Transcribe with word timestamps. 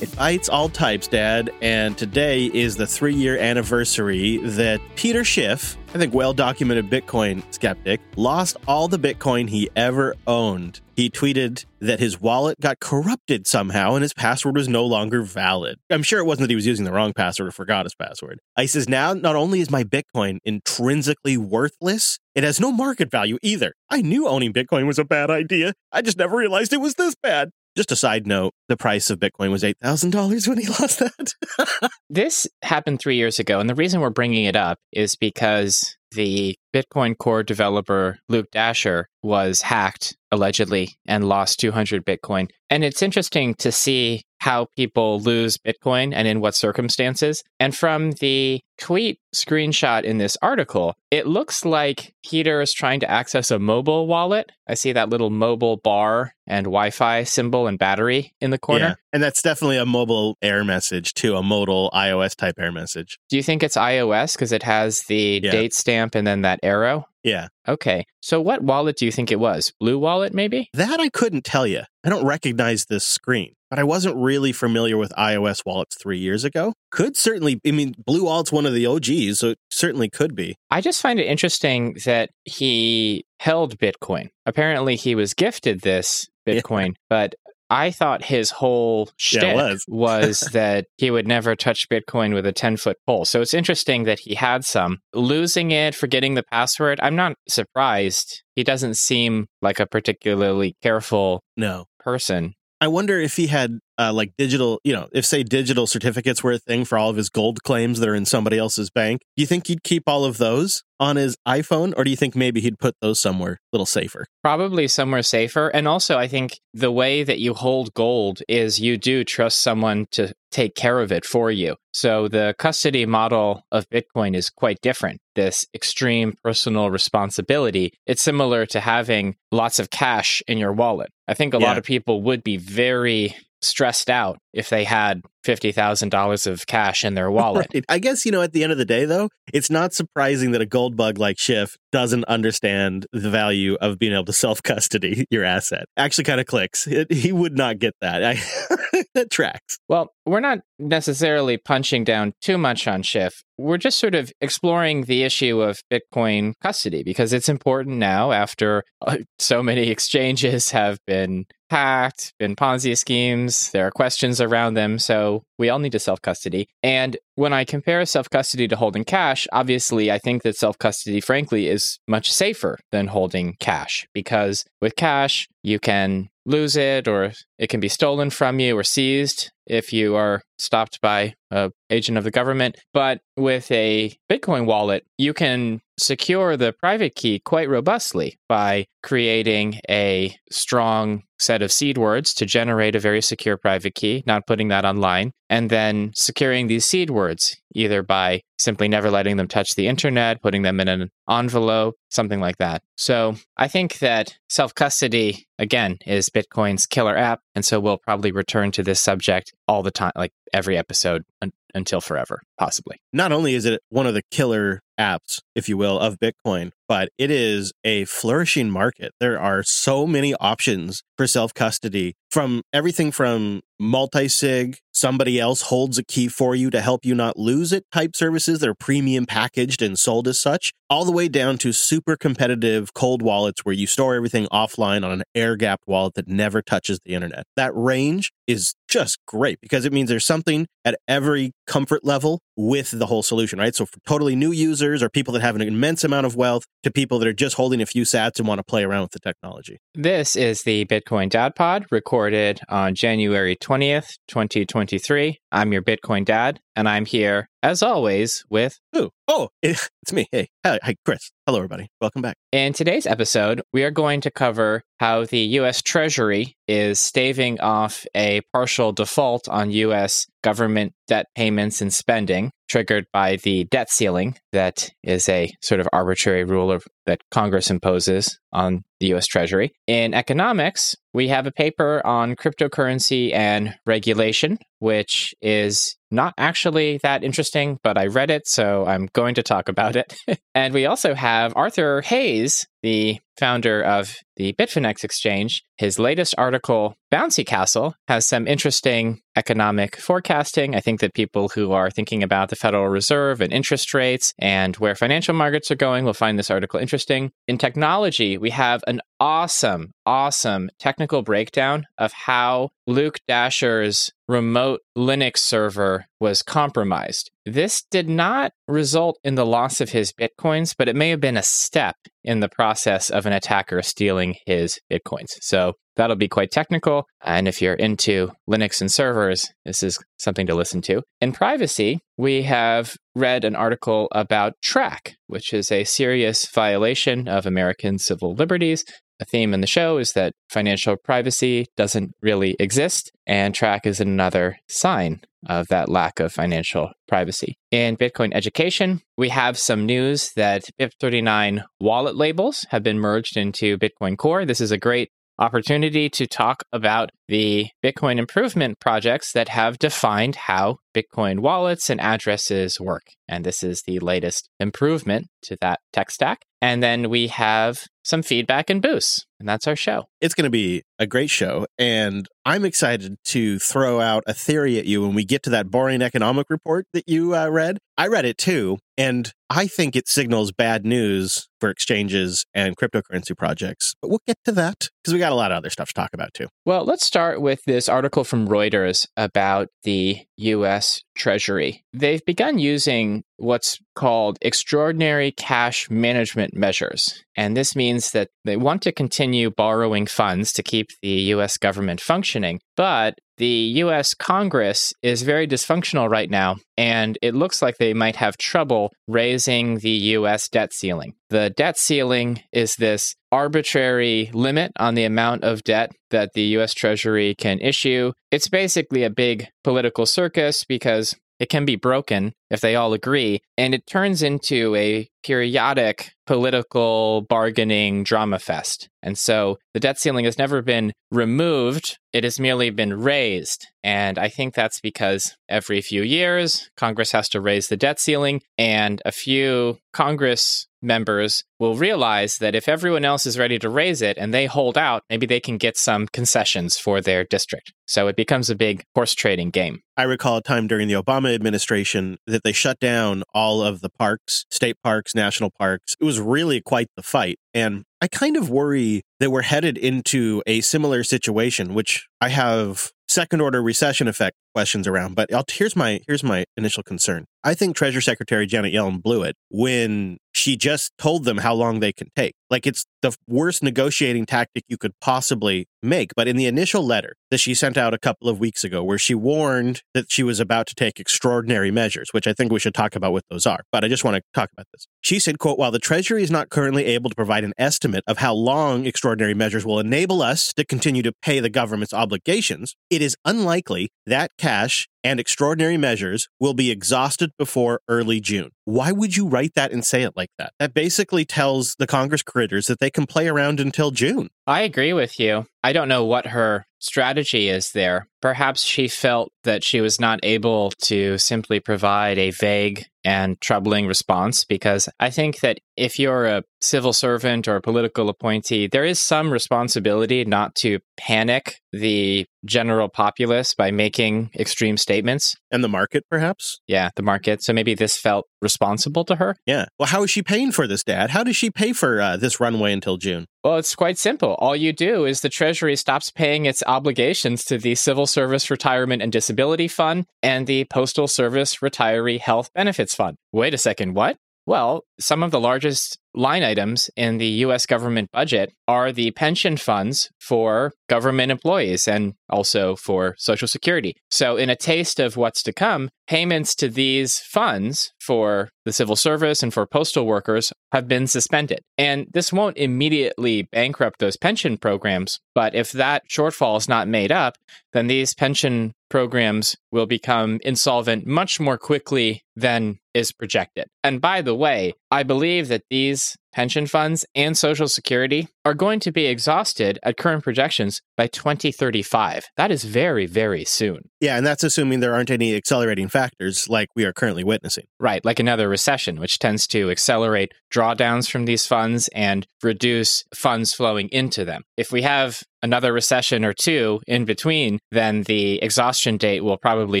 It 0.00 0.16
bites 0.16 0.48
all 0.48 0.70
types, 0.70 1.08
Dad, 1.08 1.50
and 1.60 1.96
today 1.98 2.46
is 2.46 2.74
the 2.74 2.86
three 2.86 3.14
year 3.14 3.36
anniversary 3.36 4.38
that 4.38 4.80
Peter 4.96 5.24
Schiff, 5.24 5.76
I 5.94 5.98
think 5.98 6.14
well 6.14 6.32
documented 6.32 6.88
Bitcoin 6.88 7.42
skeptic, 7.52 8.00
lost 8.16 8.56
all 8.66 8.88
the 8.88 8.98
Bitcoin 8.98 9.50
he 9.50 9.68
ever 9.76 10.14
owned. 10.26 10.80
He 10.96 11.10
tweeted 11.10 11.66
that 11.80 12.00
his 12.00 12.18
wallet 12.18 12.58
got 12.60 12.80
corrupted 12.80 13.46
somehow 13.46 13.94
and 13.94 14.00
his 14.00 14.14
password 14.14 14.56
was 14.56 14.68
no 14.68 14.86
longer 14.86 15.20
valid. 15.22 15.78
I'm 15.90 16.02
sure 16.02 16.18
it 16.18 16.24
wasn't 16.24 16.44
that 16.44 16.50
he 16.50 16.56
was 16.56 16.66
using 16.66 16.86
the 16.86 16.92
wrong 16.92 17.12
password 17.12 17.48
or 17.48 17.52
forgot 17.52 17.84
his 17.84 17.94
password. 17.94 18.38
He 18.58 18.68
says, 18.68 18.88
Now, 18.88 19.12
not 19.12 19.36
only 19.36 19.60
is 19.60 19.70
my 19.70 19.84
Bitcoin 19.84 20.38
intrinsically 20.46 21.36
worthless, 21.36 22.18
it 22.34 22.42
has 22.42 22.58
no 22.58 22.72
market 22.72 23.10
value 23.10 23.36
either. 23.42 23.74
I 23.90 24.00
knew 24.00 24.26
owning 24.26 24.54
Bitcoin 24.54 24.86
was 24.86 24.98
a 24.98 25.04
bad 25.04 25.28
idea. 25.28 25.74
I 25.92 26.00
just 26.00 26.16
never 26.16 26.38
realized 26.38 26.72
it 26.72 26.80
was 26.80 26.94
this 26.94 27.14
bad. 27.22 27.50
Just 27.76 27.92
a 27.92 27.96
side 27.96 28.26
note, 28.26 28.52
the 28.68 28.76
price 28.76 29.10
of 29.10 29.20
Bitcoin 29.20 29.50
was 29.50 29.62
$8,000 29.62 30.48
when 30.48 30.58
he 30.58 30.66
lost 30.80 30.98
that. 30.98 31.88
this 32.08 32.48
happened 32.62 33.00
three 33.00 33.16
years 33.16 33.38
ago. 33.38 33.60
And 33.60 33.70
the 33.70 33.74
reason 33.74 34.00
we're 34.00 34.10
bringing 34.10 34.44
it 34.44 34.56
up 34.56 34.78
is 34.92 35.14
because 35.14 35.96
the 36.12 36.56
Bitcoin 36.74 37.16
core 37.16 37.42
developer 37.42 38.18
Luke 38.28 38.50
Dashjr 38.52 39.04
was 39.22 39.62
hacked 39.62 40.16
allegedly 40.32 40.96
and 41.06 41.28
lost 41.28 41.60
200 41.60 42.04
Bitcoin. 42.04 42.48
And 42.68 42.84
it's 42.84 43.02
interesting 43.02 43.54
to 43.56 43.72
see 43.72 44.22
how 44.38 44.66
people 44.76 45.20
lose 45.20 45.58
Bitcoin 45.58 46.12
and 46.14 46.26
in 46.26 46.40
what 46.40 46.54
circumstances. 46.54 47.42
And 47.58 47.76
from 47.76 48.12
the 48.12 48.60
tweet 48.78 49.18
screenshot 49.34 50.04
in 50.04 50.16
this 50.16 50.36
article, 50.40 50.94
it 51.10 51.26
looks 51.26 51.64
like 51.64 52.14
Peter 52.24 52.62
is 52.62 52.72
trying 52.72 53.00
to 53.00 53.10
access 53.10 53.50
a 53.50 53.58
mobile 53.58 54.06
wallet. 54.06 54.50
I 54.66 54.74
see 54.74 54.92
that 54.92 55.10
little 55.10 55.28
mobile 55.28 55.76
bar 55.76 56.34
and 56.46 56.64
Wi 56.64 56.90
Fi 56.90 57.24
symbol 57.24 57.66
and 57.66 57.78
battery 57.78 58.32
in 58.40 58.50
the 58.50 58.58
corner. 58.58 58.80
Yeah, 58.80 58.94
and 59.12 59.22
that's 59.22 59.42
definitely 59.42 59.76
a 59.76 59.84
mobile 59.84 60.38
error 60.40 60.64
message 60.64 61.12
too, 61.12 61.36
a 61.36 61.42
modal 61.42 61.90
iOS 61.92 62.34
type 62.34 62.54
error 62.58 62.72
message. 62.72 63.18
Do 63.28 63.36
you 63.36 63.42
think 63.42 63.62
it's 63.62 63.76
iOS 63.76 64.32
because 64.32 64.52
it 64.52 64.62
has 64.62 65.02
the 65.02 65.40
yeah. 65.42 65.50
date 65.50 65.74
stamp 65.74 65.99
and 66.14 66.26
then 66.26 66.42
that 66.42 66.60
arrow? 66.62 67.06
Yeah. 67.22 67.48
Okay. 67.68 68.06
So 68.22 68.40
what 68.40 68.62
wallet 68.62 68.96
do 68.96 69.04
you 69.04 69.12
think 69.12 69.30
it 69.30 69.40
was? 69.40 69.72
Blue 69.78 69.98
Wallet, 69.98 70.32
maybe? 70.32 70.70
That 70.72 71.00
I 71.00 71.08
couldn't 71.08 71.44
tell 71.44 71.66
you. 71.66 71.82
I 72.02 72.08
don't 72.08 72.24
recognize 72.24 72.86
this 72.86 73.04
screen, 73.04 73.54
but 73.68 73.78
I 73.78 73.84
wasn't 73.84 74.16
really 74.16 74.52
familiar 74.52 74.96
with 74.96 75.12
iOS 75.18 75.64
wallets 75.66 75.96
three 76.00 76.18
years 76.18 76.44
ago. 76.44 76.72
Could 76.90 77.16
certainly, 77.16 77.60
I 77.66 77.72
mean, 77.72 77.94
Blue 78.06 78.24
Wallet's 78.24 78.52
one 78.52 78.64
of 78.64 78.72
the 78.72 78.86
OGs, 78.86 79.38
so 79.38 79.50
it 79.50 79.58
certainly 79.70 80.08
could 80.08 80.34
be. 80.34 80.56
I 80.70 80.80
just 80.80 81.02
find 81.02 81.20
it 81.20 81.26
interesting 81.26 81.96
that 82.06 82.30
he 82.44 83.24
held 83.38 83.78
Bitcoin. 83.78 84.28
Apparently, 84.46 84.96
he 84.96 85.14
was 85.14 85.34
gifted 85.34 85.82
this 85.82 86.26
Bitcoin, 86.46 86.88
yeah. 86.88 86.92
but 87.10 87.34
I 87.70 87.92
thought 87.92 88.24
his 88.24 88.50
whole 88.50 89.10
shtick 89.16 89.42
yeah, 89.42 89.54
was, 89.54 89.84
was 89.88 90.40
that 90.52 90.86
he 90.96 91.10
would 91.10 91.26
never 91.26 91.54
touch 91.54 91.88
Bitcoin 91.88 92.34
with 92.34 92.44
a 92.44 92.52
10 92.52 92.76
foot 92.76 92.98
pole. 93.06 93.24
So 93.24 93.40
it's 93.40 93.54
interesting 93.54 94.04
that 94.04 94.18
he 94.18 94.34
had 94.34 94.64
some. 94.64 94.98
Losing 95.14 95.70
it, 95.70 95.94
forgetting 95.94 96.34
the 96.34 96.42
password, 96.42 96.98
I'm 97.02 97.16
not 97.16 97.34
surprised. 97.48 98.42
He 98.56 98.64
doesn't 98.64 98.96
seem 98.96 99.46
like 99.62 99.78
a 99.78 99.86
particularly 99.86 100.76
careful 100.82 101.42
no. 101.56 101.86
person. 102.00 102.54
I 102.80 102.88
wonder 102.88 103.20
if 103.20 103.36
he 103.36 103.46
had 103.46 103.78
uh, 104.00 104.12
like 104.12 104.32
digital, 104.38 104.80
you 104.82 104.94
know, 104.94 105.08
if 105.12 105.26
say 105.26 105.42
digital 105.42 105.86
certificates 105.86 106.42
were 106.42 106.52
a 106.52 106.58
thing 106.58 106.86
for 106.86 106.96
all 106.96 107.10
of 107.10 107.16
his 107.16 107.28
gold 107.28 107.62
claims 107.62 108.00
that 108.00 108.08
are 108.08 108.14
in 108.14 108.24
somebody 108.24 108.56
else's 108.56 108.88
bank. 108.90 109.20
Do 109.36 109.42
you 109.42 109.46
think 109.46 109.66
he'd 109.66 109.82
keep 109.82 110.04
all 110.06 110.24
of 110.24 110.38
those 110.38 110.82
on 110.98 111.16
his 111.16 111.36
iPhone, 111.46 111.92
or 111.96 112.04
do 112.04 112.10
you 112.10 112.16
think 112.16 112.34
maybe 112.34 112.60
he'd 112.60 112.78
put 112.78 112.94
those 113.00 113.20
somewhere 113.20 113.52
a 113.52 113.58
little 113.72 113.86
safer? 113.86 114.26
Probably 114.42 114.88
somewhere 114.88 115.22
safer. 115.22 115.68
And 115.68 115.86
also, 115.86 116.18
I 116.18 116.28
think 116.28 116.60
the 116.72 116.90
way 116.90 117.22
that 117.22 117.38
you 117.38 117.54
hold 117.54 117.92
gold 117.94 118.42
is 118.48 118.80
you 118.80 118.96
do 118.96 119.24
trust 119.24 119.60
someone 119.60 120.06
to 120.12 120.32
take 120.50 120.74
care 120.74 121.00
of 121.00 121.12
it 121.12 121.24
for 121.24 121.50
you. 121.50 121.76
So 121.92 122.28
the 122.28 122.54
custody 122.58 123.06
model 123.06 123.62
of 123.70 123.88
Bitcoin 123.88 124.34
is 124.34 124.50
quite 124.50 124.78
different. 124.82 125.20
This 125.34 125.66
extreme 125.74 126.34
personal 126.42 126.90
responsibility. 126.90 127.92
It's 128.06 128.22
similar 128.22 128.66
to 128.66 128.80
having 128.80 129.36
lots 129.52 129.78
of 129.78 129.90
cash 129.90 130.42
in 130.48 130.58
your 130.58 130.72
wallet. 130.72 131.10
I 131.28 131.34
think 131.34 131.54
a 131.54 131.58
yeah. 131.58 131.66
lot 131.66 131.78
of 131.78 131.84
people 131.84 132.22
would 132.22 132.42
be 132.42 132.56
very 132.56 133.36
stressed 133.62 134.10
out 134.10 134.38
if 134.52 134.68
they 134.68 134.84
had 134.84 135.22
$50,000 135.46 136.46
of 136.46 136.66
cash 136.66 137.04
in 137.04 137.14
their 137.14 137.30
wallet. 137.30 137.68
Right. 137.74 137.84
I 137.88 137.98
guess, 137.98 138.24
you 138.24 138.32
know, 138.32 138.42
at 138.42 138.52
the 138.52 138.62
end 138.62 138.72
of 138.72 138.78
the 138.78 138.84
day, 138.84 139.04
though, 139.04 139.28
it's 139.52 139.70
not 139.70 139.92
surprising 139.92 140.52
that 140.52 140.60
a 140.60 140.66
gold 140.66 140.96
bug 140.96 141.18
like 141.18 141.38
Schiff 141.38 141.76
doesn't 141.92 142.24
understand 142.24 143.06
the 143.12 143.30
value 143.30 143.76
of 143.80 143.98
being 143.98 144.12
able 144.12 144.24
to 144.26 144.32
self 144.32 144.62
custody 144.62 145.26
your 145.30 145.44
asset. 145.44 145.86
Actually, 145.96 146.24
kind 146.24 146.40
of 146.40 146.46
clicks. 146.46 146.86
It, 146.86 147.12
he 147.12 147.32
would 147.32 147.56
not 147.56 147.78
get 147.78 147.94
that. 148.00 148.24
I, 148.24 149.04
that 149.14 149.30
tracks. 149.30 149.78
Well, 149.88 150.10
we're 150.26 150.40
not 150.40 150.58
necessarily 150.78 151.56
punching 151.56 152.04
down 152.04 152.32
too 152.40 152.58
much 152.58 152.86
on 152.86 153.02
Schiff. 153.02 153.42
We're 153.58 153.78
just 153.78 153.98
sort 153.98 154.14
of 154.14 154.32
exploring 154.40 155.04
the 155.04 155.22
issue 155.22 155.60
of 155.60 155.80
Bitcoin 155.92 156.54
custody 156.62 157.02
because 157.02 157.32
it's 157.32 157.48
important 157.48 157.98
now 157.98 158.32
after 158.32 158.84
uh, 159.06 159.18
so 159.38 159.62
many 159.62 159.88
exchanges 159.90 160.70
have 160.70 160.98
been 161.06 161.44
hacked, 161.70 162.34
been 162.38 162.56
Ponzi 162.56 162.96
schemes. 162.96 163.70
There 163.70 163.86
are 163.86 163.90
questions 163.90 164.40
around 164.40 164.74
them. 164.74 164.98
So 164.98 165.44
we 165.58 165.68
all 165.68 165.78
need 165.78 165.92
to 165.92 165.98
self 165.98 166.20
custody. 166.20 166.68
And 166.82 167.16
when 167.36 167.52
I 167.52 167.64
compare 167.64 168.04
self 168.06 168.28
custody 168.28 168.68
to 168.68 168.76
holding 168.76 169.04
cash, 169.04 169.46
obviously 169.52 170.10
I 170.10 170.18
think 170.18 170.42
that 170.42 170.56
self 170.56 170.78
custody, 170.78 171.20
frankly, 171.20 171.68
is 171.68 171.98
much 172.08 172.30
safer 172.30 172.78
than 172.92 173.08
holding 173.08 173.56
cash 173.60 174.06
because 174.12 174.64
with 174.80 174.96
cash, 174.96 175.48
you 175.62 175.78
can 175.78 176.28
lose 176.46 176.76
it 176.76 177.06
or 177.06 177.32
it 177.58 177.68
can 177.68 177.80
be 177.80 177.88
stolen 177.88 178.30
from 178.30 178.58
you 178.58 178.76
or 178.76 178.82
seized 178.82 179.50
if 179.66 179.92
you 179.92 180.16
are 180.16 180.42
stopped 180.58 181.00
by 181.00 181.34
a 181.50 181.70
agent 181.90 182.16
of 182.16 182.24
the 182.24 182.30
government 182.30 182.76
but 182.94 183.20
with 183.36 183.70
a 183.70 184.16
bitcoin 184.30 184.64
wallet 184.64 185.04
you 185.18 185.34
can 185.34 185.80
secure 185.98 186.56
the 186.56 186.72
private 186.72 187.14
key 187.14 187.38
quite 187.38 187.68
robustly 187.68 188.38
by 188.48 188.86
creating 189.02 189.78
a 189.88 190.34
strong 190.50 191.22
set 191.40 191.62
of 191.62 191.72
seed 191.72 191.98
words 191.98 192.34
to 192.34 192.46
generate 192.46 192.94
a 192.94 193.00
very 193.00 193.22
secure 193.22 193.56
private 193.56 193.94
key, 193.94 194.22
not 194.26 194.46
putting 194.46 194.68
that 194.68 194.84
online, 194.84 195.32
and 195.48 195.70
then 195.70 196.12
securing 196.14 196.66
these 196.66 196.84
seed 196.84 197.10
words 197.10 197.56
either 197.74 198.02
by 198.02 198.42
simply 198.58 198.88
never 198.88 199.10
letting 199.10 199.36
them 199.36 199.48
touch 199.48 199.74
the 199.74 199.88
internet, 199.88 200.42
putting 200.42 200.62
them 200.62 200.80
in 200.80 200.88
an 200.88 201.10
envelope, 201.28 201.96
something 202.10 202.40
like 202.40 202.58
that. 202.58 202.82
So 202.96 203.36
I 203.56 203.68
think 203.68 203.98
that 204.00 204.36
self 204.48 204.74
custody, 204.74 205.46
again, 205.58 205.98
is 206.06 206.28
Bitcoin's 206.28 206.86
killer 206.86 207.16
app. 207.16 207.40
And 207.54 207.64
so 207.64 207.80
we'll 207.80 207.98
probably 207.98 208.32
return 208.32 208.70
to 208.72 208.82
this 208.82 209.00
subject 209.00 209.52
all 209.66 209.82
the 209.82 209.90
time, 209.90 210.12
like 210.16 210.32
every 210.52 210.76
episode 210.76 211.22
un- 211.42 211.52
until 211.74 212.00
forever, 212.00 212.42
possibly. 212.58 213.00
Not 213.12 213.32
only 213.32 213.54
is 213.54 213.64
it 213.64 213.80
one 213.88 214.06
of 214.06 214.14
the 214.14 214.22
killer 214.30 214.82
apps, 215.00 215.40
if 215.54 215.68
you 215.68 215.76
will, 215.76 215.98
of 215.98 216.18
Bitcoin, 216.18 216.72
but 216.86 217.08
it 217.16 217.30
is 217.30 217.72
a 217.84 218.04
flourishing 218.04 218.70
market. 218.70 219.12
There 219.18 219.40
are 219.40 219.62
so 219.62 220.06
many 220.06 220.34
options 220.34 221.02
for 221.16 221.26
self 221.26 221.54
custody 221.54 222.14
from 222.30 222.62
everything 222.72 223.10
from 223.10 223.60
multi 223.80 224.28
sig, 224.28 224.78
somebody 224.92 225.40
else 225.40 225.62
holds 225.62 225.98
a 225.98 226.04
key 226.04 226.28
for 226.28 226.54
you 226.54 226.70
to 226.70 226.80
help 226.80 227.04
you 227.04 227.14
not 227.14 227.36
lose 227.38 227.72
it 227.72 227.84
type 227.90 228.14
services 228.14 228.60
that 228.60 228.68
are 228.68 228.74
premium 228.74 229.26
packaged 229.26 229.82
and 229.82 229.98
sold 229.98 230.28
as 230.28 230.38
such, 230.38 230.72
all 230.88 231.04
the 231.04 231.12
way 231.12 231.28
down 231.28 231.58
to 231.58 231.72
super 231.72 232.16
competitive 232.16 232.94
cold 232.94 233.22
wallets 233.22 233.64
where 233.64 233.74
you 233.74 233.86
store 233.86 234.14
everything 234.14 234.46
offline 234.52 235.04
on 235.04 235.10
an 235.10 235.22
air 235.34 235.56
gapped 235.56 235.86
wallet 235.86 236.14
that 236.14 236.28
never 236.28 236.62
touches 236.62 237.00
the 237.04 237.14
internet. 237.14 237.44
That 237.56 237.72
range 237.74 238.32
is 238.46 238.74
just 238.88 239.18
great 239.26 239.58
because 239.60 239.84
it 239.84 239.92
means 239.92 240.08
there's 240.08 240.26
something 240.26 240.66
at 240.84 240.98
every 241.08 241.52
comfort 241.70 242.04
level 242.04 242.40
with 242.56 242.90
the 242.90 243.06
whole 243.06 243.22
solution, 243.22 243.58
right? 243.60 243.76
So 243.76 243.86
for 243.86 244.00
totally 244.04 244.34
new 244.34 244.50
users 244.50 245.04
or 245.04 245.08
people 245.08 245.32
that 245.34 245.40
have 245.40 245.54
an 245.54 245.62
immense 245.62 246.02
amount 246.02 246.26
of 246.26 246.34
wealth 246.34 246.64
to 246.82 246.90
people 246.90 247.20
that 247.20 247.28
are 247.28 247.32
just 247.32 247.54
holding 247.54 247.80
a 247.80 247.86
few 247.86 248.02
sats 248.02 248.40
and 248.40 248.48
want 248.48 248.58
to 248.58 248.64
play 248.64 248.82
around 248.82 249.02
with 249.02 249.12
the 249.12 249.20
technology. 249.20 249.78
This 249.94 250.34
is 250.34 250.64
the 250.64 250.84
Bitcoin 250.86 251.30
Dad 251.30 251.54
Pod 251.54 251.86
recorded 251.92 252.60
on 252.68 252.96
January 252.96 253.56
20th, 253.56 254.18
2023. 254.26 255.38
I'm 255.52 255.72
your 255.72 255.82
Bitcoin 255.82 256.24
dad, 256.24 256.58
and 256.74 256.88
I'm 256.88 257.06
here, 257.06 257.48
as 257.62 257.82
always, 257.82 258.44
with 258.50 258.78
who? 258.92 259.10
Oh, 259.28 259.50
it's 259.62 259.90
me. 260.12 260.26
Hey, 260.32 260.48
hi, 260.66 260.80
hi, 260.82 260.96
Chris. 261.04 261.30
Hello, 261.46 261.58
everybody. 261.58 261.88
Welcome 262.00 262.22
back. 262.22 262.36
In 262.50 262.72
today's 262.72 263.06
episode, 263.06 263.62
we 263.72 263.84
are 263.84 263.90
going 263.90 264.20
to 264.22 264.30
cover 264.30 264.82
how 264.98 265.24
the 265.24 265.38
U.S. 265.38 265.82
Treasury 265.82 266.56
is 266.66 266.98
staving 266.98 267.60
off 267.60 268.06
a 268.14 268.40
partial 268.52 268.92
default 268.92 269.48
on 269.48 269.70
U.S. 269.70 270.26
government 270.42 270.92
debt 271.06 271.26
payments 271.34 271.80
and 271.80 271.92
spending 271.92 272.50
triggered 272.70 273.04
by 273.12 273.36
the 273.36 273.64
debt 273.64 273.90
ceiling 273.90 274.36
that 274.52 274.88
is 275.02 275.28
a 275.28 275.52
sort 275.60 275.80
of 275.80 275.88
arbitrary 275.92 276.44
rule 276.44 276.70
of, 276.70 276.84
that 277.06 277.20
Congress 277.30 277.70
imposes 277.70 278.38
on 278.52 278.82
the 279.00 279.12
US 279.14 279.26
Treasury. 279.26 279.72
In 279.86 280.14
economics, 280.14 280.94
we 281.12 281.28
have 281.28 281.46
a 281.46 281.52
paper 281.52 282.00
on 282.06 282.36
cryptocurrency 282.36 283.34
and 283.34 283.74
regulation, 283.86 284.58
which 284.78 285.34
is 285.42 285.96
not 286.10 286.34
actually 286.38 286.98
that 287.02 287.24
interesting, 287.24 287.78
but 287.82 287.98
I 287.98 288.06
read 288.06 288.30
it, 288.30 288.46
so 288.46 288.86
I'm 288.86 289.08
going 289.12 289.34
to 289.34 289.42
talk 289.42 289.68
about 289.68 289.96
it. 289.96 290.14
and 290.54 290.72
we 290.72 290.86
also 290.86 291.14
have 291.14 291.52
Arthur 291.56 292.02
Hayes 292.02 292.66
the 292.82 293.18
founder 293.38 293.82
of 293.82 294.16
the 294.36 294.52
Bitfinex 294.54 295.04
exchange, 295.04 295.62
his 295.76 295.98
latest 295.98 296.34
article, 296.38 296.94
Bouncy 297.12 297.46
Castle, 297.46 297.94
has 298.08 298.26
some 298.26 298.46
interesting 298.46 299.20
economic 299.36 299.96
forecasting. 299.96 300.74
I 300.74 300.80
think 300.80 301.00
that 301.00 301.14
people 301.14 301.48
who 301.48 301.72
are 301.72 301.90
thinking 301.90 302.22
about 302.22 302.48
the 302.48 302.56
Federal 302.60 302.88
Reserve 302.88 303.40
and 303.40 303.52
interest 303.52 303.94
rates 303.94 304.34
and 304.38 304.76
where 304.76 304.94
financial 304.94 305.34
markets 305.34 305.70
are 305.70 305.76
going 305.76 306.04
we'll 306.04 306.14
find 306.14 306.38
this 306.38 306.50
article 306.50 306.78
interesting. 306.78 307.32
In 307.48 307.56
technology, 307.56 308.36
we 308.36 308.50
have 308.50 308.84
an 308.86 309.00
awesome, 309.18 309.92
awesome 310.04 310.70
technical 310.78 311.22
breakdown 311.22 311.86
of 311.98 312.12
how 312.12 312.70
Luke 312.86 313.18
Dashjr's 313.28 314.12
remote 314.28 314.80
Linux 314.96 315.38
server 315.38 316.06
was 316.20 316.42
compromised. 316.42 317.30
This 317.46 317.82
did 317.90 318.08
not 318.08 318.52
result 318.68 319.18
in 319.24 319.34
the 319.34 319.46
loss 319.46 319.80
of 319.80 319.90
his 319.90 320.12
bitcoins, 320.12 320.74
but 320.76 320.88
it 320.88 320.96
may 320.96 321.10
have 321.10 321.20
been 321.20 321.36
a 321.36 321.42
step 321.42 321.96
in 322.22 322.40
the 322.40 322.48
process 322.48 323.10
of 323.10 323.26
an 323.26 323.32
attacker 323.32 323.82
stealing 323.82 324.36
his 324.46 324.78
bitcoins. 324.90 325.30
So 325.40 325.74
that'll 326.00 326.16
be 326.16 326.28
quite 326.28 326.50
technical. 326.50 327.06
And 327.22 327.46
if 327.46 327.60
you're 327.60 327.74
into 327.74 328.30
Linux 328.48 328.80
and 328.80 328.90
servers, 328.90 329.46
this 329.66 329.82
is 329.82 329.98
something 330.18 330.46
to 330.46 330.54
listen 330.54 330.80
to. 330.82 331.02
In 331.20 331.32
privacy, 331.32 332.00
we 332.16 332.42
have 332.42 332.96
read 333.14 333.44
an 333.44 333.54
article 333.54 334.08
about 334.12 334.54
TRAC, 334.64 335.16
which 335.26 335.52
is 335.52 335.70
a 335.70 335.84
serious 335.84 336.48
violation 336.48 337.28
of 337.28 337.44
American 337.44 337.98
civil 337.98 338.34
liberties 338.34 338.82
a 339.20 339.24
theme 339.26 339.52
in 339.52 339.60
the 339.60 339.66
show 339.66 339.98
is 339.98 340.12
that 340.14 340.32
financial 340.48 340.96
privacy 340.96 341.66
doesn't 341.76 342.12
really 342.22 342.56
exist, 342.58 343.12
and 343.26 343.54
TRAC 343.54 343.84
is 343.84 344.00
another 344.00 344.58
sign 344.68 345.20
of 345.46 345.68
that 345.68 345.88
lack 345.88 346.20
of 346.20 346.32
financial 346.32 346.90
privacy. 347.06 347.54
In 347.70 347.96
Bitcoin 347.96 348.34
education, 348.34 349.02
we 349.16 349.28
have 349.28 349.58
some 349.58 349.86
news 349.86 350.30
that 350.36 350.64
BIP329 350.80 351.62
wallet 351.80 352.16
labels 352.16 352.66
have 352.70 352.82
been 352.82 352.98
merged 352.98 353.36
into 353.36 353.78
Bitcoin 353.78 354.16
Core. 354.16 354.44
This 354.44 354.60
is 354.60 354.72
a 354.72 354.78
great 354.78 355.10
opportunity 355.40 356.10
to 356.10 356.26
talk 356.26 356.62
about 356.72 357.10
the 357.28 357.68
Bitcoin 357.82 358.18
improvement 358.18 358.78
projects 358.78 359.32
that 359.32 359.48
have 359.48 359.78
defined 359.78 360.36
how 360.36 360.76
Bitcoin 360.94 361.40
wallets 361.40 361.90
and 361.90 362.00
addresses 362.00 362.80
work. 362.80 363.04
And 363.28 363.44
this 363.44 363.62
is 363.62 363.82
the 363.82 364.00
latest 364.00 364.48
improvement 364.58 365.28
to 365.42 365.56
that 365.60 365.80
tech 365.92 366.10
stack. 366.10 366.42
And 366.60 366.82
then 366.82 367.08
we 367.08 367.28
have 367.28 367.86
some 368.02 368.22
feedback 368.22 368.68
and 368.68 368.82
boosts. 368.82 369.24
And 369.38 369.48
that's 369.48 369.66
our 369.66 369.76
show. 369.76 370.04
It's 370.20 370.34
going 370.34 370.44
to 370.44 370.50
be 370.50 370.82
a 370.98 371.06
great 371.06 371.30
show. 371.30 371.66
And 371.78 372.26
I'm 372.44 372.64
excited 372.64 373.16
to 373.26 373.58
throw 373.58 374.00
out 374.00 374.22
a 374.26 374.34
theory 374.34 374.78
at 374.78 374.84
you 374.84 375.02
when 375.02 375.14
we 375.14 375.24
get 375.24 375.42
to 375.44 375.50
that 375.50 375.70
boring 375.70 376.02
economic 376.02 376.50
report 376.50 376.86
that 376.92 377.08
you 377.08 377.34
uh, 377.34 377.48
read. 377.48 377.78
I 377.96 378.08
read 378.08 378.26
it 378.26 378.36
too. 378.36 378.78
And 378.98 379.32
I 379.48 379.66
think 379.66 379.96
it 379.96 380.08
signals 380.08 380.52
bad 380.52 380.84
news 380.84 381.48
for 381.58 381.70
exchanges 381.70 382.44
and 382.54 382.76
cryptocurrency 382.76 383.36
projects. 383.36 383.94
But 384.02 384.08
we'll 384.08 384.20
get 384.26 384.36
to 384.44 384.52
that 384.52 384.90
because 385.02 385.14
we 385.14 385.18
got 385.18 385.32
a 385.32 385.36
lot 385.36 385.52
of 385.52 385.56
other 385.56 385.70
stuff 385.70 385.88
to 385.88 385.94
talk 385.94 386.10
about 386.12 386.34
too. 386.34 386.48
Well, 386.66 386.84
let's 386.84 387.06
start 387.06 387.40
with 387.40 387.60
this 387.66 387.88
article 387.88 388.24
from 388.24 388.46
Reuters 388.46 389.06
about 389.16 389.68
the 389.84 390.18
US 390.36 390.79
Treasury. 391.16 391.84
They've 391.92 392.24
begun 392.24 392.58
using 392.58 393.24
what's 393.36 393.78
called 393.94 394.38
extraordinary 394.42 395.32
cash 395.32 395.90
management 395.90 396.54
measures. 396.54 397.24
And 397.36 397.56
this 397.56 397.74
means 397.74 398.12
that 398.12 398.28
they 398.44 398.56
want 398.56 398.82
to 398.82 398.92
continue 398.92 399.50
borrowing 399.50 400.06
funds 400.06 400.52
to 400.54 400.62
keep 400.62 400.88
the 401.02 401.32
US 401.34 401.56
government 401.56 402.00
functioning, 402.00 402.60
but 402.76 403.18
the 403.40 403.80
US 403.84 404.12
Congress 404.12 404.92
is 405.02 405.22
very 405.22 405.48
dysfunctional 405.48 406.10
right 406.10 406.30
now, 406.30 406.56
and 406.76 407.16
it 407.22 407.34
looks 407.34 407.62
like 407.62 407.78
they 407.78 407.94
might 407.94 408.16
have 408.16 408.36
trouble 408.36 408.92
raising 409.08 409.78
the 409.78 410.14
US 410.18 410.48
debt 410.48 410.74
ceiling. 410.74 411.14
The 411.30 411.48
debt 411.48 411.78
ceiling 411.78 412.42
is 412.52 412.76
this 412.76 413.16
arbitrary 413.32 414.30
limit 414.32 414.72
on 414.78 414.94
the 414.94 415.04
amount 415.04 415.44
of 415.44 415.64
debt 415.64 415.92
that 416.10 416.32
the 416.34 416.42
US 416.58 416.74
Treasury 416.74 417.34
can 417.34 417.58
issue. 417.60 418.12
It's 418.30 418.48
basically 418.48 419.04
a 419.04 419.10
big 419.10 419.48
political 419.62 420.06
circus 420.06 420.64
because 420.64 421.16
it 421.38 421.48
can 421.48 421.64
be 421.64 421.76
broken 421.76 422.34
if 422.50 422.60
they 422.60 422.76
all 422.76 422.92
agree, 422.92 423.40
and 423.56 423.74
it 423.74 423.86
turns 423.86 424.22
into 424.22 424.74
a 424.74 425.08
periodic 425.22 426.12
political 426.26 427.22
bargaining 427.22 428.04
drama 428.04 428.38
fest. 428.38 428.88
And 429.02 429.18
so 429.18 429.58
the 429.74 429.80
debt 429.80 429.98
ceiling 429.98 430.24
has 430.24 430.38
never 430.38 430.62
been 430.62 430.92
removed, 431.10 431.98
it 432.12 432.24
has 432.24 432.38
merely 432.38 432.70
been 432.70 433.00
raised. 433.00 433.66
And 433.82 434.18
I 434.18 434.28
think 434.28 434.54
that's 434.54 434.80
because 434.80 435.36
every 435.48 435.80
few 435.80 436.02
years, 436.02 436.70
Congress 436.76 437.12
has 437.12 437.28
to 437.30 437.40
raise 437.40 437.68
the 437.68 437.76
debt 437.76 437.98
ceiling, 437.98 438.42
and 438.58 439.00
a 439.04 439.12
few 439.12 439.78
Congress 439.92 440.66
members 440.82 441.44
will 441.58 441.76
realize 441.76 442.38
that 442.38 442.54
if 442.54 442.68
everyone 442.68 443.04
else 443.04 443.26
is 443.26 443.38
ready 443.38 443.58
to 443.58 443.68
raise 443.68 444.00
it 444.02 444.16
and 444.16 444.32
they 444.32 444.46
hold 444.46 444.78
out, 444.78 445.02
maybe 445.10 445.26
they 445.26 445.40
can 445.40 445.58
get 445.58 445.76
some 445.76 446.06
concessions 446.06 446.78
for 446.78 447.00
their 447.00 447.24
district. 447.24 447.72
So 447.86 448.08
it 448.08 448.16
becomes 448.16 448.50
a 448.50 448.54
big 448.54 448.84
horse 448.94 449.14
trading 449.14 449.50
game. 449.50 449.82
I 449.96 450.04
recall 450.04 450.38
a 450.38 450.42
time 450.42 450.66
during 450.66 450.88
the 450.88 450.94
Obama 450.94 451.34
administration 451.34 452.18
that 452.26 452.39
they 452.44 452.52
shut 452.52 452.78
down 452.80 453.22
all 453.34 453.62
of 453.62 453.80
the 453.80 453.90
parks, 453.90 454.44
state 454.50 454.76
parks, 454.82 455.14
national 455.14 455.50
parks. 455.50 455.96
It 456.00 456.04
was 456.04 456.20
really 456.20 456.60
quite 456.60 456.88
the 456.96 457.02
fight. 457.02 457.38
And 457.54 457.84
I 458.00 458.08
kind 458.08 458.36
of 458.36 458.48
worry 458.50 459.02
that 459.18 459.30
we're 459.30 459.42
headed 459.42 459.76
into 459.76 460.42
a 460.46 460.60
similar 460.60 461.02
situation, 461.04 461.74
which 461.74 462.06
I 462.20 462.28
have 462.28 462.92
second 463.08 463.40
order 463.40 463.60
recession 463.60 464.06
effect 464.06 464.36
questions 464.54 464.86
around. 464.86 465.16
But 465.16 465.32
I'll, 465.34 465.44
here's 465.48 465.76
my 465.76 466.00
here's 466.06 466.22
my 466.22 466.44
initial 466.56 466.82
concern. 466.82 467.26
I 467.42 467.54
think 467.54 467.74
Treasury 467.74 468.02
Secretary 468.02 468.46
Janet 468.46 468.72
Yellen 468.72 469.02
blew 469.02 469.22
it 469.22 469.34
when 469.50 470.18
she 470.32 470.56
just 470.56 470.92
told 470.98 471.24
them 471.24 471.38
how 471.38 471.54
long 471.54 471.80
they 471.80 471.92
can 471.92 472.08
take. 472.14 472.34
Like 472.50 472.66
it's 472.66 472.84
the 473.02 473.16
worst 473.26 473.62
negotiating 473.62 474.26
tactic 474.26 474.64
you 474.68 474.76
could 474.76 474.92
possibly 475.00 475.66
make. 475.82 476.14
But 476.14 476.28
in 476.28 476.36
the 476.36 476.46
initial 476.46 476.84
letter 476.84 477.16
that 477.30 477.38
she 477.38 477.54
sent 477.54 477.76
out 477.76 477.94
a 477.94 477.98
couple 477.98 478.28
of 478.28 478.38
weeks 478.38 478.62
ago, 478.62 478.84
where 478.84 478.98
she 478.98 479.14
warned 479.14 479.82
that 479.94 480.10
she 480.10 480.22
was 480.22 480.38
about 480.38 480.66
to 480.68 480.74
take 480.74 481.00
extraordinary 481.00 481.70
measures, 481.70 482.10
which 482.12 482.26
I 482.26 482.32
think 482.32 482.52
we 482.52 482.60
should 482.60 482.74
talk 482.74 482.94
about 482.94 483.12
what 483.12 483.24
those 483.30 483.46
are. 483.46 483.60
But 483.72 483.84
I 483.84 483.88
just 483.88 484.04
want 484.04 484.16
to 484.16 484.22
talk 484.34 484.50
about 484.52 484.66
this. 484.72 484.86
She 485.00 485.18
said, 485.18 485.38
quote, 485.38 485.58
while 485.58 485.70
the 485.70 485.78
Treasury 485.78 486.22
is 486.22 486.30
not 486.30 486.50
currently 486.50 486.84
able 486.86 487.10
to 487.10 487.16
provide 487.16 487.39
an 487.44 487.54
estimate 487.58 488.04
of 488.06 488.18
how 488.18 488.34
long 488.34 488.86
extraordinary 488.86 489.34
measures 489.34 489.64
will 489.64 489.78
enable 489.78 490.22
us 490.22 490.52
to 490.54 490.64
continue 490.64 491.02
to 491.02 491.12
pay 491.22 491.40
the 491.40 491.50
government's 491.50 491.94
obligations, 491.94 492.74
it 492.90 493.00
is 493.02 493.16
unlikely 493.24 493.90
that 494.06 494.30
cash 494.38 494.88
and 495.02 495.20
extraordinary 495.20 495.76
measures 495.76 496.28
will 496.38 496.54
be 496.54 496.70
exhausted 496.70 497.30
before 497.38 497.80
early 497.88 498.20
June. 498.20 498.50
Why 498.64 498.92
would 498.92 499.16
you 499.16 499.26
write 499.26 499.54
that 499.54 499.72
and 499.72 499.84
say 499.84 500.02
it 500.02 500.16
like 500.16 500.30
that? 500.38 500.52
That 500.58 500.74
basically 500.74 501.24
tells 501.24 501.74
the 501.76 501.86
Congress 501.86 502.22
critters 502.22 502.66
that 502.66 502.78
they 502.78 502.90
can 502.90 503.06
play 503.06 503.28
around 503.28 503.60
until 503.60 503.90
June. 503.90 504.30
I 504.46 504.62
agree 504.62 504.92
with 504.92 505.18
you. 505.18 505.46
I 505.62 505.72
don't 505.72 505.88
know 505.88 506.04
what 506.04 506.28
her 506.28 506.66
strategy 506.78 507.48
is 507.48 507.72
there. 507.72 508.08
Perhaps 508.22 508.62
she 508.62 508.88
felt 508.88 509.32
that 509.44 509.62
she 509.62 509.80
was 509.80 510.00
not 510.00 510.20
able 510.22 510.70
to 510.82 511.18
simply 511.18 511.60
provide 511.60 512.18
a 512.18 512.30
vague 512.30 512.86
and 513.04 513.40
troubling 513.40 513.86
response 513.86 514.44
because 514.44 514.88
I 514.98 515.10
think 515.10 515.40
that 515.40 515.58
if 515.76 515.98
you're 515.98 516.26
a 516.26 516.42
civil 516.60 516.92
servant 516.92 517.48
or 517.48 517.56
a 517.56 517.62
political 517.62 518.08
appointee, 518.08 518.66
there 518.66 518.84
is 518.84 518.98
some 518.98 519.32
responsibility 519.32 520.24
not 520.24 520.54
to 520.56 520.80
panic 520.96 521.60
the 521.72 522.26
general 522.44 522.88
populace 522.88 523.54
by 523.54 523.70
making 523.70 524.30
extreme 524.34 524.76
statements. 524.76 524.89
Statements 524.90 525.36
and 525.52 525.62
the 525.62 525.68
market, 525.68 526.04
perhaps? 526.10 526.60
Yeah, 526.66 526.90
the 526.96 527.02
market. 527.02 527.44
So 527.44 527.52
maybe 527.52 527.74
this 527.74 527.96
felt 527.96 528.26
responsible 528.42 529.04
to 529.04 529.16
her. 529.16 529.36
Yeah. 529.46 529.66
Well, 529.78 529.86
how 529.86 530.02
is 530.02 530.10
she 530.10 530.22
paying 530.22 530.50
for 530.50 530.66
this, 530.66 530.82
Dad? 530.82 531.10
How 531.10 531.22
does 531.22 531.36
she 531.36 531.48
pay 531.48 531.72
for 531.72 532.00
uh, 532.00 532.16
this 532.16 532.40
runway 532.40 532.72
until 532.72 532.96
June? 532.96 533.26
Well, 533.44 533.56
it's 533.56 533.76
quite 533.76 533.98
simple. 533.98 534.34
All 534.40 534.56
you 534.56 534.72
do 534.72 535.04
is 535.04 535.20
the 535.20 535.28
Treasury 535.28 535.76
stops 535.76 536.10
paying 536.10 536.44
its 536.44 536.62
obligations 536.66 537.44
to 537.44 537.56
the 537.56 537.76
Civil 537.76 538.06
Service 538.06 538.50
Retirement 538.50 539.00
and 539.00 539.12
Disability 539.12 539.68
Fund 539.68 540.06
and 540.22 540.46
the 540.46 540.64
Postal 540.64 541.06
Service 541.06 541.56
Retiree 541.58 542.18
Health 542.18 542.50
Benefits 542.52 542.94
Fund. 542.94 543.16
Wait 543.32 543.54
a 543.54 543.58
second, 543.58 543.94
what? 543.94 544.16
Well, 544.50 544.82
some 544.98 545.22
of 545.22 545.30
the 545.30 545.38
largest 545.38 546.00
line 546.12 546.42
items 546.42 546.90
in 546.96 547.18
the 547.18 547.44
US 547.46 547.66
government 547.66 548.10
budget 548.10 548.52
are 548.66 548.90
the 548.90 549.12
pension 549.12 549.56
funds 549.56 550.10
for 550.18 550.72
government 550.88 551.30
employees 551.30 551.86
and 551.86 552.14
also 552.28 552.74
for 552.74 553.14
Social 553.16 553.46
Security. 553.46 553.94
So, 554.10 554.36
in 554.36 554.50
a 554.50 554.56
taste 554.56 554.98
of 554.98 555.16
what's 555.16 555.44
to 555.44 555.52
come, 555.52 555.88
payments 556.08 556.56
to 556.56 556.68
these 556.68 557.20
funds 557.20 557.92
for 558.00 558.50
the 558.64 558.72
civil 558.72 558.96
service 558.96 559.40
and 559.40 559.54
for 559.54 559.66
postal 559.66 560.04
workers 560.04 560.52
have 560.72 560.88
been 560.88 561.06
suspended. 561.06 561.60
And 561.78 562.08
this 562.12 562.32
won't 562.32 562.58
immediately 562.58 563.42
bankrupt 563.42 564.00
those 564.00 564.16
pension 564.16 564.58
programs, 564.58 565.20
but 565.32 565.54
if 565.54 565.70
that 565.72 566.08
shortfall 566.08 566.58
is 566.58 566.68
not 566.68 566.88
made 566.88 567.12
up, 567.12 567.36
then 567.72 567.86
these 567.86 568.14
pension 568.14 568.72
programs 568.88 569.56
will 569.70 569.86
become 569.86 570.40
insolvent 570.42 571.06
much 571.06 571.38
more 571.38 571.56
quickly 571.56 572.24
than 572.40 572.78
is 572.94 573.12
projected. 573.12 573.68
And 573.84 574.00
by 574.00 574.22
the 574.22 574.34
way, 574.34 574.74
I 574.90 575.02
believe 575.04 575.48
that 575.48 575.62
these 575.70 576.16
pension 576.32 576.66
funds 576.66 577.04
and 577.14 577.36
Social 577.36 577.68
Security 577.68 578.28
are 578.44 578.54
going 578.54 578.80
to 578.80 578.92
be 578.92 579.06
exhausted 579.06 579.78
at 579.82 579.96
current 579.96 580.22
projections 580.22 580.80
by 580.96 581.06
2035. 581.06 582.24
That 582.36 582.50
is 582.50 582.64
very, 582.64 583.06
very 583.06 583.44
soon. 583.44 583.90
Yeah, 584.00 584.16
and 584.16 584.26
that's 584.26 584.44
assuming 584.44 584.80
there 584.80 584.94
aren't 584.94 585.10
any 585.10 585.34
accelerating 585.34 585.88
factors 585.88 586.48
like 586.48 586.68
we 586.74 586.84
are 586.84 586.92
currently 586.92 587.24
witnessing. 587.24 587.64
Right, 587.78 588.04
like 588.04 588.20
another 588.20 588.48
recession, 588.48 589.00
which 589.00 589.18
tends 589.18 589.46
to 589.48 589.70
accelerate 589.70 590.32
drawdowns 590.52 591.10
from 591.10 591.24
these 591.24 591.46
funds 591.46 591.88
and 591.94 592.26
reduce 592.42 593.04
funds 593.14 593.52
flowing 593.52 593.88
into 593.88 594.24
them. 594.24 594.42
If 594.56 594.72
we 594.72 594.82
have 594.82 595.22
another 595.42 595.72
recession 595.72 596.24
or 596.24 596.32
two 596.32 596.80
in 596.86 597.04
between, 597.04 597.58
then 597.70 598.02
the 598.02 598.42
exhaustion 598.42 598.96
date 598.96 599.22
will 599.24 599.38
probably 599.38 599.80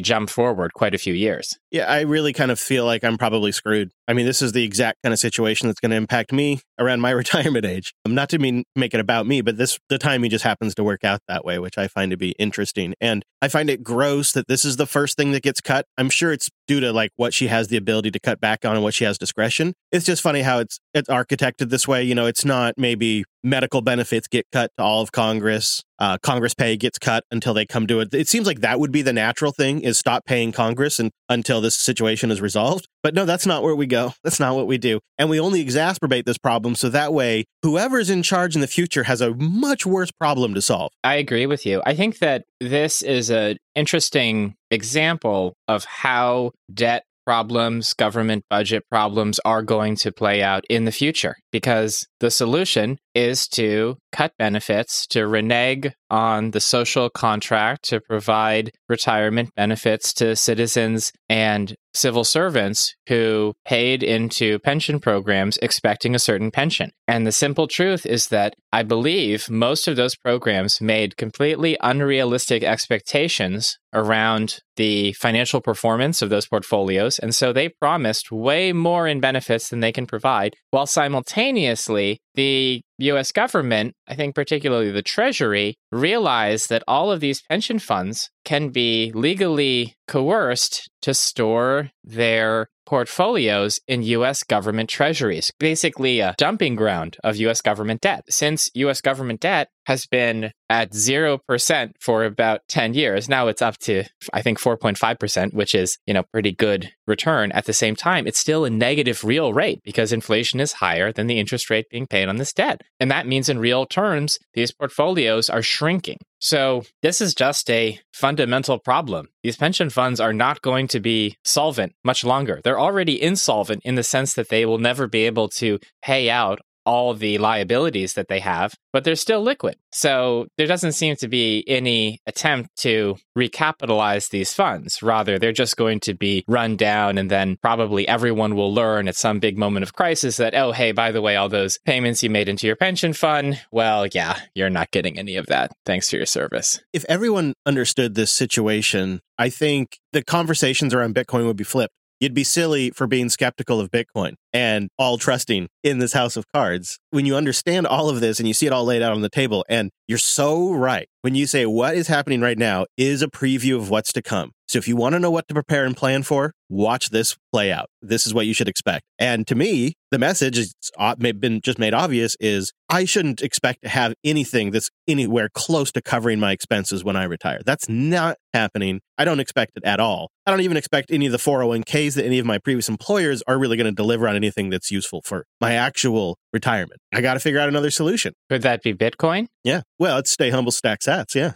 jump 0.00 0.30
forward 0.30 0.72
quite 0.74 0.94
a 0.94 0.98
few 0.98 1.14
years. 1.14 1.58
Yeah, 1.70 1.84
I 1.84 2.00
really 2.00 2.32
kind 2.32 2.49
of 2.50 2.58
feel 2.60 2.84
like 2.84 3.04
I'm 3.04 3.18
probably 3.18 3.52
screwed. 3.52 3.90
I 4.08 4.12
mean, 4.12 4.26
this 4.26 4.42
is 4.42 4.52
the 4.52 4.64
exact 4.64 4.98
kind 5.02 5.12
of 5.12 5.18
situation 5.18 5.68
that's 5.68 5.80
going 5.80 5.90
to 5.90 5.96
impact 5.96 6.32
me 6.32 6.60
around 6.78 7.00
my 7.00 7.10
retirement 7.22 7.64
age. 7.64 7.94
I'm 8.04 8.14
Not 8.14 8.28
to 8.30 8.38
mean 8.38 8.64
make 8.74 8.94
it 8.94 9.00
about 9.00 9.26
me, 9.26 9.40
but 9.40 9.56
this 9.56 9.78
the 9.88 9.98
timing 9.98 10.30
just 10.30 10.44
happens 10.44 10.74
to 10.76 10.84
work 10.84 11.04
out 11.04 11.20
that 11.28 11.44
way, 11.44 11.58
which 11.58 11.78
I 11.78 11.88
find 11.88 12.10
to 12.10 12.16
be 12.16 12.30
interesting. 12.38 12.94
And 13.00 13.24
I 13.42 13.48
find 13.48 13.70
it 13.70 13.82
gross 13.82 14.32
that 14.32 14.48
this 14.48 14.64
is 14.64 14.76
the 14.76 14.86
first 14.86 15.16
thing 15.16 15.32
that 15.32 15.42
gets 15.42 15.60
cut. 15.60 15.86
I'm 15.96 16.10
sure 16.10 16.32
it's 16.32 16.50
due 16.66 16.80
to 16.80 16.92
like 16.92 17.10
what 17.16 17.34
she 17.34 17.48
has 17.48 17.68
the 17.68 17.76
ability 17.76 18.10
to 18.12 18.20
cut 18.20 18.40
back 18.40 18.64
on 18.64 18.74
and 18.74 18.82
what 18.82 18.94
she 18.94 19.04
has 19.04 19.18
discretion. 19.18 19.74
It's 19.92 20.06
just 20.06 20.22
funny 20.22 20.42
how 20.42 20.58
it's 20.58 20.78
it's 20.94 21.08
architected 21.08 21.70
this 21.70 21.86
way. 21.86 22.02
You 22.02 22.14
know, 22.14 22.26
it's 22.26 22.44
not 22.44 22.74
maybe 22.76 23.24
medical 23.42 23.80
benefits 23.80 24.28
get 24.28 24.46
cut 24.52 24.70
to 24.76 24.82
all 24.82 25.02
of 25.02 25.12
Congress. 25.12 25.82
Uh, 25.98 26.16
Congress 26.22 26.54
pay 26.54 26.76
gets 26.76 26.98
cut 26.98 27.24
until 27.30 27.52
they 27.52 27.66
come 27.66 27.86
to 27.86 28.00
it. 28.00 28.12
It 28.14 28.28
seems 28.28 28.46
like 28.46 28.60
that 28.60 28.80
would 28.80 28.92
be 28.92 29.02
the 29.02 29.12
natural 29.12 29.52
thing 29.52 29.82
is 29.82 29.98
stop 29.98 30.24
paying 30.24 30.50
Congress 30.52 30.98
and 30.98 31.10
until 31.28 31.60
this 31.60 31.76
situation 31.76 32.30
is 32.30 32.40
resolved. 32.40 32.88
But 33.02 33.14
no, 33.14 33.24
that's 33.24 33.46
not 33.46 33.62
where 33.62 33.74
we 33.74 33.86
go. 33.86 34.12
That's 34.24 34.40
not 34.40 34.56
what 34.56 34.66
we 34.66 34.78
do. 34.78 35.00
And 35.18 35.28
we 35.28 35.38
only 35.38 35.64
exacerbate 35.64 36.24
this 36.24 36.38
problem 36.38 36.74
so 36.74 36.88
that 36.88 37.12
way 37.12 37.44
whoever's 37.62 38.10
in 38.10 38.22
charge 38.22 38.54
in 38.54 38.60
the 38.60 38.66
future 38.66 39.04
has 39.04 39.20
a 39.20 39.34
much 39.34 39.84
worse 39.84 40.10
problem 40.10 40.54
to 40.54 40.62
solve. 40.62 40.92
I 41.04 41.16
agree 41.16 41.46
with 41.46 41.66
you. 41.66 41.82
I 41.84 41.94
think 41.94 42.18
that 42.18 42.44
this 42.60 43.02
is 43.02 43.30
an 43.30 43.58
interesting 43.74 44.56
example 44.70 45.54
of 45.68 45.84
how 45.84 46.52
debt 46.72 47.04
problems, 47.30 47.92
government 47.92 48.44
budget 48.50 48.82
problems 48.90 49.38
are 49.44 49.62
going 49.62 49.94
to 49.94 50.10
play 50.10 50.42
out 50.42 50.64
in 50.68 50.84
the 50.84 50.92
future 50.92 51.36
because 51.52 52.06
the 52.18 52.30
solution 52.30 52.98
is 53.14 53.48
to 53.48 53.96
cut 54.12 54.32
benefits, 54.38 55.06
to 55.08 55.26
renege 55.26 55.92
on 56.10 56.50
the 56.50 56.60
social 56.60 57.08
contract, 57.10 57.84
to 57.84 58.00
provide 58.00 58.72
retirement 58.88 59.50
benefits 59.54 60.12
to 60.14 60.34
citizens 60.36 61.12
and 61.28 61.74
civil 61.94 62.24
servants 62.24 62.94
who 63.08 63.52
paid 63.64 64.02
into 64.02 64.58
pension 64.60 65.00
programs 65.00 65.58
expecting 65.58 66.14
a 66.14 66.20
certain 66.20 66.50
pension. 66.50 66.90
And 67.08 67.26
the 67.26 67.32
simple 67.32 67.66
truth 67.66 68.06
is 68.06 68.28
that 68.28 68.54
I 68.72 68.82
believe 68.82 69.50
most 69.50 69.88
of 69.88 69.96
those 69.96 70.14
programs 70.16 70.80
made 70.80 71.16
completely 71.16 71.76
unrealistic 71.80 72.62
expectations 72.62 73.76
around 73.92 74.58
the 74.76 75.12
financial 75.14 75.60
performance 75.60 76.22
of 76.22 76.30
those 76.30 76.46
portfolios. 76.46 77.18
And 77.18 77.34
so 77.34 77.52
they 77.52 77.70
promised 77.80 78.30
way 78.30 78.72
more 78.72 79.08
in 79.08 79.20
benefits 79.20 79.68
than 79.68 79.80
they 79.80 79.92
can 79.92 80.06
provide, 80.06 80.54
while 80.70 80.86
simultaneously 80.86 82.20
the 82.34 82.82
US 82.98 83.32
government, 83.32 83.94
I 84.06 84.14
think 84.14 84.34
particularly 84.34 84.90
the 84.90 85.02
Treasury, 85.02 85.76
realized 85.90 86.68
that 86.68 86.84
all 86.86 87.10
of 87.10 87.20
these 87.20 87.42
pension 87.42 87.78
funds 87.78 88.30
can 88.44 88.68
be 88.68 89.12
legally 89.14 89.94
coerced 90.06 90.90
to 91.02 91.14
store 91.14 91.90
their 92.04 92.68
portfolios 92.90 93.80
in 93.86 94.02
US 94.02 94.42
government 94.42 94.90
treasuries, 94.90 95.52
basically 95.60 96.18
a 96.18 96.34
dumping 96.38 96.74
ground 96.74 97.16
of 97.22 97.36
US 97.36 97.60
government 97.60 98.00
debt. 98.00 98.24
Since 98.28 98.68
US 98.74 99.00
government 99.00 99.38
debt 99.40 99.68
has 99.86 100.06
been 100.06 100.50
at 100.68 100.90
0% 100.90 101.92
for 102.00 102.24
about 102.24 102.62
10 102.68 102.94
years, 102.94 103.28
now 103.28 103.46
it's 103.46 103.62
up 103.62 103.78
to 103.78 104.02
I 104.32 104.42
think 104.42 104.58
4.5%, 104.58 105.54
which 105.54 105.72
is, 105.72 105.98
you 106.04 106.14
know, 106.14 106.24
pretty 106.32 106.50
good 106.50 106.90
return. 107.06 107.52
At 107.52 107.66
the 107.66 107.72
same 107.72 107.94
time, 107.94 108.26
it's 108.26 108.40
still 108.40 108.64
a 108.64 108.70
negative 108.70 109.22
real 109.22 109.52
rate 109.52 109.82
because 109.84 110.12
inflation 110.12 110.58
is 110.58 110.72
higher 110.72 111.12
than 111.12 111.28
the 111.28 111.38
interest 111.38 111.70
rate 111.70 111.86
being 111.90 112.08
paid 112.08 112.28
on 112.28 112.38
this 112.38 112.52
debt. 112.52 112.80
And 112.98 113.08
that 113.12 113.26
means 113.26 113.48
in 113.48 113.60
real 113.60 113.86
terms, 113.86 114.36
these 114.54 114.72
portfolios 114.72 115.48
are 115.48 115.62
shrinking. 115.62 116.18
So, 116.42 116.84
this 117.02 117.20
is 117.20 117.34
just 117.34 117.68
a 117.70 118.00
fundamental 118.14 118.78
problem. 118.78 119.28
These 119.42 119.56
pension 119.58 119.90
funds 119.90 120.20
are 120.20 120.32
not 120.32 120.62
going 120.62 120.88
to 120.88 120.98
be 120.98 121.36
solvent 121.44 121.94
much 122.02 122.24
longer. 122.24 122.60
They're 122.64 122.80
already 122.80 123.20
insolvent 123.22 123.82
in 123.84 123.94
the 123.94 124.02
sense 124.02 124.32
that 124.34 124.48
they 124.48 124.64
will 124.64 124.78
never 124.78 125.06
be 125.06 125.26
able 125.26 125.50
to 125.50 125.78
pay 126.02 126.30
out 126.30 126.60
all 126.86 127.14
the 127.14 127.38
liabilities 127.38 128.14
that 128.14 128.28
they 128.28 128.40
have, 128.40 128.74
but 128.92 129.04
they're 129.04 129.16
still 129.16 129.42
liquid. 129.42 129.76
So 129.92 130.46
there 130.56 130.66
doesn't 130.66 130.92
seem 130.92 131.16
to 131.16 131.28
be 131.28 131.64
any 131.66 132.20
attempt 132.26 132.70
to 132.78 133.16
recapitalize 133.36 134.30
these 134.30 134.52
funds. 134.52 135.02
Rather, 135.02 135.38
they're 135.38 135.52
just 135.52 135.76
going 135.76 136.00
to 136.00 136.14
be 136.14 136.44
run 136.48 136.76
down, 136.76 137.18
and 137.18 137.30
then 137.30 137.56
probably 137.62 138.06
everyone 138.08 138.54
will 138.54 138.72
learn 138.72 139.08
at 139.08 139.16
some 139.16 139.38
big 139.38 139.58
moment 139.58 139.82
of 139.82 139.92
crisis 139.92 140.36
that, 140.38 140.54
oh, 140.54 140.72
hey, 140.72 140.92
by 140.92 141.12
the 141.12 141.22
way, 141.22 141.36
all 141.36 141.48
those 141.48 141.78
payments 141.84 142.22
you 142.22 142.30
made 142.30 142.48
into 142.48 142.66
your 142.66 142.76
pension 142.76 143.12
fund, 143.12 143.60
well, 143.72 144.06
yeah, 144.06 144.38
you're 144.54 144.70
not 144.70 144.90
getting 144.90 145.18
any 145.18 145.36
of 145.36 145.46
that. 145.46 145.72
Thanks 145.86 146.10
for 146.10 146.16
your 146.16 146.26
service. 146.26 146.80
If 146.92 147.04
everyone 147.08 147.54
understood 147.66 148.14
this 148.14 148.32
situation, 148.32 149.20
I 149.38 149.48
think 149.48 149.98
the 150.12 150.22
conversations 150.22 150.92
around 150.94 151.14
Bitcoin 151.14 151.46
would 151.46 151.56
be 151.56 151.64
flipped. 151.64 151.94
You'd 152.20 152.34
be 152.34 152.44
silly 152.44 152.90
for 152.90 153.06
being 153.06 153.30
skeptical 153.30 153.80
of 153.80 153.90
Bitcoin 153.90 154.34
and 154.52 154.90
all 154.98 155.16
trusting 155.16 155.68
in 155.82 156.00
this 156.00 156.12
house 156.12 156.36
of 156.36 156.44
cards. 156.54 156.98
When 157.10 157.24
you 157.24 157.34
understand 157.34 157.86
all 157.86 158.10
of 158.10 158.20
this 158.20 158.38
and 158.38 158.46
you 158.46 158.52
see 158.52 158.66
it 158.66 158.74
all 158.74 158.84
laid 158.84 159.00
out 159.00 159.12
on 159.12 159.22
the 159.22 159.30
table, 159.30 159.64
and 159.70 159.90
you're 160.06 160.18
so 160.18 160.70
right 160.70 161.08
when 161.22 161.34
you 161.34 161.46
say 161.46 161.64
what 161.64 161.94
is 161.96 162.08
happening 162.08 162.42
right 162.42 162.58
now 162.58 162.84
is 162.98 163.22
a 163.22 163.26
preview 163.28 163.76
of 163.76 163.88
what's 163.88 164.12
to 164.12 164.20
come. 164.20 164.52
So 164.68 164.78
if 164.78 164.86
you 164.86 164.96
want 164.96 165.14
to 165.14 165.18
know 165.18 165.30
what 165.30 165.48
to 165.48 165.54
prepare 165.54 165.86
and 165.86 165.96
plan 165.96 166.22
for, 166.22 166.52
watch 166.70 167.10
this 167.10 167.36
play 167.52 167.72
out. 167.72 167.90
This 168.00 168.26
is 168.26 168.32
what 168.32 168.46
you 168.46 168.54
should 168.54 168.68
expect. 168.68 169.04
And 169.18 169.46
to 169.48 169.54
me, 169.54 169.94
the 170.10 170.18
message 170.18 170.58
is 170.58 170.74
uh, 170.98 171.14
been 171.16 171.60
just 171.62 171.78
made 171.78 171.94
obvious 171.94 172.36
is 172.40 172.72
I 172.88 173.04
shouldn't 173.04 173.42
expect 173.42 173.82
to 173.82 173.88
have 173.88 174.14
anything 174.24 174.70
that's 174.70 174.90
anywhere 175.06 175.48
close 175.52 175.92
to 175.92 176.02
covering 176.02 176.40
my 176.40 176.52
expenses 176.52 177.04
when 177.04 177.16
I 177.16 177.24
retire. 177.24 177.60
That's 177.64 177.88
not 177.88 178.36
happening. 178.52 179.00
I 179.18 179.24
don't 179.24 179.38
expect 179.38 179.72
it 179.76 179.84
at 179.84 180.00
all. 180.00 180.30
I 180.46 180.50
don't 180.50 180.62
even 180.62 180.76
expect 180.76 181.10
any 181.12 181.26
of 181.26 181.32
the 181.32 181.38
401ks 181.38 182.14
that 182.14 182.24
any 182.24 182.38
of 182.38 182.46
my 182.46 182.58
previous 182.58 182.88
employers 182.88 183.42
are 183.46 183.58
really 183.58 183.76
going 183.76 183.86
to 183.86 183.92
deliver 183.92 184.26
on 184.26 184.34
anything 184.34 184.70
that's 184.70 184.90
useful 184.90 185.22
for 185.24 185.46
my 185.60 185.74
actual 185.74 186.38
retirement. 186.52 187.00
I 187.12 187.20
got 187.20 187.34
to 187.34 187.40
figure 187.40 187.60
out 187.60 187.68
another 187.68 187.90
solution. 187.90 188.32
Could 188.48 188.62
that 188.62 188.82
be 188.82 188.94
Bitcoin? 188.94 189.46
Yeah. 189.62 189.82
Well, 189.98 190.18
it's 190.18 190.30
stay 190.30 190.50
humble, 190.50 190.72
stack 190.72 191.00
sats. 191.00 191.34
Yeah. 191.34 191.52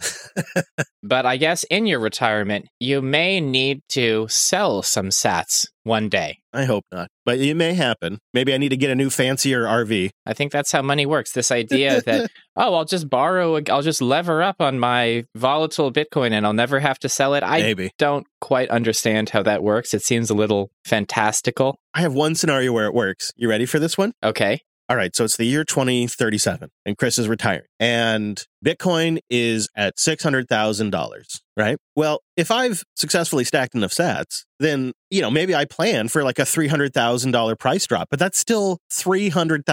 but 1.03 1.25
I 1.25 1.37
guess 1.37 1.65
in 1.65 1.87
your 1.87 1.99
retirement, 1.99 2.67
you 2.79 3.01
may 3.01 3.41
need 3.41 3.81
to 3.89 4.27
sell 4.29 4.81
some 4.81 5.04
sats 5.09 5.67
one 5.83 6.09
day. 6.09 6.39
I 6.53 6.65
hope 6.65 6.85
not, 6.91 7.09
but 7.25 7.39
it 7.39 7.55
may 7.55 7.73
happen. 7.73 8.19
Maybe 8.33 8.53
I 8.53 8.57
need 8.57 8.69
to 8.69 8.77
get 8.77 8.89
a 8.89 8.95
new 8.95 9.09
fancier 9.09 9.63
RV. 9.63 10.09
I 10.25 10.33
think 10.33 10.51
that's 10.51 10.71
how 10.71 10.81
money 10.81 11.05
works. 11.05 11.31
This 11.31 11.51
idea 11.51 12.01
that, 12.01 12.29
oh, 12.55 12.73
I'll 12.75 12.85
just 12.85 13.09
borrow, 13.09 13.59
I'll 13.69 13.81
just 13.81 14.01
lever 14.01 14.41
up 14.41 14.61
on 14.61 14.79
my 14.79 15.25
volatile 15.35 15.91
Bitcoin 15.91 16.31
and 16.31 16.45
I'll 16.45 16.53
never 16.53 16.79
have 16.79 16.99
to 16.99 17.09
sell 17.09 17.33
it. 17.33 17.43
I 17.43 17.61
Maybe. 17.61 17.91
don't 17.97 18.25
quite 18.41 18.69
understand 18.69 19.29
how 19.29 19.43
that 19.43 19.63
works. 19.63 19.93
It 19.93 20.01
seems 20.01 20.29
a 20.29 20.33
little 20.33 20.69
fantastical. 20.85 21.77
I 21.93 22.01
have 22.01 22.13
one 22.13 22.35
scenario 22.35 22.71
where 22.71 22.85
it 22.85 22.93
works. 22.93 23.31
You 23.35 23.49
ready 23.49 23.65
for 23.65 23.79
this 23.79 23.97
one? 23.97 24.13
Okay. 24.23 24.59
All 24.87 24.95
right, 24.95 25.15
so 25.15 25.23
it's 25.23 25.35
the 25.35 25.45
year 25.45 25.63
2037 25.63 26.69
and 26.85 26.95
Chris 26.95 27.17
is 27.17 27.27
retiring 27.27 27.65
and 27.79 28.43
Bitcoin 28.65 29.19
is 29.29 29.69
at 29.75 29.97
$600,000, 29.97 31.39
right? 31.55 31.77
Well, 31.95 32.21
if 32.35 32.49
I've 32.49 32.83
successfully 32.95 33.43
stacked 33.43 33.75
enough 33.75 33.91
sats, 33.91 34.43
then, 34.59 34.93
you 35.11 35.21
know, 35.21 35.29
maybe 35.29 35.53
I 35.53 35.65
plan 35.65 36.07
for 36.07 36.23
like 36.23 36.39
a 36.39 36.43
$300,000 36.43 37.59
price 37.59 37.85
drop, 37.85 38.07
but 38.09 38.19
that's 38.19 38.39
still 38.39 38.79
$300,000 38.91 39.63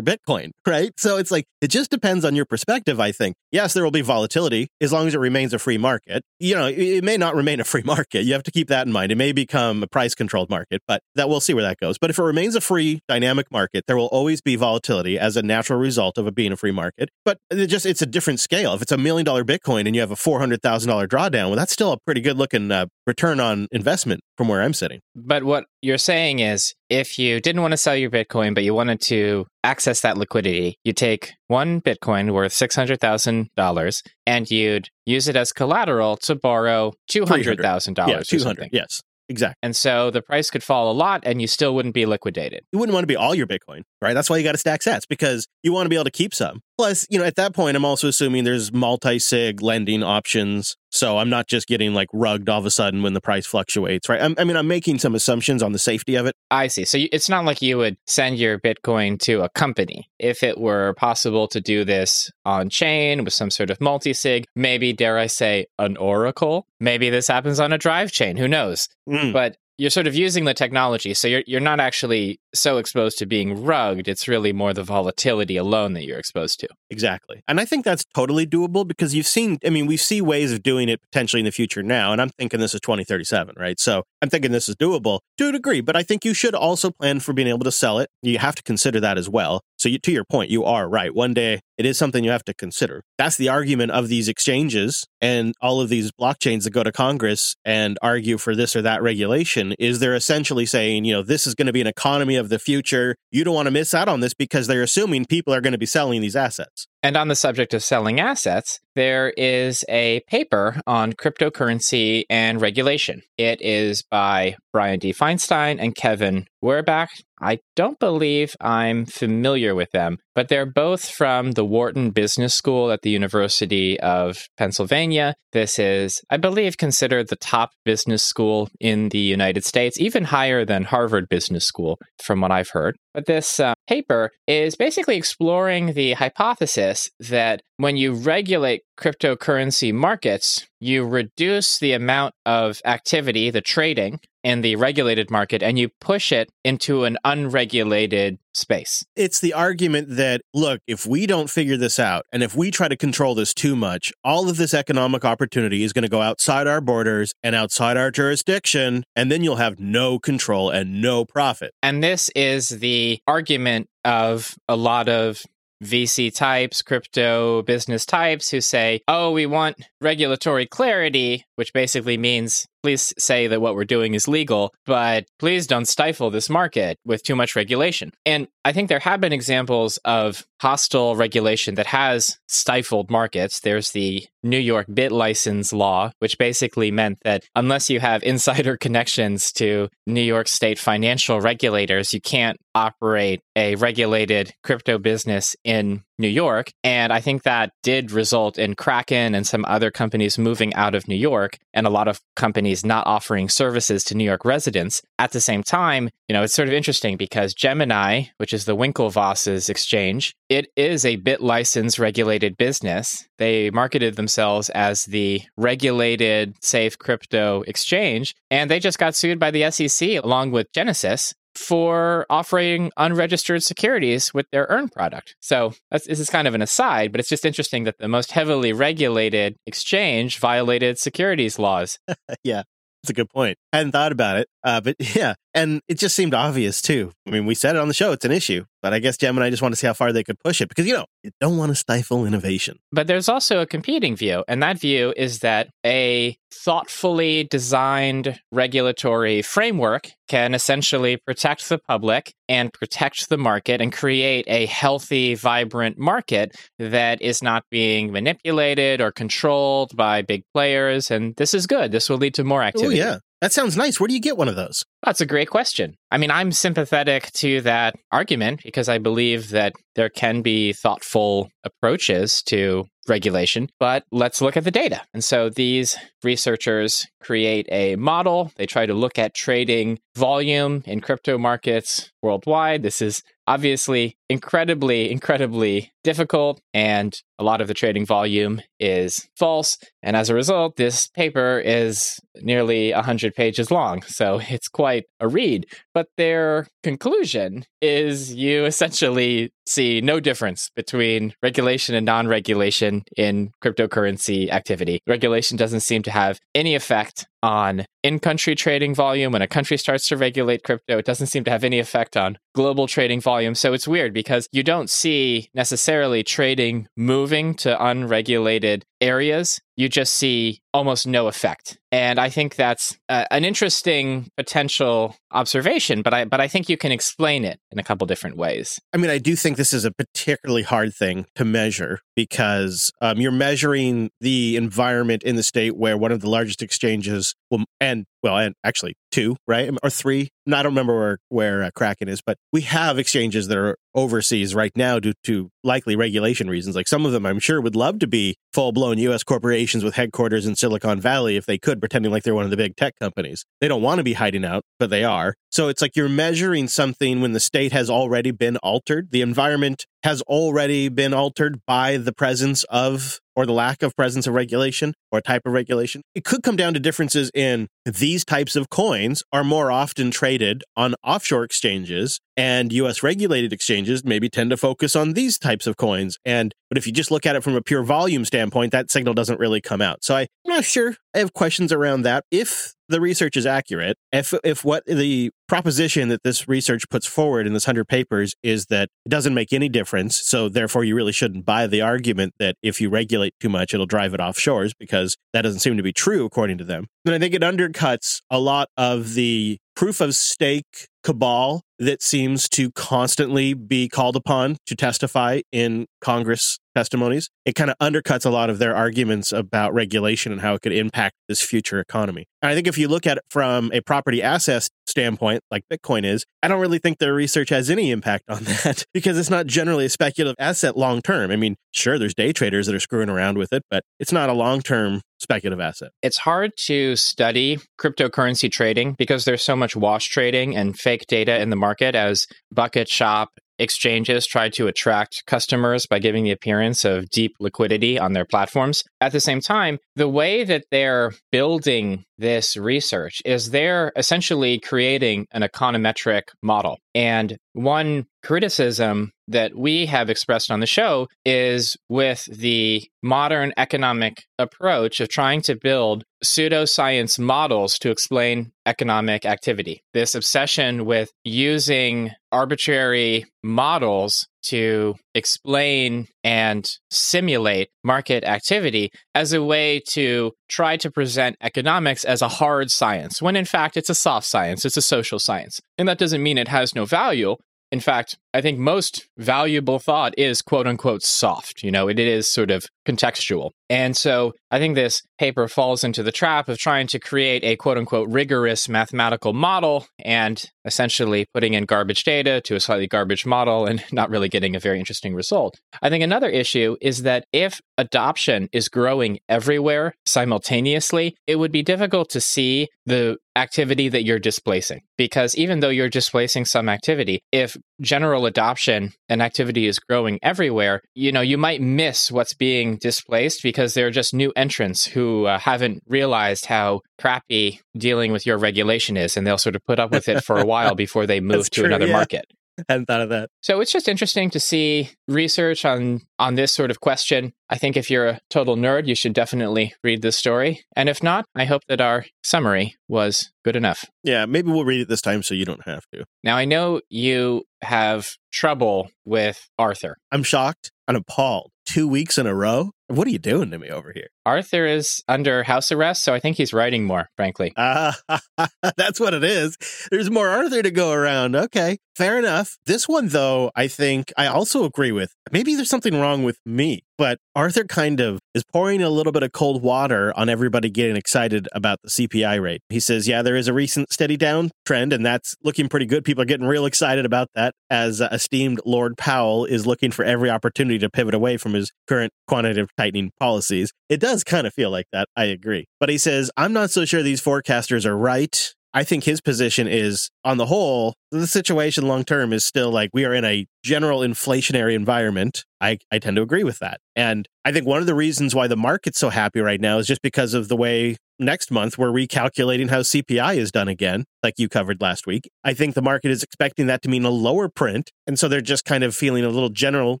Bitcoin, 0.00 0.50
right? 0.66 0.92
So 0.96 1.18
it's 1.18 1.30
like, 1.30 1.44
it 1.60 1.68
just 1.68 1.90
depends 1.90 2.24
on 2.24 2.34
your 2.34 2.46
perspective, 2.46 2.98
I 2.98 3.12
think. 3.12 3.34
Yes, 3.50 3.74
there 3.74 3.84
will 3.84 3.90
be 3.90 4.00
volatility 4.00 4.68
as 4.80 4.92
long 4.92 5.06
as 5.06 5.14
it 5.14 5.18
remains 5.18 5.52
a 5.52 5.58
free 5.58 5.78
market. 5.78 6.22
You 6.40 6.54
know, 6.54 6.66
it 6.66 7.04
may 7.04 7.16
not 7.16 7.36
remain 7.36 7.60
a 7.60 7.64
free 7.64 7.82
market. 7.84 8.22
You 8.22 8.32
have 8.32 8.44
to 8.44 8.50
keep 8.50 8.68
that 8.68 8.86
in 8.86 8.92
mind. 8.92 9.12
It 9.12 9.16
may 9.16 9.32
become 9.32 9.82
a 9.82 9.86
price 9.86 10.14
controlled 10.14 10.48
market, 10.48 10.80
but 10.88 11.02
that 11.16 11.28
we'll 11.28 11.40
see 11.40 11.52
where 11.52 11.64
that 11.64 11.78
goes. 11.78 11.98
But 11.98 12.10
if 12.10 12.18
it 12.18 12.22
remains 12.22 12.54
a 12.54 12.60
free 12.60 13.00
dynamic 13.08 13.50
market, 13.52 13.84
there 13.86 13.96
will 13.96 14.06
always 14.06 14.40
be 14.40 14.56
volatility 14.56 15.18
as 15.18 15.36
a 15.36 15.42
natural 15.42 15.78
result 15.78 16.16
of 16.16 16.26
it 16.26 16.34
being 16.34 16.52
a 16.52 16.56
free 16.56 16.72
market. 16.72 17.10
But 17.24 17.31
it 17.50 17.66
just, 17.66 17.86
it's 17.86 18.02
a 18.02 18.06
different 18.06 18.40
scale. 18.40 18.74
If 18.74 18.82
it's 18.82 18.92
a 18.92 18.98
million 18.98 19.24
dollar 19.24 19.44
Bitcoin 19.44 19.86
and 19.86 19.94
you 19.94 20.00
have 20.00 20.10
a 20.10 20.16
$400,000 20.16 20.58
drawdown, 21.06 21.46
well, 21.46 21.56
that's 21.56 21.72
still 21.72 21.92
a 21.92 21.98
pretty 21.98 22.20
good 22.20 22.36
looking 22.36 22.70
uh, 22.70 22.86
return 23.06 23.40
on 23.40 23.68
investment 23.72 24.20
from 24.36 24.48
where 24.48 24.62
I'm 24.62 24.72
sitting. 24.72 25.00
But 25.14 25.44
what 25.44 25.64
you're 25.80 25.98
saying 25.98 26.40
is 26.40 26.74
if 26.88 27.18
you 27.18 27.40
didn't 27.40 27.62
want 27.62 27.72
to 27.72 27.76
sell 27.76 27.96
your 27.96 28.10
Bitcoin, 28.10 28.54
but 28.54 28.64
you 28.64 28.74
wanted 28.74 29.00
to 29.02 29.46
access 29.64 30.00
that 30.00 30.18
liquidity, 30.18 30.76
you 30.84 30.92
take 30.92 31.32
one 31.48 31.80
Bitcoin 31.80 32.32
worth 32.32 32.52
$600,000 32.52 34.02
and 34.26 34.50
you'd 34.50 34.88
use 35.06 35.28
it 35.28 35.36
as 35.36 35.52
collateral 35.52 36.16
to 36.18 36.34
borrow 36.34 36.92
$200,000 37.10 38.08
yeah, 38.08 38.20
200 38.24 38.68
Yes. 38.72 39.02
Exactly. 39.28 39.56
And 39.62 39.74
so 39.74 40.10
the 40.10 40.20
price 40.20 40.50
could 40.50 40.62
fall 40.62 40.90
a 40.90 40.92
lot 40.92 41.22
and 41.24 41.40
you 41.40 41.46
still 41.46 41.74
wouldn't 41.74 41.94
be 41.94 42.04
liquidated. 42.06 42.64
You 42.72 42.78
wouldn't 42.78 42.92
want 42.92 43.04
to 43.04 43.08
be 43.08 43.16
all 43.16 43.34
your 43.34 43.46
Bitcoin, 43.46 43.82
right? 44.02 44.12
That's 44.14 44.28
why 44.28 44.36
you 44.36 44.44
got 44.44 44.52
to 44.52 44.58
stack 44.58 44.82
sets 44.82 45.06
because 45.06 45.46
you 45.62 45.72
want 45.72 45.86
to 45.86 45.88
be 45.88 45.96
able 45.96 46.04
to 46.04 46.10
keep 46.10 46.34
some. 46.34 46.60
Plus, 46.78 47.06
you 47.10 47.18
know, 47.18 47.24
at 47.24 47.36
that 47.36 47.54
point, 47.54 47.76
I'm 47.76 47.84
also 47.84 48.08
assuming 48.08 48.44
there's 48.44 48.72
multi 48.72 49.18
sig 49.18 49.60
lending 49.62 50.02
options. 50.02 50.76
So 50.90 51.18
I'm 51.18 51.30
not 51.30 51.46
just 51.46 51.66
getting 51.66 51.94
like 51.94 52.08
rugged 52.12 52.48
all 52.48 52.58
of 52.58 52.66
a 52.66 52.70
sudden 52.70 53.02
when 53.02 53.14
the 53.14 53.20
price 53.20 53.46
fluctuates, 53.46 54.08
right? 54.08 54.20
I'm, 54.20 54.34
i 54.38 54.44
mean, 54.44 54.56
I'm 54.56 54.68
making 54.68 54.98
some 54.98 55.14
assumptions 55.14 55.62
on 55.62 55.72
the 55.72 55.78
safety 55.78 56.16
of 56.16 56.26
it. 56.26 56.34
I 56.50 56.66
see. 56.66 56.84
So 56.84 56.98
it's 57.12 57.28
not 57.28 57.44
like 57.44 57.62
you 57.62 57.78
would 57.78 57.96
send 58.06 58.38
your 58.38 58.58
Bitcoin 58.58 59.18
to 59.20 59.42
a 59.42 59.48
company. 59.50 60.08
If 60.18 60.42
it 60.42 60.58
were 60.58 60.94
possible 60.94 61.48
to 61.48 61.60
do 61.60 61.84
this 61.84 62.30
on 62.44 62.68
chain 62.68 63.24
with 63.24 63.32
some 63.32 63.50
sort 63.50 63.70
of 63.70 63.80
multi 63.80 64.12
sig, 64.12 64.44
maybe, 64.54 64.92
dare 64.92 65.18
I 65.18 65.28
say, 65.28 65.66
an 65.78 65.96
oracle, 65.96 66.66
maybe 66.80 67.10
this 67.10 67.28
happens 67.28 67.60
on 67.60 67.72
a 67.72 67.78
drive 67.78 68.12
chain. 68.12 68.36
Who 68.36 68.48
knows? 68.48 68.88
Mm. 69.08 69.32
But 69.32 69.56
you're 69.78 69.90
sort 69.90 70.06
of 70.06 70.14
using 70.14 70.44
the 70.44 70.54
technology 70.54 71.14
so 71.14 71.26
you're 71.26 71.42
you're 71.46 71.60
not 71.60 71.80
actually 71.80 72.40
so 72.54 72.78
exposed 72.78 73.18
to 73.18 73.26
being 73.26 73.64
rugged 73.64 74.08
it's 74.08 74.28
really 74.28 74.52
more 74.52 74.72
the 74.72 74.82
volatility 74.82 75.56
alone 75.56 75.94
that 75.94 76.04
you're 76.04 76.18
exposed 76.18 76.60
to. 76.60 76.68
Exactly 76.90 77.42
and 77.48 77.60
i 77.60 77.64
think 77.64 77.84
that's 77.84 78.04
totally 78.14 78.46
doable 78.46 78.86
because 78.86 79.14
you've 79.14 79.26
seen 79.26 79.58
i 79.64 79.70
mean 79.70 79.86
we 79.86 79.96
see 79.96 80.20
ways 80.20 80.52
of 80.52 80.62
doing 80.62 80.88
it 80.88 81.00
potentially 81.02 81.40
in 81.40 81.46
the 81.46 81.52
future 81.52 81.82
now 81.82 82.12
and 82.12 82.20
i'm 82.20 82.30
thinking 82.30 82.60
this 82.60 82.74
is 82.74 82.80
2037 82.80 83.54
right? 83.58 83.78
So 83.80 84.02
i'm 84.20 84.28
thinking 84.28 84.52
this 84.52 84.68
is 84.68 84.76
doable 84.76 85.20
to 85.38 85.48
a 85.48 85.52
degree 85.52 85.80
but 85.80 85.96
i 85.96 86.02
think 86.02 86.24
you 86.24 86.34
should 86.34 86.54
also 86.54 86.90
plan 86.90 87.20
for 87.20 87.32
being 87.32 87.48
able 87.48 87.64
to 87.64 87.72
sell 87.72 87.98
it. 87.98 88.10
You 88.22 88.38
have 88.38 88.54
to 88.56 88.62
consider 88.62 89.00
that 89.00 89.18
as 89.18 89.28
well 89.28 89.62
so 89.82 89.88
you, 89.88 89.98
to 89.98 90.12
your 90.12 90.24
point 90.24 90.50
you 90.50 90.64
are 90.64 90.88
right 90.88 91.14
one 91.14 91.34
day 91.34 91.60
it 91.78 91.86
is 91.86 91.98
something 91.98 92.24
you 92.24 92.30
have 92.30 92.44
to 92.44 92.54
consider 92.54 93.02
that's 93.18 93.36
the 93.36 93.48
argument 93.48 93.90
of 93.90 94.08
these 94.08 94.28
exchanges 94.28 95.04
and 95.20 95.54
all 95.60 95.80
of 95.80 95.88
these 95.88 96.10
blockchains 96.12 96.64
that 96.64 96.72
go 96.72 96.82
to 96.82 96.92
congress 96.92 97.56
and 97.64 97.98
argue 98.02 98.38
for 98.38 98.54
this 98.54 98.76
or 98.76 98.82
that 98.82 99.02
regulation 99.02 99.74
is 99.78 99.98
they're 99.98 100.14
essentially 100.14 100.66
saying, 100.66 101.04
you 101.04 101.12
know, 101.12 101.22
this 101.22 101.46
is 101.46 101.54
going 101.54 101.66
to 101.66 101.72
be 101.72 101.80
an 101.80 101.86
economy 101.86 102.36
of 102.36 102.48
the 102.48 102.58
future. 102.58 103.16
You 103.30 103.44
don't 103.44 103.54
want 103.54 103.66
to 103.66 103.70
miss 103.70 103.94
out 103.94 104.08
on 104.08 104.20
this 104.20 104.34
because 104.34 104.66
they're 104.66 104.82
assuming 104.82 105.26
people 105.26 105.54
are 105.54 105.60
going 105.60 105.72
to 105.72 105.78
be 105.78 105.86
selling 105.86 106.20
these 106.20 106.36
assets. 106.36 106.86
And 107.02 107.16
on 107.16 107.26
the 107.26 107.34
subject 107.34 107.74
of 107.74 107.82
selling 107.82 108.20
assets, 108.20 108.78
there 108.94 109.30
is 109.30 109.84
a 109.88 110.20
paper 110.28 110.80
on 110.86 111.14
cryptocurrency 111.14 112.22
and 112.30 112.60
regulation. 112.60 113.22
It 113.36 113.60
is 113.60 114.02
by 114.08 114.54
Brian 114.72 115.00
D. 115.00 115.12
Feinstein 115.12 115.78
and 115.80 115.96
Kevin 115.96 116.46
Werbach. 116.62 117.08
I 117.40 117.58
don't 117.74 117.98
believe 117.98 118.54
I'm 118.60 119.04
familiar 119.04 119.74
with 119.74 119.90
them, 119.90 120.18
but 120.36 120.46
they're 120.46 120.64
both 120.64 121.08
from 121.08 121.52
the 121.52 121.64
Wharton 121.64 122.10
Business 122.10 122.54
School 122.54 122.92
at 122.92 123.02
the 123.02 123.10
University 123.10 123.98
of 123.98 124.38
Pennsylvania. 124.56 125.34
This 125.52 125.80
is, 125.80 126.20
I 126.30 126.36
believe, 126.36 126.76
considered 126.76 127.28
the 127.28 127.36
top 127.36 127.70
business 127.84 128.22
school 128.22 128.68
in 128.78 129.08
the 129.08 129.18
United 129.18 129.64
States, 129.64 129.98
even 129.98 130.22
higher 130.24 130.64
than 130.64 130.84
Harvard 130.84 131.28
Business 131.28 131.66
School, 131.66 131.98
from 132.22 132.42
what 132.42 132.52
I've 132.52 132.70
heard. 132.70 132.96
But 133.14 133.26
this 133.26 133.60
uh, 133.60 133.74
paper 133.86 134.30
is 134.46 134.74
basically 134.74 135.16
exploring 135.16 135.92
the 135.92 136.12
hypothesis 136.12 137.10
that 137.20 137.62
when 137.76 137.96
you 137.96 138.14
regulate 138.14 138.82
cryptocurrency 138.98 139.92
markets, 139.92 140.66
you 140.80 141.04
reduce 141.04 141.78
the 141.78 141.92
amount 141.92 142.34
of 142.46 142.80
activity, 142.84 143.50
the 143.50 143.60
trading, 143.60 144.20
in 144.42 144.60
the 144.60 144.76
regulated 144.76 145.30
market 145.30 145.62
and 145.62 145.78
you 145.78 145.88
push 146.00 146.32
it 146.32 146.50
into 146.64 147.04
an 147.04 147.16
unregulated 147.24 148.38
space. 148.54 149.04
It's 149.16 149.40
the 149.40 149.52
argument 149.52 150.16
that, 150.16 150.42
look, 150.52 150.80
if 150.86 151.06
we 151.06 151.26
don't 151.26 151.50
figure 151.50 151.76
this 151.76 151.98
out 151.98 152.24
and 152.32 152.42
if 152.42 152.54
we 152.54 152.70
try 152.70 152.88
to 152.88 152.96
control 152.96 153.34
this 153.34 153.54
too 153.54 153.76
much, 153.76 154.12
all 154.24 154.48
of 154.48 154.56
this 154.56 154.74
economic 154.74 155.24
opportunity 155.24 155.82
is 155.82 155.92
going 155.92 156.02
to 156.02 156.08
go 156.08 156.22
outside 156.22 156.66
our 156.66 156.80
borders 156.80 157.32
and 157.42 157.54
outside 157.54 157.96
our 157.96 158.10
jurisdiction, 158.10 159.04
and 159.16 159.30
then 159.30 159.42
you'll 159.42 159.56
have 159.56 159.78
no 159.78 160.18
control 160.18 160.70
and 160.70 161.00
no 161.00 161.24
profit. 161.24 161.72
And 161.82 162.02
this 162.02 162.30
is 162.30 162.68
the 162.68 163.20
argument 163.26 163.88
of 164.04 164.54
a 164.68 164.76
lot 164.76 165.08
of 165.08 165.42
VC 165.82 166.34
types, 166.34 166.80
crypto 166.80 167.62
business 167.62 168.06
types 168.06 168.50
who 168.50 168.60
say, 168.60 169.00
oh, 169.08 169.32
we 169.32 169.46
want 169.46 169.76
regulatory 170.00 170.66
clarity, 170.66 171.44
which 171.56 171.72
basically 171.72 172.16
means 172.16 172.66
please 172.82 173.12
say 173.18 173.46
that 173.46 173.60
what 173.60 173.74
we're 173.74 173.84
doing 173.84 174.14
is 174.14 174.28
legal, 174.28 174.74
but 174.86 175.26
please 175.38 175.66
don't 175.66 175.86
stifle 175.86 176.30
this 176.30 176.50
market 176.50 176.98
with 177.04 177.22
too 177.22 177.36
much 177.36 177.54
regulation. 177.56 178.10
And 178.26 178.48
I 178.64 178.72
think 178.72 178.88
there 178.88 178.98
have 179.00 179.20
been 179.20 179.32
examples 179.32 179.98
of 180.04 180.46
hostile 180.60 181.16
regulation 181.16 181.74
that 181.74 181.86
has 181.86 182.38
stifled 182.46 183.10
markets. 183.10 183.60
There's 183.60 183.90
the 183.90 184.26
New 184.42 184.58
York 184.58 184.86
bit 184.92 185.12
license 185.12 185.72
law, 185.72 186.12
which 186.20 186.38
basically 186.38 186.90
meant 186.90 187.18
that 187.24 187.44
unless 187.56 187.90
you 187.90 188.00
have 188.00 188.22
insider 188.24 188.76
connections 188.76 189.52
to 189.52 189.88
New 190.06 190.22
York 190.22 190.48
state 190.48 190.78
financial 190.78 191.40
regulators, 191.40 192.12
you 192.12 192.20
can't 192.20 192.58
operate 192.74 193.40
a 193.56 193.74
regulated 193.76 194.54
crypto 194.62 194.98
business 194.98 195.54
in 195.64 196.02
New 196.18 196.28
York. 196.28 196.72
And 196.84 197.12
I 197.12 197.20
think 197.20 197.42
that 197.42 197.72
did 197.82 198.10
result 198.10 198.58
in 198.58 198.74
Kraken 198.74 199.34
and 199.34 199.46
some 199.46 199.64
other 199.66 199.90
companies 199.90 200.38
moving 200.38 200.74
out 200.74 200.94
of 200.94 201.08
New 201.08 201.16
York 201.16 201.58
and 201.74 201.86
a 201.86 201.90
lot 201.90 202.08
of 202.08 202.20
companies 202.36 202.84
not 202.84 203.06
offering 203.06 203.48
services 203.48 204.04
to 204.04 204.14
New 204.14 204.24
York 204.24 204.44
residents. 204.44 205.02
At 205.18 205.32
the 205.32 205.40
same 205.40 205.62
time, 205.62 206.10
you 206.28 206.32
know, 206.32 206.42
it's 206.42 206.54
sort 206.54 206.68
of 206.68 206.74
interesting 206.74 207.16
because 207.16 207.54
Gemini, 207.54 208.24
which 208.38 208.52
is 208.52 208.64
the 208.64 208.76
Winklevoss's 208.76 209.68
exchange, 209.68 210.34
it 210.48 210.68
is 210.76 211.04
a 211.04 211.16
bit 211.16 211.40
license 211.40 211.98
regulated 211.98 212.56
business. 212.56 213.26
They 213.38 213.70
marketed 213.70 214.16
themselves 214.16 214.68
as 214.70 215.04
the 215.04 215.42
regulated 215.56 216.56
safe 216.62 216.98
crypto 216.98 217.62
exchange, 217.62 218.34
and 218.50 218.70
they 218.70 218.78
just 218.78 218.98
got 218.98 219.14
sued 219.14 219.38
by 219.38 219.50
the 219.50 219.70
SEC 219.70 220.10
along 220.22 220.50
with 220.50 220.72
Genesis 220.72 221.34
for 221.62 222.26
offering 222.28 222.90
unregistered 222.96 223.62
securities 223.62 224.34
with 224.34 224.46
their 224.50 224.66
earn 224.68 224.88
product. 224.88 225.36
So 225.40 225.74
this 225.90 226.06
is 226.06 226.28
kind 226.28 226.48
of 226.48 226.54
an 226.54 226.62
aside, 226.62 227.12
but 227.12 227.20
it's 227.20 227.28
just 227.28 227.44
interesting 227.44 227.84
that 227.84 227.98
the 227.98 228.08
most 228.08 228.32
heavily 228.32 228.72
regulated 228.72 229.56
exchange 229.66 230.38
violated 230.38 230.98
securities 230.98 231.58
laws. 231.58 231.98
yeah. 232.44 232.62
That's 233.02 233.10
a 233.10 233.14
good 233.14 233.30
point. 233.30 233.58
I 233.72 233.78
hadn't 233.78 233.92
thought 233.92 234.12
about 234.12 234.36
it. 234.36 234.48
Uh, 234.62 234.80
but 234.80 234.94
yeah, 235.16 235.34
and 235.54 235.80
it 235.88 235.98
just 235.98 236.14
seemed 236.14 236.34
obvious 236.34 236.80
too. 236.80 237.10
I 237.26 237.30
mean, 237.30 237.46
we 237.46 237.54
said 237.54 237.74
it 237.74 237.80
on 237.80 237.88
the 237.88 237.94
show, 237.94 238.12
it's 238.12 238.24
an 238.24 238.30
issue, 238.30 238.64
but 238.82 238.92
I 238.92 238.98
guess 238.98 239.16
Gemini 239.16 239.48
just 239.50 239.62
want 239.62 239.72
to 239.72 239.76
see 239.76 239.86
how 239.86 239.92
far 239.92 240.12
they 240.12 240.24
could 240.24 240.38
push 240.40 240.60
it 240.60 240.68
because, 240.68 240.86
you 240.86 240.94
know, 240.94 241.06
you 241.22 241.30
don't 241.40 241.56
want 241.56 241.70
to 241.70 241.76
stifle 241.76 242.26
innovation. 242.26 242.78
But 242.90 243.06
there's 243.06 243.28
also 243.28 243.60
a 243.60 243.66
competing 243.66 244.16
view, 244.16 244.44
and 244.48 244.62
that 244.62 244.78
view 244.78 245.14
is 245.16 245.38
that 245.40 245.68
a 245.86 246.36
thoughtfully 246.52 247.44
designed 247.44 248.38
regulatory 248.50 249.42
framework 249.42 250.10
can 250.28 250.54
essentially 250.54 251.16
protect 251.16 251.68
the 251.68 251.78
public 251.78 252.34
and 252.48 252.72
protect 252.72 253.28
the 253.28 253.38
market 253.38 253.80
and 253.80 253.92
create 253.92 254.44
a 254.48 254.66
healthy, 254.66 255.34
vibrant 255.34 255.98
market 255.98 256.54
that 256.78 257.22
is 257.22 257.42
not 257.42 257.64
being 257.70 258.12
manipulated 258.12 259.00
or 259.00 259.10
controlled 259.10 259.96
by 259.96 260.22
big 260.22 260.42
players. 260.52 261.10
And 261.10 261.34
this 261.36 261.54
is 261.54 261.66
good. 261.66 261.92
This 261.92 262.08
will 262.08 262.18
lead 262.18 262.34
to 262.34 262.44
more 262.44 262.62
oh, 262.62 262.66
activity. 262.66 263.02
Oh, 263.02 263.06
yeah. 263.06 263.18
That 263.42 263.52
sounds 263.52 263.76
nice. 263.76 263.98
Where 263.98 264.06
do 264.06 264.14
you 264.14 264.20
get 264.20 264.36
one 264.36 264.46
of 264.46 264.54
those? 264.54 264.84
That's 265.02 265.20
a 265.20 265.26
great 265.26 265.50
question. 265.50 265.96
I 266.12 266.16
mean, 266.16 266.30
I'm 266.30 266.52
sympathetic 266.52 267.32
to 267.32 267.60
that 267.62 267.96
argument 268.12 268.60
because 268.62 268.88
I 268.88 268.98
believe 268.98 269.50
that 269.50 269.72
there 269.96 270.08
can 270.08 270.42
be 270.42 270.72
thoughtful 270.72 271.50
approaches 271.64 272.40
to 272.44 272.84
regulation, 273.08 273.68
but 273.80 274.04
let's 274.12 274.40
look 274.40 274.56
at 274.56 274.62
the 274.62 274.70
data. 274.70 275.00
And 275.12 275.24
so 275.24 275.50
these 275.50 275.98
researchers 276.22 277.08
create 277.20 277.66
a 277.72 277.96
model. 277.96 278.52
They 278.54 278.66
try 278.66 278.86
to 278.86 278.94
look 278.94 279.18
at 279.18 279.34
trading 279.34 279.98
volume 280.16 280.84
in 280.86 281.00
crypto 281.00 281.36
markets 281.36 282.12
worldwide. 282.22 282.84
This 282.84 283.02
is 283.02 283.24
obviously 283.48 284.16
incredibly, 284.32 285.10
incredibly 285.10 285.92
difficult, 286.02 286.60
and 286.74 287.14
a 287.38 287.44
lot 287.44 287.60
of 287.60 287.68
the 287.68 287.74
trading 287.74 288.06
volume 288.06 288.62
is 288.80 289.28
false. 289.36 289.76
And 290.02 290.16
as 290.16 290.30
a 290.30 290.34
result, 290.34 290.76
this 290.76 291.06
paper 291.08 291.60
is 291.64 292.18
nearly 292.36 292.92
100 292.92 293.34
pages 293.34 293.70
long. 293.70 294.02
So 294.02 294.40
it's 294.48 294.68
quite 294.68 295.04
a 295.20 295.28
read. 295.28 295.66
But 295.94 296.08
their 296.16 296.66
conclusion 296.82 297.64
is 297.80 298.34
you 298.34 298.64
essentially 298.72 299.52
see 299.66 300.00
no 300.00 300.18
difference 300.18 300.70
between 300.74 301.34
regulation 301.42 301.94
and 301.94 302.06
non 302.06 302.26
regulation 302.26 303.02
in 303.16 303.50
cryptocurrency 303.62 304.50
activity. 304.50 305.00
Regulation 305.06 305.56
doesn't 305.56 305.80
seem 305.80 306.02
to 306.02 306.10
have 306.10 306.40
any 306.54 306.74
effect 306.74 307.26
on 307.42 307.84
in 308.02 308.18
country 308.18 308.54
trading 308.54 308.94
volume. 308.94 309.32
When 309.32 309.42
a 309.42 309.48
country 309.48 309.76
starts 309.76 310.08
to 310.08 310.16
regulate 310.16 310.62
crypto, 310.64 310.98
it 310.98 311.04
doesn't 311.04 311.26
seem 311.28 311.44
to 311.44 311.50
have 311.50 311.64
any 311.64 311.78
effect 311.78 312.16
on 312.16 312.38
global 312.54 312.86
trading 312.86 313.20
volume. 313.20 313.54
So 313.54 313.72
it's 313.72 313.88
weird 313.88 314.12
because 314.22 314.48
you 314.52 314.62
don't 314.62 314.88
see 314.88 315.50
necessarily 315.52 316.22
trading 316.22 316.86
moving 316.96 317.54
to 317.54 317.84
unregulated 317.84 318.84
areas, 319.00 319.60
you 319.76 319.88
just 319.88 320.14
see 320.14 320.60
almost 320.74 321.06
no 321.06 321.28
effect. 321.28 321.78
And 321.90 322.18
I 322.18 322.30
think 322.30 322.56
that's 322.56 322.96
uh, 323.10 323.26
an 323.30 323.44
interesting 323.44 324.28
potential 324.36 325.14
observation, 325.30 326.00
but 326.00 326.14
I 326.14 326.24
but 326.24 326.40
I 326.40 326.48
think 326.48 326.70
you 326.70 326.78
can 326.78 326.90
explain 326.90 327.44
it 327.44 327.60
in 327.70 327.78
a 327.78 327.82
couple 327.82 328.06
different 328.06 328.38
ways. 328.38 328.80
I 328.94 328.96
mean, 328.96 329.10
I 329.10 329.18
do 329.18 329.36
think 329.36 329.58
this 329.58 329.74
is 329.74 329.84
a 329.84 329.90
particularly 329.90 330.62
hard 330.62 330.94
thing 330.94 331.26
to 331.34 331.44
measure 331.44 332.00
because 332.16 332.90
um, 333.02 333.18
you're 333.18 333.30
measuring 333.30 334.10
the 334.22 334.56
environment 334.56 335.22
in 335.22 335.36
the 335.36 335.42
state 335.42 335.76
where 335.76 335.98
one 335.98 336.12
of 336.12 336.20
the 336.20 336.30
largest 336.30 336.62
exchanges 336.62 337.34
will, 337.50 337.64
and 337.78 338.06
well, 338.22 338.38
and 338.38 338.54
actually 338.64 338.94
two, 339.10 339.36
right, 339.46 339.70
or 339.82 339.90
three. 339.90 340.30
No, 340.46 340.56
I 340.56 340.62
don't 340.62 340.72
remember 340.72 340.98
where 340.98 341.18
where 341.28 341.64
uh, 341.64 341.70
Kraken 341.74 342.08
is, 342.08 342.22
but 342.22 342.38
we 342.54 342.62
have 342.62 342.98
exchanges 342.98 343.48
that 343.48 343.58
are 343.58 343.76
overseas 343.94 344.54
right 344.54 344.72
now 344.74 344.98
due 344.98 345.12
to 345.24 345.50
likely 345.62 345.94
regulation 345.94 346.48
reasons. 346.48 346.74
Like 346.74 346.88
some 346.88 347.04
of 347.04 347.12
them, 347.12 347.26
I'm 347.26 347.38
sure, 347.38 347.60
would 347.60 347.76
love 347.76 347.98
to 347.98 348.06
be 348.06 348.36
full 348.54 348.72
blown 348.72 348.96
U.S. 348.96 349.22
corporations 349.22 349.61
with 349.84 349.94
headquarters 349.94 350.44
in 350.44 350.56
Silicon 350.56 351.00
Valley 351.00 351.36
if 351.36 351.46
they 351.46 351.56
could, 351.56 351.80
pretending 351.80 352.10
like 352.10 352.24
they're 352.24 352.34
one 352.34 352.44
of 352.44 352.50
the 352.50 352.56
big 352.56 352.76
tech 352.76 352.98
companies. 352.98 353.44
They 353.60 353.68
don't 353.68 353.82
want 353.82 353.98
to 353.98 354.04
be 354.04 354.14
hiding 354.14 354.44
out, 354.44 354.64
but 354.78 354.90
they 354.90 355.04
are. 355.04 355.36
So 355.52 355.68
it's 355.68 355.82
like 355.82 355.96
you're 355.96 356.08
measuring 356.08 356.66
something 356.66 357.20
when 357.20 357.32
the 357.32 357.40
state 357.40 357.72
has 357.72 357.90
already 357.90 358.30
been 358.30 358.56
altered. 358.58 359.10
The 359.10 359.20
environment 359.20 359.84
has 360.02 360.22
already 360.22 360.88
been 360.88 361.12
altered 361.12 361.60
by 361.66 361.98
the 361.98 362.12
presence 362.12 362.64
of 362.64 363.20
or 363.34 363.46
the 363.46 363.52
lack 363.52 363.82
of 363.82 363.96
presence 363.96 364.26
of 364.26 364.34
regulation 364.34 364.94
or 365.10 365.20
type 365.20 365.42
of 365.46 365.52
regulation. 365.52 366.02
It 366.14 366.24
could 366.24 366.42
come 366.42 366.56
down 366.56 366.74
to 366.74 366.80
differences 366.80 367.30
in 367.34 367.68
these 367.84 368.24
types 368.24 368.56
of 368.56 368.68
coins 368.68 369.22
are 369.32 369.44
more 369.44 369.70
often 369.70 370.10
traded 370.10 370.62
on 370.76 370.94
offshore 371.02 371.44
exchanges 371.44 372.20
and 372.36 372.72
US 372.72 373.02
regulated 373.02 373.52
exchanges 373.52 374.04
maybe 374.04 374.28
tend 374.28 374.50
to 374.50 374.56
focus 374.56 374.96
on 374.96 375.12
these 375.12 375.38
types 375.38 375.66
of 375.66 375.76
coins. 375.76 376.18
And 376.24 376.54
but 376.68 376.78
if 376.78 376.86
you 376.86 376.92
just 376.92 377.10
look 377.10 377.26
at 377.26 377.36
it 377.36 377.42
from 377.42 377.54
a 377.54 377.62
pure 377.62 377.82
volume 377.82 378.24
standpoint, 378.24 378.72
that 378.72 378.90
signal 378.90 379.14
doesn't 379.14 379.40
really 379.40 379.60
come 379.60 379.82
out. 379.82 380.02
So 380.04 380.16
I, 380.16 380.20
I'm 380.20 380.56
not 380.56 380.64
sure. 380.64 380.94
I 381.14 381.18
have 381.18 381.32
questions 381.32 381.72
around 381.72 382.02
that. 382.02 382.24
If 382.30 382.74
the 382.92 383.00
research 383.00 383.36
is 383.36 383.46
accurate, 383.46 383.96
if 384.12 384.32
if 384.44 384.64
what 384.64 384.84
the 384.86 385.30
proposition 385.48 386.08
that 386.08 386.22
this 386.22 386.46
research 386.46 386.88
puts 386.88 387.06
forward 387.06 387.46
in 387.46 387.54
this 387.54 387.66
100 387.66 387.86
papers 387.86 388.34
is 388.42 388.66
that 388.66 388.88
it 389.04 389.08
doesn't 389.08 389.34
make 389.34 389.52
any 389.52 389.68
difference, 389.68 390.16
so 390.16 390.48
therefore 390.48 390.84
you 390.84 390.94
really 390.94 391.12
shouldn't 391.12 391.44
buy 391.44 391.66
the 391.66 391.80
argument 391.80 392.34
that 392.38 392.54
if 392.62 392.80
you 392.80 392.88
regulate 392.88 393.34
too 393.40 393.48
much 393.48 393.74
it'll 393.74 393.86
drive 393.86 394.14
it 394.14 394.20
off 394.20 394.38
shores 394.38 394.74
because 394.74 395.16
that 395.32 395.42
doesn't 395.42 395.60
seem 395.60 395.76
to 395.76 395.82
be 395.82 395.92
true 395.92 396.24
according 396.24 396.58
to 396.58 396.64
them. 396.64 396.86
Then 397.04 397.14
I 397.14 397.18
think 397.18 397.34
it 397.34 397.42
undercuts 397.42 398.20
a 398.30 398.38
lot 398.38 398.68
of 398.76 399.14
the 399.14 399.58
proof 399.74 400.00
of 400.00 400.14
stake 400.14 400.88
cabal 401.02 401.62
that 401.78 402.02
seems 402.02 402.48
to 402.50 402.70
constantly 402.72 403.54
be 403.54 403.88
called 403.88 404.16
upon 404.16 404.56
to 404.66 404.76
testify 404.76 405.40
in 405.50 405.86
Congress 406.00 406.58
testimonies. 406.74 407.28
It 407.44 407.54
kind 407.54 407.70
of 407.70 407.76
undercuts 407.78 408.24
a 408.24 408.30
lot 408.30 408.50
of 408.50 408.58
their 408.58 408.74
arguments 408.74 409.32
about 409.32 409.74
regulation 409.74 410.32
and 410.32 410.40
how 410.40 410.54
it 410.54 410.62
could 410.62 410.72
impact 410.72 411.16
this 411.28 411.42
future 411.42 411.80
economy. 411.80 412.26
And 412.40 412.50
I 412.50 412.54
think 412.54 412.66
if 412.66 412.78
you 412.78 412.88
look 412.88 413.06
at 413.06 413.18
it 413.18 413.24
from 413.30 413.70
a 413.72 413.80
property 413.80 414.22
asset 414.22 414.68
standpoint, 414.86 415.42
like 415.50 415.64
Bitcoin 415.72 416.04
is, 416.04 416.24
I 416.42 416.48
don't 416.48 416.60
really 416.60 416.78
think 416.78 416.98
their 416.98 417.14
research 417.14 417.50
has 417.50 417.70
any 417.70 417.90
impact 417.90 418.24
on 418.28 418.44
that 418.64 418.84
because 418.92 419.18
it's 419.18 419.30
not 419.30 419.46
generally 419.46 419.86
a 419.86 419.90
speculative 419.90 420.36
asset 420.38 420.76
long 420.76 421.02
term. 421.02 421.30
I 421.30 421.36
mean, 421.36 421.56
sure, 421.72 421.98
there's 421.98 422.14
day 422.14 422.32
traders 422.32 422.66
that 422.66 422.74
are 422.74 422.80
screwing 422.80 423.08
around 423.08 423.38
with 423.38 423.52
it, 423.52 423.62
but 423.70 423.82
it's 424.00 424.12
not 424.12 424.28
a 424.28 424.34
long 424.34 424.62
term 424.62 425.02
speculative 425.20 425.60
asset. 425.60 425.90
It's 426.02 426.18
hard 426.18 426.52
to 426.66 426.96
study 426.96 427.58
cryptocurrency 427.78 428.50
trading 428.50 428.94
because 428.98 429.24
there's 429.24 429.42
so 429.42 429.54
much 429.54 429.76
wash 429.76 430.08
trading 430.08 430.56
and 430.56 430.76
fake 430.76 431.06
data 431.06 431.40
in 431.40 431.50
the 431.50 431.56
market 431.62 431.94
as 431.94 432.26
Bucket 432.50 432.88
Shop 432.88 433.30
exchanges 433.62 434.26
try 434.26 434.48
to 434.48 434.66
attract 434.66 435.22
customers 435.26 435.86
by 435.86 436.00
giving 436.00 436.24
the 436.24 436.32
appearance 436.32 436.84
of 436.84 437.08
deep 437.10 437.32
liquidity 437.38 437.98
on 437.98 438.12
their 438.12 438.24
platforms. 438.24 438.82
At 439.00 439.12
the 439.12 439.20
same 439.20 439.40
time, 439.40 439.78
the 439.94 440.08
way 440.08 440.42
that 440.42 440.64
they're 440.72 441.12
building 441.30 442.04
this 442.18 442.56
research 442.56 443.22
is 443.24 443.50
they're 443.50 443.92
essentially 443.94 444.58
creating 444.58 445.26
an 445.30 445.42
econometric 445.42 446.22
model. 446.42 446.78
And 446.94 447.36
one 447.52 448.06
criticism 448.22 449.12
that 449.28 449.56
we 449.56 449.86
have 449.86 450.10
expressed 450.10 450.50
on 450.50 450.60
the 450.60 450.66
show 450.66 451.08
is 451.24 451.76
with 451.88 452.24
the 452.24 452.88
modern 453.02 453.52
economic 453.56 454.24
approach 454.38 455.00
of 455.00 455.08
trying 455.08 455.40
to 455.42 455.56
build 455.56 456.04
pseudoscience 456.24 457.18
models 457.18 457.78
to 457.78 457.90
explain 457.90 458.52
economic 458.66 459.24
activity. 459.24 459.82
This 459.92 460.14
obsession 460.14 460.84
with 460.84 461.10
using 461.24 462.10
arbitrary 462.30 463.26
models 463.42 464.28
to 464.42 464.94
explain 465.14 466.08
and 466.24 466.68
simulate 466.90 467.68
market 467.84 468.24
activity 468.24 468.90
as 469.14 469.32
a 469.32 469.42
way 469.42 469.80
to 469.90 470.32
try 470.48 470.76
to 470.76 470.90
present 470.90 471.36
economics 471.40 472.04
as 472.04 472.22
a 472.22 472.28
hard 472.28 472.70
science, 472.70 473.22
when 473.22 473.36
in 473.36 473.44
fact 473.44 473.76
it's 473.76 473.90
a 473.90 473.94
soft 473.94 474.26
science, 474.26 474.64
it's 474.64 474.76
a 474.76 474.82
social 474.82 475.18
science. 475.18 475.60
And 475.78 475.88
that 475.88 475.98
doesn't 475.98 476.22
mean 476.22 476.38
it 476.38 476.48
has 476.48 476.74
no 476.74 476.84
value. 476.84 477.36
In 477.72 477.80
fact, 477.80 478.18
I 478.34 478.42
think 478.42 478.58
most 478.58 479.08
valuable 479.16 479.78
thought 479.78 480.12
is 480.18 480.42
quote 480.42 480.66
unquote 480.66 481.02
soft. 481.02 481.62
You 481.62 481.70
know, 481.70 481.88
it 481.88 481.98
is 481.98 482.28
sort 482.28 482.50
of 482.50 482.66
contextual. 482.86 483.50
And 483.70 483.96
so 483.96 484.32
I 484.50 484.58
think 484.58 484.74
this 484.74 485.02
paper 485.18 485.48
falls 485.48 485.84
into 485.84 486.02
the 486.02 486.12
trap 486.12 486.48
of 486.48 486.58
trying 486.58 486.86
to 486.88 486.98
create 486.98 487.42
a 487.44 487.56
quote 487.56 487.78
unquote 487.78 488.08
rigorous 488.08 488.68
mathematical 488.68 489.32
model 489.32 489.86
and 489.98 490.44
essentially 490.64 491.26
putting 491.32 491.54
in 491.54 491.64
garbage 491.64 492.04
data 492.04 492.40
to 492.42 492.54
a 492.54 492.60
slightly 492.60 492.86
garbage 492.86 493.24
model 493.24 493.66
and 493.66 493.82
not 493.92 494.10
really 494.10 494.28
getting 494.28 494.54
a 494.54 494.60
very 494.60 494.78
interesting 494.78 495.14
result. 495.14 495.58
I 495.80 495.88
think 495.88 496.04
another 496.04 496.28
issue 496.28 496.76
is 496.80 497.02
that 497.02 497.24
if 497.32 497.60
adoption 497.78 498.48
is 498.52 498.68
growing 498.68 499.18
everywhere 499.28 499.94
simultaneously, 500.06 501.16
it 501.26 501.36
would 501.36 501.52
be 501.52 501.62
difficult 501.62 502.10
to 502.10 502.20
see 502.20 502.68
the 502.86 503.16
activity 503.36 503.88
that 503.88 504.04
you're 504.04 504.18
displacing. 504.18 504.82
Because 504.98 505.34
even 505.34 505.60
though 505.60 505.68
you're 505.68 505.88
displacing 505.88 506.44
some 506.44 506.68
activity, 506.68 507.22
if 507.32 507.56
general 507.82 508.26
adoption 508.26 508.92
and 509.08 509.20
activity 509.20 509.66
is 509.66 509.78
growing 509.78 510.18
everywhere, 510.22 510.80
you 510.94 511.12
know, 511.12 511.20
you 511.20 511.36
might 511.36 511.60
miss 511.60 512.10
what's 512.10 512.32
being 512.32 512.76
displaced 512.76 513.42
because 513.42 513.74
there 513.74 513.86
are 513.86 513.90
just 513.90 514.14
new 514.14 514.32
entrants 514.36 514.86
who 514.86 515.26
uh, 515.26 515.38
haven't 515.38 515.82
realized 515.86 516.46
how 516.46 516.80
crappy 516.98 517.60
dealing 517.76 518.12
with 518.12 518.24
your 518.24 518.38
regulation 518.38 518.96
is 518.96 519.16
and 519.16 519.26
they'll 519.26 519.36
sort 519.36 519.56
of 519.56 519.64
put 519.66 519.78
up 519.78 519.90
with 519.90 520.08
it 520.08 520.24
for 520.24 520.38
a 520.38 520.46
while 520.46 520.74
before 520.76 521.06
they 521.06 521.20
move 521.20 521.50
to 521.50 521.60
true, 521.60 521.66
another 521.66 521.86
yeah. 521.86 521.92
market. 521.92 522.24
I 522.58 522.64
hadn't 522.72 522.86
thought 522.86 523.00
of 523.00 523.08
that. 523.10 523.30
So 523.40 523.60
it's 523.60 523.72
just 523.72 523.88
interesting 523.88 524.30
to 524.30 524.40
see 524.40 524.90
research 525.08 525.64
on 525.64 526.02
on 526.18 526.34
this 526.34 526.52
sort 526.52 526.70
of 526.70 526.80
question. 526.80 527.32
I 527.48 527.58
think 527.58 527.76
if 527.76 527.90
you're 527.90 528.08
a 528.08 528.20
total 528.30 528.56
nerd, 528.56 528.86
you 528.86 528.94
should 528.94 529.12
definitely 529.12 529.74
read 529.82 530.02
this 530.02 530.16
story. 530.16 530.64
And 530.76 530.88
if 530.88 531.02
not, 531.02 531.24
I 531.34 531.44
hope 531.44 531.62
that 531.68 531.80
our 531.80 532.06
summary 532.22 532.76
was 532.88 533.32
good 533.44 533.56
enough. 533.56 533.84
Yeah, 534.02 534.26
maybe 534.26 534.50
we'll 534.50 534.64
read 534.64 534.82
it 534.82 534.88
this 534.88 535.02
time 535.02 535.22
so 535.22 535.34
you 535.34 535.44
don't 535.44 535.66
have 535.66 535.84
to. 535.92 536.04
Now 536.22 536.36
I 536.36 536.44
know 536.44 536.80
you 536.88 537.44
have 537.62 538.10
trouble 538.32 538.90
with 539.04 539.48
Arthur. 539.58 539.96
I'm 540.10 540.22
shocked 540.22 540.70
and 540.88 540.96
appalled. 540.96 541.50
Two 541.64 541.86
weeks 541.86 542.18
in 542.18 542.26
a 542.26 542.34
row? 542.34 542.72
What 542.92 543.06
are 543.06 543.10
you 543.10 543.18
doing 543.18 543.50
to 543.52 543.58
me 543.58 543.70
over 543.70 543.90
here? 543.94 544.08
Arthur 544.26 544.66
is 544.66 545.02
under 545.08 545.44
house 545.44 545.72
arrest, 545.72 546.02
so 546.02 546.12
I 546.12 546.20
think 546.20 546.36
he's 546.36 546.52
writing 546.52 546.84
more, 546.84 547.08
frankly. 547.16 547.54
Ah, 547.56 547.98
that's 548.76 549.00
what 549.00 549.14
it 549.14 549.24
is. 549.24 549.56
There's 549.90 550.10
more 550.10 550.28
Arthur 550.28 550.62
to 550.62 550.70
go 550.70 550.92
around. 550.92 551.34
Okay, 551.34 551.78
fair 551.96 552.18
enough. 552.18 552.58
This 552.66 552.86
one, 552.86 553.08
though, 553.08 553.50
I 553.56 553.66
think 553.66 554.12
I 554.18 554.26
also 554.26 554.64
agree 554.64 554.92
with. 554.92 555.14
Maybe 555.30 555.54
there's 555.54 555.70
something 555.70 555.98
wrong 555.98 556.22
with 556.22 556.38
me, 556.44 556.82
but 556.98 557.18
Arthur 557.34 557.64
kind 557.64 558.00
of 558.00 558.20
is 558.34 558.44
pouring 558.44 558.82
a 558.82 558.90
little 558.90 559.12
bit 559.12 559.22
of 559.22 559.32
cold 559.32 559.62
water 559.62 560.12
on 560.16 560.28
everybody 560.28 560.70
getting 560.70 560.96
excited 560.96 561.48
about 561.52 561.78
the 561.82 561.88
CPI 561.88 562.40
rate. 562.40 562.60
He 562.68 562.80
says, 562.80 563.08
yeah, 563.08 563.22
there 563.22 563.36
is 563.36 563.48
a 563.48 563.52
recent 563.52 563.92
steady 563.92 564.18
downtrend, 564.18 564.92
and 564.92 565.04
that's 565.04 565.34
looking 565.42 565.68
pretty 565.68 565.86
good. 565.86 566.04
People 566.04 566.22
are 566.22 566.26
getting 566.26 566.46
real 566.46 566.66
excited 566.66 567.06
about 567.06 567.28
that 567.34 567.54
as 567.70 568.00
uh, 568.00 568.08
esteemed 568.12 568.60
Lord 568.66 568.96
Powell 568.98 569.46
is 569.46 569.66
looking 569.66 569.90
for 569.90 570.04
every 570.04 570.30
opportunity 570.30 570.78
to 570.78 570.90
pivot 570.90 571.14
away 571.14 571.38
from 571.38 571.54
his 571.54 571.72
current 571.88 572.12
quantitative 572.28 572.68
tightening 572.82 573.12
policies. 573.20 573.72
It 573.88 574.00
does 574.00 574.24
kind 574.24 574.46
of 574.46 574.52
feel 574.52 574.70
like 574.70 574.86
that. 574.92 575.06
I 575.16 575.24
agree. 575.24 575.66
But 575.78 575.88
he 575.88 575.98
says, 575.98 576.30
I'm 576.36 576.52
not 576.52 576.70
so 576.70 576.84
sure 576.84 577.02
these 577.02 577.22
forecasters 577.22 577.86
are 577.86 577.96
right. 577.96 578.52
I 578.74 578.84
think 578.84 579.04
his 579.04 579.20
position 579.20 579.68
is, 579.68 580.08
on 580.24 580.38
the 580.38 580.46
whole, 580.46 580.94
the 581.10 581.26
situation 581.26 581.86
long 581.86 582.04
term 582.04 582.32
is 582.32 582.44
still 582.44 582.70
like 582.70 582.88
we 582.94 583.04
are 583.04 583.12
in 583.12 583.24
a 583.24 583.46
general 583.62 584.00
inflationary 584.00 584.74
environment. 584.74 585.44
I, 585.60 585.78
I 585.92 585.98
tend 585.98 586.16
to 586.16 586.22
agree 586.22 586.42
with 586.42 586.58
that. 586.60 586.80
And 586.96 587.28
I 587.44 587.52
think 587.52 587.66
one 587.66 587.80
of 587.80 587.86
the 587.86 587.94
reasons 587.94 588.34
why 588.34 588.46
the 588.46 588.56
market's 588.56 588.98
so 588.98 589.10
happy 589.10 589.40
right 589.40 589.60
now 589.60 589.78
is 589.78 589.86
just 589.86 590.00
because 590.02 590.32
of 590.32 590.48
the 590.48 590.56
way 590.56 590.96
next 591.22 591.50
month 591.50 591.78
we're 591.78 591.90
recalculating 591.90 592.70
how 592.70 592.80
CPI 592.80 593.36
is 593.36 593.50
done 593.50 593.68
again, 593.68 594.04
like 594.22 594.34
you 594.38 594.48
covered 594.48 594.80
last 594.80 595.06
week. 595.06 595.30
I 595.44 595.54
think 595.54 595.74
the 595.74 595.82
market 595.82 596.10
is 596.10 596.22
expecting 596.22 596.66
that 596.66 596.82
to 596.82 596.88
mean 596.88 597.04
a 597.04 597.10
lower 597.10 597.48
print. 597.48 597.90
And 598.06 598.18
so 598.18 598.28
they're 598.28 598.40
just 598.40 598.64
kind 598.64 598.84
of 598.84 598.94
feeling 598.94 599.24
a 599.24 599.28
little 599.28 599.48
general, 599.48 600.00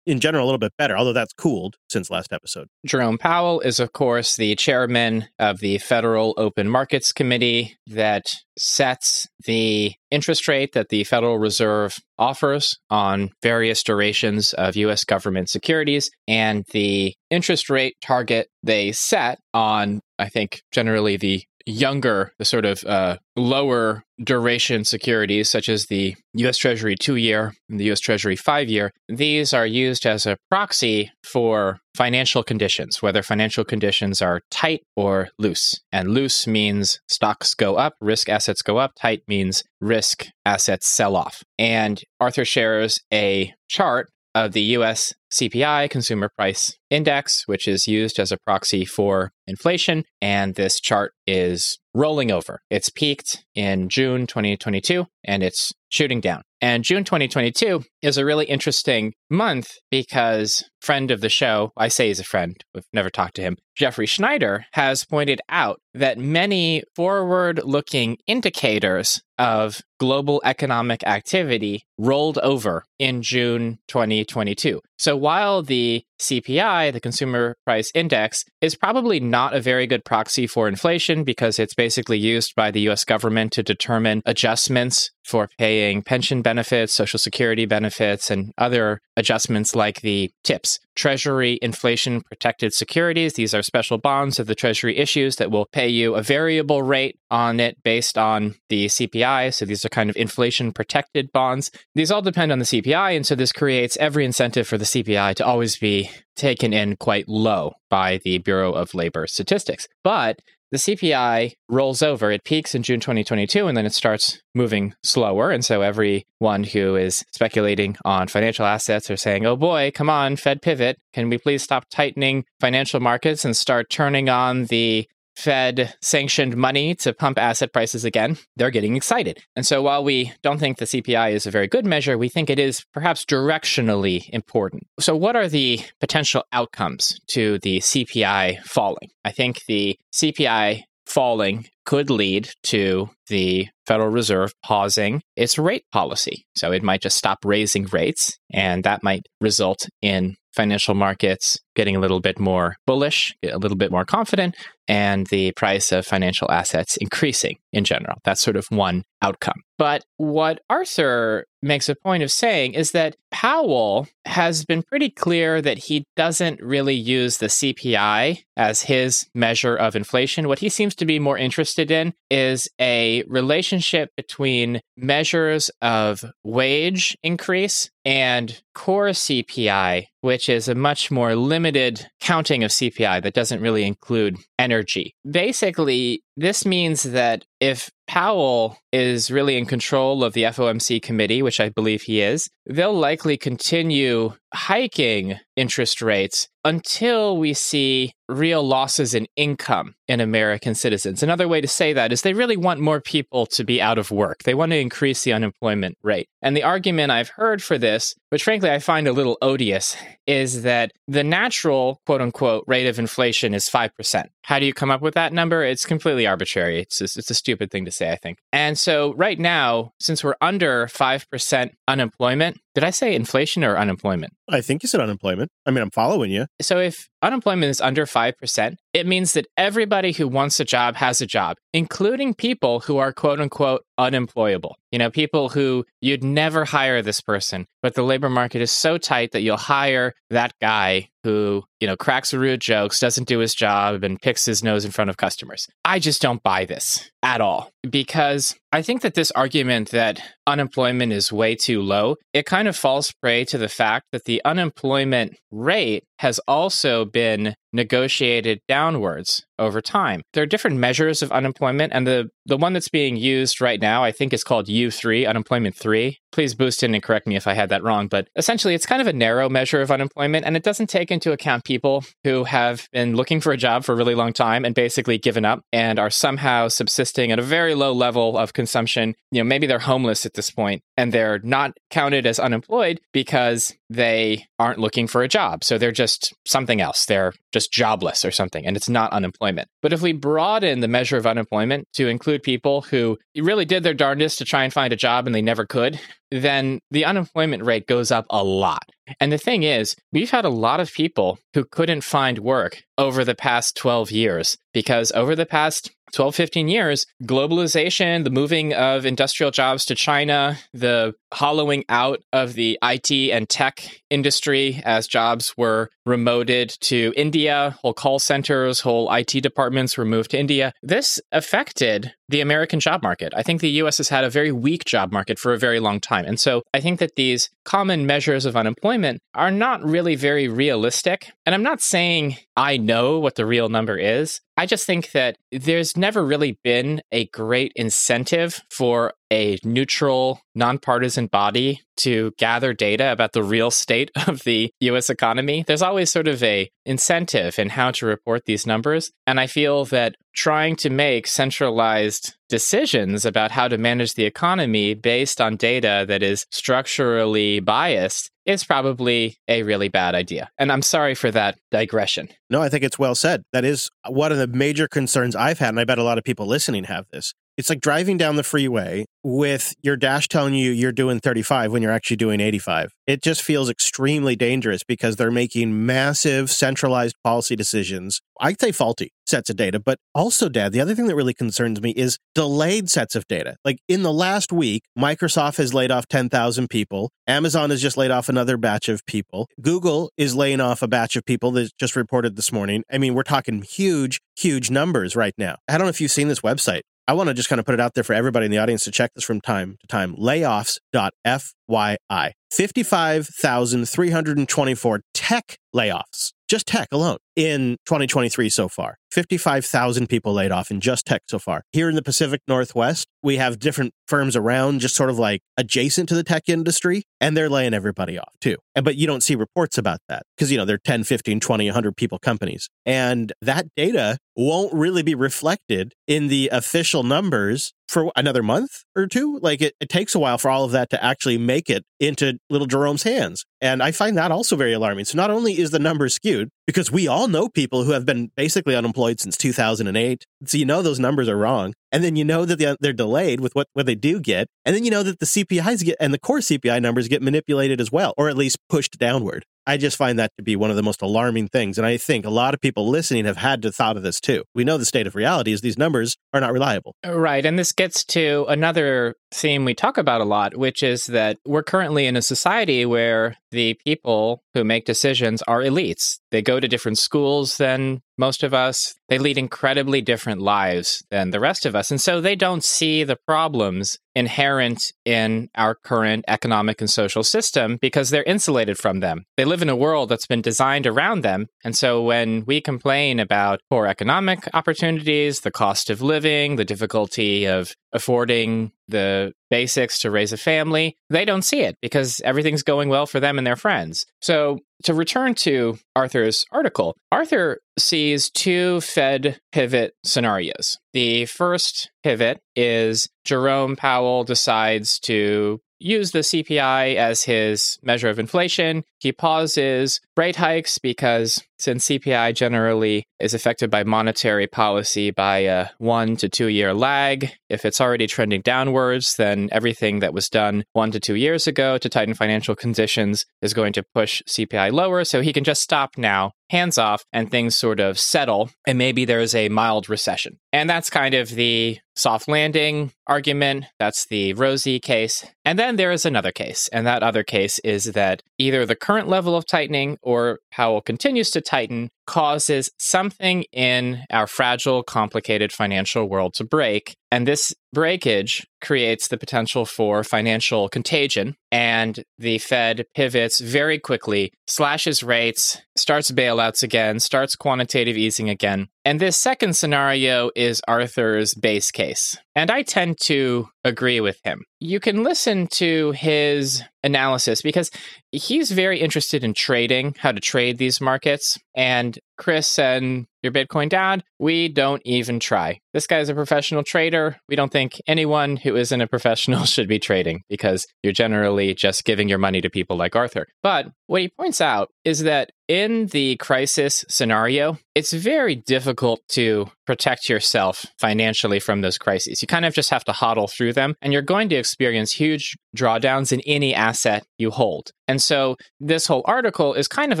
in 0.06 0.20
general, 0.20 0.44
a 0.44 0.46
little 0.46 0.58
bit 0.58 0.72
better, 0.76 0.96
although 0.96 1.12
that's 1.12 1.32
cooled 1.32 1.76
since 1.88 2.10
last 2.10 2.32
episode. 2.32 2.68
Jerome 2.86 3.18
Powell 3.18 3.60
is, 3.60 3.80
of 3.80 3.92
course, 3.92 4.36
the 4.36 4.54
chairman 4.56 5.28
of 5.38 5.60
the 5.60 5.78
Federal 5.78 6.34
Open 6.36 6.68
Markets 6.68 7.12
Committee 7.12 7.76
that 7.86 8.26
sets 8.58 9.26
the 9.46 9.92
interest 10.10 10.46
rate 10.48 10.72
that 10.74 10.88
the 10.88 11.04
Federal 11.04 11.38
Reserve 11.38 11.98
offers 12.18 12.78
on 12.90 13.30
various 13.42 13.82
durations 13.82 14.52
of 14.52 14.76
U.S. 14.76 15.04
government 15.04 15.48
securities 15.48 16.10
and 16.28 16.64
the 16.72 17.14
interest 17.30 17.68
rate 17.68 17.96
target 18.00 18.48
they 18.62 18.92
set 18.92 19.38
on, 19.52 20.00
I 20.18 20.28
think, 20.28 20.62
generally 20.72 21.16
the 21.16 21.42
younger, 21.66 22.32
the 22.38 22.44
sort 22.44 22.64
of 22.64 22.84
uh, 22.84 23.16
lower 23.36 24.04
duration 24.22 24.84
securities, 24.84 25.50
such 25.50 25.68
as 25.68 25.86
the 25.86 26.14
US 26.34 26.58
Treasury 26.58 26.94
two 26.94 27.16
year 27.16 27.54
and 27.68 27.80
the 27.80 27.90
US 27.90 28.00
Treasury 28.00 28.36
five 28.36 28.68
year, 28.68 28.92
these 29.08 29.52
are 29.52 29.66
used 29.66 30.06
as 30.06 30.26
a 30.26 30.36
proxy 30.50 31.10
for 31.24 31.80
financial 31.96 32.42
conditions, 32.42 33.00
whether 33.00 33.22
financial 33.22 33.64
conditions 33.64 34.20
are 34.20 34.42
tight 34.50 34.82
or 34.96 35.28
loose. 35.38 35.80
And 35.92 36.10
loose 36.10 36.46
means 36.46 37.00
stocks 37.08 37.54
go 37.54 37.76
up, 37.76 37.94
risk 38.00 38.28
assets 38.28 38.62
go 38.62 38.78
up, 38.78 38.92
tight 39.00 39.22
means 39.26 39.64
risk 39.80 40.26
assets 40.44 40.86
sell 40.86 41.16
off. 41.16 41.42
And 41.58 42.02
Arthur 42.20 42.44
shares 42.44 43.00
a 43.12 43.54
chart 43.68 44.08
of 44.34 44.52
the 44.52 44.62
US 44.62 45.14
CPI, 45.34 45.90
Consumer 45.90 46.30
Price 46.36 46.76
Index, 46.90 47.42
which 47.46 47.66
is 47.66 47.88
used 47.88 48.20
as 48.20 48.30
a 48.30 48.38
proxy 48.38 48.84
for 48.84 49.32
inflation. 49.46 50.04
And 50.20 50.54
this 50.54 50.80
chart 50.80 51.12
is 51.26 51.78
rolling 51.92 52.30
over. 52.30 52.60
It's 52.70 52.88
peaked 52.88 53.44
in 53.54 53.88
June 53.88 54.26
2022 54.26 55.06
and 55.24 55.42
it's 55.42 55.72
shooting 55.88 56.20
down. 56.20 56.42
And 56.60 56.82
June 56.82 57.04
2022 57.04 57.84
is 58.02 58.16
a 58.16 58.24
really 58.24 58.46
interesting 58.46 59.12
month 59.30 59.70
because 59.90 60.64
friend 60.80 61.10
of 61.10 61.20
the 61.20 61.28
show, 61.28 61.72
I 61.76 61.88
say 61.88 62.08
he's 62.08 62.20
a 62.20 62.24
friend, 62.24 62.56
we've 62.74 62.84
never 62.92 63.10
talked 63.10 63.36
to 63.36 63.42
him, 63.42 63.58
Jeffrey 63.76 64.06
Snider 64.06 64.66
has 64.72 65.04
pointed 65.04 65.40
out 65.48 65.80
that 65.92 66.18
many 66.18 66.82
forward 66.96 67.60
looking 67.64 68.16
indicators 68.26 69.22
of 69.38 69.82
global 70.00 70.40
economic 70.44 71.04
activity 71.04 71.84
rolled 71.98 72.38
over 72.38 72.84
in 72.98 73.22
June 73.22 73.78
2022. 73.88 74.80
So 75.04 75.18
while 75.18 75.60
the 75.60 76.02
CPI, 76.18 76.92
the 76.92 77.00
Consumer 77.00 77.56
Price 77.64 77.90
Index, 77.94 78.44
is 78.60 78.74
probably 78.74 79.20
not 79.20 79.54
a 79.54 79.60
very 79.60 79.86
good 79.86 80.04
proxy 80.04 80.46
for 80.46 80.68
inflation 80.68 81.24
because 81.24 81.58
it's 81.58 81.74
basically 81.74 82.18
used 82.18 82.54
by 82.54 82.70
the 82.70 82.88
US 82.88 83.04
government 83.04 83.52
to 83.52 83.62
determine 83.62 84.22
adjustments 84.24 85.10
for 85.24 85.48
paying 85.58 86.02
pension 86.02 86.42
benefits, 86.42 86.92
social 86.92 87.18
security 87.18 87.66
benefits, 87.66 88.30
and 88.30 88.52
other 88.58 89.00
adjustments 89.16 89.74
like 89.74 90.02
the 90.02 90.30
TIPS, 90.42 90.78
Treasury 90.94 91.58
Inflation 91.62 92.20
Protected 92.20 92.74
Securities. 92.74 93.34
These 93.34 93.54
are 93.54 93.62
special 93.62 93.98
bonds 93.98 94.36
that 94.36 94.44
the 94.44 94.54
Treasury 94.54 94.98
issues 94.98 95.36
that 95.36 95.50
will 95.50 95.66
pay 95.72 95.88
you 95.88 96.14
a 96.14 96.22
variable 96.22 96.82
rate 96.82 97.18
on 97.30 97.58
it 97.58 97.82
based 97.82 98.18
on 98.18 98.54
the 98.68 98.86
CPI. 98.86 99.54
So 99.54 99.64
these 99.64 99.84
are 99.84 99.88
kind 99.88 100.10
of 100.10 100.16
inflation 100.16 100.72
protected 100.72 101.32
bonds. 101.32 101.70
These 101.94 102.10
all 102.10 102.22
depend 102.22 102.52
on 102.52 102.58
the 102.58 102.64
CPI. 102.64 103.16
And 103.16 103.26
so 103.26 103.34
this 103.34 103.52
creates 103.52 103.96
every 103.96 104.24
incentive 104.24 104.68
for 104.68 104.78
the 104.78 104.84
CPI 104.84 105.34
to 105.36 105.46
always 105.46 105.78
be 105.78 106.03
taken 106.36 106.72
in 106.72 106.96
quite 106.96 107.28
low 107.28 107.74
by 107.90 108.18
the 108.24 108.38
Bureau 108.38 108.72
of 108.72 108.94
Labor 108.94 109.26
Statistics. 109.26 109.88
But 110.02 110.40
the 110.74 110.78
CPI 110.78 111.52
rolls 111.68 112.02
over. 112.02 112.32
It 112.32 112.42
peaks 112.42 112.74
in 112.74 112.82
June 112.82 112.98
2022 112.98 113.68
and 113.68 113.76
then 113.76 113.86
it 113.86 113.94
starts 113.94 114.42
moving 114.56 114.92
slower. 115.04 115.52
And 115.52 115.64
so 115.64 115.82
everyone 115.82 116.64
who 116.64 116.96
is 116.96 117.24
speculating 117.32 117.96
on 118.04 118.26
financial 118.26 118.66
assets 118.66 119.08
are 119.08 119.16
saying, 119.16 119.46
oh 119.46 119.54
boy, 119.54 119.92
come 119.94 120.10
on, 120.10 120.34
Fed 120.34 120.62
pivot. 120.62 120.98
Can 121.12 121.30
we 121.30 121.38
please 121.38 121.62
stop 121.62 121.86
tightening 121.90 122.44
financial 122.58 122.98
markets 122.98 123.44
and 123.44 123.56
start 123.56 123.88
turning 123.88 124.28
on 124.28 124.64
the 124.64 125.08
Fed 125.36 125.94
sanctioned 126.00 126.56
money 126.56 126.94
to 126.96 127.12
pump 127.12 127.38
asset 127.38 127.72
prices 127.72 128.04
again, 128.04 128.36
they're 128.56 128.70
getting 128.70 128.96
excited. 128.96 129.42
And 129.56 129.66
so 129.66 129.82
while 129.82 130.04
we 130.04 130.32
don't 130.42 130.58
think 130.58 130.78
the 130.78 130.84
CPI 130.84 131.32
is 131.32 131.46
a 131.46 131.50
very 131.50 131.66
good 131.66 131.84
measure, 131.84 132.16
we 132.16 132.28
think 132.28 132.50
it 132.50 132.58
is 132.58 132.84
perhaps 132.92 133.24
directionally 133.24 134.28
important. 134.30 134.86
So, 135.00 135.16
what 135.16 135.36
are 135.36 135.48
the 135.48 135.80
potential 136.00 136.44
outcomes 136.52 137.18
to 137.28 137.58
the 137.60 137.78
CPI 137.80 138.62
falling? 138.62 139.10
I 139.24 139.32
think 139.32 139.64
the 139.66 139.98
CPI 140.12 140.84
falling 141.06 141.66
could 141.84 142.10
lead 142.10 142.50
to 142.62 143.10
the 143.28 143.68
Federal 143.86 144.08
Reserve 144.08 144.54
pausing 144.62 145.22
its 145.36 145.58
rate 145.58 145.84
policy. 145.92 146.46
So 146.56 146.72
it 146.72 146.82
might 146.82 147.02
just 147.02 147.18
stop 147.18 147.44
raising 147.44 147.84
rates, 147.84 148.38
and 148.52 148.84
that 148.84 149.02
might 149.02 149.26
result 149.40 149.88
in 150.00 150.36
financial 150.54 150.94
markets 150.94 151.58
getting 151.74 151.96
a 151.96 152.00
little 152.00 152.20
bit 152.20 152.38
more 152.38 152.76
bullish, 152.86 153.34
a 153.44 153.58
little 153.58 153.76
bit 153.76 153.90
more 153.90 154.04
confident, 154.04 154.56
and 154.86 155.26
the 155.28 155.52
price 155.52 155.92
of 155.92 156.06
financial 156.06 156.50
assets 156.50 156.96
increasing 156.98 157.56
in 157.72 157.84
general. 157.84 158.18
That's 158.24 158.40
sort 158.40 158.56
of 158.56 158.66
one 158.68 159.02
outcome. 159.22 159.62
But 159.78 160.04
what 160.18 160.60
Arthur 160.70 161.46
makes 161.62 161.88
a 161.88 161.96
point 161.96 162.22
of 162.22 162.30
saying 162.30 162.74
is 162.74 162.92
that 162.92 163.16
Powell 163.32 164.06
has 164.26 164.64
been 164.64 164.82
pretty 164.82 165.10
clear 165.10 165.60
that 165.62 165.78
he 165.78 166.04
doesn't 166.14 166.60
really 166.60 166.94
use 166.94 167.38
the 167.38 167.46
CPI 167.46 168.44
as 168.56 168.82
his 168.82 169.26
measure 169.34 169.74
of 169.74 169.96
inflation. 169.96 170.46
What 170.46 170.60
he 170.60 170.68
seems 170.68 170.94
to 170.96 171.06
be 171.06 171.18
more 171.18 171.38
interested 171.38 171.90
in 171.90 172.12
is 172.30 172.68
a 172.80 173.24
relationship 173.26 174.10
between 174.16 174.80
measures 174.96 175.70
of 175.82 176.24
wage 176.44 177.16
increase 177.22 177.90
and 178.04 178.60
core 178.74 179.08
CPI, 179.08 180.06
which 180.20 180.48
is 180.48 180.68
a 180.68 180.74
much 180.74 181.10
more 181.10 181.34
limited 181.34 182.06
counting 182.20 182.62
of 182.64 182.70
CPI 182.70 183.22
that 183.22 183.34
doesn't 183.34 183.60
really 183.60 183.84
include 183.84 184.36
energy. 184.58 185.14
Basically, 185.28 186.22
this 186.36 186.66
means 186.66 187.04
that 187.04 187.44
if 187.60 187.90
Powell 188.06 188.76
is 188.92 189.30
really 189.30 189.56
in 189.56 189.66
control 189.66 190.22
of 190.22 190.34
the 190.34 190.44
FOMC 190.44 191.02
committee, 191.02 191.42
which 191.42 191.60
I 191.60 191.68
believe 191.68 192.02
he 192.02 192.20
is, 192.20 192.48
they'll 192.66 192.94
likely 192.94 193.36
continue 193.36 194.34
hiking 194.52 195.38
interest 195.56 196.00
rates 196.00 196.48
until 196.64 197.36
we 197.36 197.52
see 197.52 198.12
real 198.28 198.62
losses 198.66 199.14
in 199.14 199.26
income 199.36 199.94
in 200.08 200.20
American 200.20 200.74
citizens. 200.74 201.22
Another 201.22 201.46
way 201.46 201.60
to 201.60 201.68
say 201.68 201.92
that 201.92 202.12
is 202.12 202.22
they 202.22 202.32
really 202.32 202.56
want 202.56 202.80
more 202.80 203.00
people 203.00 203.46
to 203.46 203.64
be 203.64 203.82
out 203.82 203.98
of 203.98 204.10
work. 204.10 204.44
They 204.44 204.54
want 204.54 204.72
to 204.72 204.78
increase 204.78 205.24
the 205.24 205.32
unemployment 205.32 205.98
rate. 206.02 206.28
And 206.40 206.56
the 206.56 206.62
argument 206.62 207.10
I've 207.10 207.30
heard 207.30 207.62
for 207.62 207.78
this, 207.78 208.14
which 208.34 208.42
frankly 208.42 208.68
I 208.68 208.80
find 208.80 209.06
a 209.06 209.12
little 209.12 209.38
odious, 209.40 209.96
is 210.26 210.62
that 210.62 210.90
the 211.06 211.22
natural 211.22 212.00
quote 212.04 212.20
unquote 212.20 212.64
rate 212.66 212.88
of 212.88 212.98
inflation 212.98 213.54
is 213.54 213.70
5%. 213.70 214.24
How 214.42 214.58
do 214.58 214.66
you 214.66 214.74
come 214.74 214.90
up 214.90 215.02
with 215.02 215.14
that 215.14 215.32
number? 215.32 215.62
It's 215.62 215.86
completely 215.86 216.26
arbitrary. 216.26 216.80
It's 216.80 216.98
just, 216.98 217.16
it's 217.16 217.30
a 217.30 217.34
stupid 217.34 217.70
thing 217.70 217.84
to 217.84 217.92
say, 217.92 218.10
I 218.10 218.16
think. 218.16 218.38
And 218.52 218.76
so 218.76 219.14
right 219.14 219.38
now, 219.38 219.92
since 220.00 220.24
we're 220.24 220.34
under 220.40 220.86
5% 220.86 221.70
unemployment, 221.86 222.58
did 222.74 222.84
I 222.84 222.90
say 222.90 223.14
inflation 223.14 223.62
or 223.62 223.76
unemployment? 223.76 224.32
I 224.50 224.60
think 224.60 224.82
you 224.82 224.88
said 224.88 225.00
unemployment. 225.00 225.50
I 225.64 225.70
mean, 225.70 225.82
I'm 225.82 225.90
following 225.90 226.30
you. 226.30 226.46
So 226.60 226.78
if 226.78 227.08
unemployment 227.22 227.70
is 227.70 227.80
under 227.80 228.04
5%, 228.04 228.76
it 228.92 229.06
means 229.06 229.32
that 229.34 229.46
everybody 229.56 230.12
who 230.12 230.26
wants 230.26 230.58
a 230.58 230.64
job 230.64 230.96
has 230.96 231.20
a 231.20 231.26
job, 231.26 231.56
including 231.72 232.34
people 232.34 232.80
who 232.80 232.98
are 232.98 233.12
quote 233.12 233.40
unquote 233.40 233.82
unemployable. 233.96 234.76
You 234.90 234.98
know, 234.98 235.10
people 235.10 235.48
who 235.50 235.84
you'd 236.00 236.24
never 236.24 236.64
hire 236.64 237.00
this 237.00 237.20
person, 237.20 237.66
but 237.82 237.94
the 237.94 238.02
labor 238.02 238.28
market 238.28 238.60
is 238.60 238.70
so 238.70 238.98
tight 238.98 239.32
that 239.32 239.42
you'll 239.42 239.56
hire 239.56 240.12
that 240.30 240.52
guy 240.60 241.08
who, 241.24 241.64
you 241.80 241.88
know, 241.88 241.96
cracks 241.96 242.32
rude 242.32 242.60
jokes, 242.60 243.00
doesn't 243.00 243.26
do 243.26 243.40
his 243.40 243.54
job, 243.54 244.04
and 244.04 244.20
picks 244.20 244.44
his 244.44 244.62
nose 244.62 244.84
in 244.84 244.90
front 244.92 245.10
of 245.10 245.16
customers. 245.16 245.66
I 245.84 245.98
just 245.98 246.22
don't 246.22 246.42
buy 246.42 246.66
this 246.66 247.10
at 247.22 247.40
all 247.40 247.70
because 247.90 248.54
I 248.72 248.82
think 248.82 249.00
that 249.00 249.14
this 249.14 249.30
argument 249.32 249.90
that 249.90 250.20
unemployment 250.46 251.12
is 251.12 251.32
way 251.32 251.56
too 251.56 251.80
low, 251.80 252.16
it 252.32 252.46
kind 252.46 252.68
of 252.68 252.76
falls 252.76 253.12
prey 253.12 253.44
to 253.46 253.58
the 253.58 253.68
fact 253.68 254.06
that 254.12 254.24
the 254.24 254.42
unemployment 254.44 255.36
rate 255.50 256.04
has 256.18 256.38
also 256.46 257.04
been 257.04 257.54
negotiated 257.72 258.60
downwards 258.68 259.44
over 259.58 259.80
time. 259.80 260.22
There 260.32 260.42
are 260.42 260.46
different 260.46 260.76
measures 260.76 261.22
of 261.22 261.32
unemployment, 261.32 261.92
and 261.92 262.06
the, 262.06 262.30
the 262.46 262.56
one 262.56 262.72
that's 262.72 262.88
being 262.88 263.16
used 263.16 263.60
right 263.60 263.80
now, 263.80 264.04
I 264.04 264.12
think, 264.12 264.32
is 264.32 264.44
called 264.44 264.66
U3, 264.66 265.28
unemployment 265.28 265.76
3. 265.76 266.18
Please 266.32 266.54
boost 266.54 266.82
in 266.82 266.94
and 266.94 267.02
correct 267.02 267.26
me 267.26 267.36
if 267.36 267.46
I 267.46 267.54
had 267.54 267.68
that 267.68 267.82
wrong, 267.82 268.08
but 268.08 268.28
essentially 268.36 268.74
it's 268.74 268.86
kind 268.86 269.00
of 269.00 269.08
a 269.08 269.12
narrow 269.12 269.48
measure 269.48 269.80
of 269.80 269.90
unemployment, 269.90 270.44
and 270.46 270.56
it 270.56 270.62
doesn't 270.62 270.88
take 270.88 271.10
into 271.10 271.32
account 271.32 271.64
people 271.64 272.04
who 272.22 272.44
have 272.44 272.88
been 272.92 273.16
looking 273.16 273.40
for 273.40 273.52
a 273.52 273.56
job 273.56 273.84
for 273.84 273.92
a 273.92 273.96
really 273.96 274.14
long 274.14 274.32
time 274.32 274.64
and 274.64 274.74
basically 274.74 275.18
given 275.18 275.44
up 275.44 275.62
and 275.72 275.98
are 275.98 276.10
somehow 276.10 276.68
subsisting 276.68 277.32
at 277.32 277.38
a 277.38 277.42
very 277.42 277.74
low 277.74 277.92
level 277.92 278.38
of 278.38 278.52
consumption. 278.52 279.14
You 279.30 279.40
know, 279.40 279.44
maybe 279.44 279.66
they're 279.66 279.78
homeless 279.80 280.24
at 280.24 280.34
this 280.34 280.50
point 280.50 280.82
and 280.96 281.12
they're 281.12 281.40
not 281.40 281.72
counted 281.90 282.26
as 282.26 282.38
unemployed 282.38 283.00
because 283.12 283.74
they 283.94 284.46
aren't 284.58 284.78
looking 284.78 285.06
for 285.06 285.22
a 285.22 285.28
job. 285.28 285.64
So 285.64 285.78
they're 285.78 285.92
just 285.92 286.34
something 286.46 286.80
else. 286.80 287.06
They're 287.06 287.32
just 287.52 287.72
jobless 287.72 288.24
or 288.24 288.30
something, 288.30 288.66
and 288.66 288.76
it's 288.76 288.88
not 288.88 289.12
unemployment. 289.12 289.68
But 289.82 289.92
if 289.92 290.02
we 290.02 290.12
broaden 290.12 290.80
the 290.80 290.88
measure 290.88 291.16
of 291.16 291.26
unemployment 291.26 291.88
to 291.94 292.08
include 292.08 292.42
people 292.42 292.82
who 292.82 293.18
really 293.36 293.64
did 293.64 293.82
their 293.82 293.94
darndest 293.94 294.38
to 294.38 294.44
try 294.44 294.64
and 294.64 294.72
find 294.72 294.92
a 294.92 294.96
job 294.96 295.26
and 295.26 295.34
they 295.34 295.42
never 295.42 295.66
could, 295.66 296.00
then 296.30 296.80
the 296.90 297.04
unemployment 297.04 297.64
rate 297.64 297.86
goes 297.86 298.10
up 298.10 298.26
a 298.30 298.42
lot. 298.42 298.90
And 299.20 299.30
the 299.30 299.38
thing 299.38 299.62
is, 299.62 299.94
we've 300.12 300.30
had 300.30 300.44
a 300.44 300.50
lot 300.50 300.80
of 300.80 300.92
people 300.92 301.38
who 301.52 301.64
couldn't 301.64 302.02
find 302.02 302.38
work 302.38 302.82
over 302.96 303.24
the 303.24 303.34
past 303.34 303.76
12 303.76 304.10
years 304.10 304.56
because 304.72 305.12
over 305.12 305.36
the 305.36 305.46
past 305.46 305.90
12, 306.14 306.34
15 306.34 306.68
years, 306.68 307.06
globalization, 307.24 308.22
the 308.22 308.30
moving 308.30 308.72
of 308.72 309.04
industrial 309.04 309.50
jobs 309.50 309.84
to 309.86 309.94
China, 309.96 310.56
the 310.72 311.14
hollowing 311.32 311.84
out 311.88 312.22
of 312.32 312.54
the 312.54 312.78
IT 312.82 313.10
and 313.10 313.48
tech 313.48 314.02
industry 314.14 314.80
as 314.84 315.06
jobs 315.08 315.54
were 315.56 315.90
remoted 316.06 316.78
to 316.78 317.12
India, 317.16 317.76
whole 317.82 317.92
call 317.92 318.18
centers, 318.18 318.80
whole 318.80 319.12
IT 319.12 319.32
departments 319.42 319.98
were 319.98 320.04
moved 320.04 320.30
to 320.30 320.38
India. 320.38 320.72
This 320.82 321.20
affected 321.32 322.14
the 322.28 322.40
American 322.40 322.80
job 322.80 323.02
market. 323.02 323.32
I 323.36 323.42
think 323.42 323.60
the 323.60 323.82
US 323.82 323.98
has 323.98 324.08
had 324.08 324.24
a 324.24 324.30
very 324.30 324.52
weak 324.52 324.84
job 324.84 325.12
market 325.12 325.38
for 325.38 325.52
a 325.52 325.58
very 325.58 325.80
long 325.80 326.00
time. 326.00 326.24
And 326.24 326.38
so 326.38 326.62
I 326.72 326.80
think 326.80 327.00
that 327.00 327.16
these 327.16 327.50
common 327.64 328.06
measures 328.06 328.46
of 328.46 328.56
unemployment 328.56 329.20
are 329.34 329.50
not 329.50 329.84
really 329.84 330.14
very 330.14 330.48
realistic. 330.48 331.32
And 331.44 331.54
I'm 331.54 331.62
not 331.62 331.80
saying 331.80 332.36
I 332.56 332.76
know 332.76 333.18
what 333.18 333.34
the 333.34 333.46
real 333.46 333.68
number 333.68 333.98
is. 333.98 334.40
I 334.56 334.66
just 334.66 334.86
think 334.86 335.10
that 335.12 335.36
there's 335.50 335.96
never 335.96 336.24
really 336.24 336.58
been 336.62 337.02
a 337.10 337.26
great 337.26 337.72
incentive 337.74 338.62
for 338.70 339.14
a 339.30 339.58
neutral, 339.64 340.40
nonpartisan 340.54 341.26
body 341.26 341.80
to 341.96 342.32
gather 342.38 342.72
data 342.72 343.12
about 343.12 343.32
the 343.32 343.42
real 343.42 343.70
state 343.70 344.10
of 344.26 344.44
the 344.44 344.70
US 344.80 345.10
economy. 345.10 345.64
There's 345.66 345.82
always 345.82 346.10
sort 346.10 346.28
of 346.28 346.42
a 346.42 346.70
incentive 346.84 347.58
in 347.58 347.70
how 347.70 347.90
to 347.92 348.06
report 348.06 348.44
these 348.44 348.66
numbers, 348.66 349.10
and 349.26 349.40
I 349.40 349.46
feel 349.46 349.84
that 349.86 350.16
trying 350.34 350.76
to 350.76 350.90
make 350.90 351.26
centralized 351.26 352.34
decisions 352.48 353.24
about 353.24 353.50
how 353.50 353.68
to 353.68 353.78
manage 353.78 354.14
the 354.14 354.24
economy 354.24 354.94
based 354.94 355.40
on 355.40 355.56
data 355.56 356.04
that 356.08 356.22
is 356.22 356.46
structurally 356.50 357.60
biased 357.60 358.30
is 358.44 358.64
probably 358.64 359.38
a 359.48 359.62
really 359.62 359.88
bad 359.88 360.14
idea. 360.14 360.50
And 360.58 360.70
I'm 360.70 360.82
sorry 360.82 361.14
for 361.14 361.30
that 361.30 361.58
digression. 361.70 362.28
No, 362.50 362.60
I 362.60 362.68
think 362.68 362.84
it's 362.84 362.98
well 362.98 363.14
said. 363.14 363.42
That 363.52 363.64
is 363.64 363.90
uh, 364.04 364.12
one 364.12 364.32
of 364.32 364.38
the 364.38 364.46
major 364.46 364.86
concerns 364.86 365.34
I've 365.34 365.58
had, 365.58 365.70
and 365.70 365.80
I 365.80 365.84
bet 365.84 365.98
a 365.98 366.02
lot 366.02 366.18
of 366.18 366.24
people 366.24 366.46
listening 366.46 366.84
have 366.84 367.06
this. 367.10 367.34
It's 367.56 367.70
like 367.70 367.80
driving 367.80 368.16
down 368.16 368.36
the 368.36 368.42
freeway 368.42 369.06
with 369.22 369.74
your 369.82 369.96
dash 369.96 370.28
telling 370.28 370.54
you 370.54 370.70
you're 370.72 370.92
doing 370.92 371.20
35 371.20 371.70
when 371.72 371.82
you're 371.82 371.92
actually 371.92 372.16
doing 372.16 372.40
85. 372.40 372.92
It 373.06 373.22
just 373.22 373.42
feels 373.42 373.70
extremely 373.70 374.34
dangerous 374.34 374.82
because 374.82 375.16
they're 375.16 375.30
making 375.30 375.86
massive 375.86 376.50
centralized 376.50 377.14
policy 377.22 377.54
decisions. 377.54 378.20
I'd 378.40 378.60
say 378.60 378.72
faulty 378.72 379.12
sets 379.26 379.48
of 379.48 379.56
data, 379.56 379.78
but 379.78 379.98
also, 380.14 380.48
Dad, 380.48 380.72
the 380.72 380.80
other 380.80 380.94
thing 380.94 381.06
that 381.06 381.14
really 381.14 381.32
concerns 381.32 381.80
me 381.80 381.92
is 381.92 382.18
delayed 382.34 382.90
sets 382.90 383.14
of 383.14 383.26
data. 383.28 383.56
Like 383.64 383.78
in 383.88 384.02
the 384.02 384.12
last 384.12 384.52
week, 384.52 384.82
Microsoft 384.98 385.58
has 385.58 385.72
laid 385.72 385.92
off 385.92 386.08
10,000 386.08 386.68
people. 386.68 387.10
Amazon 387.26 387.70
has 387.70 387.80
just 387.80 387.96
laid 387.96 388.10
off 388.10 388.28
another 388.28 388.56
batch 388.56 388.88
of 388.88 389.06
people. 389.06 389.46
Google 389.60 390.10
is 390.16 390.34
laying 390.34 390.60
off 390.60 390.82
a 390.82 390.88
batch 390.88 391.14
of 391.14 391.24
people 391.24 391.52
that 391.52 391.70
just 391.78 391.94
reported 391.94 392.34
this 392.34 392.52
morning. 392.52 392.82
I 392.92 392.98
mean, 392.98 393.14
we're 393.14 393.22
talking 393.22 393.62
huge, 393.62 394.20
huge 394.36 394.70
numbers 394.70 395.14
right 395.14 395.34
now. 395.38 395.56
I 395.68 395.78
don't 395.78 395.86
know 395.86 395.90
if 395.90 396.00
you've 396.00 396.10
seen 396.10 396.28
this 396.28 396.40
website. 396.40 396.82
I 397.06 397.12
want 397.12 397.28
to 397.28 397.34
just 397.34 397.50
kind 397.50 397.58
of 397.58 397.66
put 397.66 397.74
it 397.74 397.80
out 397.80 397.92
there 397.94 398.04
for 398.04 398.14
everybody 398.14 398.46
in 398.46 398.50
the 398.50 398.56
audience 398.58 398.84
to 398.84 398.90
check 398.90 399.12
this 399.14 399.24
from 399.24 399.40
time 399.40 399.76
to 399.80 399.86
time. 399.86 400.14
Layoffs.fyi. 400.16 402.32
55,324 402.50 405.00
tech 405.12 405.58
layoffs, 405.74 406.32
just 406.48 406.66
tech 406.66 406.88
alone 406.92 407.18
in 407.36 407.76
2023 407.86 408.48
so 408.48 408.68
far. 408.68 408.96
55,000 409.10 410.08
people 410.08 410.32
laid 410.32 410.50
off 410.50 410.70
in 410.70 410.80
just 410.80 411.06
tech 411.06 411.22
so 411.26 411.38
far. 411.38 411.62
Here 411.72 411.88
in 411.88 411.94
the 411.94 412.02
Pacific 412.02 412.40
Northwest, 412.48 413.06
we 413.22 413.36
have 413.36 413.58
different 413.58 413.92
firms 414.08 414.36
around 414.36 414.80
just 414.80 414.96
sort 414.96 415.08
of 415.08 415.18
like 415.18 415.40
adjacent 415.56 416.08
to 416.08 416.14
the 416.14 416.24
tech 416.24 416.48
industry, 416.48 417.04
and 417.20 417.36
they're 417.36 417.48
laying 417.48 417.74
everybody 417.74 418.18
off 418.18 418.34
too. 418.40 418.56
And, 418.74 418.84
but 418.84 418.96
you 418.96 419.06
don't 419.06 419.22
see 419.22 419.36
reports 419.36 419.78
about 419.78 420.00
that 420.08 420.24
because, 420.36 420.50
you 420.50 420.58
know, 420.58 420.64
they're 420.64 420.78
10, 420.78 421.04
15, 421.04 421.40
20, 421.40 421.66
100 421.66 421.96
people 421.96 422.18
companies. 422.18 422.68
And 422.84 423.32
that 423.40 423.66
data 423.76 424.18
won't 424.36 424.74
really 424.74 425.02
be 425.02 425.14
reflected 425.14 425.92
in 426.08 426.28
the 426.28 426.48
official 426.52 427.04
numbers 427.04 427.72
for 427.94 428.10
another 428.16 428.42
month 428.42 428.84
or 428.96 429.06
two. 429.06 429.38
Like 429.38 429.62
it, 429.62 429.74
it 429.80 429.88
takes 429.88 430.16
a 430.16 430.18
while 430.18 430.36
for 430.36 430.50
all 430.50 430.64
of 430.64 430.72
that 430.72 430.90
to 430.90 431.02
actually 431.02 431.38
make 431.38 431.70
it 431.70 431.84
into 432.00 432.38
little 432.50 432.66
Jerome's 432.66 433.04
hands. 433.04 433.46
And 433.60 433.80
I 433.82 433.92
find 433.92 434.18
that 434.18 434.32
also 434.32 434.56
very 434.56 434.72
alarming. 434.72 435.04
So 435.04 435.16
not 435.16 435.30
only 435.30 435.58
is 435.58 435.70
the 435.70 435.78
number 435.78 436.08
skewed, 436.08 436.50
because 436.66 436.90
we 436.90 437.06
all 437.06 437.28
know 437.28 437.48
people 437.48 437.84
who 437.84 437.92
have 437.92 438.04
been 438.04 438.32
basically 438.36 438.74
unemployed 438.74 439.20
since 439.20 439.36
2008. 439.36 440.24
So 440.44 440.58
you 440.58 440.66
know 440.66 440.82
those 440.82 440.98
numbers 440.98 441.28
are 441.28 441.36
wrong. 441.36 441.72
And 441.92 442.02
then 442.02 442.16
you 442.16 442.24
know 442.24 442.44
that 442.44 442.78
they're 442.80 442.92
delayed 442.92 443.40
with 443.40 443.54
what, 443.54 443.68
what 443.74 443.86
they 443.86 443.94
do 443.94 444.20
get. 444.20 444.48
And 444.64 444.74
then 444.74 444.84
you 444.84 444.90
know 444.90 445.04
that 445.04 445.20
the 445.20 445.26
CPIs 445.26 445.84
get 445.84 445.96
and 446.00 446.12
the 446.12 446.18
core 446.18 446.40
CPI 446.40 446.82
numbers 446.82 447.06
get 447.06 447.22
manipulated 447.22 447.80
as 447.80 447.92
well, 447.92 448.12
or 448.18 448.28
at 448.28 448.36
least 448.36 448.58
pushed 448.68 448.98
downward. 448.98 449.44
I 449.66 449.76
just 449.76 449.96
find 449.96 450.18
that 450.18 450.32
to 450.36 450.42
be 450.42 450.56
one 450.56 450.70
of 450.70 450.76
the 450.76 450.82
most 450.82 451.02
alarming 451.02 451.48
things. 451.48 451.78
And 451.78 451.86
I 451.86 451.96
think 451.96 452.26
a 452.26 452.30
lot 452.30 452.54
of 452.54 452.60
people 452.60 452.88
listening 452.88 453.24
have 453.24 453.38
had 453.38 453.62
to 453.62 453.72
thought 453.72 453.96
of 453.96 454.02
this 454.02 454.20
too. 454.20 454.44
We 454.54 454.64
know 454.64 454.78
the 454.78 454.84
state 454.84 455.06
of 455.06 455.14
reality 455.14 455.52
is 455.52 455.62
these 455.62 455.78
numbers 455.78 456.16
are 456.32 456.40
not 456.40 456.52
reliable. 456.52 456.94
Uh, 457.04 457.18
right. 457.18 457.44
And 457.44 457.58
this 457.58 457.72
gets 457.72 458.04
to 458.06 458.44
another 458.48 459.16
theme 459.32 459.64
we 459.64 459.74
talk 459.74 459.98
about 459.98 460.20
a 460.20 460.24
lot, 460.24 460.56
which 460.56 460.82
is 460.82 461.06
that 461.06 461.38
we're 461.46 461.62
currently 461.62 462.06
in 462.06 462.16
a 462.16 462.22
society 462.22 462.84
where 462.84 463.36
the 463.50 463.74
people 463.84 464.43
who 464.54 464.64
make 464.64 464.84
decisions 464.84 465.42
are 465.42 465.60
elites. 465.60 466.18
They 466.30 466.42
go 466.42 466.60
to 466.60 466.68
different 466.68 466.98
schools 466.98 467.56
than 467.58 468.00
most 468.16 468.42
of 468.42 468.54
us. 468.54 468.94
They 469.08 469.18
lead 469.18 469.38
incredibly 469.38 470.00
different 470.00 470.40
lives 470.40 471.04
than 471.10 471.30
the 471.30 471.40
rest 471.40 471.66
of 471.66 471.74
us. 471.74 471.90
And 471.90 472.00
so 472.00 472.20
they 472.20 472.36
don't 472.36 472.64
see 472.64 473.04
the 473.04 473.18
problems 473.26 473.98
inherent 474.14 474.92
in 475.04 475.50
our 475.56 475.74
current 475.74 476.24
economic 476.28 476.80
and 476.80 476.88
social 476.88 477.24
system 477.24 477.78
because 477.80 478.10
they're 478.10 478.22
insulated 478.22 478.78
from 478.78 479.00
them. 479.00 479.24
They 479.36 479.44
live 479.44 479.62
in 479.62 479.68
a 479.68 479.76
world 479.76 480.08
that's 480.08 480.26
been 480.26 480.42
designed 480.42 480.86
around 480.86 481.22
them. 481.22 481.48
And 481.64 481.76
so 481.76 482.02
when 482.02 482.44
we 482.46 482.60
complain 482.60 483.18
about 483.18 483.60
poor 483.68 483.86
economic 483.86 484.48
opportunities, 484.54 485.40
the 485.40 485.50
cost 485.50 485.90
of 485.90 486.00
living, 486.00 486.56
the 486.56 486.64
difficulty 486.64 487.46
of 487.46 487.74
affording 487.94 488.72
the 488.88 489.32
basics 489.50 490.00
to 490.00 490.10
raise 490.10 490.32
a 490.32 490.36
family, 490.36 490.96
they 491.08 491.24
don't 491.24 491.42
see 491.42 491.60
it 491.60 491.76
because 491.80 492.20
everything's 492.24 492.62
going 492.62 492.88
well 492.88 493.06
for 493.06 493.20
them 493.20 493.38
and 493.38 493.46
their 493.46 493.56
friends. 493.56 494.04
So, 494.20 494.58
to 494.82 494.92
return 494.92 495.34
to 495.36 495.78
Arthur's 495.96 496.44
article, 496.52 496.94
Arthur 497.10 497.60
sees 497.78 498.28
two 498.28 498.82
Fed 498.82 499.38
pivot 499.52 499.94
scenarios. 500.04 500.78
The 500.92 501.24
first 501.24 501.90
pivot 502.02 502.40
is 502.54 503.08
Jerome 503.24 503.76
Powell 503.76 504.24
decides 504.24 504.98
to 505.00 505.60
use 505.78 506.10
the 506.10 506.20
CPI 506.20 506.96
as 506.96 507.22
his 507.22 507.78
measure 507.82 508.08
of 508.08 508.18
inflation. 508.18 508.84
He 509.04 509.12
pauses 509.12 510.00
rate 510.16 510.36
hikes 510.36 510.78
because 510.78 511.44
since 511.58 511.88
CPI 511.88 512.34
generally 512.34 513.06
is 513.20 513.34
affected 513.34 513.70
by 513.70 513.84
monetary 513.84 514.46
policy 514.46 515.10
by 515.10 515.38
a 515.38 515.68
one 515.78 516.16
to 516.16 516.28
two 516.28 516.48
year 516.48 516.74
lag, 516.74 517.30
if 517.48 517.64
it's 517.64 517.80
already 517.80 518.06
trending 518.06 518.40
downwards, 518.40 519.16
then 519.16 519.48
everything 519.52 520.00
that 520.00 520.14
was 520.14 520.28
done 520.28 520.64
one 520.72 520.90
to 520.90 521.00
two 521.00 521.14
years 521.14 521.46
ago 521.46 521.78
to 521.78 521.88
tighten 521.88 522.14
financial 522.14 522.54
conditions 522.54 523.24
is 523.40 523.54
going 523.54 523.72
to 523.74 523.84
push 523.94 524.22
CPI 524.28 524.72
lower. 524.72 525.04
So 525.04 525.20
he 525.20 525.32
can 525.32 525.44
just 525.44 525.62
stop 525.62 525.96
now, 525.96 526.32
hands 526.50 526.76
off, 526.76 527.04
and 527.12 527.30
things 527.30 527.56
sort 527.56 527.80
of 527.80 527.98
settle. 527.98 528.50
And 528.66 528.78
maybe 528.78 529.04
there's 529.04 529.34
a 529.34 529.48
mild 529.48 529.88
recession. 529.88 530.38
And 530.52 530.68
that's 530.68 530.90
kind 530.90 531.14
of 531.14 531.30
the 531.30 531.78
soft 531.96 532.28
landing 532.28 532.92
argument. 533.06 533.66
That's 533.78 534.06
the 534.06 534.34
rosy 534.34 534.80
case. 534.80 535.24
And 535.44 535.58
then 535.58 535.76
there 535.76 535.92
is 535.92 536.04
another 536.04 536.32
case. 536.32 536.68
And 536.72 536.86
that 536.86 537.02
other 537.02 537.22
case 537.22 537.58
is 537.60 537.84
that 537.92 538.22
either 538.38 538.66
the 538.66 538.76
current 538.76 539.08
level 539.08 539.36
of 539.36 539.46
tightening 539.46 539.98
or 540.02 540.40
how 540.50 540.64
Powell 540.64 540.80
continues 540.80 541.30
to 541.30 541.40
tighten 541.40 541.90
causes 542.06 542.70
something 542.78 543.44
in 543.52 544.02
our 544.10 544.26
fragile, 544.26 544.82
complicated 544.82 545.52
financial 545.52 546.08
world 546.08 546.34
to 546.34 546.44
break. 546.44 546.96
And 547.10 547.28
this 547.28 547.54
breakage 547.72 548.46
creates 548.60 549.08
the 549.08 549.18
potential 549.18 549.66
for 549.66 550.02
financial 550.02 550.68
contagion. 550.68 551.36
And 551.52 552.02
the 552.18 552.38
Fed 552.38 552.86
pivots 552.94 553.38
very 553.40 553.78
quickly, 553.78 554.32
slashes 554.48 555.02
rates, 555.02 555.60
starts 555.76 556.10
bailouts 556.10 556.62
again, 556.62 556.98
starts 556.98 557.36
quantitative 557.36 557.96
easing 557.96 558.30
again. 558.30 558.68
And 558.84 559.00
this 559.00 559.16
second 559.16 559.54
scenario 559.54 560.30
is 560.34 560.60
Arthur's 560.66 561.34
base 561.34 561.70
case. 561.70 562.16
And 562.34 562.50
I 562.50 562.62
tend 562.62 562.98
to 563.02 563.48
agree 563.62 564.00
with 564.00 564.18
him. 564.24 564.44
You 564.58 564.80
can 564.80 565.04
listen 565.04 565.46
to 565.52 565.92
his 565.92 566.62
analysis 566.82 567.42
because 567.42 567.70
he's 568.12 568.50
very 568.50 568.80
interested 568.80 569.22
in 569.22 569.34
trading, 569.34 569.94
how 569.98 570.12
to 570.12 570.20
trade 570.20 570.58
these 570.58 570.80
markets. 570.80 571.38
And 571.54 571.93
Chris 572.16 572.58
and 572.58 573.06
your 573.24 573.32
Bitcoin 573.32 573.68
down, 573.68 574.02
we 574.18 574.48
don't 574.48 574.82
even 574.84 575.18
try. 575.18 575.60
This 575.72 575.86
guy's 575.86 576.08
a 576.08 576.14
professional 576.14 576.62
trader. 576.62 577.16
We 577.28 577.36
don't 577.36 577.50
think 577.50 577.80
anyone 577.86 578.36
who 578.36 578.54
isn't 578.54 578.80
a 578.80 578.86
professional 578.86 579.44
should 579.44 579.68
be 579.68 579.78
trading 579.78 580.22
because 580.28 580.66
you're 580.82 580.92
generally 580.92 581.54
just 581.54 581.84
giving 581.84 582.08
your 582.08 582.18
money 582.18 582.40
to 582.40 582.50
people 582.50 582.76
like 582.76 582.94
Arthur. 582.94 583.26
But 583.42 583.66
what 583.86 584.02
he 584.02 584.08
points 584.08 584.40
out 584.40 584.68
is 584.84 585.00
that 585.00 585.32
in 585.48 585.86
the 585.86 586.16
crisis 586.16 586.84
scenario, 586.88 587.58
it's 587.74 587.92
very 587.92 588.34
difficult 588.34 589.00
to 589.08 589.50
protect 589.66 590.08
yourself 590.08 590.64
financially 590.78 591.38
from 591.38 591.60
those 591.60 591.76
crises. 591.76 592.22
You 592.22 592.28
kind 592.28 592.44
of 592.44 592.54
just 592.54 592.70
have 592.70 592.84
to 592.84 592.92
hodl 592.92 593.30
through 593.30 593.52
them, 593.52 593.74
and 593.82 593.92
you're 593.92 594.02
going 594.02 594.28
to 594.30 594.36
experience 594.36 594.92
huge 594.92 595.36
drawdowns 595.56 596.12
in 596.12 596.20
any 596.26 596.54
asset 596.54 597.04
you 597.18 597.30
hold. 597.30 597.72
And 597.86 598.00
so, 598.00 598.36
this 598.60 598.86
whole 598.86 599.02
article 599.04 599.54
is 599.54 599.68
kind 599.68 599.92
of 599.92 600.00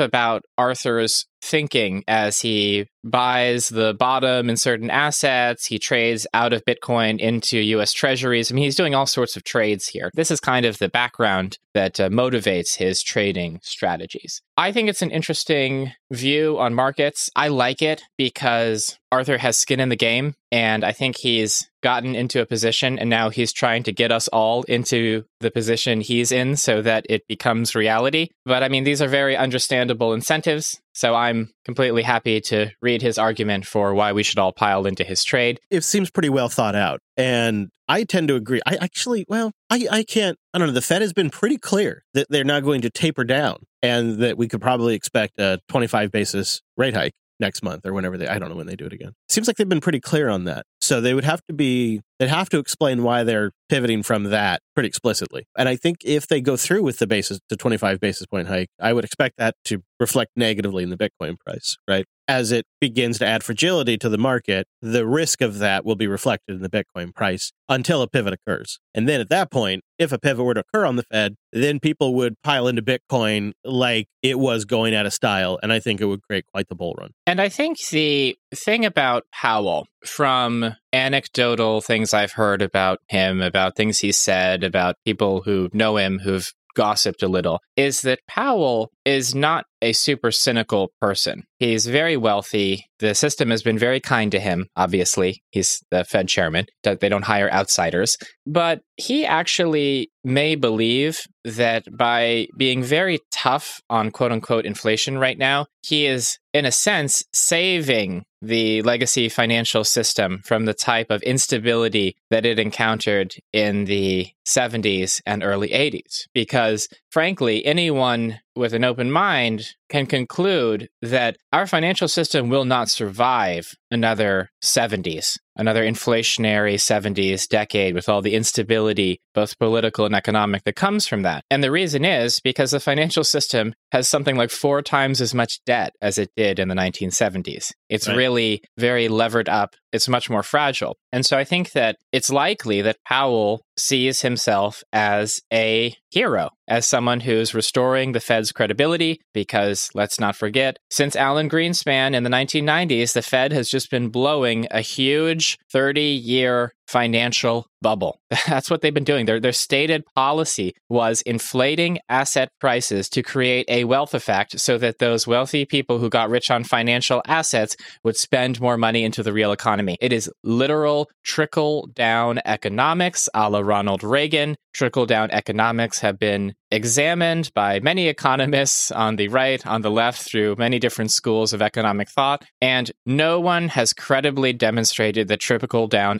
about 0.00 0.42
Arthur's 0.56 1.26
thinking 1.42 2.04
as 2.08 2.40
he 2.40 2.86
buys 3.04 3.68
the 3.68 3.94
bottom 3.94 4.48
in 4.48 4.56
certain 4.56 4.90
assets. 4.90 5.66
He 5.66 5.78
trades 5.78 6.26
out 6.34 6.52
of 6.52 6.64
Bitcoin 6.64 7.20
into 7.20 7.58
US 7.58 7.92
treasuries. 7.92 8.50
I 8.50 8.54
mean, 8.54 8.64
he's 8.64 8.76
doing 8.76 8.94
all 8.94 9.06
sorts 9.06 9.36
of 9.36 9.44
trades 9.44 9.86
here. 9.86 10.10
This 10.14 10.30
is 10.30 10.40
kind 10.40 10.66
of 10.66 10.78
the 10.78 10.88
background 10.88 11.58
that 11.74 12.00
uh, 12.00 12.08
motivates 12.08 12.76
his 12.76 13.02
trading 13.02 13.60
strategies. 13.62 14.40
I 14.56 14.72
think 14.72 14.88
it's 14.88 15.02
an 15.02 15.10
interesting 15.10 15.92
view 16.10 16.58
on 16.58 16.74
markets. 16.74 17.30
I 17.36 17.48
like 17.48 17.82
it 17.82 18.02
because 18.16 18.98
Arthur 19.14 19.38
has 19.38 19.56
skin 19.56 19.78
in 19.78 19.90
the 19.90 19.96
game, 19.96 20.34
and 20.50 20.82
I 20.82 20.90
think 20.90 21.16
he's 21.16 21.70
gotten 21.84 22.16
into 22.16 22.40
a 22.40 22.46
position 22.46 22.98
and 22.98 23.08
now 23.08 23.30
he's 23.30 23.52
trying 23.52 23.84
to 23.84 23.92
get 23.92 24.10
us 24.10 24.26
all 24.28 24.64
into 24.64 25.22
the 25.38 25.52
position 25.52 26.00
he's 26.00 26.32
in 26.32 26.56
so 26.56 26.82
that 26.82 27.06
it 27.08 27.24
becomes 27.28 27.76
reality. 27.76 28.30
But 28.44 28.64
I 28.64 28.68
mean, 28.68 28.82
these 28.82 29.00
are 29.00 29.06
very 29.06 29.36
understandable 29.36 30.14
incentives. 30.14 30.80
So 30.94 31.14
I'm 31.14 31.52
completely 31.64 32.02
happy 32.02 32.40
to 32.40 32.70
read 32.82 33.02
his 33.02 33.18
argument 33.18 33.66
for 33.66 33.94
why 33.94 34.12
we 34.12 34.24
should 34.24 34.40
all 34.40 34.52
pile 34.52 34.84
into 34.84 35.04
his 35.04 35.22
trade. 35.22 35.60
It 35.70 35.84
seems 35.84 36.10
pretty 36.10 36.30
well 36.30 36.48
thought 36.48 36.74
out. 36.74 37.00
And 37.16 37.68
I 37.86 38.02
tend 38.02 38.28
to 38.28 38.34
agree. 38.34 38.62
I 38.66 38.76
actually, 38.80 39.26
well, 39.28 39.52
I, 39.70 39.86
I 39.92 40.02
can't, 40.02 40.38
I 40.52 40.58
don't 40.58 40.68
know. 40.68 40.74
The 40.74 40.82
Fed 40.82 41.02
has 41.02 41.12
been 41.12 41.30
pretty 41.30 41.58
clear 41.58 42.02
that 42.14 42.26
they're 42.30 42.42
not 42.42 42.64
going 42.64 42.80
to 42.80 42.90
taper 42.90 43.22
down 43.22 43.58
and 43.80 44.18
that 44.18 44.36
we 44.36 44.48
could 44.48 44.60
probably 44.60 44.94
expect 44.94 45.38
a 45.38 45.60
25 45.68 46.10
basis 46.10 46.62
rate 46.76 46.94
hike 46.94 47.14
next 47.40 47.62
month 47.62 47.84
or 47.84 47.92
whenever 47.92 48.16
they 48.16 48.28
I 48.28 48.38
don't 48.38 48.48
know 48.48 48.56
when 48.56 48.66
they 48.66 48.76
do 48.76 48.86
it 48.86 48.92
again. 48.92 49.12
Seems 49.28 49.46
like 49.46 49.56
they've 49.56 49.68
been 49.68 49.80
pretty 49.80 50.00
clear 50.00 50.28
on 50.28 50.44
that. 50.44 50.66
So 50.84 51.00
they 51.00 51.14
would 51.14 51.24
have 51.24 51.40
to 51.48 51.54
be 51.54 52.02
they'd 52.18 52.28
have 52.28 52.48
to 52.50 52.58
explain 52.58 53.02
why 53.02 53.24
they're 53.24 53.52
pivoting 53.68 54.02
from 54.02 54.24
that 54.24 54.60
pretty 54.74 54.88
explicitly. 54.88 55.46
And 55.56 55.68
I 55.68 55.76
think 55.76 55.98
if 56.04 56.26
they 56.26 56.40
go 56.40 56.56
through 56.56 56.82
with 56.82 56.98
the 56.98 57.06
basis 57.06 57.40
the 57.48 57.56
25 57.56 58.00
basis 58.00 58.26
point 58.26 58.48
hike, 58.48 58.68
I 58.80 58.92
would 58.92 59.04
expect 59.04 59.36
that 59.38 59.54
to 59.66 59.82
reflect 59.98 60.32
negatively 60.36 60.82
in 60.82 60.90
the 60.90 60.96
Bitcoin 60.96 61.38
price, 61.38 61.76
right? 61.88 62.04
As 62.26 62.52
it 62.52 62.64
begins 62.80 63.18
to 63.18 63.26
add 63.26 63.42
fragility 63.42 63.96
to 63.98 64.08
the 64.08 64.18
market, 64.18 64.66
the 64.80 65.06
risk 65.06 65.40
of 65.40 65.58
that 65.58 65.84
will 65.84 65.94
be 65.94 66.06
reflected 66.06 66.56
in 66.56 66.62
the 66.62 66.70
Bitcoin 66.70 67.14
price 67.14 67.52
until 67.68 68.02
a 68.02 68.08
pivot 68.08 68.34
occurs. 68.34 68.78
And 68.94 69.08
then 69.08 69.20
at 69.20 69.28
that 69.28 69.50
point, 69.50 69.82
if 69.98 70.12
a 70.12 70.18
pivot 70.18 70.44
were 70.44 70.54
to 70.54 70.60
occur 70.60 70.86
on 70.86 70.96
the 70.96 71.04
Fed, 71.04 71.36
then 71.52 71.80
people 71.80 72.14
would 72.14 72.34
pile 72.42 72.66
into 72.66 72.82
Bitcoin 72.82 73.52
like 73.64 74.06
it 74.22 74.38
was 74.38 74.64
going 74.64 74.94
out 74.94 75.06
of 75.06 75.12
style. 75.12 75.58
And 75.62 75.72
I 75.72 75.80
think 75.80 76.00
it 76.00 76.06
would 76.06 76.22
create 76.22 76.44
quite 76.52 76.68
the 76.68 76.74
bull 76.74 76.94
run. 76.98 77.10
And 77.26 77.40
I 77.40 77.48
think 77.48 77.78
the 77.88 78.36
thing 78.54 78.84
about 78.84 79.24
Powell, 79.32 79.86
from 80.04 80.74
anecdotal 80.92 81.80
things 81.80 82.14
I've 82.14 82.32
heard 82.32 82.62
about 82.62 83.00
him, 83.08 83.40
about 83.40 83.76
things 83.76 84.00
he 84.00 84.12
said, 84.12 84.64
about 84.64 84.96
people 85.04 85.42
who 85.42 85.68
know 85.72 85.96
him 85.96 86.18
who've 86.20 86.52
gossiped 86.74 87.22
a 87.22 87.28
little, 87.28 87.60
is 87.76 88.02
that 88.02 88.20
Powell 88.26 88.90
is 89.04 89.34
not 89.34 89.66
a 89.84 89.92
super 89.92 90.32
cynical 90.32 90.92
person. 91.00 91.44
He's 91.58 91.86
very 91.86 92.16
wealthy. 92.16 92.86
The 93.00 93.14
system 93.14 93.50
has 93.50 93.62
been 93.62 93.78
very 93.78 94.00
kind 94.00 94.32
to 94.32 94.40
him, 94.40 94.66
obviously. 94.76 95.42
He's 95.50 95.84
the 95.90 96.04
Fed 96.04 96.26
chairman. 96.26 96.66
They 96.82 97.08
don't 97.08 97.24
hire 97.24 97.52
outsiders. 97.52 98.16
But 98.46 98.80
he 98.96 99.26
actually 99.26 100.10
may 100.24 100.54
believe 100.54 101.26
that 101.44 101.84
by 101.94 102.48
being 102.56 102.82
very 102.82 103.20
tough 103.30 103.82
on 103.90 104.10
quote 104.10 104.32
unquote 104.32 104.64
inflation 104.64 105.18
right 105.18 105.36
now, 105.36 105.66
he 105.82 106.06
is, 106.06 106.38
in 106.54 106.64
a 106.64 106.72
sense, 106.72 107.22
saving 107.34 108.24
the 108.40 108.82
legacy 108.82 109.28
financial 109.28 109.84
system 109.84 110.40
from 110.44 110.64
the 110.64 110.74
type 110.74 111.10
of 111.10 111.22
instability 111.22 112.16
that 112.30 112.46
it 112.46 112.58
encountered 112.58 113.34
in 113.52 113.84
the 113.84 114.28
70s 114.46 115.20
and 115.26 115.42
early 115.42 115.68
80s. 115.68 116.26
Because, 116.32 116.88
frankly, 117.10 117.64
anyone 117.64 118.40
with 118.56 118.72
an 118.72 118.84
open 118.84 119.10
mind 119.10 119.74
can 119.94 120.06
conclude 120.06 120.88
that 121.02 121.36
our 121.52 121.68
financial 121.68 122.08
system 122.08 122.48
will 122.48 122.64
not 122.64 122.88
survive 122.88 123.76
another 123.92 124.50
70s, 124.60 125.38
another 125.54 125.84
inflationary 125.84 126.74
70s 126.74 127.46
decade 127.46 127.94
with 127.94 128.08
all 128.08 128.20
the 128.20 128.34
instability, 128.34 129.20
both 129.34 129.56
political 129.56 130.04
and 130.04 130.14
economic, 130.16 130.64
that 130.64 130.74
comes 130.74 131.06
from 131.06 131.22
that. 131.22 131.44
And 131.48 131.62
the 131.62 131.70
reason 131.70 132.04
is 132.04 132.40
because 132.40 132.72
the 132.72 132.80
financial 132.80 133.22
system 133.22 133.72
has 133.92 134.08
something 134.08 134.36
like 134.36 134.50
four 134.50 134.82
times 134.82 135.20
as 135.20 135.32
much 135.32 135.60
debt 135.64 135.94
as 136.02 136.18
it 136.18 136.30
did 136.36 136.58
in 136.58 136.66
the 136.66 136.74
1970s. 136.74 137.70
It's 137.88 138.08
right. 138.08 138.16
really 138.16 138.62
very 138.76 139.06
levered 139.06 139.48
up, 139.48 139.76
it's 139.92 140.08
much 140.08 140.28
more 140.28 140.42
fragile. 140.42 140.96
And 141.12 141.24
so 141.24 141.38
I 141.38 141.44
think 141.44 141.70
that 141.72 141.98
it's 142.10 142.30
likely 142.30 142.82
that 142.82 142.96
Powell 143.06 143.62
sees 143.76 144.22
himself 144.22 144.82
as 144.92 145.40
a 145.52 145.94
hero, 146.10 146.50
as 146.66 146.86
someone 146.86 147.20
who's 147.20 147.54
restoring 147.54 148.10
the 148.10 148.20
Fed's 148.20 148.50
credibility, 148.50 149.20
because 149.32 149.83
let's 149.94 150.20
not 150.20 150.36
forget, 150.36 150.78
since 150.90 151.16
Alan 151.16 151.48
Greenspan 151.48 152.14
in 152.14 152.22
the 152.22 152.30
1990s, 152.30 153.12
the 153.12 153.22
Fed 153.22 153.52
has 153.52 153.68
just 153.68 153.90
been 153.90 154.08
blowing 154.08 154.66
a 154.70 154.80
huge 154.80 155.58
30 155.70 156.00
year 156.00 156.72
financial 156.86 157.66
bubble. 157.84 158.18
That's 158.48 158.70
what 158.70 158.80
they've 158.80 158.92
been 158.92 159.04
doing. 159.04 159.26
Their, 159.26 159.38
their 159.38 159.52
stated 159.52 160.04
policy 160.16 160.74
was 160.88 161.22
inflating 161.22 161.98
asset 162.08 162.48
prices 162.58 163.08
to 163.10 163.22
create 163.22 163.66
a 163.68 163.84
wealth 163.84 164.14
effect 164.14 164.58
so 164.58 164.78
that 164.78 164.98
those 164.98 165.26
wealthy 165.26 165.64
people 165.64 165.98
who 165.98 166.08
got 166.08 166.30
rich 166.30 166.50
on 166.50 166.64
financial 166.64 167.22
assets 167.26 167.76
would 168.02 168.16
spend 168.16 168.60
more 168.60 168.78
money 168.78 169.04
into 169.04 169.22
the 169.22 169.32
real 169.32 169.52
economy. 169.52 169.96
It 170.00 170.12
is 170.12 170.30
literal 170.42 171.10
trickle 171.22 171.88
down 171.94 172.40
economics 172.44 173.28
a 173.34 173.48
la 173.48 173.60
Ronald 173.60 174.02
Reagan. 174.02 174.56
Trickle 174.72 175.06
down 175.06 175.30
economics 175.30 176.00
have 176.00 176.18
been 176.18 176.54
examined 176.70 177.52
by 177.54 177.78
many 177.78 178.08
economists 178.08 178.90
on 179.04 179.16
the 179.16 179.28
right, 179.28 179.64
on 179.66 179.82
the 179.82 179.90
left, 179.90 180.22
through 180.22 180.56
many 180.56 180.78
different 180.78 181.12
schools 181.12 181.52
of 181.52 181.62
economic 181.62 182.08
thought, 182.08 182.44
and 182.60 182.90
no 183.06 183.38
one 183.38 183.68
has 183.68 183.92
credibly 183.92 184.52
demonstrated 184.52 185.28
that 185.28 185.40
trickle 185.40 185.86
down 185.86 186.18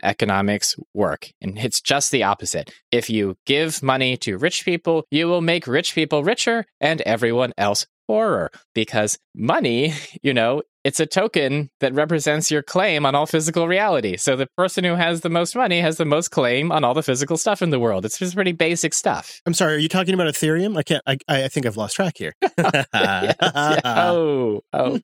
work. 0.93 1.31
And 1.41 1.59
it's 1.59 1.81
just 1.81 2.11
the 2.11 2.23
opposite. 2.23 2.73
If 2.91 3.11
you 3.11 3.37
give 3.47 3.83
money 3.83 4.17
to 4.19 4.39
rich 4.39 4.65
people, 4.65 5.05
you 5.11 5.27
will 5.27 5.41
make 5.41 5.67
rich 5.67 5.95
people 5.95 6.23
richer 6.23 6.65
and 6.81 7.01
everyone 7.03 7.53
else 7.59 7.87
poorer 8.07 8.51
because 8.75 9.19
money, 9.35 9.95
you 10.23 10.35
know, 10.35 10.63
it's 10.85 11.01
a 11.01 11.07
token 11.07 11.71
that 11.81 11.95
represents 11.95 12.51
your 12.51 12.63
claim 12.63 13.07
on 13.07 13.15
all 13.15 13.27
physical 13.27 13.67
reality. 13.67 14.17
So 14.19 14.37
the 14.37 14.47
person 14.57 14.85
who 14.85 14.95
has 14.95 15.23
the 15.23 15.31
most 15.31 15.57
money 15.57 15.81
has 15.81 15.97
the 15.97 16.05
most 16.05 16.29
claim 16.29 16.71
on 16.71 16.85
all 16.85 16.93
the 16.93 17.03
physical 17.03 17.39
stuff 17.39 17.63
in 17.63 17.71
the 17.71 17.81
world. 17.81 18.05
It's 18.05 18.19
just 18.19 18.35
pretty 18.35 18.53
basic 18.53 18.93
stuff. 18.93 19.41
I'm 19.47 19.55
sorry, 19.55 19.75
are 19.75 19.79
you 19.79 19.89
talking 19.89 20.15
about 20.15 20.27
Ethereum? 20.27 20.77
I 20.77 20.83
can't. 20.83 21.03
I, 21.07 21.17
I 21.27 21.49
think 21.49 21.65
I've 21.65 21.79
lost 21.79 21.97
track 21.97 22.15
here. 22.19 22.35
yes, 22.43 22.87
yeah. 22.95 23.81
Oh, 24.15 24.61
oh. 24.73 25.01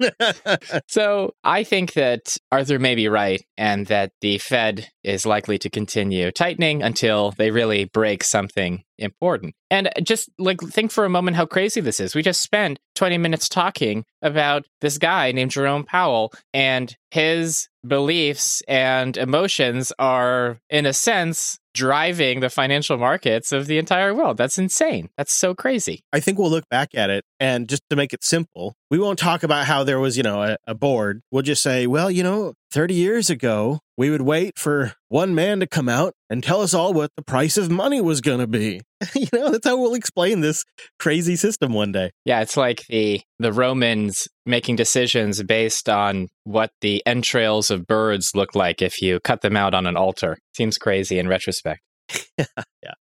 so 0.87 1.33
I 1.43 1.65
think 1.65 1.95
that 1.95 2.37
Arthur 2.53 2.79
may 2.79 2.95
be 2.95 3.09
right, 3.09 3.43
and 3.57 3.87
that 3.87 4.13
the 4.21 4.39
Fed 4.39 4.89
is 5.03 5.25
likely 5.25 5.59
to 5.59 5.71
continue 5.71 6.31
tightening 6.31 6.83
until 6.83 7.33
they 7.33 7.51
really 7.51 7.85
break 7.87 8.23
something 8.23 8.85
important. 9.01 9.55
And 9.71 9.91
just 10.03 10.29
like 10.39 10.61
think 10.61 10.91
for 10.91 11.05
a 11.05 11.11
moment 11.11 11.37
how 11.37 11.47
crazy 11.47 11.81
this 11.81 12.01
is. 12.01 12.15
We 12.15 12.23
just 12.23 12.41
spent 12.41 12.79
20 12.95 13.19
minutes 13.19 13.49
talking 13.49 14.05
about 14.23 14.67
this 14.81 14.99
guy 14.99 15.33
named 15.33 15.51
Jerome 15.51 15.85
Powell 15.85 16.33
and 16.53 16.95
his 17.11 17.69
beliefs 17.87 18.63
and 18.69 19.17
emotions 19.17 19.93
are 19.99 20.61
in 20.69 20.87
a 20.87 20.93
sense 20.93 21.59
driving 21.73 22.41
the 22.41 22.51
financial 22.51 22.99
markets 22.99 23.53
of 23.53 23.67
the 23.67 23.79
entire 23.79 24.13
world. 24.13 24.37
That's 24.37 24.59
insane. 24.59 25.09
That's 25.17 25.33
so 25.33 25.55
crazy. 25.55 26.03
I 26.13 26.21
think 26.21 26.39
we'll 26.39 26.51
look 26.51 26.69
back 26.69 26.95
at 26.95 27.11
it 27.11 27.25
and 27.39 27.69
just 27.69 27.83
to 27.91 27.97
make 27.97 28.13
it 28.13 28.25
simple, 28.25 28.75
we 28.91 28.99
won't 28.99 29.19
talk 29.19 29.43
about 29.43 29.67
how 29.67 29.85
there 29.85 30.01
was, 30.01 30.17
you 30.17 30.23
know, 30.23 30.43
a, 30.43 30.57
a, 30.67 30.75
board. 30.75 31.23
We'll 31.31 31.43
just 31.43 31.63
say, 31.63 31.87
well, 31.87 32.11
you 32.11 32.23
know, 32.23 32.55
30 32.73 32.95
years 32.95 33.31
ago, 33.31 33.81
we 33.97 34.11
would 34.11 34.23
wait 34.23 34.59
for 34.59 34.95
one 35.09 35.35
man 35.35 35.61
to 35.61 35.67
come 35.67 35.89
out 35.89 36.15
and 36.29 36.43
tell 36.43 36.63
us 36.63 36.73
all 36.73 36.93
what 36.93 37.11
the 37.17 37.23
price 37.23 37.57
of 37.57 37.71
money 37.71 38.01
was 38.01 38.21
going 38.21 38.39
to 38.39 38.47
be. 38.47 38.81
you 39.15 39.27
know, 39.33 39.51
that's 39.51 39.67
how 39.67 39.77
we'll 39.77 39.95
explain 39.95 40.41
this 40.41 40.65
crazy 40.99 41.37
system 41.37 41.73
one 41.73 41.93
day. 41.93 42.11
Yeah, 42.25 42.41
it's 42.41 42.57
like 42.57 42.87
the 42.89 43.21
the 43.39 43.53
Romans 43.53 44.29
making 44.47 44.77
decisions 44.77 45.43
based 45.43 45.89
on 45.89 46.29
what 46.45 46.71
the 46.81 47.03
entrails 47.07 47.71
of 47.71 47.87
birds 47.87 48.33
look 48.35 48.55
like 48.55 48.83
if 48.83 49.03
you 49.03 49.21
cut 49.21 49.41
them 49.41 49.57
out 49.57 49.75
on 49.75 49.87
an 49.87 49.97
altar. 49.97 50.39
Seems 50.57 50.79
crazy 50.79 51.19
in 51.19 51.29
retrospect. 51.29 51.81
yeah. 52.39 52.45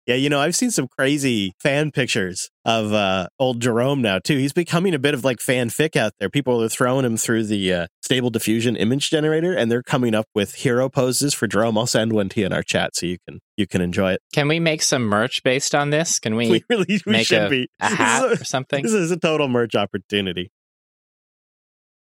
Yeah, 0.06 0.16
you 0.16 0.28
know, 0.28 0.38
I've 0.38 0.54
seen 0.54 0.70
some 0.70 0.86
crazy 0.86 1.52
fan 1.60 1.90
pictures 1.90 2.50
of 2.66 2.92
uh, 2.92 3.28
old 3.38 3.60
Jerome 3.60 4.02
now 4.02 4.18
too. 4.18 4.36
He's 4.36 4.52
becoming 4.52 4.94
a 4.94 4.98
bit 4.98 5.14
of 5.14 5.24
like 5.24 5.38
fanfic 5.38 5.96
out 5.96 6.12
there. 6.20 6.28
People 6.28 6.62
are 6.62 6.68
throwing 6.68 7.06
him 7.06 7.16
through 7.16 7.44
the 7.44 7.72
uh, 7.72 7.86
stable 8.02 8.28
diffusion 8.28 8.76
image 8.76 9.08
generator 9.08 9.54
and 9.54 9.70
they're 9.72 9.82
coming 9.82 10.14
up 10.14 10.26
with 10.34 10.56
hero 10.56 10.90
poses 10.90 11.32
for 11.32 11.46
Jerome. 11.46 11.78
I'll 11.78 11.86
send 11.86 12.12
one 12.12 12.28
to 12.30 12.40
you 12.40 12.46
in 12.46 12.52
our 12.52 12.62
chat 12.62 12.94
so 12.94 13.06
you 13.06 13.16
can 13.26 13.40
you 13.56 13.66
can 13.66 13.80
enjoy 13.80 14.12
it. 14.12 14.20
Can 14.34 14.46
we 14.48 14.60
make 14.60 14.82
some 14.82 15.04
merch 15.04 15.42
based 15.42 15.74
on 15.74 15.88
this? 15.90 16.18
Can 16.18 16.36
we, 16.36 16.50
We 16.50 16.64
really 16.68 17.00
we 17.06 17.12
make 17.12 17.26
should 17.26 17.44
a, 17.44 17.48
be. 17.48 17.68
a 17.80 17.86
hat 17.94 18.24
a- 18.24 18.32
or 18.32 18.44
something? 18.44 18.82
This 18.82 18.92
is 18.92 19.10
a 19.10 19.18
total 19.18 19.48
merch 19.48 19.74
opportunity. 19.74 20.50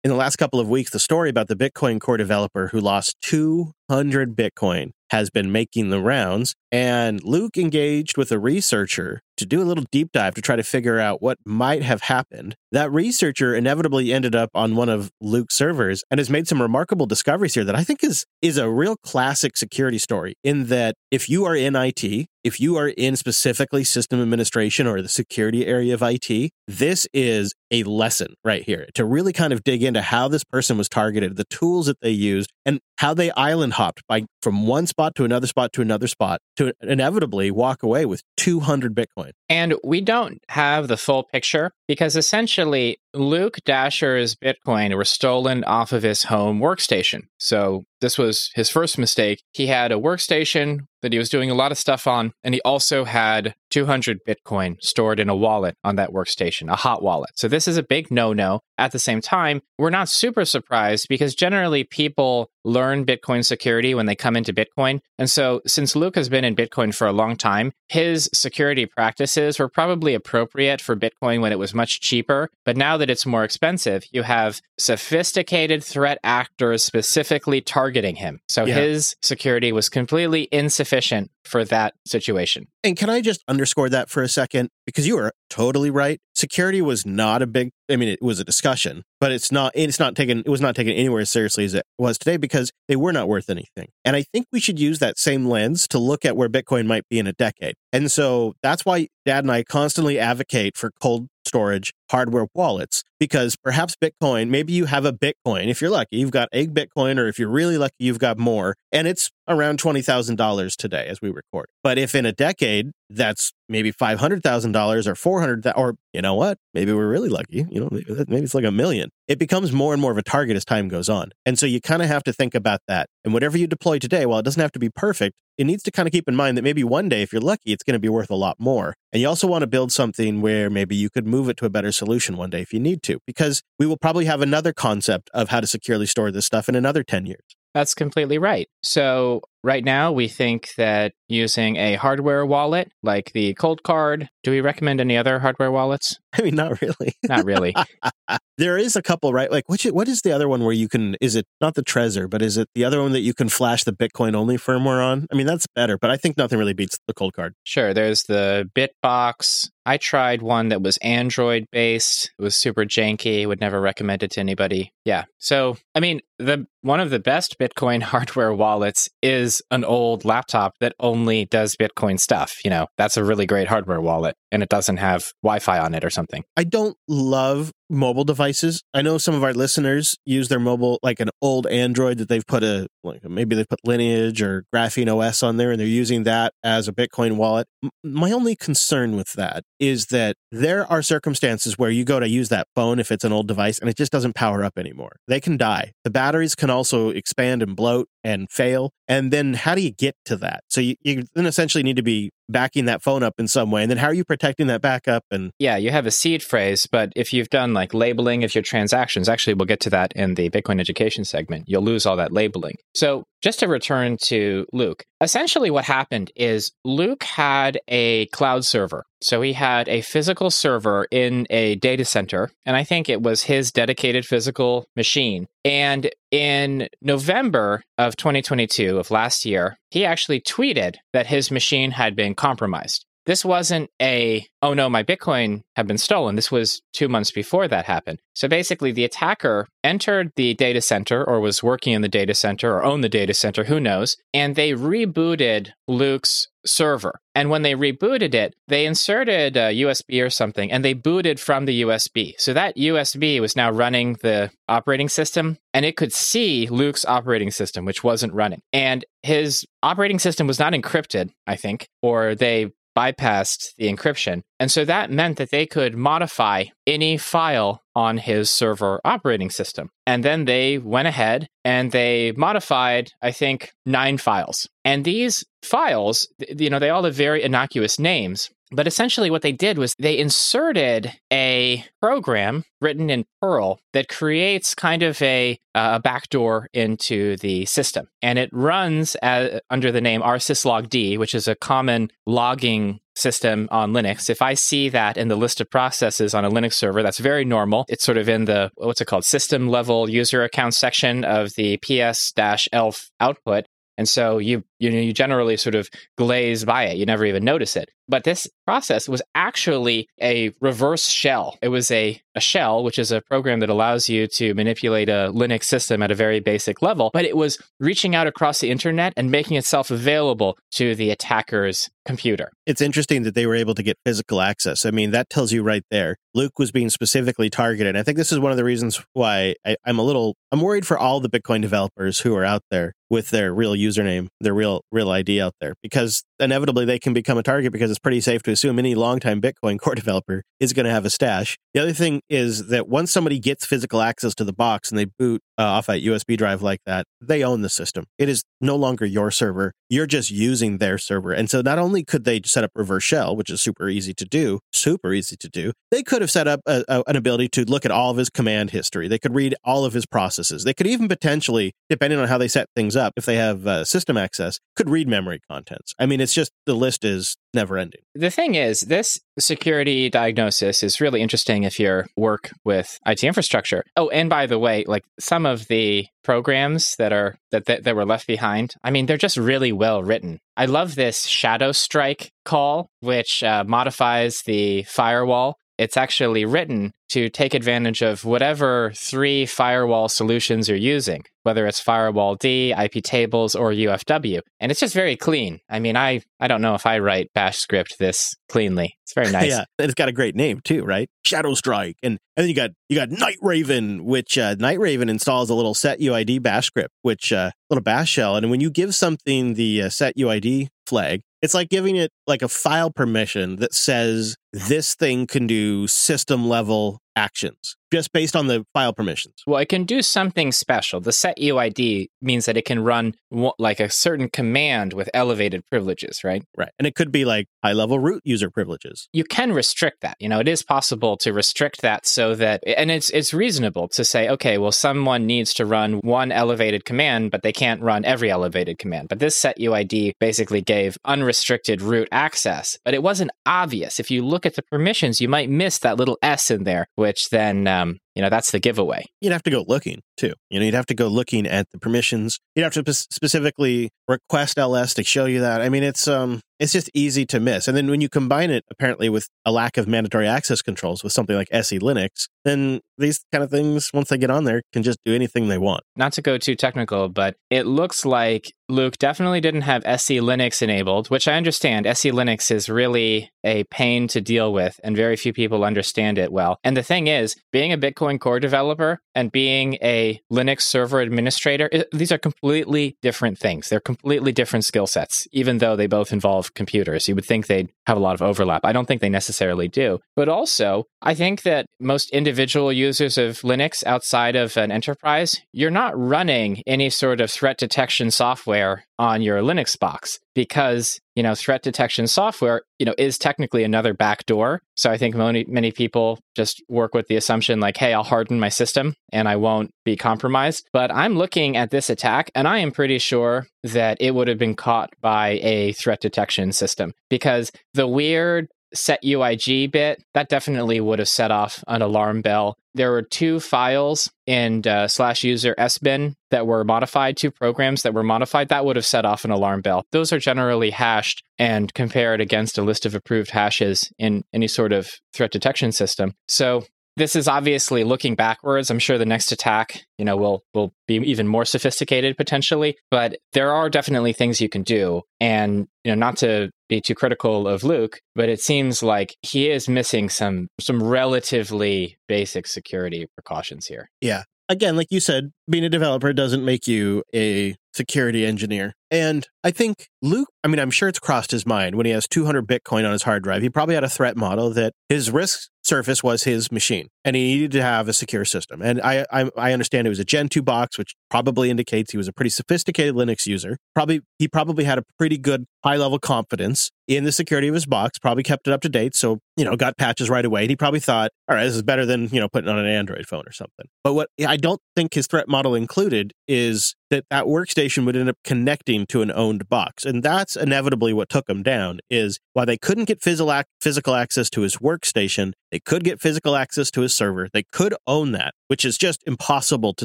In 0.04 0.10
the 0.10 0.16
last 0.16 0.34
couple 0.34 0.58
of 0.58 0.68
weeks, 0.68 0.90
the 0.90 0.98
story 0.98 1.30
about 1.30 1.46
the 1.46 1.54
Bitcoin 1.54 2.00
core 2.00 2.16
developer 2.16 2.66
who 2.68 2.80
lost 2.80 3.16
200 3.22 4.34
Bitcoin 4.34 4.90
has 5.12 5.28
been 5.28 5.52
making 5.52 5.90
the 5.90 6.00
rounds. 6.00 6.54
And 6.72 7.22
Luke 7.22 7.58
engaged 7.58 8.16
with 8.16 8.32
a 8.32 8.38
researcher 8.38 9.20
to 9.36 9.44
do 9.44 9.62
a 9.62 9.64
little 9.64 9.84
deep 9.92 10.10
dive 10.10 10.34
to 10.34 10.40
try 10.40 10.56
to 10.56 10.62
figure 10.62 10.98
out 10.98 11.20
what 11.20 11.36
might 11.44 11.82
have 11.82 12.02
happened. 12.02 12.56
That 12.70 12.90
researcher 12.90 13.54
inevitably 13.54 14.10
ended 14.10 14.34
up 14.34 14.48
on 14.54 14.74
one 14.74 14.88
of 14.88 15.10
Luke's 15.20 15.54
servers 15.54 16.02
and 16.10 16.18
has 16.18 16.30
made 16.30 16.48
some 16.48 16.62
remarkable 16.62 17.04
discoveries 17.04 17.52
here 17.52 17.64
that 17.64 17.76
I 17.76 17.84
think 17.84 18.02
is 18.02 18.24
is 18.40 18.56
a 18.56 18.70
real 18.70 18.96
classic 19.04 19.58
security 19.58 19.98
story 19.98 20.34
in 20.42 20.66
that 20.66 20.94
if 21.10 21.28
you 21.28 21.44
are 21.44 21.54
in 21.54 21.76
IT, 21.76 22.26
if 22.42 22.58
you 22.58 22.76
are 22.76 22.88
in 22.88 23.14
specifically 23.16 23.84
system 23.84 24.20
administration 24.22 24.86
or 24.86 25.02
the 25.02 25.08
security 25.08 25.66
area 25.66 25.92
of 25.92 26.02
IT, 26.02 26.50
this 26.66 27.06
is 27.12 27.52
a 27.72 27.82
lesson 27.84 28.34
right 28.44 28.62
here 28.62 28.86
to 28.94 29.04
really 29.04 29.32
kind 29.32 29.52
of 29.52 29.64
dig 29.64 29.82
into 29.82 30.02
how 30.02 30.28
this 30.28 30.44
person 30.44 30.78
was 30.78 30.88
targeted, 30.88 31.36
the 31.36 31.44
tools 31.44 31.86
that 31.86 32.00
they 32.00 32.10
used, 32.10 32.52
and 32.64 32.78
how 32.98 33.14
they 33.14 33.32
island 33.32 33.72
hopped 33.72 34.06
by 34.06 34.24
from 34.42 34.66
one 34.66 34.86
spot 34.86 35.14
to 35.16 35.24
another 35.24 35.46
spot 35.46 35.72
to 35.72 35.82
another 35.82 36.06
spot 36.06 36.40
to 36.56 36.72
inevitably 36.82 37.50
walk 37.50 37.82
away 37.82 38.06
with 38.06 38.22
200 38.36 38.94
Bitcoin. 38.94 39.30
And 39.48 39.74
we 39.82 40.00
don't 40.00 40.38
have 40.50 40.86
the 40.86 40.96
full 40.96 41.24
picture 41.24 41.72
because 41.88 42.14
essentially 42.14 42.98
Luke 43.14 43.58
Dashjr's 43.66 44.36
Bitcoin 44.36 44.94
were 44.96 45.04
stolen 45.04 45.64
off 45.64 45.92
of 45.92 46.02
his 46.02 46.24
home 46.24 46.60
workstation. 46.60 47.24
So 47.38 47.84
this 48.00 48.18
was 48.18 48.50
his 48.54 48.70
first 48.70 48.98
mistake. 48.98 49.42
He 49.52 49.66
had 49.66 49.92
a 49.92 49.96
workstation 49.96 50.86
that 51.02 51.12
he 51.12 51.18
was 51.18 51.28
doing 51.28 51.50
a 51.50 51.54
lot 51.54 51.72
of 51.72 51.78
stuff 51.78 52.06
on, 52.06 52.32
and 52.44 52.54
he 52.54 52.60
also 52.62 53.04
had 53.04 53.54
200 53.72 54.18
Bitcoin 54.28 54.76
stored 54.80 55.18
in 55.18 55.28
a 55.28 55.34
wallet 55.34 55.76
on 55.82 55.96
that 55.96 56.10
workstation, 56.10 56.70
a 56.70 56.76
hot 56.76 57.02
wallet. 57.02 57.30
So 57.34 57.48
this 57.48 57.66
is 57.66 57.76
a 57.76 57.82
big 57.82 58.10
no 58.10 58.32
no. 58.32 58.60
At 58.78 58.92
the 58.92 58.98
same 58.98 59.20
time, 59.20 59.62
we're 59.78 59.90
not 59.90 60.08
super 60.08 60.44
surprised 60.44 61.06
because 61.08 61.34
generally 61.34 61.82
people 61.82 62.50
learn 62.64 63.04
Bitcoin 63.04 63.44
security 63.44 63.94
when 63.94 64.06
they 64.06 64.14
come 64.14 64.36
into 64.36 64.52
Bitcoin. 64.52 65.00
And 65.18 65.28
so 65.30 65.60
since 65.66 65.96
Luke 65.96 66.14
has 66.16 66.28
been 66.28 66.44
in 66.44 66.54
Bitcoin 66.56 66.94
for 66.94 67.06
a 67.06 67.12
long 67.12 67.36
time, 67.36 67.72
his 67.88 68.28
security 68.32 68.86
practices 68.86 69.58
were 69.58 69.68
probably 69.68 70.14
appropriate 70.14 70.80
for 70.80 70.96
Bitcoin 70.96 71.40
when 71.40 71.52
it 71.52 71.58
was 71.58 71.74
much 71.74 72.00
cheaper. 72.00 72.50
But 72.64 72.76
now 72.76 72.96
that 72.96 73.10
it's 73.10 73.26
more 73.26 73.44
expensive, 73.44 74.04
you 74.12 74.22
have 74.22 74.60
sophisticated 74.78 75.82
threat 75.82 76.18
actors 76.22 76.84
specifically 76.84 77.60
targeting 77.60 78.16
him. 78.16 78.40
So 78.48 78.64
Yeah. 78.64 78.74
his 78.76 79.16
security 79.22 79.72
was 79.72 79.88
completely 79.88 80.48
insufficient 80.52 81.30
for 81.44 81.64
that 81.64 81.94
situation. 82.06 82.68
And 82.84 82.96
can 82.96 83.10
I 83.10 83.20
just 83.20 83.42
underscore 83.48 83.88
that 83.88 84.08
for 84.08 84.22
a 84.22 84.28
second? 84.28 84.70
Because 84.86 85.06
you 85.06 85.18
are 85.18 85.32
totally 85.50 85.90
right. 85.90 86.20
Security 86.34 86.80
was 86.80 87.04
not 87.04 87.42
a 87.42 87.46
big 87.46 87.72
I 87.92 87.96
mean 87.96 88.08
it 88.08 88.22
was 88.22 88.40
a 88.40 88.44
discussion, 88.44 89.04
but 89.20 89.32
it's 89.32 89.52
not 89.52 89.72
it's 89.74 90.00
not 90.00 90.16
taken 90.16 90.40
it 90.40 90.48
was 90.48 90.60
not 90.60 90.74
taken 90.74 90.92
anywhere 90.92 91.20
as 91.20 91.30
seriously 91.30 91.64
as 91.64 91.74
it 91.74 91.84
was 91.98 92.18
today 92.18 92.36
because 92.36 92.72
they 92.88 92.96
were 92.96 93.12
not 93.12 93.28
worth 93.28 93.50
anything. 93.50 93.88
And 94.04 94.16
I 94.16 94.22
think 94.22 94.46
we 94.52 94.60
should 94.60 94.80
use 94.80 94.98
that 95.00 95.18
same 95.18 95.46
lens 95.46 95.86
to 95.88 95.98
look 95.98 96.24
at 96.24 96.36
where 96.36 96.48
Bitcoin 96.48 96.86
might 96.86 97.08
be 97.08 97.18
in 97.18 97.26
a 97.26 97.32
decade. 97.32 97.74
And 97.92 98.10
so 98.10 98.54
that's 98.62 98.84
why 98.84 99.08
dad 99.24 99.44
and 99.44 99.52
I 99.52 99.64
constantly 99.64 100.18
advocate 100.18 100.76
for 100.76 100.90
cold 101.00 101.28
storage 101.46 101.92
hardware 102.10 102.46
wallets 102.54 103.02
because 103.18 103.56
perhaps 103.56 103.94
Bitcoin, 104.02 104.48
maybe 104.48 104.72
you 104.72 104.86
have 104.86 105.04
a 105.04 105.12
Bitcoin. 105.12 105.68
If 105.68 105.80
you're 105.80 105.90
lucky, 105.90 106.16
you've 106.16 106.30
got 106.30 106.48
a 106.52 106.66
Bitcoin, 106.66 107.18
or 107.18 107.26
if 107.26 107.38
you're 107.38 107.48
really 107.48 107.78
lucky, 107.78 107.94
you've 107.98 108.18
got 108.18 108.38
more. 108.38 108.74
And 108.90 109.06
it's 109.06 109.30
around 109.48 109.80
$20,000 109.80 110.76
today 110.76 111.06
as 111.06 111.20
we 111.20 111.30
record. 111.30 111.66
But 111.82 111.98
if 111.98 112.14
in 112.14 112.26
a 112.26 112.32
decade, 112.32 112.90
that's 113.10 113.52
maybe 113.68 113.92
$500,000 113.92 115.06
or 115.06 115.14
400 115.14 115.72
or 115.76 115.94
you 116.12 116.22
know 116.22 116.34
what? 116.34 116.58
Maybe 116.74 116.92
we're 116.92 117.08
really 117.08 117.28
lucky. 117.28 117.66
You 117.70 117.80
know, 117.80 117.88
maybe, 117.90 118.24
maybe 118.28 118.44
it's 118.44 118.54
like 118.54 118.64
a 118.64 118.72
million. 118.72 119.10
It 119.28 119.38
becomes 119.38 119.72
more 119.72 119.92
and 119.92 120.02
more 120.02 120.12
of 120.12 120.18
a 120.18 120.22
target 120.22 120.56
as 120.56 120.64
time 120.64 120.88
goes 120.88 121.08
on. 121.08 121.30
And 121.46 121.58
so 121.58 121.66
you 121.66 121.80
kind 121.80 122.02
of 122.02 122.08
have 122.08 122.24
to 122.24 122.32
think 122.32 122.54
about 122.54 122.80
that. 122.88 123.08
And 123.24 123.32
whatever 123.32 123.56
you 123.56 123.66
deploy 123.66 123.98
today, 123.98 124.26
while 124.26 124.40
it 124.40 124.44
doesn't 124.44 124.60
have 124.60 124.72
to 124.72 124.78
be 124.78 124.90
perfect, 124.90 125.36
it 125.58 125.64
needs 125.64 125.82
to 125.84 125.90
kind 125.90 126.08
of 126.08 126.12
keep 126.12 126.28
in 126.28 126.34
mind 126.34 126.56
that 126.56 126.62
maybe 126.62 126.82
one 126.82 127.08
day, 127.08 127.22
if 127.22 127.32
you're 127.32 127.42
lucky, 127.42 127.72
it's 127.72 127.84
going 127.84 127.94
to 127.94 128.00
be 128.00 128.08
worth 128.08 128.30
a 128.30 128.34
lot 128.34 128.58
more. 128.58 128.94
And 129.12 129.20
you 129.20 129.28
also 129.28 129.46
want 129.46 129.62
to 129.62 129.66
build 129.66 129.92
something 129.92 130.40
where 130.40 130.70
maybe 130.70 130.96
you 130.96 131.10
could 131.10 131.26
move 131.26 131.48
it 131.48 131.56
to 131.58 131.66
a 131.66 131.70
better 131.70 131.92
solution 131.92 132.36
one 132.36 132.50
day 132.50 132.62
if 132.62 132.72
you 132.72 132.80
need 132.80 133.02
to, 133.04 133.18
because 133.26 133.62
we 133.78 133.86
will 133.86 133.98
probably 133.98 134.24
have 134.24 134.40
another 134.40 134.72
concept 134.72 135.30
of 135.34 135.50
how 135.50 135.60
to 135.60 135.66
securely 135.66 136.06
store 136.06 136.30
this 136.30 136.46
stuff 136.46 136.68
in 136.68 136.74
another 136.74 137.02
10 137.02 137.26
years. 137.26 137.44
That's 137.74 137.94
completely 137.94 138.38
right. 138.38 138.68
So, 138.82 139.42
right 139.62 139.84
now, 139.84 140.12
we 140.12 140.28
think 140.28 140.70
that 140.76 141.12
using 141.28 141.76
a 141.76 141.94
hardware 141.94 142.44
wallet 142.44 142.92
like 143.02 143.32
the 143.32 143.54
Cold 143.54 143.82
Card, 143.82 144.28
do 144.42 144.50
we 144.50 144.60
recommend 144.60 145.00
any 145.00 145.16
other 145.16 145.38
hardware 145.38 145.70
wallets? 145.70 146.18
I 146.32 146.42
mean, 146.42 146.54
not 146.54 146.80
really. 146.80 147.14
Not 147.28 147.44
really. 147.44 147.74
there 148.58 148.78
is 148.78 148.96
a 148.96 149.02
couple, 149.02 149.32
right? 149.32 149.50
Like, 149.50 149.64
which, 149.68 149.84
what 149.84 150.08
is 150.08 150.22
the 150.22 150.32
other 150.32 150.48
one 150.48 150.64
where 150.64 150.72
you 150.72 150.88
can, 150.88 151.16
is 151.20 151.36
it 151.36 151.46
not 151.60 151.74
the 151.74 151.82
Trezor, 151.82 152.28
but 152.28 152.42
is 152.42 152.56
it 152.56 152.68
the 152.74 152.84
other 152.84 153.02
one 153.02 153.12
that 153.12 153.20
you 153.20 153.34
can 153.34 153.48
flash 153.48 153.84
the 153.84 153.92
Bitcoin 153.92 154.34
only 154.34 154.56
firmware 154.56 155.04
on? 155.04 155.26
I 155.32 155.36
mean, 155.36 155.46
that's 155.46 155.66
better, 155.74 155.98
but 155.98 156.10
I 156.10 156.16
think 156.16 156.36
nothing 156.36 156.58
really 156.58 156.74
beats 156.74 156.98
the 157.06 157.14
cold 157.14 157.34
card. 157.34 157.54
Sure, 157.64 157.92
there's 157.92 158.24
the 158.24 158.68
Bitbox. 158.74 159.70
I 159.84 159.96
tried 159.96 160.42
one 160.42 160.68
that 160.68 160.80
was 160.80 160.96
Android 160.98 161.66
based. 161.72 162.32
It 162.38 162.42
was 162.42 162.54
super 162.54 162.84
janky. 162.84 163.46
Would 163.46 163.60
never 163.60 163.80
recommend 163.80 164.22
it 164.22 164.30
to 164.32 164.40
anybody. 164.40 164.92
Yeah. 165.04 165.24
So, 165.38 165.76
I 165.94 166.00
mean, 166.00 166.20
the 166.38 166.66
one 166.82 167.00
of 167.00 167.10
the 167.10 167.18
best 167.18 167.58
Bitcoin 167.58 168.02
hardware 168.02 168.54
wallets 168.54 169.08
is 169.22 169.51
an 169.70 169.84
old 169.84 170.24
laptop 170.24 170.74
that 170.80 170.94
only 171.00 171.44
does 171.44 171.76
Bitcoin 171.76 172.18
stuff. 172.18 172.52
You 172.64 172.70
know, 172.70 172.86
that's 172.96 173.16
a 173.16 173.24
really 173.24 173.46
great 173.46 173.68
hardware 173.68 174.00
wallet 174.00 174.36
and 174.50 174.62
it 174.62 174.68
doesn't 174.68 174.98
have 174.98 175.24
Wi-Fi 175.42 175.78
on 175.78 175.94
it 175.94 176.04
or 176.04 176.10
something. 176.10 176.44
I 176.56 176.64
don't 176.64 176.96
love 177.08 177.72
mobile 177.92 178.24
devices. 178.24 178.82
I 178.94 179.02
know 179.02 179.18
some 179.18 179.34
of 179.34 179.44
our 179.44 179.52
listeners 179.52 180.16
use 180.24 180.48
their 180.48 180.58
mobile 180.58 180.98
like 181.02 181.20
an 181.20 181.28
old 181.42 181.66
Android 181.66 182.18
that 182.18 182.28
they've 182.28 182.46
put 182.46 182.64
a 182.64 182.88
like 183.04 183.22
maybe 183.28 183.54
they 183.54 183.64
put 183.64 183.80
Lineage 183.84 184.40
or 184.40 184.64
Graphene 184.74 185.14
OS 185.14 185.42
on 185.42 185.58
there 185.58 185.70
and 185.70 185.78
they're 185.78 185.86
using 185.86 186.22
that 186.24 186.54
as 186.64 186.88
a 186.88 186.92
Bitcoin 186.92 187.36
wallet. 187.36 187.66
My 188.02 188.32
only 188.32 188.56
concern 188.56 189.14
with 189.14 189.32
that 189.34 189.64
is 189.78 190.06
that 190.06 190.36
there 190.50 190.90
are 190.90 191.02
circumstances 191.02 191.76
where 191.76 191.90
you 191.90 192.04
go 192.04 192.18
to 192.18 192.28
use 192.28 192.48
that 192.48 192.66
phone 192.74 192.98
if 192.98 193.12
it's 193.12 193.24
an 193.24 193.32
old 193.32 193.46
device 193.46 193.78
and 193.78 193.90
it 193.90 193.96
just 193.96 194.12
doesn't 194.12 194.34
power 194.34 194.64
up 194.64 194.78
anymore. 194.78 195.16
They 195.28 195.40
can 195.40 195.56
die. 195.56 195.92
The 196.04 196.10
batteries 196.10 196.54
can 196.54 196.70
also 196.70 197.10
expand 197.10 197.62
and 197.62 197.76
bloat 197.76 198.08
and 198.24 198.50
fail. 198.50 198.92
And 199.08 199.30
then 199.30 199.54
how 199.54 199.74
do 199.74 199.82
you 199.82 199.90
get 199.90 200.16
to 200.26 200.36
that? 200.38 200.64
So 200.68 200.80
you, 200.80 200.94
you 201.02 201.24
then 201.34 201.46
essentially 201.46 201.82
need 201.82 201.96
to 201.96 202.02
be 202.02 202.30
backing 202.48 202.86
that 202.86 203.02
phone 203.02 203.22
up 203.22 203.34
in 203.38 203.48
some 203.48 203.70
way. 203.70 203.82
And 203.82 203.90
then 203.90 203.98
how 203.98 204.08
are 204.08 204.14
you 204.14 204.24
protecting 204.24 204.66
that 204.68 204.80
backup 204.80 205.24
and 205.30 205.52
Yeah, 205.58 205.76
you 205.76 205.90
have 205.90 206.06
a 206.06 206.10
seed 206.10 206.42
phrase, 206.42 206.86
but 206.90 207.12
if 207.16 207.32
you've 207.32 207.50
done 207.50 207.74
like 207.74 207.94
labeling 207.94 208.44
of 208.44 208.54
your 208.54 208.62
transactions, 208.62 209.28
actually, 209.28 209.54
we'll 209.54 209.66
get 209.66 209.80
to 209.80 209.90
that 209.90 210.12
in 210.14 210.34
the 210.34 210.50
Bitcoin 210.50 210.80
education 210.80 211.24
segment. 211.24 211.64
You'll 211.66 211.82
lose 211.82 212.06
all 212.06 212.16
that 212.16 212.32
labeling. 212.32 212.76
So, 212.94 213.24
just 213.42 213.60
to 213.60 213.68
return 213.68 214.16
to 214.22 214.66
Luke, 214.72 215.04
essentially 215.20 215.70
what 215.70 215.84
happened 215.84 216.30
is 216.36 216.72
Luke 216.84 217.24
had 217.24 217.80
a 217.88 218.26
cloud 218.26 218.64
server. 218.64 219.04
So, 219.20 219.42
he 219.42 219.52
had 219.52 219.88
a 219.88 220.00
physical 220.00 220.50
server 220.50 221.06
in 221.10 221.46
a 221.50 221.76
data 221.76 222.04
center, 222.04 222.50
and 222.64 222.76
I 222.76 222.84
think 222.84 223.08
it 223.08 223.22
was 223.22 223.44
his 223.44 223.70
dedicated 223.70 224.24
physical 224.24 224.86
machine. 224.96 225.46
And 225.64 226.10
in 226.30 226.88
November 227.00 227.82
of 227.98 228.16
2022 228.16 228.98
of 228.98 229.10
last 229.10 229.44
year, 229.44 229.78
he 229.90 230.04
actually 230.04 230.40
tweeted 230.40 230.96
that 231.12 231.26
his 231.26 231.50
machine 231.50 231.92
had 231.92 232.16
been 232.16 232.34
compromised. 232.34 233.04
This 233.24 233.44
wasn't 233.44 233.90
a, 234.00 234.46
oh 234.62 234.74
no, 234.74 234.90
my 234.90 235.02
Bitcoin 235.02 235.62
had 235.76 235.86
been 235.86 235.98
stolen. 235.98 236.34
This 236.34 236.50
was 236.50 236.82
two 236.92 237.08
months 237.08 237.30
before 237.30 237.68
that 237.68 237.84
happened. 237.84 238.20
So 238.34 238.48
basically, 238.48 238.92
the 238.92 239.04
attacker 239.04 239.68
entered 239.84 240.32
the 240.36 240.54
data 240.54 240.80
center 240.80 241.24
or 241.24 241.40
was 241.40 241.62
working 241.62 241.92
in 241.92 242.02
the 242.02 242.08
data 242.08 242.34
center 242.34 242.74
or 242.74 242.84
owned 242.84 243.04
the 243.04 243.08
data 243.08 243.34
center, 243.34 243.64
who 243.64 243.78
knows, 243.78 244.16
and 244.34 244.56
they 244.56 244.72
rebooted 244.72 245.70
Luke's 245.86 246.48
server. 246.64 247.20
And 247.34 247.50
when 247.50 247.62
they 247.62 247.74
rebooted 247.74 248.34
it, 248.34 248.54
they 248.68 248.86
inserted 248.86 249.56
a 249.56 249.74
USB 249.82 250.24
or 250.24 250.30
something 250.30 250.70
and 250.70 250.84
they 250.84 250.92
booted 250.92 251.40
from 251.40 251.64
the 251.64 251.82
USB. 251.82 252.34
So 252.38 252.52
that 252.52 252.76
USB 252.76 253.40
was 253.40 253.56
now 253.56 253.70
running 253.70 254.14
the 254.22 254.50
operating 254.68 255.08
system 255.08 255.58
and 255.74 255.84
it 255.84 255.96
could 255.96 256.12
see 256.12 256.66
Luke's 256.68 257.04
operating 257.04 257.50
system, 257.50 257.84
which 257.84 258.04
wasn't 258.04 258.34
running. 258.34 258.62
And 258.72 259.04
his 259.22 259.66
operating 259.82 260.18
system 260.18 260.46
was 260.46 260.58
not 260.58 260.72
encrypted, 260.72 261.30
I 261.46 261.56
think, 261.56 261.88
or 262.02 262.34
they 262.34 262.70
bypassed 262.96 263.74
the 263.76 263.92
encryption. 263.92 264.42
And 264.58 264.70
so 264.70 264.84
that 264.84 265.10
meant 265.10 265.38
that 265.38 265.50
they 265.50 265.66
could 265.66 265.96
modify 265.96 266.64
any 266.86 267.16
file 267.16 267.80
on 267.94 268.18
his 268.18 268.50
server 268.50 269.00
operating 269.04 269.50
system. 269.50 269.90
And 270.06 270.24
then 270.24 270.44
they 270.44 270.78
went 270.78 271.08
ahead 271.08 271.48
and 271.64 271.92
they 271.92 272.32
modified, 272.32 273.10
I 273.20 273.32
think, 273.32 273.70
nine 273.84 274.18
files. 274.18 274.68
And 274.84 275.04
these 275.04 275.44
files, 275.62 276.28
you 276.48 276.70
know, 276.70 276.78
they 276.78 276.90
all 276.90 277.04
have 277.04 277.14
very 277.14 277.42
innocuous 277.42 277.98
names. 277.98 278.50
But 278.74 278.86
essentially, 278.86 279.30
what 279.30 279.42
they 279.42 279.52
did 279.52 279.78
was 279.78 279.94
they 279.98 280.18
inserted 280.18 281.12
a 281.32 281.84
program 282.00 282.64
written 282.80 283.10
in 283.10 283.26
Perl 283.40 283.80
that 283.92 284.08
creates 284.08 284.74
kind 284.74 285.02
of 285.02 285.20
a, 285.20 285.58
uh, 285.74 285.98
backdoor 285.98 286.68
into 286.72 287.36
the 287.36 287.66
system. 287.66 288.08
And 288.22 288.38
it 288.38 288.50
runs 288.52 289.14
as, 289.16 289.60
under 289.70 289.92
the 289.92 290.00
name 290.00 290.22
rsyslogd, 290.22 291.18
which 291.18 291.34
is 291.34 291.46
a 291.48 291.54
common 291.54 292.10
logging 292.26 293.00
system 293.14 293.68
on 293.70 293.92
Linux. 293.92 294.30
If 294.30 294.40
I 294.40 294.54
see 294.54 294.88
that 294.88 295.16
in 295.16 295.28
the 295.28 295.36
list 295.36 295.60
of 295.60 295.70
processes 295.70 296.34
on 296.34 296.44
a 296.44 296.50
Linux 296.50 296.74
server, 296.74 297.02
that's 297.02 297.18
very 297.18 297.44
normal. 297.44 297.84
It's 297.88 298.04
sort 298.04 298.18
of 298.18 298.28
in 298.28 298.46
the, 298.46 298.70
what's 298.76 299.00
it 299.00 299.06
called, 299.06 299.24
system 299.24 299.68
level 299.68 300.08
user 300.08 300.42
account 300.42 300.74
section 300.74 301.24
of 301.24 301.52
the 301.54 301.76
ps-elf 301.78 303.10
output. 303.20 303.66
And 303.98 304.08
so 304.08 304.38
you 304.38 304.64
you 304.78 304.90
know 304.90 304.98
you 304.98 305.12
generally 305.12 305.56
sort 305.56 305.74
of 305.74 305.90
glaze 306.16 306.64
by 306.64 306.84
it. 306.84 306.96
You 306.96 307.04
never 307.04 307.26
even 307.26 307.44
notice 307.44 307.76
it. 307.76 307.90
But 308.12 308.24
this 308.24 308.46
process 308.66 309.08
was 309.08 309.22
actually 309.34 310.06
a 310.20 310.52
reverse 310.60 311.08
shell. 311.08 311.56
It 311.62 311.68
was 311.68 311.90
a, 311.90 312.20
a 312.34 312.40
shell, 312.40 312.84
which 312.84 312.98
is 312.98 313.10
a 313.10 313.22
program 313.22 313.60
that 313.60 313.70
allows 313.70 314.06
you 314.06 314.26
to 314.26 314.52
manipulate 314.52 315.08
a 315.08 315.32
Linux 315.32 315.64
system 315.64 316.02
at 316.02 316.10
a 316.10 316.14
very 316.14 316.38
basic 316.38 316.82
level, 316.82 317.10
but 317.14 317.24
it 317.24 317.38
was 317.38 317.56
reaching 317.80 318.14
out 318.14 318.26
across 318.26 318.60
the 318.60 318.70
internet 318.70 319.14
and 319.16 319.30
making 319.30 319.56
itself 319.56 319.90
available 319.90 320.58
to 320.72 320.94
the 320.94 321.08
attacker's 321.08 321.88
computer. 322.04 322.52
It's 322.66 322.80
interesting 322.80 323.22
that 323.22 323.34
they 323.34 323.46
were 323.46 323.54
able 323.54 323.74
to 323.74 323.82
get 323.82 323.96
physical 324.04 324.40
access. 324.40 324.84
I 324.84 324.90
mean, 324.90 325.10
that 325.12 325.30
tells 325.30 325.52
you 325.52 325.62
right 325.62 325.84
there. 325.90 326.16
Luke 326.34 326.58
was 326.58 326.72
being 326.72 326.90
specifically 326.90 327.50
targeted. 327.50 327.96
I 327.96 328.02
think 328.02 328.16
this 328.16 328.32
is 328.32 328.38
one 328.38 328.50
of 328.50 328.56
the 328.56 328.64
reasons 328.64 329.02
why 329.12 329.54
I, 329.64 329.76
I'm 329.84 329.98
a 329.98 330.02
little 330.02 330.36
I'm 330.50 330.60
worried 330.60 330.86
for 330.86 330.98
all 330.98 331.20
the 331.20 331.28
Bitcoin 331.28 331.62
developers 331.62 332.20
who 332.20 332.34
are 332.36 332.44
out 332.44 332.62
there 332.70 332.94
with 333.10 333.30
their 333.30 333.54
real 333.54 333.74
username, 333.74 334.28
their 334.40 334.54
real 334.54 334.82
real 334.90 335.10
ID 335.10 335.40
out 335.40 335.54
there, 335.60 335.74
because 335.82 336.24
inevitably 336.40 336.84
they 336.84 336.98
can 336.98 337.12
become 337.12 337.38
a 337.38 337.42
target 337.42 337.72
because 337.72 337.90
it's 337.90 338.00
pretty 338.02 338.20
safe 338.20 338.42
to 338.42 338.50
assume 338.50 338.78
any 338.78 338.94
longtime 338.94 339.40
Bitcoin 339.40 339.78
core 339.78 339.94
developer 340.02 340.42
is 340.60 340.72
going 340.72 340.86
to 340.86 340.92
have 340.92 341.04
a 341.04 341.10
stash. 341.10 341.58
The 341.74 341.80
other 341.80 341.92
thing 341.92 342.20
is 342.28 342.68
that 342.68 342.88
once 342.88 343.10
somebody 343.10 343.38
gets 343.38 343.64
physical 343.64 344.02
access 344.02 344.34
to 344.34 344.44
the 344.44 344.52
box 344.52 344.90
and 344.90 344.98
they 344.98 345.06
boot 345.06 345.40
uh, 345.58 345.62
off 345.62 345.88
a 345.88 345.92
USB 345.92 346.36
drive 346.36 346.60
like 346.60 346.80
that, 346.84 347.06
they 347.20 347.42
own 347.42 347.62
the 347.62 347.70
system. 347.70 348.04
It 348.18 348.28
is 348.28 348.42
no 348.60 348.76
longer 348.76 349.06
your 349.06 349.30
server. 349.30 349.72
You're 349.88 350.06
just 350.06 350.30
using 350.30 350.78
their 350.78 350.98
server. 350.98 351.32
And 351.32 351.48
so 351.48 351.62
not 351.62 351.78
only 351.78 352.04
could 352.04 352.24
they 352.24 352.40
set 352.44 352.64
up 352.64 352.70
reverse 352.74 353.04
shell, 353.04 353.34
which 353.36 353.48
is 353.48 353.62
super 353.62 353.88
easy 353.88 354.12
to 354.14 354.24
do, 354.24 354.60
super 354.72 355.12
easy 355.12 355.36
to 355.36 355.48
do, 355.48 355.72
they 355.90 356.02
could 356.02 356.20
have 356.20 356.30
set 356.30 356.46
up 356.46 356.60
a, 356.66 356.84
a, 356.88 357.02
an 357.06 357.16
ability 357.16 357.48
to 357.50 357.64
look 357.64 357.84
at 357.86 357.90
all 357.90 358.10
of 358.10 358.18
his 358.18 358.28
command 358.28 358.70
history. 358.70 359.08
They 359.08 359.18
could 359.18 359.34
read 359.34 359.54
all 359.64 359.84
of 359.84 359.94
his 359.94 360.04
processes. 360.04 360.64
They 360.64 360.74
could 360.74 360.86
even 360.86 361.08
potentially, 361.08 361.72
depending 361.88 362.18
on 362.18 362.28
how 362.28 362.38
they 362.38 362.48
set 362.48 362.68
things 362.76 362.96
up, 362.96 363.14
if 363.16 363.24
they 363.24 363.36
have 363.36 363.66
uh, 363.66 363.84
system 363.84 364.16
access, 364.16 364.58
could 364.76 364.90
read 364.90 365.08
memory 365.08 365.40
contents. 365.50 365.94
I 365.98 366.06
mean, 366.06 366.20
it's 366.20 366.34
just 366.34 366.52
the 366.66 366.74
list 366.74 367.04
is 367.04 367.36
never 367.54 367.76
ending. 367.78 368.02
The 368.14 368.30
thing 368.30 368.54
is, 368.54 368.82
this 368.82 369.20
security 369.38 370.10
diagnosis 370.10 370.82
is 370.82 371.00
really 371.00 371.22
interesting 371.22 371.64
if 371.64 371.78
you 371.78 372.04
work 372.16 372.50
with 372.64 372.98
IT 373.06 373.24
infrastructure. 373.24 373.84
Oh, 373.96 374.08
and 374.08 374.28
by 374.28 374.46
the 374.46 374.58
way, 374.58 374.84
like 374.86 375.04
some 375.18 375.46
of 375.46 375.68
the 375.68 376.06
programs 376.22 376.96
that 376.96 377.12
are 377.12 377.36
that, 377.50 377.66
that, 377.66 377.84
that 377.84 377.96
were 377.96 378.04
left 378.04 378.26
behind, 378.26 378.74
I 378.84 378.90
mean, 378.90 379.06
they're 379.06 379.16
just 379.16 379.36
really 379.36 379.72
well 379.72 380.02
written. 380.02 380.40
I 380.56 380.66
love 380.66 380.94
this 380.94 381.26
shadow 381.26 381.72
strike 381.72 382.32
call, 382.44 382.90
which 383.00 383.42
uh, 383.42 383.64
modifies 383.66 384.42
the 384.42 384.82
firewall 384.84 385.56
it's 385.78 385.96
actually 385.96 386.44
written 386.44 386.92
to 387.10 387.28
take 387.28 387.54
advantage 387.54 388.02
of 388.02 388.24
whatever 388.24 388.92
three 388.96 389.46
firewall 389.46 390.08
solutions 390.08 390.68
you're 390.68 390.78
using, 390.78 391.24
whether 391.42 391.66
it's 391.66 391.80
Firewall 391.80 392.36
D, 392.36 392.72
IP 392.72 393.02
tables, 393.02 393.54
or 393.54 393.70
UFW. 393.70 394.40
And 394.60 394.70
it's 394.70 394.80
just 394.80 394.94
very 394.94 395.16
clean. 395.16 395.60
I 395.68 395.78
mean, 395.78 395.96
I, 395.96 396.22
I 396.40 396.48
don't 396.48 396.62
know 396.62 396.74
if 396.74 396.86
I 396.86 396.98
write 397.00 397.30
bash 397.34 397.58
script 397.58 397.98
this 397.98 398.34
cleanly. 398.48 398.94
It's 399.02 399.12
very 399.14 399.30
nice. 399.32 399.48
yeah, 399.50 399.64
and 399.78 399.86
it's 399.86 399.94
got 399.94 400.08
a 400.08 400.12
great 400.12 400.34
name 400.34 400.60
too, 400.64 400.84
right? 400.84 401.08
Shadow 401.24 401.54
Strike, 401.54 401.96
and 402.02 402.18
and 402.36 402.44
then 402.44 402.48
you 402.48 402.54
got 402.54 402.70
you 402.88 402.96
got 402.96 403.10
Night 403.10 403.36
Raven, 403.42 404.04
which 404.04 404.38
uh, 404.38 404.54
Night 404.58 404.78
Raven 404.78 405.08
installs 405.08 405.50
a 405.50 405.54
little 405.54 405.74
set 405.74 406.00
UID 406.00 406.42
bash 406.42 406.66
script, 406.66 406.94
which 407.02 407.32
uh, 407.32 407.50
little 407.68 407.82
bash 407.82 408.08
shell, 408.10 408.36
and 408.36 408.50
when 408.50 408.60
you 408.60 408.70
give 408.70 408.94
something 408.94 409.54
the 409.54 409.82
uh, 409.82 409.88
set 409.90 410.16
UID 410.16 410.68
flag, 410.86 411.22
it's 411.42 411.54
like 411.54 411.68
giving 411.68 411.96
it 411.96 412.10
like 412.26 412.42
a 412.42 412.48
file 412.48 412.90
permission 412.90 413.56
that 413.56 413.74
says 413.74 414.36
this 414.52 414.94
thing 414.94 415.26
can 415.26 415.46
do 415.46 415.86
system 415.86 416.48
level 416.48 417.00
actions 417.16 417.76
just 417.92 418.12
based 418.12 418.34
on 418.34 418.46
the 418.46 418.64
file 418.72 418.92
permissions. 418.92 419.34
Well, 419.46 419.60
it 419.60 419.68
can 419.68 419.84
do 419.84 420.02
something 420.02 420.52
special. 420.52 421.00
The 421.00 421.12
set 421.12 421.38
UID 421.38 422.08
means 422.20 422.46
that 422.46 422.56
it 422.56 422.64
can 422.64 422.80
run 422.80 423.14
like 423.58 423.80
a 423.80 423.90
certain 423.90 424.28
command 424.28 424.92
with 424.92 425.10
elevated 425.14 425.62
privileges, 425.70 426.24
right? 426.24 426.44
Right. 426.56 426.70
And 426.78 426.86
it 426.86 426.94
could 426.94 427.12
be 427.12 427.24
like 427.24 427.46
high 427.62 427.72
level 427.72 427.98
root 427.98 428.22
user 428.24 428.50
privileges. 428.50 429.08
You 429.12 429.24
can 429.24 429.52
restrict 429.52 430.00
that. 430.02 430.16
You 430.20 430.28
know, 430.28 430.40
it 430.40 430.48
is 430.48 430.62
possible 430.62 431.16
to 431.18 431.32
restrict 431.32 431.82
that 431.82 432.06
so 432.06 432.34
that 432.36 432.62
and 432.66 432.90
it's 432.90 433.10
it's 433.10 433.34
reasonable 433.34 433.88
to 433.88 434.04
say, 434.04 434.28
okay, 434.28 434.58
well 434.58 434.72
someone 434.72 435.26
needs 435.26 435.54
to 435.54 435.66
run 435.66 435.94
one 436.02 436.32
elevated 436.32 436.84
command, 436.84 437.30
but 437.30 437.42
they 437.42 437.52
can't 437.52 437.82
run 437.82 438.04
every 438.04 438.30
elevated 438.30 438.78
command. 438.78 439.08
But 439.08 439.18
this 439.18 439.36
set 439.36 439.58
UID 439.58 440.14
basically 440.18 440.62
gave 440.62 440.98
unrestricted 441.04 441.82
root 441.82 442.08
access, 442.10 442.78
but 442.84 442.94
it 442.94 443.02
wasn't 443.02 443.32
obvious. 443.46 444.00
If 444.00 444.10
you 444.10 444.24
look 444.24 444.46
at 444.46 444.56
the 444.56 444.62
permissions, 444.62 445.20
you 445.20 445.28
might 445.28 445.50
miss 445.50 445.78
that 445.78 445.96
little 445.96 446.18
S 446.22 446.50
in 446.50 446.64
there 446.64 446.86
which 447.02 447.30
then 447.30 447.66
uh, 447.66 447.81
um, 447.82 447.98
you 448.14 448.22
know 448.22 448.28
that's 448.28 448.50
the 448.50 448.58
giveaway. 448.58 449.06
You'd 449.20 449.32
have 449.32 449.42
to 449.44 449.50
go 449.50 449.64
looking 449.66 450.02
too. 450.16 450.34
You 450.50 450.60
know, 450.60 450.66
you'd 450.66 450.74
have 450.74 450.86
to 450.86 450.94
go 450.94 451.08
looking 451.08 451.46
at 451.46 451.70
the 451.70 451.78
permissions. 451.78 452.38
You'd 452.54 452.64
have 452.64 452.74
to 452.74 452.84
p- 452.84 452.92
specifically 452.92 453.90
request 454.08 454.58
LS 454.58 454.94
to 454.94 455.04
show 455.04 455.26
you 455.26 455.40
that. 455.40 455.60
I 455.60 455.68
mean, 455.68 455.82
it's 455.82 456.06
um, 456.08 456.40
it's 456.62 456.72
just 456.72 456.88
easy 456.94 457.26
to 457.26 457.40
miss. 457.40 457.66
And 457.66 457.76
then 457.76 457.90
when 457.90 458.00
you 458.00 458.08
combine 458.08 458.50
it 458.50 458.64
apparently 458.70 459.08
with 459.08 459.28
a 459.44 459.50
lack 459.50 459.76
of 459.76 459.88
mandatory 459.88 460.28
access 460.28 460.62
controls 460.62 461.02
with 461.02 461.12
something 461.12 461.34
like 461.34 461.48
SE 461.50 461.78
Linux, 461.80 462.28
then 462.44 462.80
these 462.98 463.24
kind 463.32 463.42
of 463.42 463.50
things, 463.50 463.90
once 463.92 464.08
they 464.08 464.18
get 464.18 464.30
on 464.30 464.44
there, 464.44 464.62
can 464.72 464.84
just 464.84 464.98
do 465.04 465.12
anything 465.14 465.48
they 465.48 465.58
want. 465.58 465.82
Not 465.96 466.12
to 466.12 466.22
go 466.22 466.38
too 466.38 466.54
technical, 466.54 467.08
but 467.08 467.34
it 467.50 467.66
looks 467.66 468.04
like 468.04 468.52
Luke 468.68 468.96
definitely 468.98 469.40
didn't 469.40 469.62
have 469.62 469.82
SE 469.84 470.18
Linux 470.18 470.62
enabled, 470.62 471.08
which 471.08 471.26
I 471.26 471.34
understand. 471.34 471.86
SE 471.86 472.10
Linux 472.10 472.50
is 472.50 472.68
really 472.68 473.30
a 473.44 473.64
pain 473.64 474.06
to 474.08 474.20
deal 474.20 474.52
with, 474.52 474.78
and 474.84 474.96
very 474.96 475.16
few 475.16 475.32
people 475.32 475.64
understand 475.64 476.16
it 476.16 476.32
well. 476.32 476.58
And 476.62 476.76
the 476.76 476.82
thing 476.82 477.08
is, 477.08 477.36
being 477.52 477.72
a 477.72 477.78
Bitcoin 477.78 478.01
Core 478.18 478.40
developer 478.40 479.00
and 479.14 479.30
being 479.30 479.74
a 479.82 480.20
Linux 480.32 480.62
server 480.62 481.00
administrator, 481.00 481.68
it, 481.72 481.88
these 481.92 482.12
are 482.12 482.18
completely 482.18 482.96
different 483.02 483.38
things. 483.38 483.68
They're 483.68 483.80
completely 483.80 484.32
different 484.32 484.64
skill 484.64 484.86
sets, 484.86 485.28
even 485.32 485.58
though 485.58 485.76
they 485.76 485.86
both 485.86 486.12
involve 486.12 486.54
computers. 486.54 487.08
You 487.08 487.14
would 487.14 487.24
think 487.24 487.46
they'd 487.46 487.70
have 487.86 487.96
a 487.96 488.00
lot 488.00 488.14
of 488.14 488.22
overlap. 488.22 488.64
I 488.64 488.72
don't 488.72 488.86
think 488.86 489.00
they 489.00 489.08
necessarily 489.08 489.68
do. 489.68 490.00
But 490.16 490.28
also, 490.28 490.86
I 491.00 491.14
think 491.14 491.42
that 491.42 491.66
most 491.80 492.10
individual 492.10 492.72
users 492.72 493.18
of 493.18 493.40
Linux 493.40 493.84
outside 493.84 494.36
of 494.36 494.56
an 494.56 494.70
enterprise, 494.70 495.40
you're 495.52 495.70
not 495.70 495.98
running 495.98 496.62
any 496.66 496.90
sort 496.90 497.20
of 497.20 497.30
threat 497.30 497.58
detection 497.58 498.10
software 498.10 498.84
on 499.02 499.20
your 499.20 499.40
Linux 499.40 499.76
box 499.76 500.20
because, 500.32 501.00
you 501.16 501.24
know, 501.24 501.34
threat 501.34 501.60
detection 501.60 502.06
software, 502.06 502.62
you 502.78 502.86
know, 502.86 502.94
is 502.96 503.18
technically 503.18 503.64
another 503.64 503.92
backdoor. 503.92 504.62
So 504.76 504.92
I 504.92 504.96
think 504.96 505.16
many 505.16 505.44
many 505.48 505.72
people 505.72 506.20
just 506.36 506.62
work 506.68 506.94
with 506.94 507.08
the 507.08 507.16
assumption 507.16 507.58
like, 507.58 507.76
hey, 507.76 507.92
I'll 507.94 508.04
harden 508.04 508.38
my 508.38 508.48
system 508.48 508.94
and 509.12 509.28
I 509.28 509.34
won't 509.34 509.72
be 509.84 509.96
compromised. 509.96 510.68
But 510.72 510.92
I'm 510.92 511.16
looking 511.16 511.56
at 511.56 511.70
this 511.70 511.90
attack 511.90 512.30
and 512.36 512.46
I 512.46 512.58
am 512.58 512.70
pretty 512.70 512.98
sure 512.98 513.48
that 513.64 513.96
it 514.00 514.12
would 514.12 514.28
have 514.28 514.38
been 514.38 514.54
caught 514.54 514.90
by 515.00 515.40
a 515.42 515.72
threat 515.72 516.00
detection 516.00 516.52
system 516.52 516.92
because 517.10 517.50
the 517.74 517.88
weird 517.88 518.46
set 518.74 519.02
UID 519.02 519.70
bit, 519.70 520.02
that 520.14 520.28
definitely 520.28 520.80
would 520.80 520.98
have 520.98 521.08
set 521.08 521.30
off 521.30 521.62
an 521.68 521.82
alarm 521.82 522.22
bell. 522.22 522.56
There 522.74 522.90
were 522.90 523.02
two 523.02 523.38
files 523.38 524.10
in 524.26 524.66
uh, 524.66 524.88
slash 524.88 525.24
user 525.24 525.54
sbin 525.58 526.14
that 526.30 526.46
were 526.46 526.64
modified, 526.64 527.16
two 527.16 527.30
programs 527.30 527.82
that 527.82 527.94
were 527.94 528.02
modified. 528.02 528.48
That 528.48 528.64
would 528.64 528.76
have 528.76 528.86
set 528.86 529.04
off 529.04 529.24
an 529.24 529.30
alarm 529.30 529.60
bell. 529.60 529.84
Those 529.92 530.12
are 530.12 530.18
generally 530.18 530.70
hashed 530.70 531.22
and 531.38 531.72
compared 531.74 532.20
against 532.20 532.56
a 532.56 532.62
list 532.62 532.86
of 532.86 532.94
approved 532.94 533.30
hashes 533.30 533.92
in 533.98 534.24
any 534.32 534.48
sort 534.48 534.72
of 534.72 534.90
threat 535.12 535.32
detection 535.32 535.72
system. 535.72 536.14
So 536.28 536.64
this 536.96 537.16
is 537.16 537.28
obviously 537.28 537.84
looking 537.84 538.14
backwards. 538.14 538.70
I'm 538.70 538.78
sure 538.78 538.98
the 538.98 539.06
next 539.06 539.32
attack, 539.32 539.84
you 539.98 540.04
know, 540.04 540.16
will 540.16 540.44
will 540.52 540.72
be 540.86 540.96
even 540.96 541.26
more 541.26 541.44
sophisticated 541.44 542.16
potentially, 542.16 542.76
but 542.90 543.18
there 543.32 543.52
are 543.52 543.70
definitely 543.70 544.12
things 544.12 544.40
you 544.40 544.48
can 544.48 544.62
do. 544.62 545.02
And, 545.18 545.68
you 545.84 545.92
know, 545.92 545.98
not 545.98 546.18
to 546.18 546.50
be 546.72 546.80
too 546.80 546.94
critical 546.94 547.46
of 547.46 547.62
Luke, 547.62 548.00
but 548.14 548.30
it 548.30 548.40
seems 548.40 548.82
like 548.82 549.14
he 549.20 549.50
is 549.50 549.68
missing 549.68 550.08
some 550.08 550.48
some 550.58 550.82
relatively 550.82 551.98
basic 552.08 552.46
security 552.46 553.06
precautions 553.14 553.66
here. 553.66 553.90
Yeah. 554.00 554.22
again, 554.48 554.76
like 554.76 554.88
you 554.90 555.00
said, 555.00 555.32
being 555.50 555.64
a 555.64 555.68
developer 555.68 556.12
doesn't 556.12 556.44
make 556.44 556.66
you 556.66 557.02
a 557.14 557.54
security 557.74 558.24
engineer. 558.26 558.74
And 558.90 559.26
I 559.44 559.50
think 559.50 559.88
Luke, 560.00 560.28
I 560.44 560.48
mean, 560.48 560.58
I'm 560.58 560.70
sure 560.70 560.88
it's 560.88 560.98
crossed 560.98 561.30
his 561.30 561.46
mind 561.46 561.74
when 561.74 561.86
he 561.86 561.92
has 561.92 562.06
200 562.08 562.46
Bitcoin 562.46 562.84
on 562.86 562.92
his 562.92 563.02
hard 563.02 563.22
drive. 563.22 563.42
He 563.42 563.50
probably 563.50 563.74
had 563.74 563.84
a 563.84 563.88
threat 563.88 564.16
model 564.16 564.50
that 564.54 564.72
his 564.88 565.10
risk 565.10 565.48
surface 565.72 566.02
was 566.02 566.24
his 566.24 566.52
machine 566.52 566.88
and 567.02 567.16
he 567.16 567.22
needed 567.22 567.50
to 567.50 567.62
have 567.62 567.88
a 567.88 567.94
secure 567.94 568.26
system. 568.26 568.60
And 568.60 568.78
I, 568.82 569.06
I, 569.10 569.30
I 569.38 569.52
understand 569.54 569.86
it 569.86 569.88
was 569.88 569.98
a 569.98 570.04
Gentoo 570.04 570.42
box, 570.42 570.76
which 570.76 570.94
probably 571.08 571.48
indicates 571.48 571.92
he 571.92 571.96
was 571.96 572.08
a 572.08 572.12
pretty 572.12 572.28
sophisticated 572.28 572.94
Linux 572.94 573.24
user. 573.24 573.56
Probably 573.74 574.02
he 574.18 574.28
probably 574.28 574.64
had 574.64 574.76
a 574.76 574.82
pretty 574.98 575.16
good 575.16 575.46
high 575.64 575.76
level 575.76 575.98
confidence 575.98 576.70
in 576.88 577.04
the 577.04 577.12
security 577.12 577.48
of 577.48 577.54
his 577.54 577.64
box, 577.64 577.98
probably 577.98 578.22
kept 578.22 578.46
it 578.46 578.52
up 578.52 578.60
to 578.60 578.68
date. 578.68 578.94
So, 578.94 579.20
you 579.38 579.46
know, 579.46 579.56
got 579.56 579.78
patches 579.78 580.10
right 580.10 580.24
away. 580.26 580.42
And 580.42 580.50
he 580.50 580.56
probably 580.56 580.80
thought, 580.80 581.10
all 581.26 581.36
right, 581.36 581.44
this 581.44 581.54
is 581.54 581.62
better 581.62 581.86
than, 581.86 582.08
you 582.08 582.20
know, 582.20 582.28
putting 582.28 582.50
on 582.50 582.58
an 582.58 582.66
Android 582.66 583.06
phone 583.06 583.22
or 583.26 583.32
something. 583.32 583.64
But 583.82 583.94
what 583.94 584.08
I 584.26 584.36
don't 584.36 584.60
think 584.76 584.92
his 584.92 585.06
threat 585.06 585.26
model 585.26 585.54
included 585.54 586.12
is 586.32 586.74
that 586.88 587.04
that 587.10 587.26
workstation 587.26 587.84
would 587.84 587.94
end 587.94 588.08
up 588.08 588.16
connecting 588.24 588.86
to 588.86 589.02
an 589.02 589.12
owned 589.12 589.50
box. 589.50 589.84
And 589.84 590.02
that's 590.02 590.34
inevitably 590.34 590.94
what 590.94 591.10
took 591.10 591.28
him 591.28 591.42
down 591.42 591.80
is 591.90 592.18
while 592.32 592.46
they 592.46 592.56
couldn't 592.56 592.86
get 592.86 593.02
physical, 593.02 593.42
physical 593.60 593.94
access 593.94 594.30
to 594.30 594.40
his 594.40 594.56
workstation, 594.56 595.34
they 595.50 595.60
could 595.60 595.84
get 595.84 596.00
physical 596.00 596.34
access 596.34 596.70
to 596.70 596.80
his 596.80 596.94
server. 596.94 597.28
They 597.30 597.42
could 597.52 597.74
own 597.86 598.12
that, 598.12 598.32
which 598.48 598.64
is 598.64 598.78
just 598.78 599.02
impossible 599.06 599.74
to 599.74 599.84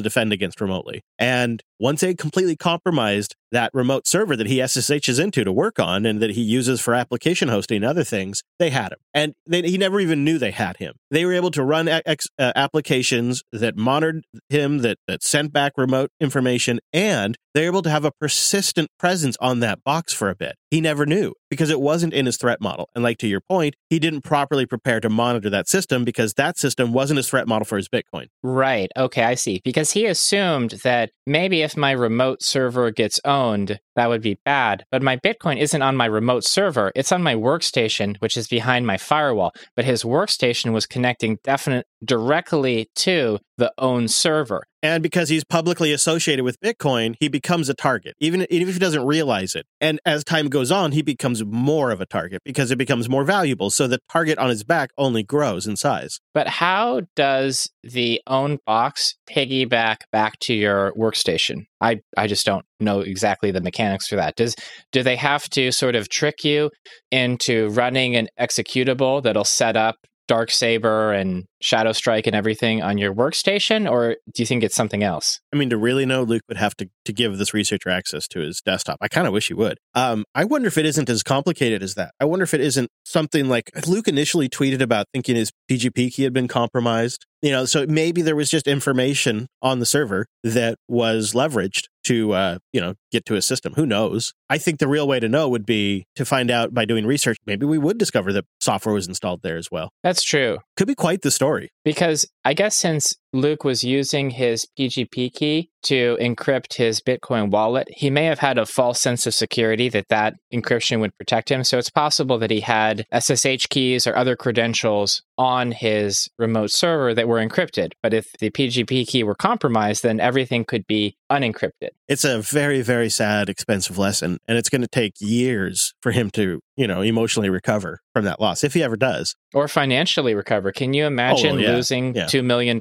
defend 0.00 0.32
against 0.32 0.58
remotely. 0.58 1.02
And 1.18 1.62
once 1.78 2.00
they 2.00 2.14
completely 2.14 2.56
compromised 2.56 3.36
that 3.52 3.72
remote 3.72 4.06
server 4.06 4.36
that 4.36 4.46
he 4.46 4.58
SSHs 4.58 5.22
into 5.22 5.44
to 5.44 5.52
work 5.52 5.78
on 5.78 6.06
and 6.06 6.20
that 6.20 6.30
he 6.30 6.42
uses 6.42 6.80
for 6.80 6.94
application 6.94 7.48
hosting 7.48 7.76
and 7.76 7.84
other 7.84 8.04
things, 8.04 8.42
they 8.58 8.70
had 8.70 8.92
him. 8.92 8.98
And 9.14 9.34
they, 9.46 9.62
he 9.62 9.78
never 9.78 10.00
even 10.00 10.24
knew 10.24 10.38
they 10.38 10.50
had 10.50 10.76
him. 10.76 10.94
They 11.10 11.24
were 11.24 11.32
able 11.32 11.50
to 11.52 11.64
run 11.64 11.88
ex, 11.88 12.26
uh, 12.38 12.52
applications 12.54 13.42
that 13.52 13.76
monitored 13.76 14.24
him, 14.48 14.78
that, 14.78 14.98
that 15.06 15.22
sent 15.22 15.52
back 15.52 15.72
remote 15.76 16.10
information, 16.20 16.80
and 16.92 17.36
they're 17.58 17.66
able 17.66 17.82
to 17.82 17.90
have 17.90 18.04
a 18.04 18.12
persistent 18.12 18.88
presence 19.00 19.36
on 19.40 19.58
that 19.58 19.82
box 19.82 20.12
for 20.12 20.30
a 20.30 20.36
bit. 20.36 20.54
He 20.70 20.80
never 20.80 21.04
knew 21.04 21.32
because 21.50 21.70
it 21.70 21.80
wasn't 21.80 22.14
in 22.14 22.26
his 22.26 22.36
threat 22.36 22.60
model. 22.60 22.88
And 22.94 23.02
like 23.02 23.18
to 23.18 23.26
your 23.26 23.40
point, 23.40 23.74
he 23.90 23.98
didn't 23.98 24.20
properly 24.20 24.64
prepare 24.64 25.00
to 25.00 25.08
monitor 25.08 25.50
that 25.50 25.66
system 25.66 26.04
because 26.04 26.34
that 26.34 26.56
system 26.56 26.92
wasn't 26.92 27.16
his 27.16 27.28
threat 27.28 27.48
model 27.48 27.64
for 27.64 27.76
his 27.76 27.88
Bitcoin. 27.88 28.26
Right. 28.44 28.92
Okay, 28.96 29.24
I 29.24 29.34
see. 29.34 29.60
Because 29.64 29.90
he 29.90 30.06
assumed 30.06 30.70
that 30.84 31.10
maybe 31.26 31.62
if 31.62 31.76
my 31.76 31.90
remote 31.90 32.44
server 32.44 32.92
gets 32.92 33.18
owned, 33.24 33.80
that 33.98 34.08
would 34.08 34.22
be 34.22 34.38
bad. 34.44 34.84
But 34.90 35.02
my 35.02 35.16
Bitcoin 35.16 35.58
isn't 35.58 35.82
on 35.82 35.96
my 35.96 36.06
remote 36.06 36.44
server, 36.44 36.92
it's 36.94 37.12
on 37.12 37.22
my 37.22 37.34
workstation, 37.34 38.16
which 38.20 38.36
is 38.36 38.46
behind 38.46 38.86
my 38.86 38.96
firewall. 38.96 39.52
But 39.74 39.84
his 39.84 40.04
workstation 40.04 40.72
was 40.72 40.86
connecting 40.86 41.38
definite 41.42 41.86
directly 42.04 42.88
to 42.94 43.38
the 43.56 43.72
own 43.76 44.06
server. 44.08 44.64
And 44.82 45.02
because 45.02 45.28
he's 45.28 45.42
publicly 45.42 45.92
associated 45.92 46.44
with 46.44 46.60
Bitcoin, 46.60 47.16
he 47.18 47.28
becomes 47.28 47.68
a 47.68 47.74
target, 47.74 48.14
even, 48.20 48.46
even 48.48 48.68
if 48.68 48.74
he 48.74 48.78
doesn't 48.78 49.04
realize 49.04 49.56
it. 49.56 49.66
And 49.80 49.98
as 50.06 50.22
time 50.22 50.48
goes 50.48 50.70
on, 50.70 50.92
he 50.92 51.02
becomes 51.02 51.44
more 51.44 51.90
of 51.90 52.00
a 52.00 52.06
target 52.06 52.42
because 52.44 52.70
it 52.70 52.78
becomes 52.78 53.08
more 53.08 53.24
valuable. 53.24 53.70
So 53.70 53.88
the 53.88 53.98
target 54.08 54.38
on 54.38 54.50
his 54.50 54.62
back 54.62 54.90
only 54.96 55.24
grows 55.24 55.66
in 55.66 55.74
size. 55.74 56.20
But 56.32 56.46
how 56.46 57.02
does 57.16 57.68
the 57.82 58.22
own 58.28 58.58
box 58.64 59.16
piggyback 59.28 60.02
back 60.12 60.38
to 60.40 60.54
your 60.54 60.92
workstation? 60.92 61.66
I, 61.80 62.00
I 62.16 62.26
just 62.26 62.46
don't 62.46 62.64
know 62.80 63.00
exactly 63.00 63.50
the 63.50 63.60
mechanics 63.60 64.08
for 64.08 64.16
that. 64.16 64.36
Does 64.36 64.54
do 64.92 65.02
they 65.02 65.16
have 65.16 65.48
to 65.50 65.72
sort 65.72 65.94
of 65.94 66.08
trick 66.08 66.44
you 66.44 66.70
into 67.10 67.68
running 67.70 68.16
an 68.16 68.28
executable 68.40 69.22
that'll 69.22 69.44
set 69.44 69.76
up 69.76 69.96
Dark 70.28 70.50
Saber 70.50 71.12
and 71.12 71.44
Shadow 71.60 71.92
Strike 71.92 72.26
and 72.26 72.36
everything 72.36 72.82
on 72.82 72.98
your 72.98 73.12
workstation, 73.14 73.90
or 73.90 74.16
do 74.32 74.42
you 74.42 74.46
think 74.46 74.62
it's 74.62 74.76
something 74.76 75.02
else? 75.02 75.40
I 75.52 75.56
mean, 75.56 75.70
to 75.70 75.78
really 75.78 76.06
know, 76.06 76.22
Luke 76.22 76.42
would 76.48 76.58
have 76.58 76.76
to, 76.76 76.88
to 77.06 77.12
give 77.12 77.38
this 77.38 77.54
researcher 77.54 77.88
access 77.88 78.28
to 78.28 78.40
his 78.40 78.60
desktop. 78.60 78.98
I 79.00 79.08
kind 79.08 79.26
of 79.26 79.32
wish 79.32 79.48
he 79.48 79.54
would. 79.54 79.78
Um, 79.94 80.24
I 80.34 80.44
wonder 80.44 80.68
if 80.68 80.78
it 80.78 80.86
isn't 80.86 81.08
as 81.08 81.22
complicated 81.22 81.82
as 81.82 81.94
that. 81.94 82.12
I 82.20 82.26
wonder 82.26 82.44
if 82.44 82.54
it 82.54 82.60
isn't 82.60 82.90
something 83.04 83.48
like 83.48 83.70
Luke 83.88 84.06
initially 84.06 84.48
tweeted 84.48 84.82
about 84.82 85.06
thinking 85.12 85.34
his 85.34 85.50
PGP 85.68 86.12
key 86.12 86.22
had 86.24 86.34
been 86.34 86.48
compromised. 86.48 87.24
You 87.42 87.52
know, 87.52 87.64
so 87.66 87.86
maybe 87.86 88.22
there 88.22 88.34
was 88.34 88.50
just 88.50 88.66
information 88.66 89.46
on 89.62 89.78
the 89.78 89.86
server 89.86 90.26
that 90.42 90.76
was 90.88 91.34
leveraged 91.34 91.84
to 92.04 92.32
uh, 92.32 92.58
you 92.72 92.80
know 92.80 92.94
get 93.12 93.24
to 93.26 93.36
a 93.36 93.42
system. 93.42 93.74
Who 93.74 93.86
knows? 93.86 94.32
I 94.50 94.58
think 94.58 94.78
the 94.78 94.88
real 94.88 95.06
way 95.06 95.20
to 95.20 95.28
know 95.28 95.48
would 95.48 95.66
be 95.66 96.06
to 96.16 96.24
find 96.24 96.50
out 96.50 96.74
by 96.74 96.84
doing 96.84 97.06
research. 97.06 97.36
Maybe 97.46 97.66
we 97.66 97.78
would 97.78 97.98
discover 97.98 98.32
that 98.32 98.44
software 98.60 98.94
was 98.94 99.06
installed 99.06 99.42
there 99.42 99.56
as 99.56 99.70
well. 99.70 99.90
That's 100.02 100.22
true. 100.22 100.58
Could 100.76 100.88
be 100.88 100.94
quite 100.94 101.22
the 101.22 101.30
story. 101.30 101.70
Because 101.84 102.26
I 102.44 102.54
guess 102.54 102.76
since 102.76 103.14
Luke 103.32 103.64
was 103.64 103.84
using 103.84 104.30
his 104.30 104.66
PGP 104.78 105.32
key 105.34 105.70
to 105.82 106.16
encrypt 106.20 106.74
his 106.74 107.00
Bitcoin 107.00 107.50
wallet, 107.50 107.88
he 107.90 108.10
may 108.10 108.24
have 108.24 108.38
had 108.38 108.58
a 108.58 108.66
false 108.66 109.00
sense 109.00 109.26
of 109.26 109.34
security 109.34 109.88
that 109.88 110.08
that 110.08 110.34
encryption 110.52 111.00
would 111.00 111.16
protect 111.16 111.50
him. 111.50 111.64
So 111.64 111.78
it's 111.78 111.90
possible 111.90 112.38
that 112.38 112.50
he 112.50 112.60
had 112.60 113.06
SSH 113.16 113.66
keys 113.68 114.06
or 114.06 114.16
other 114.16 114.36
credentials 114.36 115.22
on 115.36 115.72
his 115.72 116.28
remote 116.38 116.70
server 116.70 117.14
that 117.14 117.28
were 117.28 117.44
encrypted. 117.44 117.92
But 118.02 118.14
if 118.14 118.32
the 118.38 118.50
PGP 118.50 119.06
key 119.06 119.22
were 119.22 119.34
compromised, 119.34 120.02
then 120.02 120.20
everything 120.20 120.64
could 120.64 120.86
be 120.86 121.16
unencrypted. 121.30 121.90
It's 122.08 122.24
a 122.24 122.40
very, 122.40 122.82
very 122.82 123.10
sad, 123.10 123.48
expensive 123.48 123.98
lesson. 123.98 124.38
And 124.48 124.58
it's 124.58 124.68
going 124.68 124.82
to 124.82 124.88
take 124.88 125.14
years 125.20 125.94
for 126.00 126.12
him 126.12 126.30
to, 126.30 126.60
you 126.78 126.86
know, 126.86 127.02
emotionally 127.02 127.50
recover 127.50 128.00
from 128.14 128.24
that 128.24 128.40
loss, 128.40 128.62
if 128.62 128.72
he 128.72 128.84
ever 128.84 128.96
does. 128.96 129.34
Or 129.52 129.66
financially 129.66 130.34
recover. 130.34 130.70
Can 130.70 130.94
you 130.94 131.06
imagine 131.06 131.50
oh, 131.50 131.54
well, 131.54 131.62
yeah. 131.62 131.72
losing 131.72 132.14
yeah. 132.14 132.26
$2 132.26 132.44
million? 132.44 132.78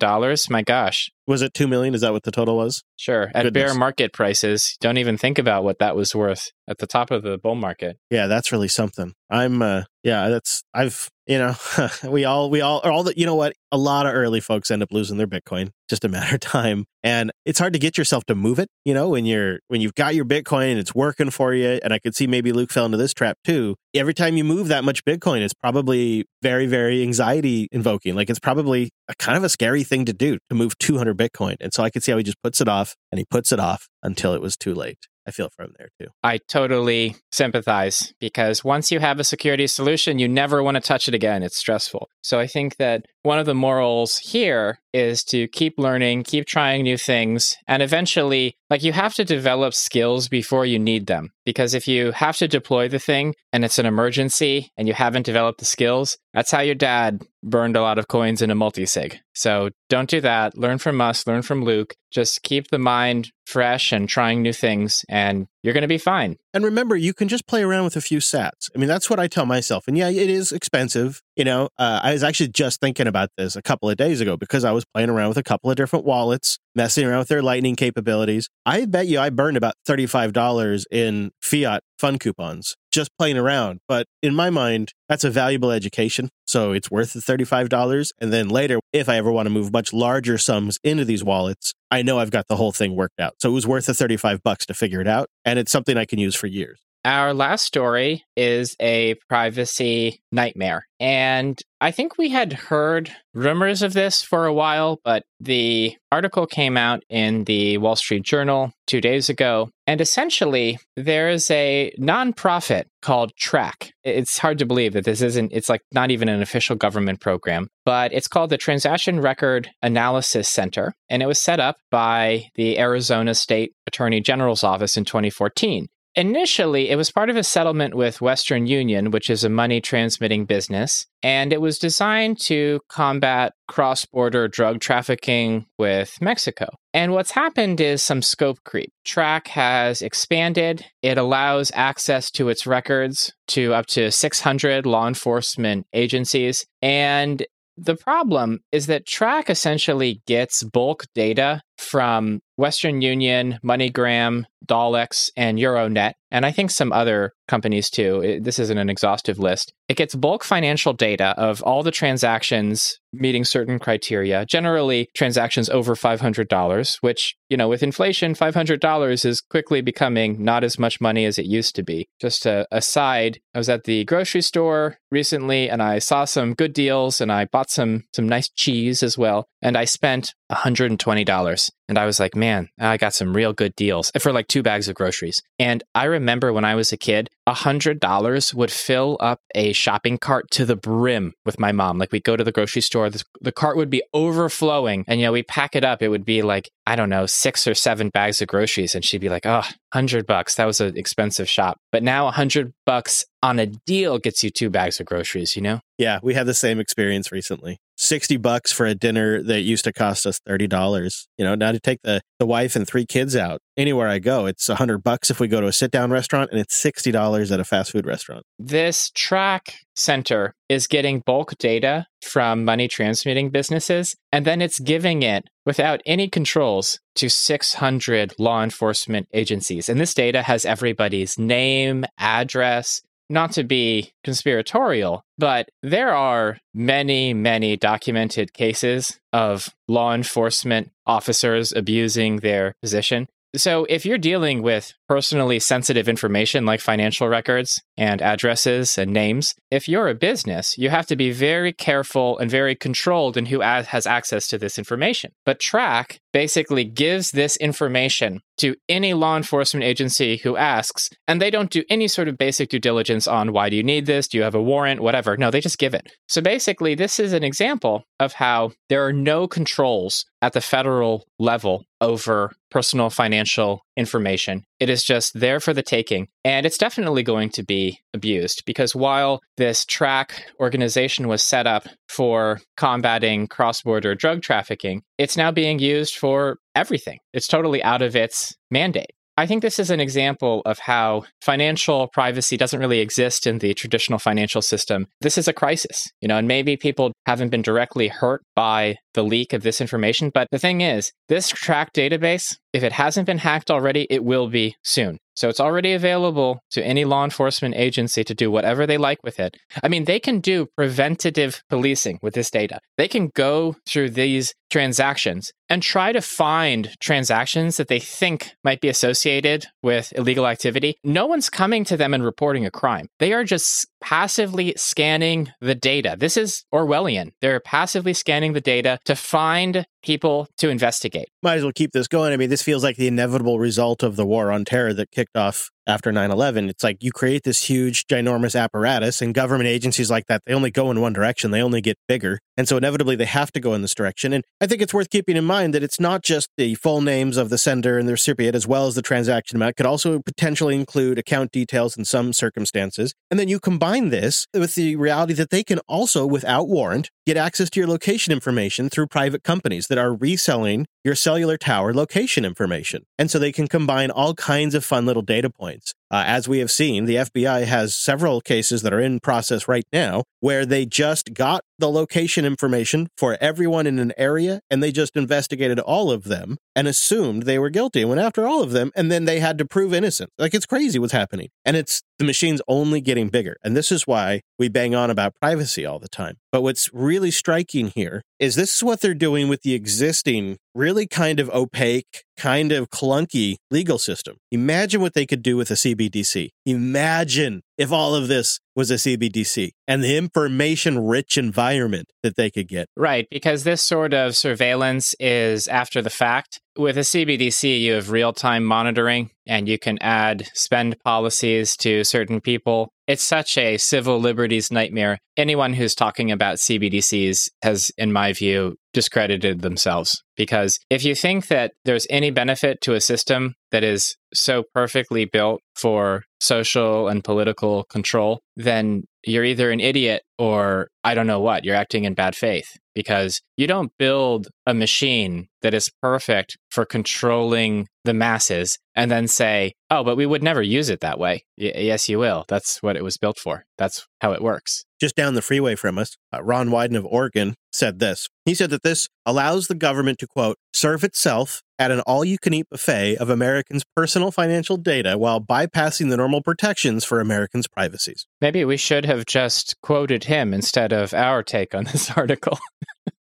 My 0.52 0.62
gosh. 0.62 1.10
Was 1.26 1.42
it 1.42 1.56
2 1.56 1.68
million? 1.68 1.96
Is 1.96 2.02
that 2.02 2.14
what 2.14 2.22
the 2.22 2.32
total 2.32 2.58
was? 2.58 2.84
Sure. 2.96 3.24
At 3.34 3.44
Goodness. 3.44 3.52
bear 3.52 3.74
market 3.74 4.14
prices, 4.14 4.78
don't 4.80 5.00
even 5.00 5.18
think 5.18 5.40
about 5.40 5.64
what 5.64 5.80
that 5.80 5.96
was 5.96 6.14
worth 6.14 6.52
at 6.68 6.78
the 6.78 6.86
top 6.86 7.10
of 7.10 7.24
the 7.24 7.40
bull 7.40 7.56
market. 7.56 7.98
Yeah, 8.12 8.28
that's 8.28 8.52
really 8.52 8.68
something. 8.68 9.14
I'm 9.32 9.64
uh 9.64 9.84
yeah, 10.04 10.30
that's 10.30 10.64
I've 10.74 11.10
you 11.28 11.38
know, 11.38 11.56
we 12.10 12.24
all 12.24 12.50
we 12.50 12.62
all 12.62 12.80
all 12.80 13.04
the 13.04 13.18
you 13.18 13.26
know 13.26 13.36
what? 13.36 13.54
A 13.72 13.78
lot 13.78 14.06
of 14.06 14.14
early 14.14 14.40
folks 14.40 14.72
end 14.72 14.82
up 14.82 14.94
losing 14.94 15.18
their 15.18 15.28
Bitcoin. 15.28 15.72
Just 15.90 16.06
a 16.06 16.08
matter 16.10 16.36
of 16.36 16.42
time. 16.42 16.86
And 17.04 17.32
it's 17.46 17.60
hard 17.60 17.74
to 17.74 17.80
get 17.80 17.98
yourself 17.98 18.26
to 18.26 18.36
move 18.36 18.60
it, 18.60 18.70
you 18.86 18.94
know, 18.94 19.10
when 19.10 19.26
you're 19.26 19.60
when 19.68 19.82
you've 19.82 19.96
got 19.96 20.16
your 20.16 20.26
Bitcoin 20.26 20.72
and 20.72 20.80
it's 20.80 20.96
working 20.96 21.30
for 21.30 21.54
you. 21.54 21.80
And 21.84 21.94
I 21.94 22.00
could 22.00 22.16
see 22.16 22.28
maybe 22.28 22.52
Luke 22.54 22.72
fell 22.72 22.86
into 22.86 22.98
this 22.98 23.14
trap 23.14 23.38
too. 23.44 23.76
Every 23.94 24.14
time 24.14 24.38
you 24.38 24.44
move 24.44 24.70
that 24.70 24.84
much 24.84 25.04
Bitcoin, 25.04 25.42
it's 25.42 25.54
probably 25.54 26.26
very, 26.42 26.66
very 26.66 27.04
anxiety 27.04 27.68
invoking. 27.72 28.16
Like 28.16 28.30
it's 28.30 28.40
probably 28.40 28.90
a 29.10 29.16
kind 29.16 29.38
of 29.38 29.44
a 29.44 29.50
scary 29.50 29.84
thing 29.84 30.06
to 30.06 30.14
do 30.14 30.38
to 30.50 30.56
move 30.56 30.78
200 30.78 31.18
Bitcoin. 31.18 31.58
And 31.60 31.74
so 31.74 31.84
I 31.84 31.90
could 31.90 32.04
see 32.04 32.12
how 32.12 32.18
he 32.18 32.24
just 32.24 32.42
puts 32.42 32.62
it 32.62 32.70
off 32.70 32.96
and 33.12 33.20
he 33.20 33.26
puts 33.30 33.52
it 33.52 33.60
off 33.60 33.90
until 34.02 34.34
it 34.34 34.42
was 34.42 34.56
too 34.56 34.74
late. 34.74 35.08
I 35.28 35.32
feel 35.32 35.50
for 35.50 35.64
him 35.64 35.74
there 35.78 35.90
too. 36.00 36.08
I 36.24 36.38
totally 36.38 37.18
sympathize 37.32 38.14
because 38.20 38.64
once 38.64 38.92
you 38.92 39.00
have 39.00 39.20
a 39.20 39.26
security 39.26 39.68
solution, 39.68 40.20
you 40.20 40.28
never 40.28 40.64
want 40.64 40.76
to 40.76 40.82
touch 40.82 41.10
it 41.10 41.14
again. 41.14 41.44
It's 41.44 41.58
stressful. 41.58 42.10
So 42.22 42.40
I 42.40 42.48
think 42.48 42.78
that 42.78 43.06
one 43.24 43.38
of 43.38 43.46
the 43.46 43.54
morals 43.54 44.18
here 44.18 44.80
is 44.98 45.24
to 45.26 45.48
keep 45.48 45.78
learning, 45.78 46.24
keep 46.24 46.46
trying 46.46 46.84
new 46.84 46.98
things, 46.98 47.56
and 47.68 47.82
eventually, 47.82 48.56
like 48.70 48.84
you 48.84 48.92
have 48.94 49.14
to 49.16 49.24
develop 49.24 49.74
skills 49.74 50.28
before 50.28 50.66
you 50.66 50.80
need 50.80 51.08
them. 51.08 51.32
Because 51.46 51.74
if 51.74 51.88
you 51.88 52.12
have 52.12 52.38
to 52.38 52.48
deploy 52.48 52.90
the 52.90 53.00
thing 53.00 53.34
and 53.54 53.64
it's 53.64 53.80
an 53.80 53.86
emergency 53.86 54.72
and 54.76 54.88
you 54.88 54.94
haven't 54.94 55.26
developed 55.26 55.60
the 55.60 55.66
skills, 55.66 56.18
that's 56.34 56.52
how 56.52 56.62
your 56.62 56.76
dad 56.76 57.22
burned 57.44 57.78
a 57.78 57.82
lot 57.82 57.98
of 57.98 58.08
coins 58.08 58.42
in 58.42 58.52
a 58.52 58.56
multisig. 58.56 59.20
So 59.34 59.70
don't 59.90 60.10
do 60.10 60.20
that. 60.22 60.58
Learn 60.58 60.78
from 60.78 61.00
us, 61.00 61.26
learn 61.26 61.42
from 61.42 61.64
Luke. 61.64 61.96
Just 62.12 62.44
keep 62.44 62.68
the 62.70 62.80
mind 62.80 63.32
fresh 63.46 63.92
and 63.92 64.10
trying 64.10 64.42
new 64.42 64.54
things, 64.54 65.06
and 65.08 65.48
you're 65.68 65.74
going 65.74 65.82
to 65.82 65.88
be 65.90 65.98
fine. 65.98 66.38
And 66.54 66.64
remember, 66.64 66.96
you 66.96 67.14
can 67.14 67.28
just 67.28 67.46
play 67.46 67.62
around 67.62 67.84
with 67.84 67.98
a 67.98 68.02
few 68.02 68.20
sats. 68.20 68.70
I 68.74 68.80
mean, 68.80 68.88
that's 68.88 69.10
what 69.10 69.20
I 69.20 69.28
tell 69.28 69.46
myself. 69.46 69.86
And 69.86 69.98
yeah, 69.98 70.08
it 70.08 70.30
is 70.30 70.54
expensive. 70.54 71.22
You 71.36 71.44
know, 71.44 71.66
uh, 71.78 72.00
I 72.02 72.14
was 72.14 72.24
actually 72.24 72.48
just 72.48 72.80
thinking 72.80 73.06
about 73.06 73.32
this 73.38 73.58
a 73.58 73.62
couple 73.62 73.90
of 73.90 73.98
days 73.98 74.22
ago 74.22 74.38
because 74.38 74.64
I 74.64 74.72
was 74.72 74.86
playing 74.86 75.10
around 75.10 75.28
with 75.28 75.38
a 75.38 75.44
couple 75.44 75.70
of 75.70 75.76
different 75.76 76.06
wallets, 76.06 76.58
messing 76.74 77.06
around 77.06 77.20
with 77.20 77.28
their 77.28 77.44
lightning 77.44 77.76
capabilities. 77.76 78.48
I 78.66 78.86
bet 78.86 79.08
you 79.08 79.20
I 79.20 79.30
burned 79.30 79.58
about 79.58 79.74
$35 79.86 80.86
in 80.90 81.32
fiat 81.42 81.84
fun 82.00 82.18
coupons 82.18 82.78
just 82.98 83.16
playing 83.20 83.38
around. 83.38 83.80
But 83.88 84.08
in 84.24 84.34
my 84.34 84.50
mind, 84.50 84.94
that's 85.08 85.24
a 85.24 85.30
valuable 85.30 85.70
education. 85.72 86.30
So 86.48 86.72
it's 86.72 86.90
worth 86.90 87.14
the 87.14 87.20
$35. 87.20 88.12
And 88.20 88.34
then 88.34 88.50
later, 88.50 88.80
if 88.92 89.08
I 89.08 89.18
ever 89.18 89.32
want 89.32 89.46
to 89.46 89.52
move 89.52 89.72
much 89.72 89.94
larger 89.94 90.40
sums 90.40 90.80
into 90.84 91.06
these 91.06 91.24
wallets, 91.24 91.74
I 91.92 92.02
know 92.02 92.18
I've 92.18 92.32
got 92.32 92.48
the 92.48 92.56
whole 92.56 92.72
thing 92.72 92.96
worked 92.96 93.20
out. 93.20 93.36
So 93.40 93.50
it 93.50 93.54
was 93.54 93.68
worth 93.68 93.86
the 93.86 93.94
35 93.94 94.42
bucks 94.42 94.66
to 94.66 94.74
figure 94.74 95.00
it 95.00 95.08
out. 95.08 95.30
And 95.46 95.60
it's 95.60 95.72
something 95.72 95.96
I 95.96 96.06
can 96.06 96.18
use 96.18 96.34
for 96.34 96.48
years. 96.48 96.80
Our 97.08 97.34
last 97.34 97.64
story 97.64 98.26
is 98.36 98.76
a 98.82 99.16
privacy 99.30 100.20
nightmare. 100.34 100.86
And 101.00 101.58
I 101.80 101.92
think 101.92 102.18
we 102.18 102.28
had 102.28 102.52
heard 102.52 103.10
rumors 103.34 103.82
of 103.82 103.94
this 103.94 104.22
for 104.22 104.46
a 104.46 104.54
while, 104.54 105.00
but 105.06 105.24
the 105.40 105.96
article 106.12 106.46
came 106.46 106.76
out 106.76 107.04
in 107.10 107.46
the 107.46 107.78
Wall 107.78 107.96
Street 107.96 108.24
Journal 108.24 108.74
two 108.88 109.00
days 109.00 109.30
ago. 109.30 109.70
And 109.86 110.02
essentially, 110.02 110.80
there's 110.98 111.50
a 111.50 111.94
nonprofit 111.98 112.88
called 113.02 113.32
TRAC. 113.40 113.92
It's 114.04 114.38
hard 114.38 114.58
to 114.58 114.66
believe 114.66 114.92
that 114.92 115.06
this 115.06 115.22
isn't, 115.22 115.54
it's 115.54 115.70
like 115.70 115.84
not 115.94 116.12
even 116.12 116.28
an 116.28 116.42
official 116.42 116.76
government 116.76 117.22
program, 117.22 117.70
but 117.86 118.12
it's 118.12 118.28
called 118.28 118.50
the 118.50 118.58
Transaction 118.58 119.22
Record 119.22 119.70
Analysis 119.82 120.50
Center. 120.50 120.94
And 121.08 121.24
it 121.24 121.28
was 121.28 121.40
set 121.40 121.62
up 121.62 121.78
by 121.90 122.50
the 122.56 122.78
Arizona 122.78 123.34
State 123.34 123.72
Attorney 123.88 124.20
General's 124.20 124.66
Office 124.66 124.98
in 124.98 125.06
2014. 125.06 125.88
Initially, 126.18 126.90
it 126.90 126.96
was 126.96 127.12
part 127.12 127.30
of 127.30 127.38
a 127.38 127.44
settlement 127.44 127.94
with 127.94 128.22
Western 128.22 128.66
Union, 128.66 129.12
which 129.12 129.30
is 129.30 129.44
a 129.44 129.50
money 129.50 129.80
transmitting 129.80 130.46
business, 130.46 131.06
and 131.22 131.54
it 131.54 131.62
was 131.62 131.78
designed 131.78 132.40
to 132.40 132.80
combat 132.90 133.54
cross 133.68 134.04
border 134.04 134.48
drug 134.48 134.80
trafficking 134.80 135.68
with 135.78 136.18
Mexico. 136.20 136.70
And 136.92 137.14
what's 137.14 137.30
happened 137.30 137.80
is 137.80 138.02
some 138.02 138.24
scope 138.24 138.58
creep. 138.66 138.92
TRAC 139.06 139.48
has 139.50 140.02
expanded, 140.02 140.84
it 141.04 141.20
allows 141.20 141.72
access 141.76 142.32
to 142.32 142.50
its 142.50 142.66
records 142.66 143.32
to 143.50 143.76
up 143.76 143.86
to 143.86 144.12
600 144.12 144.88
law 144.88 145.08
enforcement 145.08 145.86
agencies, 145.94 146.66
and 146.82 147.46
the 147.78 147.96
problem 147.96 148.62
is 148.72 148.88
that 148.88 149.06
TRAC 149.06 149.52
essentially 149.52 150.24
gets 150.26 150.64
bulk 150.64 151.06
data 151.14 151.62
from 151.78 152.42
Western 152.58 153.02
Union, 153.02 153.60
MoneyGram, 153.64 154.44
Dolex, 154.66 155.30
and 155.38 155.60
Euronet, 155.60 156.14
and 156.32 156.46
I 156.46 156.52
think 156.52 156.72
some 156.72 156.92
other 156.92 157.34
companies 157.48 157.90
too. 157.90 158.22
It, 158.22 158.44
this 158.44 158.60
isn't 158.60 158.78
an 158.78 158.90
exhaustive 158.90 159.40
list. 159.40 159.72
It 159.88 159.96
gets 159.96 160.16
bulk 160.16 160.44
financial 160.44 160.92
data 160.92 161.34
of 161.38 161.62
all 161.64 161.84
the 161.84 161.92
transactions 161.92 162.98
meeting 163.14 163.46
certain 163.46 163.80
criteria, 163.80 164.46
generally 164.46 165.08
transactions 165.16 165.70
over 165.70 165.96
$500, 165.96 166.98
which, 167.02 167.36
you 167.50 167.56
know, 167.56 167.70
with 167.70 167.84
inflation, 167.84 168.34
$500 168.34 169.26
is 169.26 169.40
quickly 169.42 169.82
becoming 169.82 170.44
not 170.44 170.64
as 170.64 170.78
much 170.78 171.00
money 171.00 171.26
as 171.26 171.40
it 171.40 171.46
used 171.46 171.76
to 171.76 171.84
be. 171.84 172.10
Just 172.20 172.46
a, 172.46 172.68
a 172.72 172.82
side, 172.82 173.40
I 173.54 173.60
was 173.60 173.70
at 173.70 173.86
the 173.86 174.04
grocery 174.04 174.42
store 174.42 174.98
recently 175.10 175.70
and 175.70 175.82
I 175.82 176.00
saw 176.00 176.26
some 176.26 176.54
good 176.54 176.74
deals 176.74 177.22
and 177.22 177.32
I 177.32 177.46
bought 177.46 177.70
some 177.70 178.04
some 178.14 178.28
nice 178.28 178.50
cheese 178.50 179.04
as 179.04 179.18
well 179.18 179.48
and 179.62 179.78
I 179.78 179.86
spent 179.86 180.34
$120. 180.52 181.67
And 181.90 181.98
I 181.98 182.06
was 182.06 182.20
like, 182.20 182.36
man, 182.36 182.70
I 182.80 182.98
got 182.98 183.14
some 183.14 183.34
real 183.34 183.54
good 183.54 183.74
deals 183.76 184.12
for 184.20 184.34
like 184.34 184.48
two 184.48 184.62
bags 184.62 184.90
of 184.90 184.96
groceries. 184.96 185.42
And 185.58 185.84
I 185.96 186.06
remember 186.06 186.52
when 186.52 186.66
I 186.66 186.76
was 186.76 186.92
a 186.92 186.98
kid, 186.98 187.30
$100 187.48 188.54
would 188.54 188.72
fill 188.72 189.18
up 189.22 189.40
a 189.56 189.72
shopping 189.72 190.18
cart 190.18 190.52
to 190.52 190.66
the 190.66 190.76
brim 190.76 191.34
with 191.46 191.60
my 191.60 191.72
mom. 191.72 191.98
Like 191.98 192.12
we'd 192.12 192.26
go 192.26 192.36
to 192.36 192.44
the 192.44 192.52
grocery 192.52 192.82
store, 192.82 193.10
the, 193.10 193.24
the 193.40 193.54
cart 193.54 193.78
would 193.78 193.90
be 193.90 194.04
overflowing. 194.14 195.06
And, 195.08 195.20
you 195.20 195.28
know, 195.28 195.32
we 195.32 195.44
pack 195.44 195.76
it 195.76 195.86
up. 195.86 196.02
It 196.02 196.10
would 196.10 196.26
be 196.26 196.42
like, 196.42 196.70
I 196.86 196.98
don't 196.98 197.10
know, 197.10 197.26
six 197.26 197.66
or 197.68 197.74
seven 197.74 198.10
bags 198.10 198.42
of 198.42 198.50
groceries. 198.50 198.94
And 198.94 199.06
she'd 199.06 199.22
be 199.22 199.30
like, 199.30 199.46
oh, 199.46 199.64
100 199.94 200.26
bucks. 200.26 200.56
That 200.56 200.66
was 200.66 200.82
an 200.82 200.98
expensive 200.98 201.48
shop. 201.48 201.78
But 201.92 202.04
now 202.04 202.26
100 202.26 202.74
bucks 202.86 203.26
on 203.42 203.60
a 203.60 203.68
deal 203.68 204.20
gets 204.20 204.44
you 204.44 204.50
two 204.50 204.70
bags 204.70 205.00
of 205.00 205.06
groceries, 205.06 205.56
you 205.56 205.62
know? 205.62 205.80
Yeah, 205.98 206.20
we 206.22 206.34
had 206.34 206.48
the 206.48 206.54
same 206.54 206.80
experience 206.80 207.32
recently. 207.32 207.80
60 207.98 208.38
bucks 208.38 208.72
for 208.72 208.86
a 208.86 208.96
dinner 208.96 209.42
that 209.44 209.62
used 209.62 209.84
to 209.86 209.94
cost 209.94 210.26
us 210.26 210.40
$30. 210.48 211.28
You 211.38 211.46
know, 211.46 211.56
now 211.56 211.72
to 211.72 211.80
take 211.80 212.02
the, 212.04 212.22
the 212.40 212.46
wife 212.46 212.76
and 212.76 212.88
three 212.88 213.06
kids 213.06 213.36
out 213.36 213.60
anywhere 213.76 214.08
I 214.08 214.20
go, 214.20 214.46
it's 214.46 214.70
100 214.70 215.00
bucks 215.00 215.30
if 215.30 215.40
we 215.40 215.48
go 215.48 215.60
to 215.62 215.68
a 215.68 215.74
sit 215.74 215.92
down 215.92 216.12
restaurant 216.12 216.52
and 216.52 216.60
it's 216.60 216.82
$60 216.82 217.52
at 217.52 217.60
a 217.60 217.64
fast 217.64 217.92
food 217.92 218.06
restaurant. 218.06 218.44
This 218.60 219.10
TRAC 219.12 219.74
center 219.96 220.54
is 220.70 220.88
getting 220.88 221.22
bulk 221.26 221.58
data 221.58 222.06
from 222.22 222.64
money 222.64 222.88
transmitting 222.88 223.50
businesses, 223.50 224.16
and 224.32 224.46
then 224.46 224.62
it's 224.62 224.80
giving 224.80 225.24
it 225.24 225.46
without 225.66 226.02
any 226.06 226.30
controls 226.30 227.00
to 227.16 227.30
600 227.30 228.34
law 228.38 228.64
enforcement 228.64 229.28
agencies. 229.34 229.90
And 229.90 230.00
this 230.00 230.14
data 230.14 230.44
has 230.44 230.66
everybody's 230.66 231.38
name, 231.38 232.06
address, 232.18 233.02
not 233.30 233.52
to 233.54 233.64
be 233.64 234.14
conspiratorial, 234.24 235.24
but 235.38 235.70
there 235.84 236.14
are 236.14 236.58
many, 236.74 237.34
many 237.34 237.76
documented 237.76 238.54
cases 238.54 239.20
of 239.34 239.70
law 239.88 240.14
enforcement 240.14 240.92
officers 241.06 241.72
abusing 241.74 242.38
their 242.38 242.74
position. 242.82 243.28
So, 243.56 243.86
if 243.90 244.06
you're 244.06 244.18
dealing 244.18 244.62
with 244.62 244.94
personally 245.08 245.60
sensitive 245.60 246.10
information 246.10 246.66
like 246.66 246.80
financial 246.80 247.28
records 247.28 247.82
and 247.96 248.22
addresses 248.22 248.98
and 248.98 249.12
names, 249.12 249.56
if 249.72 249.88
you're 249.88 250.08
a 250.08 250.16
business, 250.16 250.78
you 250.78 250.90
have 250.90 251.08
to 251.08 251.16
be 251.16 251.32
very 251.32 251.74
careful 251.74 252.38
and 252.38 252.52
very 252.52 252.76
controlled 252.76 253.38
in 253.38 253.46
who 253.48 253.62
has 253.62 254.06
access 254.06 254.48
to 254.48 254.58
this 254.58 254.78
information. 254.78 255.32
But 255.46 255.60
TRAC 255.60 256.20
basically 256.34 256.84
gives 256.84 257.32
this 257.32 257.58
information 257.58 258.42
to 258.58 258.76
any 258.90 259.14
law 259.14 259.38
enforcement 259.38 259.84
agency 259.84 260.38
who 260.38 260.58
asks, 260.58 261.10
and 261.28 261.42
they 261.42 261.50
don't 261.50 261.70
do 261.70 261.84
any 261.90 262.08
sort 262.08 262.28
of 262.28 262.38
basic 262.38 262.70
due 262.70 262.80
diligence 262.80 263.28
on 263.28 263.54
why 263.54 263.70
do 263.70 263.76
you 263.76 263.84
need 263.84 264.06
this? 264.06 264.28
Do 264.28 264.38
you 264.38 264.44
have 264.44 264.56
a 264.56 264.62
warrant? 264.62 265.00
Whatever. 265.00 265.38
No, 265.38 265.52
they 265.52 265.62
just 265.62 265.78
give 265.78 265.94
it. 265.94 266.12
So 266.28 266.42
basically, 266.42 266.96
this 266.96 267.20
is 267.20 267.34
an 267.34 267.44
example 267.44 268.04
of 268.20 268.34
how 268.34 268.72
there 268.90 269.06
are 269.06 269.14
no 269.14 269.48
controls 269.48 270.26
at 270.42 270.54
the 270.54 270.62
federal 270.62 271.26
level 271.40 271.86
over 272.02 272.52
personal 272.70 273.10
financial 273.10 273.82
information. 273.98 274.64
It 274.80 274.90
is 274.90 275.04
just 275.04 275.38
there 275.38 275.60
for 275.60 275.74
the 275.74 275.84
taking. 275.84 276.28
And 276.46 276.66
it's 276.66 276.78
definitely 276.78 277.24
going 277.24 277.50
to 277.52 277.64
be 277.64 278.00
abused 278.14 278.64
because 278.66 278.96
while 278.96 279.42
this 279.58 279.84
TRAC 279.84 280.32
organization 280.60 281.28
was 281.28 281.44
set 281.44 281.68
up 281.68 281.88
for 282.08 282.62
combating 282.78 283.48
cross 283.48 283.82
border 283.82 284.16
drug 284.16 284.42
trafficking, 284.42 285.02
it's 285.18 285.36
now 285.36 285.52
being 285.52 285.80
used 285.80 286.16
for 286.16 286.58
everything. 286.76 287.20
It's 287.34 287.48
totally 287.48 287.84
out 287.84 288.02
of 288.02 288.16
its 288.16 288.56
mandate. 288.72 289.12
I 289.40 289.46
think 289.46 289.62
this 289.62 289.78
is 289.78 289.92
an 289.92 290.00
example 290.00 290.64
of 290.66 290.80
how 290.80 291.26
financial 291.44 292.08
privacy 292.08 292.58
doesn't 292.58 292.80
really 292.80 293.02
exist 293.02 293.46
in 293.46 293.60
the 293.60 293.76
traditional 293.76 294.18
financial 294.18 294.64
system. 294.64 295.06
This 295.22 295.38
is 295.38 295.48
a 295.48 295.54
crisis, 295.54 296.08
you 296.22 296.28
know, 296.28 296.38
and 296.38 296.48
maybe 296.48 296.76
people 296.76 297.14
haven't 297.28 297.50
been 297.50 297.62
directly 297.62 298.08
hurt 298.08 298.42
by 298.56 298.96
the 299.14 299.24
leak 299.24 299.54
of 299.54 299.62
this 299.62 299.80
information. 299.80 300.32
But 300.34 300.48
the 300.52 300.58
thing 300.58 300.82
is, 300.82 301.12
this 301.30 301.52
TRAC 301.52 301.94
database, 301.94 302.58
if 302.74 302.84
it 302.84 302.94
hasn't 302.94 303.26
been 303.26 303.38
hacked 303.40 303.72
already, 303.72 304.08
it 304.10 304.24
will 304.24 304.48
be 304.48 304.76
soon. 304.84 305.20
So 305.38 305.50
it's 305.50 305.60
already 305.60 305.94
available 305.94 306.62
to 306.72 306.84
any 306.84 307.06
law 307.06 307.24
enforcement 307.24 307.76
agency 307.76 308.24
to 308.24 308.34
do 308.34 308.50
whatever 308.50 308.88
they 308.88 308.98
like 308.98 309.20
with 309.24 309.40
it. 309.40 309.56
I 309.84 309.88
mean, 309.88 310.06
they 310.06 310.20
can 310.20 310.40
do 310.40 310.66
preventative 310.76 311.62
policing 311.70 312.18
with 312.24 312.34
this 312.34 312.50
data. 312.50 312.80
They 312.98 313.08
can 313.08 313.30
go 313.36 313.76
through 313.86 314.10
these 314.10 314.56
transactions 314.72 315.52
and 315.70 315.84
try 315.84 316.12
to 316.12 316.22
find 316.22 317.00
transactions 317.00 317.78
that 317.78 317.88
they 317.88 318.00
think 318.00 318.54
might 318.64 318.82
be 318.82 318.90
associated 318.90 319.68
with 319.84 320.12
illegal 320.16 320.48
activity. 320.48 320.96
No 321.04 321.28
one's 321.28 321.52
coming 321.52 321.84
to 321.86 321.98
them 321.98 322.16
and 322.16 322.24
reporting 322.24 322.66
a 322.66 322.72
crime. 322.72 323.08
They 323.20 323.32
are 323.34 323.44
just 323.44 323.88
passively 324.02 324.74
scanning 324.76 325.52
the 325.62 325.76
data. 325.76 326.16
This 326.18 326.36
is 326.36 326.64
Orwellian. 326.74 327.32
They're 327.42 327.60
passively 327.60 328.14
scanning 328.14 328.54
the 328.54 328.62
data 328.62 328.98
to 329.06 329.16
find 329.16 329.86
people 330.04 330.48
to 330.58 330.70
investigate. 330.70 331.30
Might 331.48 331.60
as 331.60 331.64
well 331.64 331.72
keep 331.72 331.94
this 331.94 332.10
going. 332.10 332.34
I 332.34 332.36
mean, 332.36 332.50
this 332.50 332.62
feels 332.62 332.84
like 332.84 332.98
the 332.98 333.08
inevitable 333.08 333.58
result 333.58 334.04
of 334.04 334.18
the 334.18 334.26
war 334.26 334.52
on 334.52 334.66
terror 334.66 334.94
that 334.94 335.12
kicked 335.12 335.38
off 335.38 335.72
after 335.88 336.12
9-11 336.12 336.70
it's 336.70 336.84
like 336.84 337.04
you 337.04 337.12
create 337.12 337.44
this 337.44 337.64
huge 337.64 338.06
ginormous 338.08 338.60
apparatus 338.60 339.22
and 339.22 339.34
government 339.34 339.68
agencies 339.68 340.12
like 340.12 340.26
that 340.28 340.42
they 340.46 340.54
only 340.54 340.72
go 340.72 340.92
in 340.92 341.02
one 341.02 341.14
direction 341.14 341.52
they 341.52 341.62
only 341.62 341.82
get 341.82 341.98
bigger. 342.08 342.40
And 342.56 342.68
so 342.68 342.78
inevitably 342.78 343.16
they 343.16 343.26
have 343.26 343.52
to 343.52 343.60
go 343.60 343.74
in 343.74 343.82
this 343.82 343.96
direction. 343.96 344.34
And 344.34 344.44
i 344.60 344.68
think 344.68 344.82
it's 344.82 344.94
worth 344.94 345.10
keeping 345.10 345.38
in 345.38 345.46
mind 345.46 345.74
that 345.74 345.84
it's 345.84 346.00
not 346.00 346.24
just 346.24 346.50
the 346.58 346.76
full 346.76 347.02
names 347.02 347.38
of 347.38 347.50
the 347.50 347.58
sender 347.58 347.98
and 347.98 348.08
the 348.08 348.14
recipient 348.14 348.56
as 348.56 348.68
well 348.68 348.88
as 348.88 348.96
the 348.96 349.02
transaction 349.02 349.58
amount. 349.58 349.72
It 349.72 349.78
could 349.78 349.86
also 349.86 350.20
potentially 350.20 350.76
include 350.76 351.18
account 351.20 351.52
details 351.52 351.98
in 351.98 352.06
some 352.06 352.34
circumstances. 352.34 353.14
And 353.30 353.40
then 353.40 353.48
you 353.48 353.60
combine 353.60 354.10
this 354.10 354.48
with 354.54 354.76
the 354.76 354.96
reality 354.96 355.34
that 355.34 355.50
they 355.50 355.64
can 355.64 355.80
also 355.88 356.26
without 356.26 356.68
warrant 356.68 357.10
get 357.26 357.38
access 357.38 357.70
to 357.72 357.80
your 357.80 357.88
location 357.88 358.34
information 358.34 358.90
through 358.90 359.08
private 359.08 359.44
companies 359.44 359.88
that 359.88 359.98
are 359.98 360.14
reselling 360.14 360.86
your 361.04 361.16
cellular 361.16 361.58
tower 361.58 361.94
location 361.94 362.46
information. 362.46 363.04
And 363.18 363.30
so 363.30 363.40
they 363.40 363.52
can 363.52 363.68
combine 363.68 364.12
all 364.12 364.34
kinds 364.34 364.76
of 364.76 364.84
fun 364.84 365.06
little 365.06 365.22
data 365.22 365.50
points 365.50 365.77
uh, 366.12 366.24
as 366.26 366.48
we 366.48 366.60
have 366.60 366.72
seen, 366.72 367.06
the 367.06 367.16
FBI 367.16 367.66
has 367.66 367.96
several 367.96 368.42
cases 368.42 368.82
that 368.82 368.94
are 368.94 369.00
in 369.00 369.20
process 369.20 369.68
right 369.68 369.86
now 369.92 370.24
where 370.40 370.66
they 370.66 370.86
just 370.86 371.34
got 371.34 371.62
the 371.80 371.90
location 371.90 372.46
information 372.46 373.08
for 373.18 373.38
everyone 373.40 373.88
in 373.88 374.00
an 374.00 374.14
area 374.18 374.62
and 374.70 374.82
they 374.82 374.92
just 374.92 375.16
investigated 375.16 375.80
all 375.80 376.12
of 376.12 376.26
them 376.26 376.58
and 376.76 376.88
assumed 376.88 377.44
they 377.44 377.60
were 377.60 377.70
guilty 377.70 378.02
and 378.02 378.10
went 378.10 378.22
after 378.22 378.48
all 378.48 378.62
of 378.62 378.72
them. 378.72 378.92
And 378.96 379.12
then 379.12 379.26
they 379.26 379.40
had 379.40 379.58
to 379.58 379.66
prove 379.66 379.94
innocent. 379.94 380.32
Like 380.38 380.54
it's 380.54 380.66
crazy 380.66 381.00
what's 381.00 381.14
happening. 381.14 381.50
And 381.66 381.78
it's 381.78 382.02
the 382.20 382.26
machine's 382.26 382.62
only 382.68 383.02
getting 383.02 383.30
bigger. 383.30 383.58
And 383.64 383.76
this 383.76 383.92
is 383.92 384.08
why 384.08 384.42
we 384.58 384.70
bang 384.70 384.96
on 384.96 385.10
about 385.10 385.36
privacy 385.40 385.86
all 385.86 386.00
the 386.00 386.08
time. 386.08 386.38
But 386.52 386.62
what's 386.62 386.92
really 386.94 387.32
striking 387.32 387.88
here 387.88 388.24
is 388.40 388.56
this 388.56 388.76
is 388.76 388.84
what 388.84 389.02
they're 389.02 389.14
doing 389.14 389.50
with 389.50 389.62
the 389.62 389.74
existing, 389.74 390.58
really 390.74 391.08
kind 391.08 391.40
of 391.40 391.50
opaque, 391.50 392.24
kind 392.38 392.72
of 392.72 392.90
clunky 392.90 393.56
legal 393.72 393.98
system. 393.98 394.38
Imagine 394.52 395.02
what 395.02 395.14
they 395.14 395.26
could 395.26 395.44
do 395.44 395.58
with 395.58 395.72
a 395.72 395.76
CBDC. 395.76 396.50
Imagine 396.66 397.62
if 397.78 397.92
all 397.92 398.16
of 398.16 398.28
this 398.28 398.60
was 398.76 398.92
a 398.92 398.96
CBDC 398.96 399.72
and 399.88 400.04
the 400.04 400.18
information 400.18 401.06
rich 401.06 401.38
environment 401.38 402.12
that 402.24 402.36
they 402.36 402.50
could 402.50 402.68
get. 402.68 402.88
Right, 402.96 403.28
because 403.30 403.64
this 403.64 403.82
sort 403.82 404.14
of 404.14 404.36
surveillance 404.36 405.16
is 405.20 405.68
after 405.68 406.02
the 406.02 406.10
fact. 406.10 406.60
With 406.78 406.98
a 406.98 407.02
CBDC, 407.02 407.82
you 407.82 407.94
have 407.94 408.12
real 408.12 408.34
time 408.34 408.64
monitoring 408.64 409.32
and 409.48 409.68
you 409.68 409.80
can 409.80 409.98
add 410.00 410.48
spend 410.54 410.96
policies 411.04 411.76
to 411.78 412.04
certain 412.04 412.40
people. 412.40 412.92
It's 413.08 413.24
such 413.24 413.58
a 413.58 413.78
civil 413.78 414.20
liberties 414.20 414.72
nightmare. 414.72 415.18
Anyone 415.38 415.74
who's 415.74 415.96
talking 415.96 416.32
about 416.32 416.58
CBDCs 416.58 417.50
has, 417.64 417.90
in 417.98 418.14
my 418.14 418.32
view, 418.32 418.76
discredited 418.94 419.62
themselves. 419.62 420.22
Because 420.36 420.80
if 420.92 421.04
you 421.04 421.16
think 421.16 421.48
that 421.48 421.72
there's 421.84 422.06
any 422.12 422.30
benefit 422.30 422.80
to 422.82 422.94
a 422.94 423.02
system 423.02 423.56
that 423.72 423.84
is 423.84 424.16
so 424.34 424.64
perfectly 424.74 425.26
built 425.26 425.62
for 425.76 426.26
social 426.40 427.08
and 427.08 427.24
political 427.24 427.86
control, 427.86 428.42
then 428.56 429.04
you're 429.24 429.44
either 429.44 429.72
an 429.72 429.80
idiot 429.80 430.24
or 430.38 430.90
I 431.04 431.14
don't 431.14 431.28
know 431.28 431.40
what, 431.40 431.64
you're 431.64 431.76
acting 431.76 432.06
in 432.06 432.14
bad 432.14 432.36
faith 432.36 432.78
because 432.94 433.42
you 433.58 433.68
don't 433.68 433.92
build 433.98 434.48
a 434.66 434.74
machine 434.74 435.48
that 435.62 435.74
is 435.74 435.92
perfect 436.02 436.58
for 436.70 436.86
controlling 436.86 437.88
the 438.04 438.14
masses 438.14 438.80
and 438.96 439.12
then 439.12 439.28
say, 439.28 439.74
oh, 439.90 440.04
but 440.04 440.18
we 440.18 440.26
would 440.26 440.44
never 440.44 440.62
use 440.62 440.90
it 440.90 441.02
that 441.02 441.20
way. 441.20 441.46
Y- 441.58 441.74
yes, 441.76 442.10
you 442.10 442.20
will. 442.20 442.46
That's 442.48 442.82
what 442.82 442.96
it 442.96 443.04
was 443.04 443.18
built 443.18 443.38
for. 443.38 443.66
That's 443.78 444.08
how 444.22 444.32
it 444.32 444.42
works. 444.42 444.86
Just 445.00 445.16
down 445.16 445.36
the 445.36 445.42
freeway 445.42 445.76
from 445.76 445.98
us, 445.98 446.16
uh, 446.34 446.42
Ron 446.44 446.70
Wyden 446.70 446.98
of 446.98 447.06
Oregon 447.06 447.56
said 447.78 448.00
this. 448.00 448.28
He 448.46 448.56
said 448.56 448.70
that 448.72 448.84
this 448.84 449.08
allows 449.26 449.68
the 449.68 449.76
government 449.76 450.20
to, 450.20 450.28
quote, 450.28 450.58
serve 450.74 451.04
itself 451.04 451.62
at 451.80 451.92
an 451.92 452.00
all 452.02 452.26
you 452.26 452.38
can 452.38 452.54
eat 452.54 452.68
buffet 452.70 453.18
of 453.18 453.30
Americans' 453.30 453.84
personal 453.96 454.32
financial 454.32 454.78
data 454.78 455.18
while 455.18 455.40
bypassing 455.40 456.10
the 456.10 456.18
normal 456.18 456.42
protections 456.42 457.06
for 457.06 457.20
Americans' 457.20 457.68
privacies. 457.68 458.26
Maybe 458.42 458.66
we 458.66 458.78
should 458.78 459.06
have 459.06 459.26
just 459.26 459.76
quoted 459.82 460.26
him 460.26 460.54
instead 460.54 460.92
of 460.92 461.14
our 461.14 461.44
take 461.44 461.76
on 461.76 461.86
this 461.86 462.12
article. 462.18 462.58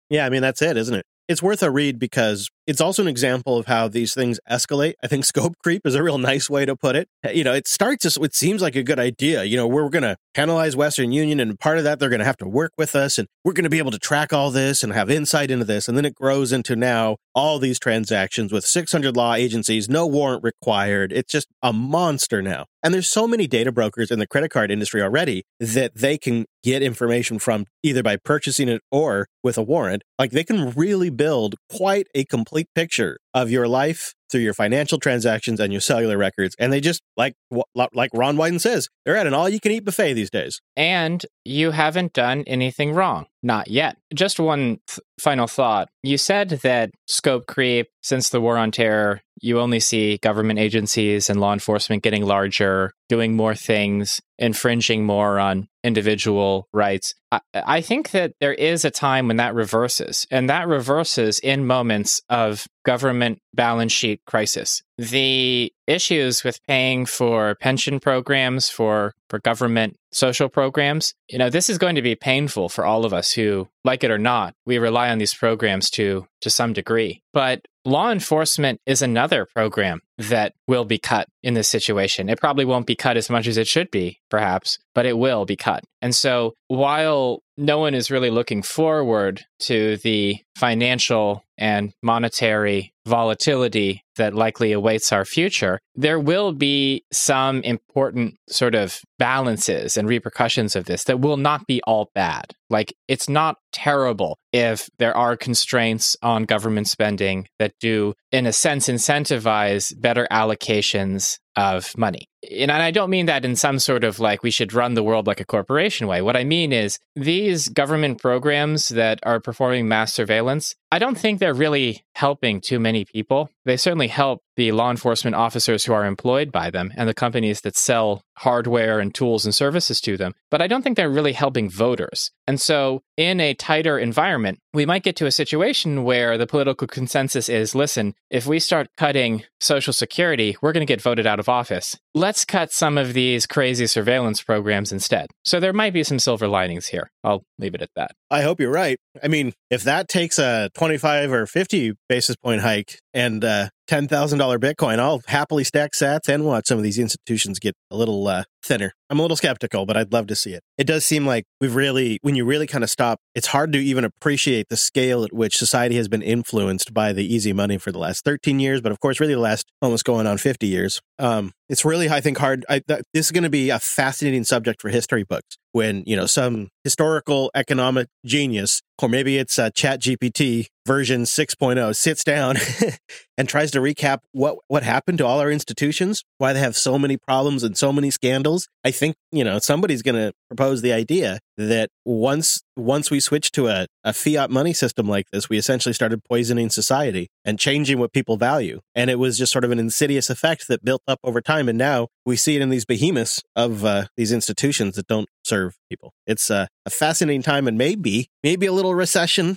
yeah, 0.09 0.27
I 0.27 0.31
mean, 0.31 0.43
that's 0.43 0.63
it, 0.63 0.77
isn't 0.77 0.95
it? 0.95 1.07
It's 1.29 1.43
worth 1.43 1.63
a 1.63 1.71
read 1.71 1.99
because 1.99 2.49
it's 2.67 2.81
also 2.81 3.03
an 3.03 3.09
example 3.09 3.57
of 3.57 3.67
how 3.67 3.89
these 3.89 4.15
things 4.15 4.41
escalate. 4.51 4.95
I 5.03 5.07
think 5.07 5.25
scope 5.25 5.55
creep 5.63 5.83
is 5.85 5.95
a 5.95 6.03
real 6.03 6.19
nice 6.19 6.51
way 6.51 6.65
to 6.65 6.77
put 6.77 6.97
it. 6.97 7.09
Eh, 7.25 7.33
you 7.33 7.45
know, 7.45 7.53
it 7.53 7.69
starts 7.69 8.05
as 8.05 8.17
it 8.17 8.35
seems 8.35 8.63
like 8.63 8.77
a 8.77 8.83
good 8.83 8.99
idea. 8.99 9.45
You 9.45 9.57
know, 9.57 9.67
we're 9.67 9.89
going 9.89 10.03
to 10.03 10.17
penalize 10.35 10.77
Western 10.77 11.13
Union, 11.13 11.41
and 11.41 11.59
part 11.59 11.79
of 11.79 11.85
that, 11.85 11.99
they're 11.99 12.09
going 12.09 12.21
to 12.21 12.27
have 12.27 12.37
to 12.39 12.49
work 12.49 12.73
with 12.77 12.97
us, 12.97 13.19
and 13.19 13.29
we're 13.45 13.53
going 13.53 13.65
to 13.65 13.71
be 13.71 13.79
able 13.79 13.91
to 13.93 13.99
track 13.99 14.33
all 14.33 14.51
this 14.51 14.83
and 14.83 14.93
have 14.93 15.11
insight 15.11 15.51
into 15.51 15.65
this. 15.65 15.89
And 15.89 15.97
then 15.97 16.05
it 16.05 16.15
grows 16.15 16.53
into 16.53 16.77
now 16.77 17.17
all 17.35 17.59
these 17.59 17.79
transactions 17.79 18.53
with 18.53 18.65
600 18.65 19.17
law 19.17 19.35
agencies, 19.35 19.89
no 19.89 20.07
warrant 20.07 20.43
required. 20.43 21.13
It's 21.13 21.31
just 21.31 21.49
a 21.63 21.73
monster 21.73 22.41
now. 22.41 22.67
And 22.83 22.95
there's 22.95 23.09
so 23.09 23.27
many 23.27 23.47
data 23.47 23.73
brokers 23.73 24.11
in 24.11 24.21
the 24.21 24.27
credit 24.29 24.51
card 24.51 24.71
industry 24.71 25.03
already 25.03 25.45
that 25.59 25.97
they 25.97 26.17
can 26.17 26.47
get 26.63 26.83
information 26.83 27.39
from 27.39 27.67
either 27.83 28.03
by 28.03 28.17
purchasing 28.17 28.69
it 28.69 28.81
or 28.91 29.27
with 29.43 29.59
a 29.59 29.63
warrant. 29.63 30.03
Like 30.19 30.31
they 30.31 30.45
can 30.45 30.71
really 30.71 31.11
build 31.11 31.57
quite 31.69 32.07
a 32.15 32.25
complete 32.25 32.56
picture 32.75 33.19
of 33.35 33.51
your 33.51 33.69
life 33.69 34.15
through 34.31 34.41
your 34.41 34.55
financial 34.55 34.99
transactions 34.99 35.61
and 35.61 35.73
your 35.73 35.81
cellular 35.81 36.19
records. 36.19 36.57
And 36.59 36.73
they 36.73 36.81
just 36.81 37.03
like 37.17 37.35
like 37.75 38.11
Ron 38.13 38.37
Wyden 38.37 38.61
says, 38.61 38.89
they're 39.05 39.17
at 39.17 39.27
an 39.27 39.35
all 39.35 39.49
you 39.49 39.61
can 39.61 39.73
eat 39.73 39.85
buffet 39.85 40.15
these 40.15 40.31
days. 40.31 40.61
And 40.77 41.25
you 41.45 41.71
haven't 41.71 42.13
done 42.13 42.45
anything 42.47 42.93
wrong. 42.93 43.27
Not 43.43 43.69
yet. 43.69 43.97
Just 44.15 44.41
one 44.41 44.79
th- 44.89 45.01
final 45.21 45.47
thought. 45.47 45.89
You 46.03 46.19
said 46.19 46.51
that 46.63 46.91
scope 47.07 47.47
creep, 47.47 47.89
since 48.03 48.29
the 48.29 48.41
war 48.41 48.59
on 48.59 48.73
terror, 48.73 49.21
you 49.41 49.61
only 49.61 49.81
see 49.81 50.19
government 50.19 50.59
agencies 50.59 51.29
and 51.29 51.41
law 51.41 51.53
enforcement 51.53 52.03
getting 52.03 52.25
larger, 52.25 52.93
doing 53.09 53.37
more 53.37 53.55
things, 53.55 54.21
infringing 54.39 55.05
more 55.05 55.39
on 55.39 55.69
individual 55.85 56.69
rights. 56.73 57.15
I, 57.31 57.41
I, 57.55 57.81
think 57.81 58.11
that 58.11 58.33
there 58.41 58.53
is 58.53 58.85
a 58.85 58.91
time 58.91 59.29
when 59.29 59.37
that 59.37 59.55
reverses, 59.55 60.27
and 60.31 60.51
that 60.51 60.67
reverses 60.69 61.39
in 61.39 61.67
moments 61.67 62.21
of 62.29 62.67
government 62.85 63.39
balance 63.55 63.93
sheet 63.93 64.21
crisis. 64.27 64.83
The 64.99 65.73
issues 65.87 66.43
with 66.43 66.59
paying 66.67 67.07
for 67.07 67.55
pension 67.61 68.01
programs, 68.01 68.69
for, 68.69 69.15
for 69.31 69.39
government 69.39 69.97
social 70.13 70.49
programs, 70.49 71.15
you 71.29 71.39
know, 71.39 71.51
this 71.51 71.71
is 71.71 71.79
going 71.79 71.95
to 71.95 72.03
be 72.03 72.15
painful 72.15 72.69
for 72.69 72.85
all 72.85 73.05
of 73.05 73.13
us 73.13 73.33
who, 73.33 73.69
like 73.85 74.03
it 74.03 74.11
or 74.11 74.19
not, 74.19 74.55
we 74.65 74.79
rely 74.79 75.11
on 75.11 75.19
these 75.19 75.35
programs 75.35 75.89
to 75.91 76.27
to 76.41 76.51
some 76.51 76.73
degree. 76.73 77.23
But 77.33 77.63
law 77.87 78.11
enforcement 78.11 78.81
is 78.85 79.01
another 79.01 79.47
program 79.47 80.01
that 80.19 80.55
will 80.67 80.85
be 80.85 80.99
cut 80.99 81.29
in 81.43 81.55
this 81.55 81.69
situation. 81.69 82.29
It 82.29 82.41
probably 82.41 82.65
won't 82.65 82.87
be 82.87 82.97
cut 82.97 83.17
as 83.17 83.31
much 83.31 83.47
as 83.47 83.57
it 83.57 83.67
should 83.67 83.91
be, 83.91 84.21
perhaps, 84.31 84.79
but 84.95 85.07
it 85.07 85.19
will 85.19 85.45
be 85.45 85.57
cut. 85.57 85.85
And 86.01 86.15
so 86.15 86.55
while 86.69 87.43
no 87.57 87.79
one 87.79 87.95
is 87.95 88.11
really 88.11 88.31
looking 88.31 88.63
forward 88.63 89.45
to 89.61 89.97
the 89.99 90.39
financial 90.57 91.43
and 91.59 91.93
monetary 92.03 92.93
volatility 93.07 94.03
that 94.17 94.35
likely 94.35 94.73
awaits 94.73 95.13
our 95.13 95.25
future, 95.25 95.79
there 95.95 96.19
will 96.19 96.53
be 96.53 97.05
some 97.13 97.63
important 97.63 98.37
sort 98.49 98.75
of 98.75 99.01
balances 99.19 99.97
and 99.97 100.09
repercussions 100.09 100.77
of 100.77 100.85
this 100.85 101.05
that 101.05 101.21
will 101.21 101.37
not 101.37 101.67
be 101.67 101.81
all 101.87 102.11
bad. 102.15 102.53
Like, 102.69 102.93
it's 103.09 103.29
not 103.29 103.57
terrible 103.73 104.39
if 104.53 104.91
there 104.99 105.17
are 105.17 105.37
constraints 105.37 106.17
on 106.23 106.45
government 106.45 106.89
spending 106.89 107.49
that 107.59 107.73
do, 107.81 108.15
in 108.33 108.45
a 108.45 108.53
sense, 108.53 108.89
incentivize 108.89 109.95
better 110.07 110.29
allocations 110.31 111.41
of 111.57 111.97
money. 111.97 112.29
And 112.51 112.71
I 112.71 112.91
don't 112.91 113.11
mean 113.11 113.27
that 113.27 113.45
in 113.45 113.57
some 113.57 113.79
sort 113.79 114.05
of 114.05 114.21
like 114.21 114.43
we 114.43 114.51
should 114.51 114.73
run 114.73 114.95
the 114.95 115.03
world 115.03 115.27
like 115.27 115.41
a 115.41 115.45
corporation 115.45 116.07
way. 116.07 116.23
What 116.23 116.37
I 116.37 116.45
mean 116.45 116.73
is 116.73 116.99
these 117.15 117.69
government 117.69 118.21
programs 118.21 118.89
that 118.91 119.19
are 119.25 119.41
performing 119.41 119.89
mass 119.89 120.13
surveillance, 120.15 120.75
I 120.93 120.99
don't 120.99 121.19
think 121.19 121.41
they're 121.41 121.55
really 121.55 122.05
helping 122.15 122.61
too 122.61 122.79
many 122.79 123.05
people. 123.05 123.51
They 123.65 123.77
certainly 123.77 124.09
help 124.09 124.43
the 124.57 124.73
law 124.73 124.91
enforcement 124.91 125.35
officers 125.35 125.85
who 125.85 125.93
are 125.93 126.07
employed 126.07 126.53
by 126.53 126.71
them 126.71 126.93
and 126.97 127.09
the 127.09 127.15
companies 127.15 127.61
that 127.63 127.77
sell 127.77 128.23
hardware 128.39 129.01
and 129.01 129.15
tools 129.15 129.45
and 129.45 129.55
services 129.55 130.01
to 130.03 130.17
them. 130.17 130.33
But 130.51 130.63
I 130.63 130.67
don't 130.67 130.83
think 130.83 130.97
they're 130.97 131.11
really 131.11 131.33
helping 131.33 131.69
voters. 131.69 132.31
And 132.47 132.61
so, 132.61 133.03
in 133.17 133.41
a 133.41 133.55
tighter 133.55 133.99
environment, 133.99 134.61
we 134.73 134.87
might 134.87 135.03
get 135.03 135.17
to 135.17 135.27
a 135.27 135.33
situation 135.33 136.05
where 136.05 136.39
the 136.39 136.47
political 136.47 136.87
consensus 136.87 137.49
is 137.49 137.75
listen, 137.75 138.15
if 138.31 138.47
we 138.47 138.61
start 138.61 138.89
cutting 138.97 139.43
Social 139.61 139.93
Security, 139.93 140.57
we're 140.63 140.73
going 140.73 140.87
to 140.87 140.91
get 140.91 141.03
voted 141.03 141.27
out 141.27 141.41
of 141.41 141.46
office. 141.49 141.97
Let's 142.15 142.45
cut 142.45 142.73
some 142.73 142.99
of 142.99 143.13
these 143.13 143.47
crazy 143.47 143.87
surveillance 143.87 144.43
programs 144.43 144.93
instead. 144.93 145.27
So, 145.45 145.61
there 145.61 145.73
might 145.73 145.93
be 145.93 146.03
some 146.03 146.19
silver 146.19 146.49
linings 146.49 146.87
here. 146.87 147.11
I'll 147.25 147.45
leave 147.59 147.75
it 147.75 147.83
at 147.83 147.91
that. 147.97 148.13
I 148.31 148.43
hope 148.43 148.61
you're 148.61 148.71
right. 148.71 148.99
I 149.23 149.29
mean, 149.29 149.53
if 149.71 149.85
that 149.85 150.09
takes 150.09 150.39
a 150.39 150.71
25 150.75 151.33
or 151.33 151.47
50 151.47 151.93
basis 152.09 152.37
point 152.37 152.63
hike 152.63 152.99
and 153.17 153.43
uh, 153.43 153.71
$10,000 153.89 154.11
Bitcoin, 154.59 154.99
I'll 154.99 155.23
happily 155.27 155.65
stack 155.65 155.93
sats 155.93 156.29
and 156.29 156.45
watch 156.45 156.67
some 156.67 156.77
of 156.77 156.85
these 156.85 156.99
institutions 156.99 157.59
get 157.59 157.75
a 157.91 157.97
little 157.97 158.29
uh, 158.29 158.45
thinner. 158.63 158.93
I'm 159.09 159.19
a 159.19 159.23
little 159.23 159.39
skeptical, 159.39 159.87
but 159.87 159.97
I'd 159.97 160.13
love 160.13 160.27
to 160.27 160.37
see 160.37 160.53
it. 160.53 160.63
It 160.77 160.87
does 160.87 161.07
seem 161.07 161.27
like 161.27 161.45
we've 161.59 161.75
really, 161.75 162.19
when 162.21 162.35
you 162.35 162.45
really 162.45 162.67
kind 162.67 162.85
of 162.85 162.91
stop, 162.91 163.19
it's 163.35 163.47
hard 163.47 163.73
to 163.73 163.79
even 163.79 164.05
appreciate 164.05 164.67
the 164.69 164.77
scale 164.77 165.25
at 165.25 165.33
which 165.33 165.57
society 165.57 165.97
has 165.97 166.09
been 166.09 166.21
influenced 166.21 166.93
by 166.93 167.15
the 167.15 167.25
easy 167.25 167.55
money 167.55 167.79
for 167.79 167.91
the 167.91 167.99
last 167.99 168.23
13 168.23 168.61
years, 168.61 168.83
but 168.83 168.93
of 168.93 169.01
course, 169.01 169.19
really 169.19 169.35
the 169.35 169.41
last 169.41 169.65
almost 169.81 170.05
going 170.05 170.27
on 170.27 170.37
50 170.37 170.67
years. 170.67 171.01
Um, 171.19 171.53
it's 171.71 171.87
really, 171.87 172.11
I 172.11 172.21
think, 172.21 172.37
hard. 172.37 172.67
I, 172.69 172.81
th- 172.81 173.01
this 173.15 173.27
is 173.27 173.33
going 173.33 173.45
to 173.45 173.51
be 173.51 173.71
a 173.71 173.79
fascinating 173.79 174.45
subject 174.45 174.83
for 174.83 174.91
history 174.91 175.25
books 175.25 175.57
when, 175.77 176.03
you 176.07 176.17
know, 176.17 176.25
some 176.25 176.71
historical 176.85 177.51
economic 177.55 178.09
genius, 178.25 178.81
or 179.03 179.11
maybe 179.11 179.37
it's 179.37 179.59
a 179.59 179.71
ChatGPT 179.71 180.69
version 180.87 181.25
6.0 181.25 181.95
sits 181.95 182.25
down 182.25 182.57
and 183.37 183.47
tries 183.47 183.73
to 183.73 183.81
recap 183.81 184.21
what, 184.33 184.57
what 184.69 184.83
happened 184.83 185.19
to 185.19 185.27
all 185.27 185.39
our 185.39 185.51
institutions, 185.51 186.25
why 186.39 186.55
they 186.55 186.61
have 186.61 186.79
so 186.79 186.99
many 186.99 187.19
problems 187.19 187.63
and 187.63 187.77
so 187.77 187.93
many 187.93 188.11
scandals. 188.11 188.69
I 188.85 188.91
think, 188.91 189.17
you 189.31 189.45
know, 189.45 189.59
somebody's 189.59 190.01
going 190.01 190.15
to 190.15 190.33
propose 190.49 190.81
the 190.81 190.95
idea 190.95 191.41
that 191.57 191.91
once 192.05 192.63
once 192.77 193.11
we 193.11 193.21
switched 193.21 193.55
to 193.55 193.69
a, 193.69 193.87
a 194.05 194.13
fiat 194.13 194.51
money 194.51 194.73
system 194.73 195.09
like 195.09 195.27
this, 195.33 195.49
we 195.49 195.57
essentially 195.57 195.93
started 195.93 196.23
poisoning 196.25 196.69
society 196.71 197.29
and 197.45 197.59
changing 197.59 197.99
what 197.99 198.13
people 198.13 198.37
value. 198.37 198.81
And 198.95 199.11
it 199.11 199.19
was 199.19 199.39
just 199.39 199.53
sort 199.53 199.65
of 199.65 199.71
an 199.71 199.79
insidious 199.79 200.29
effect 200.29 200.69
that 200.69 200.85
built 200.85 201.03
up 201.09 201.19
over 201.25 201.41
time. 201.41 201.69
And 201.69 201.79
now 201.79 202.09
we 202.25 202.37
see 202.37 202.57
it 202.57 202.63
in 202.63 202.69
these 202.69 202.85
behemoths 202.85 203.43
of 203.55 203.85
uh, 203.85 204.07
these 204.17 204.33
institutions 204.33 204.97
that 204.97 205.07
don't 205.07 205.29
serve 205.45 205.77
people. 205.89 206.13
It's 206.27 206.51
uh, 206.51 206.67
a 206.85 206.91
fascinating 206.91 207.43
time, 207.43 207.67
and 207.67 207.79
maybe 207.79 208.29
maybe 208.43 208.67
a 208.67 208.73
little 208.73 208.95
recession 208.95 209.57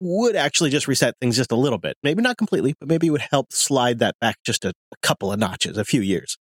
would 0.00 0.36
actually 0.36 0.70
just 0.70 0.88
reset 0.88 1.14
things 1.20 1.36
just 1.36 1.52
a 1.52 1.56
little 1.56 1.78
bit. 1.78 1.96
Maybe 2.02 2.22
not 2.22 2.38
completely, 2.38 2.74
but 2.80 2.88
maybe 2.88 3.08
it 3.08 3.10
would 3.10 3.26
help 3.30 3.52
slide 3.52 3.98
that 3.98 4.14
back 4.20 4.36
just 4.44 4.64
a, 4.64 4.70
a 4.70 4.96
couple 5.02 5.32
of 5.32 5.38
notches, 5.38 5.76
a 5.76 5.84
few 5.84 6.00
years. 6.00 6.38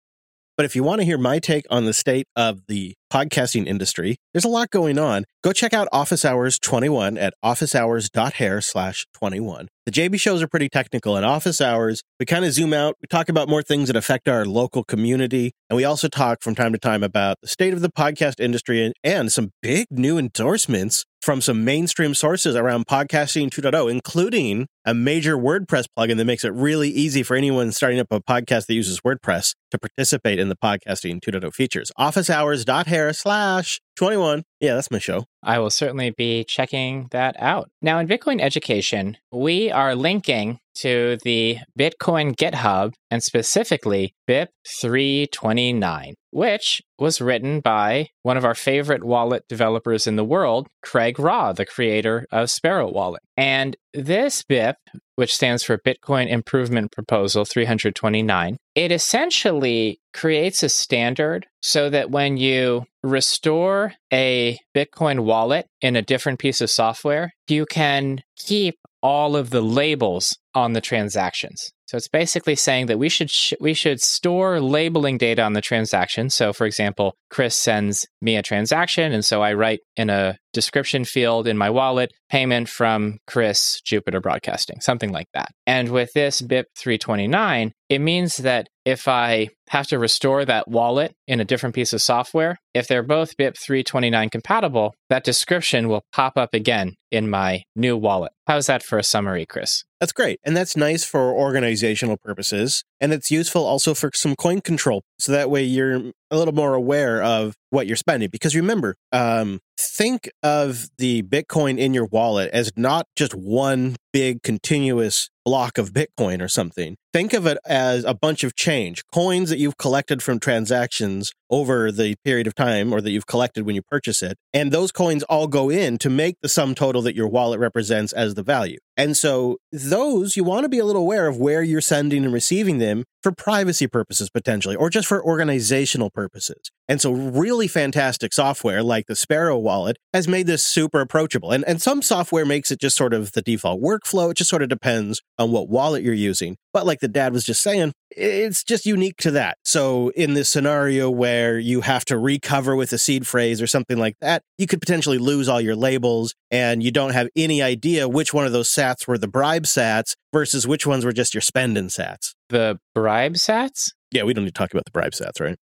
But 0.57 0.67
if 0.67 0.77
you 0.77 0.85
want 0.85 1.01
to 1.01 1.05
hear 1.05 1.19
my 1.19 1.41
take 1.41 1.65
on 1.69 1.85
the 1.85 1.93
state 1.93 2.27
of 2.37 2.63
the 2.69 2.95
podcasting 3.13 3.67
industry, 3.67 4.17
there's 4.33 4.45
a 4.45 4.49
lot 4.49 4.71
going 4.71 4.99
on. 4.99 5.25
Go 5.43 5.53
check 5.53 5.73
out 5.73 5.89
Office 5.93 6.25
Hours 6.25 6.59
21 6.61 7.19
at 7.19 7.35
officehours.hair 7.45 8.61
slash 8.61 9.07
21. 9.15 9.69
The 9.87 9.93
JB 9.93 10.19
shows 10.21 10.43
are 10.43 10.49
pretty 10.49 10.69
technical. 10.69 11.17
In 11.17 11.25
Office 11.25 11.61
Hours, 11.61 12.03
we 12.19 12.27
kind 12.27 12.45
of 12.45 12.53
zoom 12.53 12.73
out. 12.73 12.97
We 13.03 13.07
talk 13.09 13.29
about 13.29 13.49
more 13.49 13.63
things 13.63 13.89
that 13.89 13.97
affect 13.97 14.29
our 14.29 14.47
local 14.47 14.85
community. 14.85 15.53
And 15.69 15.77
we 15.77 15.85
also 15.85 16.09
talk 16.09 16.43
from 16.43 16.55
time 16.55 16.73
to 16.73 16.79
time 16.79 17.03
about 17.03 17.37
the 17.43 17.49
state 17.49 17.75
of 17.75 17.81
the 17.81 17.91
podcast 17.91 18.39
industry 18.39 18.85
and, 18.85 18.95
and 19.03 19.33
some 19.33 19.51
big 19.61 19.87
new 19.91 20.19
endorsements 20.19 21.05
from 21.21 21.41
some 21.41 21.65
mainstream 21.65 22.15
sources 22.15 22.55
around 22.55 22.87
podcasting 22.87 23.49
2.0, 23.49 23.91
including 23.91 24.67
a 24.85 24.95
major 24.95 25.37
WordPress 25.37 25.87
plugin 25.97 26.17
that 26.19 26.25
makes 26.25 26.45
it 26.45 26.53
really 26.53 26.89
easy 26.91 27.23
for 27.23 27.37
anyone 27.37 27.73
starting 27.73 28.01
up 28.01 28.09
a 28.11 28.21
podcast 28.21 28.67
that 28.67 28.75
uses 28.75 29.01
WordPress 29.01 29.55
to 29.71 29.79
participate 29.79 30.39
in 30.39 30.49
the 30.49 30.57
podcasting 30.57 31.21
2.0 31.21 31.53
features. 31.53 31.91
Officehours.hair 31.99 33.13
slash 33.13 33.81
21. 33.97 34.43
Yeah, 34.61 34.75
that's 34.75 34.91
my 34.91 34.99
show. 34.99 35.25
I 35.43 35.59
will 35.59 35.71
certainly 35.71 36.11
be 36.11 36.45
checking 36.45 37.09
that 37.11 37.37
out. 37.39 37.71
Now, 37.83 37.99
in 37.99 38.09
Bitcoin 38.09 38.41
education, 38.41 39.17
we 39.31 39.71
are 39.71 39.95
linking 39.95 40.59
to 40.77 41.19
the 41.23 41.59
Bitcoin 41.79 42.35
GitHub 42.35 42.95
and 43.11 43.23
specifically 43.23 44.15
BIP 44.29 44.49
329, 44.67 46.15
which 46.31 46.83
was 46.99 47.21
written 47.21 47.61
by 47.61 48.09
one 48.23 48.37
of 48.37 48.45
our 48.45 48.55
favorite 48.55 49.05
wallet 49.05 49.45
developers 49.49 50.07
in 50.07 50.17
the 50.17 50.25
world, 50.25 50.67
Craig 50.83 51.19
Raw, 51.19 51.53
the 51.53 51.67
creator 51.67 52.27
of 52.33 52.51
Sparrow 52.51 52.91
Wallet. 52.91 53.23
And 53.37 53.77
this 53.95 54.43
BIP, 54.43 54.75
which 55.15 55.35
stands 55.35 55.63
for 55.63 55.79
Bitcoin 55.79 56.29
Improvement 56.29 56.93
Proposal 56.93 57.45
329, 57.45 58.57
it 58.75 58.93
essentially 58.93 60.01
creates 60.13 60.63
a 60.63 60.69
standard 60.69 61.47
so 61.63 61.89
that 61.89 62.11
when 62.11 62.37
you 62.37 62.85
restore 63.03 63.95
a 64.13 64.59
Bitcoin 64.75 65.21
wallet 65.21 65.67
in 65.81 65.97
a 65.97 66.03
different 66.03 66.41
piece 66.41 66.61
of 66.61 66.71
software, 66.71 67.33
you 67.49 67.65
can 67.67 68.23
keep 68.37 68.77
all 69.03 69.37
of 69.37 69.51
the 69.51 69.61
labels 69.61 70.37
on 70.55 70.73
the 70.73 70.81
transactions. 70.81 71.71
So 71.87 71.99
it's 71.99 72.09
basically 72.09 72.57
saying 72.57 72.87
that 72.87 72.99
we 72.99 73.11
should 73.11 73.31
sh- 73.31 73.53
we 73.61 73.75
should 73.75 74.01
store 74.01 74.61
labeling 74.61 75.19
data 75.19 75.43
on 75.43 75.53
the 75.53 75.61
transaction. 75.61 76.31
So 76.31 76.53
for 76.55 76.67
example, 76.67 77.15
Chris 77.29 77.55
sends 77.55 78.07
me 78.23 78.37
a 78.37 78.43
transaction 78.43 79.13
and 79.13 79.25
so 79.25 79.43
I 79.43 79.53
write 79.53 79.81
in 79.97 80.09
a 80.09 80.39
description 80.55 81.05
field 81.05 81.47
in 81.47 81.59
my 81.59 81.69
wallet 81.69 82.13
payment 82.31 82.69
from 82.69 83.19
Chris 83.27 83.81
Jupiter 83.83 84.21
Broadcasting, 84.21 84.81
something 84.81 85.13
like 85.13 85.29
that. 85.35 85.51
And 85.67 85.91
with 85.91 86.13
this 86.15 86.41
BIP 86.41 86.67
329, 86.77 87.73
it 87.91 87.99
means 88.01 88.39
that 88.39 88.69
if 88.85 89.09
I 89.09 89.51
have 89.69 89.87
to 89.89 89.99
restore 89.99 90.45
that 90.45 90.69
wallet 90.69 91.15
in 91.27 91.41
a 91.41 91.45
different 91.45 91.75
piece 91.75 91.93
of 91.93 92.03
software, 92.03 92.59
if 92.75 92.87
they're 92.87 93.03
both 93.03 93.37
BIP 93.37 93.57
329 93.59 94.31
compatible, 94.31 94.95
that 95.11 95.25
description 95.25 95.89
will 95.89 96.03
pop 96.13 96.37
up 96.37 96.55
again 96.55 96.95
in 97.11 97.31
my 97.31 97.63
new 97.77 97.97
wallet. 97.97 98.33
How's 98.47 98.67
that 98.67 98.83
for 98.83 98.99
a 98.99 99.03
summary, 99.03 99.47
Chris? 99.47 99.85
That's 100.01 100.13
great. 100.13 100.39
And 100.45 100.57
that's 100.57 100.77
nice 100.77 101.05
for 101.05 101.33
organizational 101.33 102.17
purposes. 102.17 102.85
And 103.01 103.13
it's 103.13 103.31
useful 103.31 103.65
also 103.65 103.95
for 103.95 104.11
some 104.15 104.35
coin 104.37 104.61
control. 104.61 105.03
So 105.19 105.33
that 105.33 105.51
way 105.51 105.63
you're 105.63 106.13
a 106.35 106.39
little 106.39 106.55
more 106.55 106.75
aware 106.75 107.23
of 107.23 107.55
what 107.71 107.87
you're 107.87 107.97
spending. 107.97 108.29
Because 108.31 108.55
remember, 108.55 108.97
um, 109.13 109.61
think 109.79 110.31
of 110.43 110.87
the 110.99 111.23
Bitcoin 111.23 111.79
in 111.79 111.95
your 111.95 112.07
wallet 112.07 112.51
as 112.53 112.73
not 112.77 113.07
just 113.17 113.35
one 113.35 113.97
big 114.15 114.45
continuous 114.45 115.29
block 115.45 115.77
of 115.77 115.93
Bitcoin 115.93 116.41
or 116.41 116.47
something. 116.47 116.97
Think 117.13 117.33
of 117.33 117.47
it 117.47 117.59
as 117.67 118.05
a 118.05 118.15
bunch 118.15 118.45
of 118.45 118.55
change, 118.55 119.03
coins 119.13 119.51
that 119.51 119.59
you've 119.59 119.77
collected 119.77 120.23
from 120.23 120.39
transactions 120.39 121.33
over 121.51 121.91
the 121.91 122.15
period 122.25 122.47
of 122.47 122.55
time 122.55 122.93
or 122.93 123.01
that 123.01 123.11
you've 123.11 123.27
collected 123.27 123.67
when 123.67 123.75
you 123.75 123.83
purchase 123.83 124.23
it. 124.23 124.39
And 124.53 124.71
those 124.71 124.93
coins 124.93 125.25
all 125.25 125.49
go 125.49 125.69
in 125.69 125.99
to 125.99 126.09
make 126.09 126.37
the 126.43 126.49
sum 126.49 126.77
total 126.77 127.03
that 127.03 127.17
your 127.17 127.29
wallet 127.29 127.59
represents 127.59 128.13
as 128.13 128.35
the 128.35 128.45
value. 128.45 128.79
And 128.97 129.17
so 129.17 129.59
those 129.73 130.37
you 130.37 130.45
want 130.45 130.63
to 130.63 130.69
be 130.69 130.79
a 130.79 130.85
little 130.85 131.03
aware 131.03 131.27
of 131.27 131.37
where 131.37 131.63
you're 131.63 131.81
sending 131.81 132.25
and 132.25 132.33
receiving 132.33 132.79
them 132.79 133.05
for 133.21 133.33
privacy 133.33 133.89
purposes 133.89 134.31
potentially 134.31 134.77
or 134.77 134.91
just 134.91 135.09
for 135.09 135.25
organizational 135.25 136.09
purposes. 136.09 136.71
And 136.89 137.01
so 137.01 137.13
really 137.13 137.69
fantastic 137.69 138.33
software 138.33 138.83
like 138.83 139.07
the 139.07 139.17
Sparrow 139.17 139.59
wallet 139.59 139.97
has 140.13 140.29
made 140.29 140.47
this 140.47 140.63
super 140.63 141.01
approachable. 141.01 141.51
And 141.51 141.65
and 141.65 141.81
some 141.81 142.03
software 142.03 142.45
makes 142.45 142.71
it 142.71 142.81
just 142.81 142.97
sort 142.97 143.15
of 143.15 143.33
the 143.33 143.43
default 143.43 143.81
workflow. 143.83 144.31
It 144.31 144.37
just 144.37 144.51
sort 144.51 144.63
of 144.63 144.69
depends 144.69 145.23
on 145.39 145.51
what 145.51 145.69
wallet 145.69 146.03
you're 146.03 146.15
using. 146.15 146.57
But 146.73 146.87
like 146.87 147.01
the 147.01 147.09
dad 147.09 147.33
was 147.33 147.45
just 147.45 147.63
saying, 147.63 147.93
it's 148.11 148.65
just 148.65 148.85
unique 148.85 149.17
to 149.19 149.31
that. 149.33 149.59
So 149.65 150.11
in 150.11 150.35
this 150.35 150.49
scenario 150.49 151.11
where 151.11 151.59
you 151.59 151.81
have 151.81 152.05
to 152.07 152.19
recover 152.19 152.77
with 152.77 152.93
a 152.93 152.99
seed 152.99 153.27
phrase 153.27 153.63
or 153.63 153.67
something 153.67 153.99
like 153.99 154.17
that, 154.21 154.43
you 154.59 154.67
could 154.67 154.81
potentially 154.81 155.19
lose 155.19 155.49
all 155.49 155.61
your 155.61 155.77
labels 155.77 156.35
and 156.51 156.83
you 156.83 156.91
don't 156.91 157.13
have 157.13 157.29
any 157.37 157.63
idea 157.63 158.09
which 158.09 158.35
one 158.35 158.47
of 158.47 158.53
those 158.53 158.69
sats 158.69 159.07
were 159.07 159.19
the 159.19 159.29
bribe 159.29 159.65
sats 159.65 160.15
versus 160.33 160.67
which 160.67 160.87
ones 160.87 161.05
were 161.05 161.13
just 161.13 161.35
your 161.35 161.41
spending 161.41 161.89
sats. 161.89 162.35
The 162.51 162.79
bribe 162.95 163.35
sats? 163.35 163.93
Yeah, 164.11 164.25
we 164.25 164.35
don't 164.35 164.45
need 164.45 164.55
to 164.55 164.59
talk 164.59 164.73
about 164.73 164.85
the 164.85 164.93
bribe 164.93 165.13
sats, 165.13 165.41
right? 165.41 165.57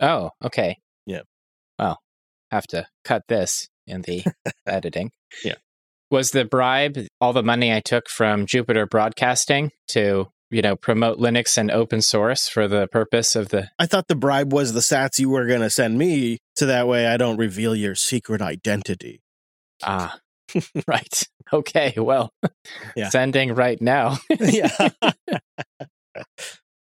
Oh, 0.00 0.30
okay. 0.44 0.78
Yeah. 1.06 1.22
Well, 1.78 2.00
have 2.50 2.66
to 2.68 2.86
cut 3.04 3.22
this 3.28 3.68
in 3.86 4.02
the 4.02 4.24
editing. 4.66 5.10
Yeah. 5.44 5.56
Was 6.10 6.30
the 6.30 6.46
bribe 6.46 6.96
all 7.20 7.34
the 7.34 7.42
money 7.42 7.70
I 7.70 7.80
took 7.80 8.08
from 8.08 8.46
Jupiter 8.46 8.86
Broadcasting 8.86 9.72
to, 9.88 10.28
you 10.50 10.62
know, 10.62 10.74
promote 10.74 11.18
Linux 11.18 11.58
and 11.58 11.70
open 11.70 12.00
source 12.00 12.48
for 12.48 12.66
the 12.66 12.86
purpose 12.86 13.36
of 13.36 13.50
the 13.50 13.68
I 13.78 13.84
thought 13.84 14.08
the 14.08 14.16
bribe 14.16 14.50
was 14.50 14.72
the 14.72 14.80
sats 14.80 15.18
you 15.18 15.28
were 15.28 15.46
going 15.46 15.60
to 15.60 15.68
send 15.68 15.98
me 15.98 16.38
so 16.56 16.64
that 16.64 16.88
way 16.88 17.06
I 17.06 17.18
don't 17.18 17.36
reveal 17.36 17.76
your 17.76 17.94
secret 17.94 18.40
identity. 18.40 19.20
Ah. 19.82 20.18
right. 20.88 21.28
Okay, 21.52 21.92
well. 21.98 22.30
Yeah. 22.96 23.10
Sending 23.10 23.54
right 23.54 23.80
now. 23.80 24.16
yeah. 24.40 24.88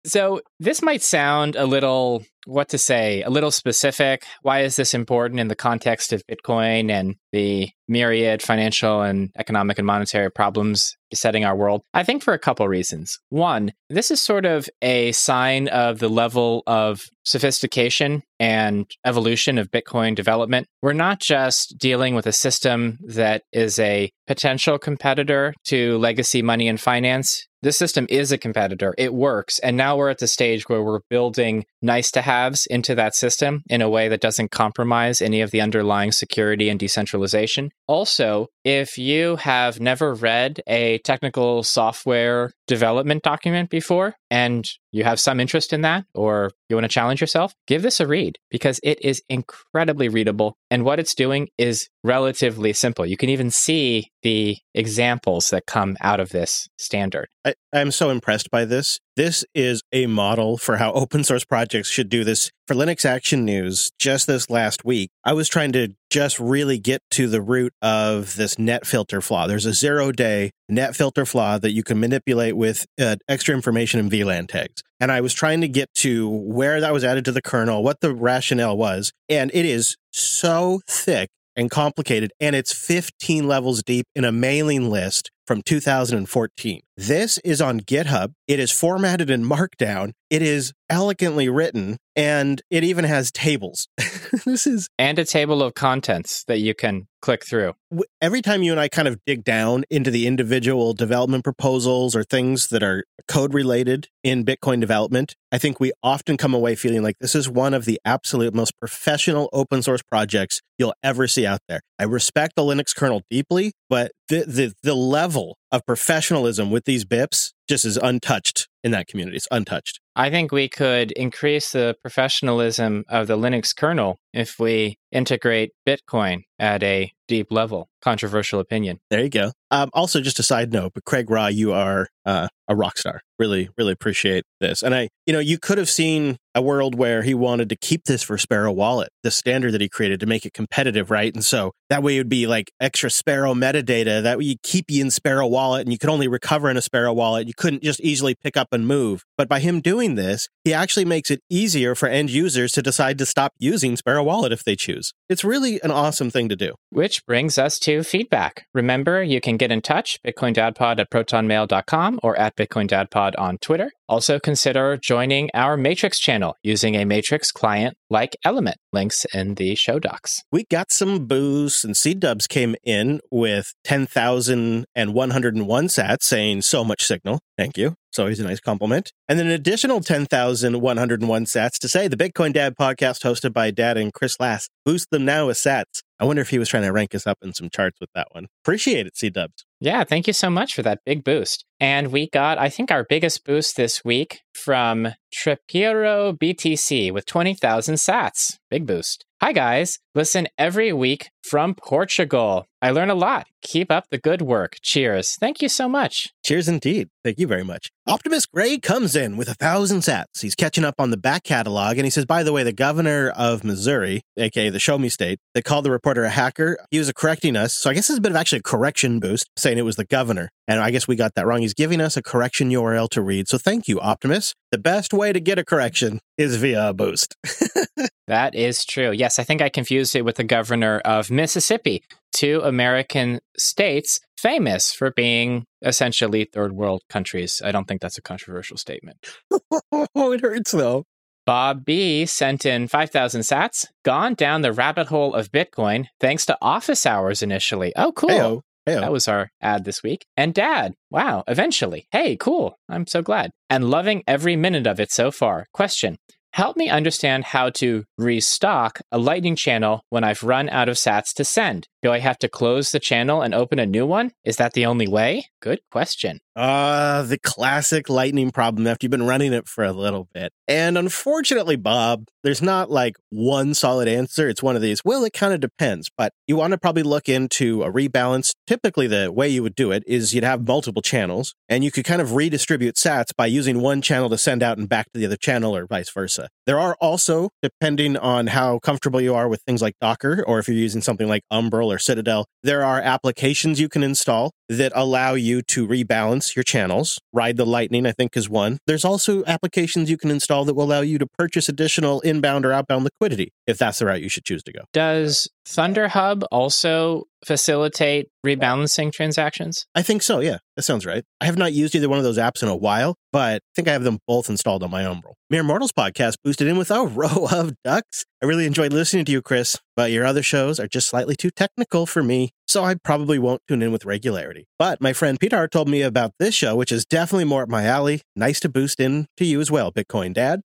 So, 0.06 0.42
this 0.60 0.82
might 0.82 1.04
sound 1.04 1.56
a 1.56 1.66
little, 1.66 2.24
what 2.46 2.70
to 2.70 2.78
say, 2.78 3.22
a 3.22 3.30
little 3.30 3.52
specific. 3.52 4.26
Why 4.42 4.62
is 4.62 4.76
this 4.76 4.94
important 4.94 5.40
in 5.40 5.48
the 5.48 5.56
context 5.56 6.12
of 6.12 6.24
Bitcoin 6.26 6.90
and 6.90 7.16
the 7.32 7.70
myriad 7.88 8.42
financial 8.42 9.02
and 9.02 9.30
economic 9.38 9.78
and 9.78 9.86
monetary 9.86 10.32
problems 10.32 10.96
besetting 11.12 11.46
our 11.46 11.56
world? 11.56 11.84
I 11.94 12.04
think 12.04 12.24
for 12.24 12.34
a 12.34 12.40
couple 12.40 12.68
reasons. 12.68 13.20
One, 13.30 13.74
this 13.90 14.10
is 14.10 14.20
sort 14.20 14.46
of 14.46 14.68
a 14.82 15.12
sign 15.12 15.68
of 15.68 16.00
the 16.00 16.10
level 16.10 16.64
of 16.66 17.02
sophistication 17.24 18.24
and 18.40 18.90
evolution 19.06 19.60
of 19.60 19.70
Bitcoin 19.70 20.16
development. 20.16 20.68
We're 20.82 20.94
not 20.94 21.20
just 21.20 21.78
dealing 21.78 22.16
with 22.16 22.26
a 22.26 22.34
system 22.34 22.98
that 23.08 23.44
is 23.54 23.78
a 23.78 24.12
potential 24.26 24.80
competitor 24.80 25.54
to 25.66 25.98
legacy 26.00 26.42
money 26.42 26.68
and 26.68 26.80
finance. 26.80 27.46
This 27.64 27.78
system 27.78 28.08
is 28.10 28.32
a 28.32 28.38
competitor. 28.38 28.96
It 28.98 29.14
works. 29.14 29.60
And 29.60 29.78
now 29.78 29.96
we're 29.96 30.10
at 30.10 30.18
the 30.18 30.28
stage 30.28 30.68
where 30.68 30.82
we're 30.82 31.02
building 31.10 31.66
nice 31.82 32.10
to 32.12 32.22
haves 32.22 32.66
into 32.66 32.96
that 32.96 33.16
system 33.16 33.64
in 33.70 33.82
a 33.82 33.90
way 33.90 34.08
that 34.08 34.22
doesn't 34.22 34.52
compromise 34.52 35.22
any 35.22 35.42
of 35.42 35.52
the 35.52 35.62
underlying 35.62 36.12
security 36.12 36.70
and 36.70 36.80
decentralization. 36.80 37.70
Also, 37.88 38.48
if 38.64 38.98
you 38.98 39.36
have 39.38 39.80
never 39.80 40.14
read 40.14 40.62
a 40.68 40.98
technical 41.00 41.62
software 41.62 42.52
development 42.68 43.22
document 43.22 43.70
before 43.70 44.16
and 44.30 44.68
you 44.92 45.04
have 45.04 45.20
some 45.20 45.40
interest 45.40 45.74
in 45.74 45.82
that 45.82 46.06
or 46.14 46.52
you 46.70 46.76
want 46.76 46.84
to 46.84 46.90
challenge 46.90 47.22
yourself, 47.22 47.54
give 47.68 47.82
this 47.82 48.00
a 48.00 48.08
read 48.08 48.38
because 48.50 48.80
it 48.84 49.04
is 49.04 49.22
incredibly 49.30 50.10
readable. 50.10 50.56
And 50.70 50.84
what 50.84 51.00
it's 51.00 51.16
doing 51.16 51.50
is 51.58 51.90
relatively 52.04 52.74
simple. 52.74 53.06
You 53.06 53.18
can 53.18 53.30
even 53.30 53.52
see 53.52 54.12
the 54.22 54.58
examples 54.74 55.50
that 55.50 55.66
come 55.66 55.98
out 56.02 56.20
of 56.20 56.30
this 56.30 56.68
standard. 56.78 57.28
I, 57.46 57.54
I'm 57.74 57.92
so 57.92 58.10
impressed 58.10 58.52
by 58.52 58.66
this. 58.66 59.00
This 59.18 59.44
is 59.54 59.84
a 59.92 60.06
model 60.06 60.58
for 60.58 60.78
how 60.78 60.94
open 60.94 61.26
source 61.26 61.44
projects 61.44 61.90
should 61.90 62.08
do 62.08 62.24
this. 62.24 62.50
For 62.66 62.74
Linux 62.74 63.04
Action 63.04 63.44
News, 63.44 63.92
just 64.00 64.26
this 64.26 64.50
last 64.50 64.86
week, 64.86 65.10
I 65.26 65.34
was 65.34 65.50
trying 65.50 65.74
to 65.74 65.90
just 66.10 66.40
really 66.40 66.80
get 66.80 67.02
to 67.12 67.28
the 67.28 67.42
root 67.42 67.74
of 67.82 68.38
this 68.38 68.58
net 68.58 68.88
filter 68.88 69.20
flaw. 69.20 69.48
There's 69.48 69.66
a 69.66 69.74
zero 69.74 70.14
day 70.14 70.52
net 70.70 70.96
filter 70.96 71.26
flaw 71.26 71.58
that 71.58 71.72
you 71.72 71.84
can 71.84 72.00
manipulate 72.00 72.56
with 72.56 72.86
uh, 73.02 73.18
extra 73.28 73.54
information 73.54 74.00
in 74.00 74.10
VLAN 74.10 74.48
tags. 74.48 74.82
And 75.02 75.12
I 75.12 75.20
was 75.20 75.34
trying 75.34 75.60
to 75.60 75.68
get 75.68 75.94
to 75.96 76.30
where 76.30 76.80
that 76.80 76.94
was 76.94 77.04
added 77.04 77.26
to 77.26 77.34
the 77.34 77.42
kernel, 77.42 77.84
what 77.84 78.00
the 78.00 78.16
rationale 78.16 78.78
was. 78.78 79.12
And 79.28 79.52
it 79.54 79.66
is 79.66 79.98
so 80.14 80.80
thick 80.88 81.28
and 81.58 81.70
complicated, 81.70 82.32
and 82.40 82.56
it's 82.56 82.72
15 82.72 83.46
levels 83.46 83.84
deep 83.84 84.06
in 84.16 84.24
a 84.24 84.32
mailing 84.32 84.90
list 84.90 85.32
from 85.52 85.62
2014. 85.62 86.80
This 86.96 87.38
is 87.40 87.60
on 87.60 87.82
GitHub. 87.82 88.32
It 88.48 88.58
is 88.58 88.72
formatted 88.72 89.30
in 89.30 89.44
Markdown. 89.44 90.14
It 90.30 90.42
is 90.42 90.72
elegantly 90.90 91.50
written, 91.50 91.98
and 92.22 92.62
it 92.70 92.84
even 92.84 93.04
has 93.04 93.32
tables. 93.32 93.88
this 94.46 94.68
is 94.68 94.88
and 95.00 95.18
a 95.18 95.26
table 95.26 95.64
of 95.64 95.74
contents 95.74 96.44
that 96.44 96.60
you 96.60 96.76
can 96.76 97.08
click 97.20 97.44
through. 97.44 97.74
Every 98.22 98.44
time 98.44 98.62
you 98.62 98.72
and 98.72 98.80
I 98.80 98.90
kind 98.90 99.08
of 99.08 99.20
dig 99.26 99.44
down 99.44 99.86
into 99.90 100.12
the 100.12 100.28
individual 100.28 100.94
development 100.94 101.44
proposals 101.44 102.16
or 102.16 102.24
things 102.24 102.68
that 102.68 102.84
are 102.84 103.06
code 103.28 103.56
related 103.56 104.08
in 104.24 104.46
Bitcoin 104.46 104.80
development, 104.80 105.36
I 105.52 105.58
think 105.58 105.80
we 105.80 105.94
often 106.04 106.38
come 106.38 106.54
away 106.54 106.76
feeling 106.76 107.02
like 107.02 107.18
this 107.20 107.34
is 107.34 107.50
one 107.50 107.74
of 107.74 107.86
the 107.86 108.00
absolute 108.06 108.54
most 108.54 108.78
professional 108.80 109.50
open 109.52 109.82
source 109.82 110.04
projects 110.04 110.62
you'll 110.78 110.94
ever 111.04 111.28
see 111.28 111.48
out 111.48 111.62
there. 111.68 111.82
I 111.98 112.04
respect 112.04 112.56
the 112.56 112.62
Linux 112.62 112.96
kernel 112.96 113.24
deeply, 113.32 113.74
but 113.90 114.12
the 114.30 114.46
the, 114.46 114.74
the 114.84 114.96
level 114.96 115.58
of 115.72 115.86
professionalism 115.86 116.72
with 116.72 116.86
these 116.86 117.06
BIPs 117.06 117.54
just 117.68 117.86
is 117.86 117.98
untouched 117.98 118.68
in 118.84 118.92
that 118.92 119.08
community. 119.08 119.38
It's 119.38 119.48
untouched. 119.52 120.00
I 120.16 120.30
think 120.30 120.52
we 120.52 120.68
could 120.68 121.12
increase 121.14 121.72
the 121.72 121.96
professionalism 122.02 123.06
of 123.08 123.28
the 123.28 123.38
Linux 123.38 123.76
kernel 123.76 124.20
if 124.34 124.60
we 124.60 124.98
integrate 125.12 125.72
Bitcoin 125.88 126.44
at 126.60 126.84
a 126.84 127.12
deep 127.28 127.52
level. 127.52 127.88
Controversial 128.02 128.60
opinion. 128.60 129.00
There 129.10 129.22
you 129.22 129.30
go. 129.30 129.52
Um, 129.70 129.90
also, 129.94 130.22
just 130.22 130.40
a 130.40 130.44
side 130.44 130.74
note, 130.74 130.92
but 130.94 131.06
Craig 131.06 131.30
Raw, 131.30 131.48
you 131.48 131.72
are 131.72 132.08
uh, 132.26 132.50
a 132.68 132.76
rock 132.76 132.98
star. 132.98 133.22
Really, 133.40 133.70
really 133.78 133.94
appreciate 133.94 134.44
this. 134.60 134.84
And 134.84 134.94
I, 134.94 135.10
you 135.26 135.34
know, 135.34 135.40
you 135.40 135.58
could 135.58 135.78
have 135.78 135.90
seen 135.90 136.38
a 136.54 136.62
world 136.62 136.96
where 136.96 137.24
he 137.24 137.34
wanted 137.34 137.70
to 137.70 137.76
keep 137.76 138.04
this 138.04 138.22
for 138.22 138.38
Sparrow 138.38 138.72
Wallet, 138.72 139.10
the 139.24 139.32
standard 139.32 139.72
that 139.72 139.82
he 139.82 139.88
created 139.88 140.20
to 140.20 140.26
make 140.26 140.46
it 140.46 140.54
competitive, 140.54 141.10
right? 141.10 141.34
And 141.34 141.44
so 141.44 141.72
that 141.90 142.04
way 142.04 142.16
it 142.16 142.20
would 142.20 142.30
be 142.30 142.48
like 142.48 142.72
extra 142.80 143.10
Sparrow 143.10 143.54
metadata 143.54 144.22
that 144.22 144.38
would 144.38 144.62
keep 144.62 144.86
you 144.90 145.02
in 145.02 145.10
Sparrow 145.10 145.48
Wallet 145.48 145.82
and 145.82 145.92
you 145.92 145.98
could 145.98 146.10
only 146.10 146.28
recover 146.28 146.70
in 146.70 146.78
a 146.78 146.82
Sparrow 146.82 147.14
Wallet. 147.14 147.48
You 147.48 147.54
couldn't 147.56 147.82
just 147.82 148.02
easily 148.02 148.36
pick 148.36 148.58
up 148.58 148.68
and 148.72 148.86
move. 148.86 149.24
But 149.38 149.48
by 149.48 149.60
him 149.60 149.80
doing 149.80 150.16
this, 150.16 150.50
he 150.66 150.74
actually 150.74 151.06
makes 151.06 151.32
it 151.32 151.42
easier 151.50 151.96
for 151.96 152.10
end 152.10 152.30
users 152.30 152.74
to 152.74 152.82
decide 152.82 153.18
to 153.20 153.26
stop 153.26 153.54
using 153.58 153.96
Sparrow 153.96 154.21
Wallet 154.24 154.52
if 154.52 154.64
they 154.64 154.76
choose. 154.76 155.14
It's 155.30 155.44
really 155.44 155.82
an 155.84 155.92
awesome 155.92 156.30
thing 156.30 156.50
to 156.50 156.56
do. 156.56 156.74
Which 156.90 157.26
brings 157.26 157.58
us 157.58 157.80
to 157.80 158.04
feedback. 158.04 158.66
Remember, 158.74 159.24
you 159.24 159.42
can 159.42 159.58
get 159.58 159.72
in 159.72 159.82
touch, 159.82 160.18
bitcoindadpod 160.26 161.00
at 161.00 161.10
protonmail.com 161.10 162.20
or 162.24 162.38
at 162.38 162.56
bitcoindadpod 162.56 163.34
on 163.38 163.58
Twitter. 163.60 163.92
Also, 164.08 164.40
consider 164.40 164.98
joining 164.98 165.50
our 165.54 165.78
Matrix 165.78 166.20
channel 166.20 166.56
using 166.64 166.96
a 166.96 167.06
Matrix 167.06 167.52
client 167.52 167.96
like 168.12 168.38
Element. 168.44 168.78
Links 168.94 169.26
in 169.34 169.56
the 169.56 169.74
show 169.74 169.98
docs. 169.98 170.44
We 170.52 170.66
got 170.70 170.92
some 170.92 171.26
boosts, 171.26 171.84
and 171.84 171.98
C 171.98 172.14
Dubs 172.14 172.46
came 172.46 172.76
in 172.84 173.22
with 173.32 173.74
10,101 173.86 175.88
sats 175.88 176.24
saying 176.24 176.62
so 176.62 176.84
much 176.84 177.02
signal. 177.02 177.40
Thank 177.58 177.78
you. 177.78 177.96
It's 178.12 178.20
always 178.20 178.42
a 178.42 178.44
nice 178.44 178.60
compliment. 178.60 179.14
And 179.30 179.40
then 179.40 179.48
an 179.48 179.54
additional 179.54 180.02
10,101 180.02 181.46
sats 181.46 181.80
to 181.80 181.88
say 181.88 182.10
the 182.10 182.18
Bitcoin 182.18 182.52
Dad 182.52 182.76
podcast 182.78 183.24
hosted 183.24 183.54
by 183.54 183.72
Dad 183.72 183.98
and 183.98 184.14
Chris 184.14 184.36
Lass. 184.40 184.68
Boost 184.86 185.10
them 185.12 185.24
now 185.24 185.48
with 185.48 185.56
sats. 185.56 186.02
I 186.22 186.26
wonder 186.26 186.44
if 186.44 186.52
he 186.52 186.60
was 186.60 186.70
trying 186.70 186.84
to 186.84 186.92
rank 186.92 187.16
us 187.16 187.26
up 187.26 187.40
in 187.42 187.52
some 187.52 187.72
charts 187.72 188.00
with 188.00 188.12
that 188.14 188.28
one. 188.32 188.46
Appreciate 188.64 189.08
it, 189.08 189.18
C 189.18 189.32
Dubs. 189.32 189.66
Yeah, 189.80 190.04
thank 190.04 190.28
you 190.28 190.34
so 190.34 190.52
much 190.52 190.76
for 190.76 190.84
that 190.84 191.00
big 191.04 191.24
boost. 191.24 191.66
And 191.80 192.12
we 192.12 192.30
got, 192.30 192.60
I 192.60 192.70
think, 192.70 192.92
our 192.92 193.04
biggest 193.04 193.44
boost 193.44 193.76
this 193.76 194.06
week 194.06 194.42
from 194.54 195.16
Trapiro 195.36 196.38
BTC 196.38 197.12
with 197.12 197.26
20,000 197.26 197.96
sats. 197.96 198.60
Big 198.72 198.88
boost. 198.88 199.26
Hi, 199.42 199.52
guys. 199.52 200.00
Listen 200.16 200.48
every 200.58 200.94
week 200.94 201.30
from 201.44 201.76
Portugal. 201.76 202.68
I 202.82 202.92
learn 202.92 203.10
a 203.10 203.16
lot. 203.16 203.48
Keep 203.62 203.92
up 203.92 204.06
the 204.10 204.18
good 204.18 204.42
work. 204.42 204.78
Cheers. 204.82 205.36
Thank 205.36 205.62
you 205.62 205.68
so 205.68 205.90
much. 205.90 206.30
Cheers 206.46 206.70
indeed. 206.70 207.10
Thank 207.24 207.38
you 207.38 207.48
very 207.48 207.64
much. 207.64 207.90
Optimus 208.08 208.46
Gray 208.46 208.78
comes 208.78 209.14
in 209.16 209.36
with 209.36 209.50
a 209.50 209.56
thousand 209.56 210.00
sats. 210.00 210.42
He's 210.42 210.56
catching 210.56 210.86
up 210.86 210.96
on 211.00 211.10
the 211.10 211.18
back 211.18 211.44
catalog, 211.44 211.98
and 211.98 212.06
he 212.06 212.10
says, 212.10 212.26
by 212.26 212.44
the 212.44 212.54
way, 212.54 212.64
the 212.64 212.72
governor 212.72 213.30
of 213.36 213.66
Missouri, 213.66 214.22
aka 214.38 214.70
the 214.70 214.80
Show 214.80 214.98
Me 214.98 215.10
State, 215.10 215.40
they 215.54 215.62
called 215.62 215.84
the 215.84 215.92
reporter 215.92 216.24
a 216.24 216.30
hacker. 216.30 216.78
He 216.92 217.00
was 217.00 217.12
correcting 217.12 217.58
us. 217.58 217.74
So 217.74 217.90
I 217.90 217.94
guess 217.94 218.10
it's 218.10 218.20
a 218.20 218.22
bit 218.22 218.32
of 218.32 218.38
actually 218.38 218.60
a 218.60 218.64
correction 218.64 219.20
boost, 219.20 219.50
saying 219.58 219.78
it 219.78 219.86
was 219.86 219.98
the 219.98 220.06
governor. 220.06 220.50
And 220.68 220.80
I 220.80 220.92
guess 220.92 221.10
we 221.10 221.18
got 221.18 221.36
that 221.36 221.46
wrong. 221.46 221.62
He's 221.62 221.74
giving 221.74 222.00
us 222.00 222.16
a 222.16 222.22
correction 222.22 222.70
URL 222.70 223.10
to 223.10 223.22
read. 223.22 223.50
So 223.50 223.58
thank 223.58 223.90
you, 223.90 224.00
Optimus. 224.00 224.56
The 224.72 224.78
best 224.78 225.14
way 225.14 225.34
to 225.34 225.42
get 225.42 225.60
a 225.60 225.66
correction 225.66 226.22
is 226.38 226.56
via 226.56 226.90
a 226.90 226.94
boost. 226.94 227.36
that 228.32 228.56
is 228.56 228.86
true. 228.86 229.12
Yes, 229.12 229.40
I 229.40 229.44
think 229.44 229.62
I 229.62 229.68
confused 229.68 230.16
it 230.16 230.24
with 230.24 230.38
the 230.38 230.46
governor 230.46 231.00
of 231.04 231.30
Mississippi, 231.30 232.02
two 232.32 232.62
American 232.64 233.42
states 233.58 234.22
famous 234.38 234.94
for 234.94 235.12
being 235.12 235.66
essentially 235.82 236.46
third 236.46 236.72
world 236.72 237.02
countries. 237.10 237.62
I 237.64 237.74
don't 237.74 237.90
think 237.90 238.00
that's 238.00 238.18
a 238.18 238.22
controversial 238.22 238.78
statement. 238.78 239.18
oh, 239.92 240.32
it 240.32 240.40
hurts 240.40 240.72
though. 240.72 241.04
Bob 241.46 241.84
B 241.84 242.26
sent 242.26 242.66
in 242.66 242.88
5,000 242.88 243.42
sats, 243.42 243.88
gone 244.06 244.36
down 244.36 244.62
the 244.62 244.72
rabbit 244.72 245.08
hole 245.08 245.34
of 245.34 245.52
Bitcoin 245.52 246.06
thanks 246.22 246.46
to 246.46 246.58
office 246.62 247.06
hours 247.06 247.44
initially. 247.44 247.92
Oh, 247.98 248.14
cool. 248.14 248.30
Hey-o. 248.30 248.62
Hey-o. 248.86 249.02
That 249.02 249.12
was 249.12 249.28
our 249.28 249.52
ad 249.60 249.84
this 249.84 250.02
week. 250.02 250.26
And 250.38 250.54
dad, 250.54 250.94
wow, 251.10 251.44
eventually. 251.50 252.08
Hey, 252.12 252.38
cool. 252.38 252.78
I'm 252.88 253.08
so 253.08 253.22
glad. 253.22 253.52
And 253.70 253.90
loving 253.90 254.24
every 254.26 254.56
minute 254.56 254.88
of 254.88 255.02
it 255.02 255.12
so 255.12 255.32
far. 255.32 255.66
Question 255.74 256.18
Help 256.54 256.76
me 256.76 256.90
understand 256.90 257.46
how 257.46 257.70
to 257.70 258.04
restock 258.18 259.00
a 259.12 259.18
Lightning 259.18 259.56
channel 259.56 260.06
when 260.10 260.24
I've 260.24 260.44
run 260.44 260.68
out 260.70 260.90
of 260.90 260.98
sats 260.98 261.34
to 261.36 261.46
send. 261.46 261.88
Do 262.02 262.12
I 262.12 262.20
have 262.20 262.40
to 262.40 262.50
close 262.50 262.92
the 262.92 263.00
channel 263.00 263.44
and 263.44 263.54
open 263.54 263.78
a 263.78 263.86
new 263.86 264.08
one? 264.08 264.32
Is 264.44 264.58
that 264.58 264.74
the 264.74 264.88
only 264.88 265.08
way? 265.08 265.46
Good 265.62 265.82
question. 265.92 266.40
Uh, 266.56 267.22
the 267.22 267.38
classic 267.38 268.10
lightning 268.10 268.50
problem 268.52 268.88
after 268.88 269.06
you've 269.06 269.12
been 269.12 269.28
running 269.28 269.54
it 269.54 269.68
for 269.68 269.84
a 269.84 269.94
little 269.94 270.28
bit. 270.34 270.52
And 270.68 270.98
unfortunately, 270.98 271.76
Bob, 271.76 272.26
there's 272.44 272.62
not 272.62 272.90
like 272.90 273.16
one 273.30 273.74
solid 273.76 274.08
answer. 274.08 274.50
It's 274.50 274.64
one 274.64 274.76
of 274.76 274.82
these, 274.82 275.02
well, 275.06 275.24
it 275.24 275.34
kind 275.34 275.54
of 275.54 275.60
depends, 275.60 276.10
but 276.18 276.34
you 276.48 276.56
want 276.56 276.72
to 276.72 276.78
probably 276.78 277.04
look 277.04 277.30
into 277.30 277.84
a 277.84 277.92
rebalance. 277.92 278.54
Typically, 278.66 279.06
the 279.06 279.32
way 279.32 279.48
you 279.48 279.62
would 279.62 279.76
do 279.76 279.92
it 279.92 280.04
is 280.08 280.34
you'd 280.34 280.44
have 280.44 280.68
multiple 280.68 281.04
channels 281.04 281.54
and 281.70 281.84
you 281.84 281.92
could 281.92 282.04
kind 282.04 282.22
of 282.22 282.34
redistribute 282.34 282.96
sats 282.96 283.36
by 283.36 283.46
using 283.46 283.80
one 283.80 284.02
channel 284.02 284.30
to 284.30 284.38
send 284.38 284.64
out 284.64 284.78
and 284.78 284.90
back 284.90 285.06
to 285.14 285.20
the 285.20 285.26
other 285.28 285.38
channel 285.38 285.76
or 285.76 285.86
vice 285.86 286.10
versa. 286.10 286.50
There 286.68 286.80
are 286.80 286.96
also, 287.02 287.50
depending 287.64 288.18
on 288.18 288.48
how 288.48 288.78
comfortable 288.80 289.20
you 289.20 289.34
are 289.34 289.48
with 289.48 289.64
things 289.64 289.82
like 289.82 289.96
Docker 290.00 290.44
or 290.46 290.60
if 290.60 290.68
you're 290.68 290.78
using 290.78 291.02
something 291.02 291.28
like 291.28 291.44
Umbrel 291.52 291.92
or 291.92 291.98
Citadel, 291.98 292.46
there 292.62 292.84
are 292.84 293.02
applications 293.02 293.80
you 293.80 293.90
can 293.90 294.04
install 294.04 294.52
that 294.72 294.94
allow 294.96 295.34
you 295.34 295.62
to 295.62 295.86
rebalance 295.86 296.56
your 296.56 296.64
channels. 296.64 297.20
Ride 297.34 297.58
the 297.58 297.66
Lightning, 297.66 298.06
I 298.06 298.14
think, 298.14 298.38
is 298.38 298.50
one. 298.50 298.78
There's 298.88 299.04
also 299.04 299.44
applications 299.46 300.10
you 300.10 300.18
can 300.18 300.32
install 300.32 300.64
that 300.66 300.74
will 300.74 300.86
allow 300.86 301.02
you 301.02 301.18
to 301.18 301.28
purchase 301.38 301.68
additional 301.68 302.22
inbound 302.22 302.66
or 302.66 302.72
outbound 302.72 303.04
liquidity 303.04 303.52
if 303.68 303.78
that's 303.78 304.00
the 304.00 304.06
route 304.06 304.22
you 304.22 304.30
should 304.30 304.46
choose 304.46 304.64
to 304.64 304.72
go. 304.72 304.82
Does 304.94 305.50
ThunderHub 305.68 306.44
also 306.52 307.24
facilitate 307.46 308.30
rebalancing 308.46 309.12
transactions? 309.12 309.86
I 309.94 310.04
think 310.04 310.22
so, 310.22 310.40
yeah. 310.40 310.60
That 310.78 310.84
sounds 310.84 311.06
right. 311.06 311.24
I 311.42 311.46
have 311.46 311.58
not 311.58 311.74
used 311.74 311.94
either 311.96 312.08
one 312.08 312.18
of 312.18 312.24
those 312.24 312.38
apps 312.38 312.64
in 312.64 312.70
a 312.70 312.76
while, 312.76 313.16
but 313.34 313.56
I 313.56 313.76
think 313.76 313.88
I 313.88 313.92
have 313.92 314.04
them 314.04 314.20
both 314.28 314.50
installed 314.50 314.84
on 314.84 314.92
my 314.92 315.04
Umbrel. 315.04 315.34
Mere 315.50 315.64
Mortals 315.64 315.92
podcast 315.92 316.36
boosted 316.44 316.68
in 316.68 316.78
with 316.78 316.92
a 316.92 317.04
row 317.06 317.48
of 317.52 317.74
ducks. 317.84 318.24
I 318.44 318.48
really 318.48 318.66
enjoyed 318.66 318.92
listening 318.92 319.24
to 319.26 319.32
you, 319.32 319.44
Chris, 319.44 319.78
but 319.96 320.10
your 320.10 320.26
other 320.26 320.42
shows 320.42 320.80
are 320.80 320.88
just 320.88 321.08
slightly 321.08 321.36
too 321.36 321.52
technical 321.52 322.08
for 322.08 322.24
me, 322.24 322.54
so 322.68 322.84
I 322.84 322.96
probably 322.96 323.38
won't 323.38 323.62
tune 323.68 323.84
in 323.84 323.92
with 323.92 324.04
regularity. 324.04 324.66
But 324.80 325.00
my 325.00 325.14
friend 325.14 325.40
Peter 325.40 325.68
told 325.68 325.88
me 325.88 326.02
about 326.02 326.32
this 326.40 326.56
show, 326.56 326.76
which 326.76 326.92
is 326.92 327.06
definitely 327.06 327.46
more 327.46 327.62
up 327.62 327.70
my 327.70 327.86
alley. 327.86 328.22
Nice 328.36 328.60
to 328.62 328.70
boost 328.70 329.00
in 329.00 329.28
to 329.38 329.46
you 329.46 329.62
as 329.62 329.70
well, 329.70 329.92
Bitcoin 329.92 330.34
Dad. 330.34 330.62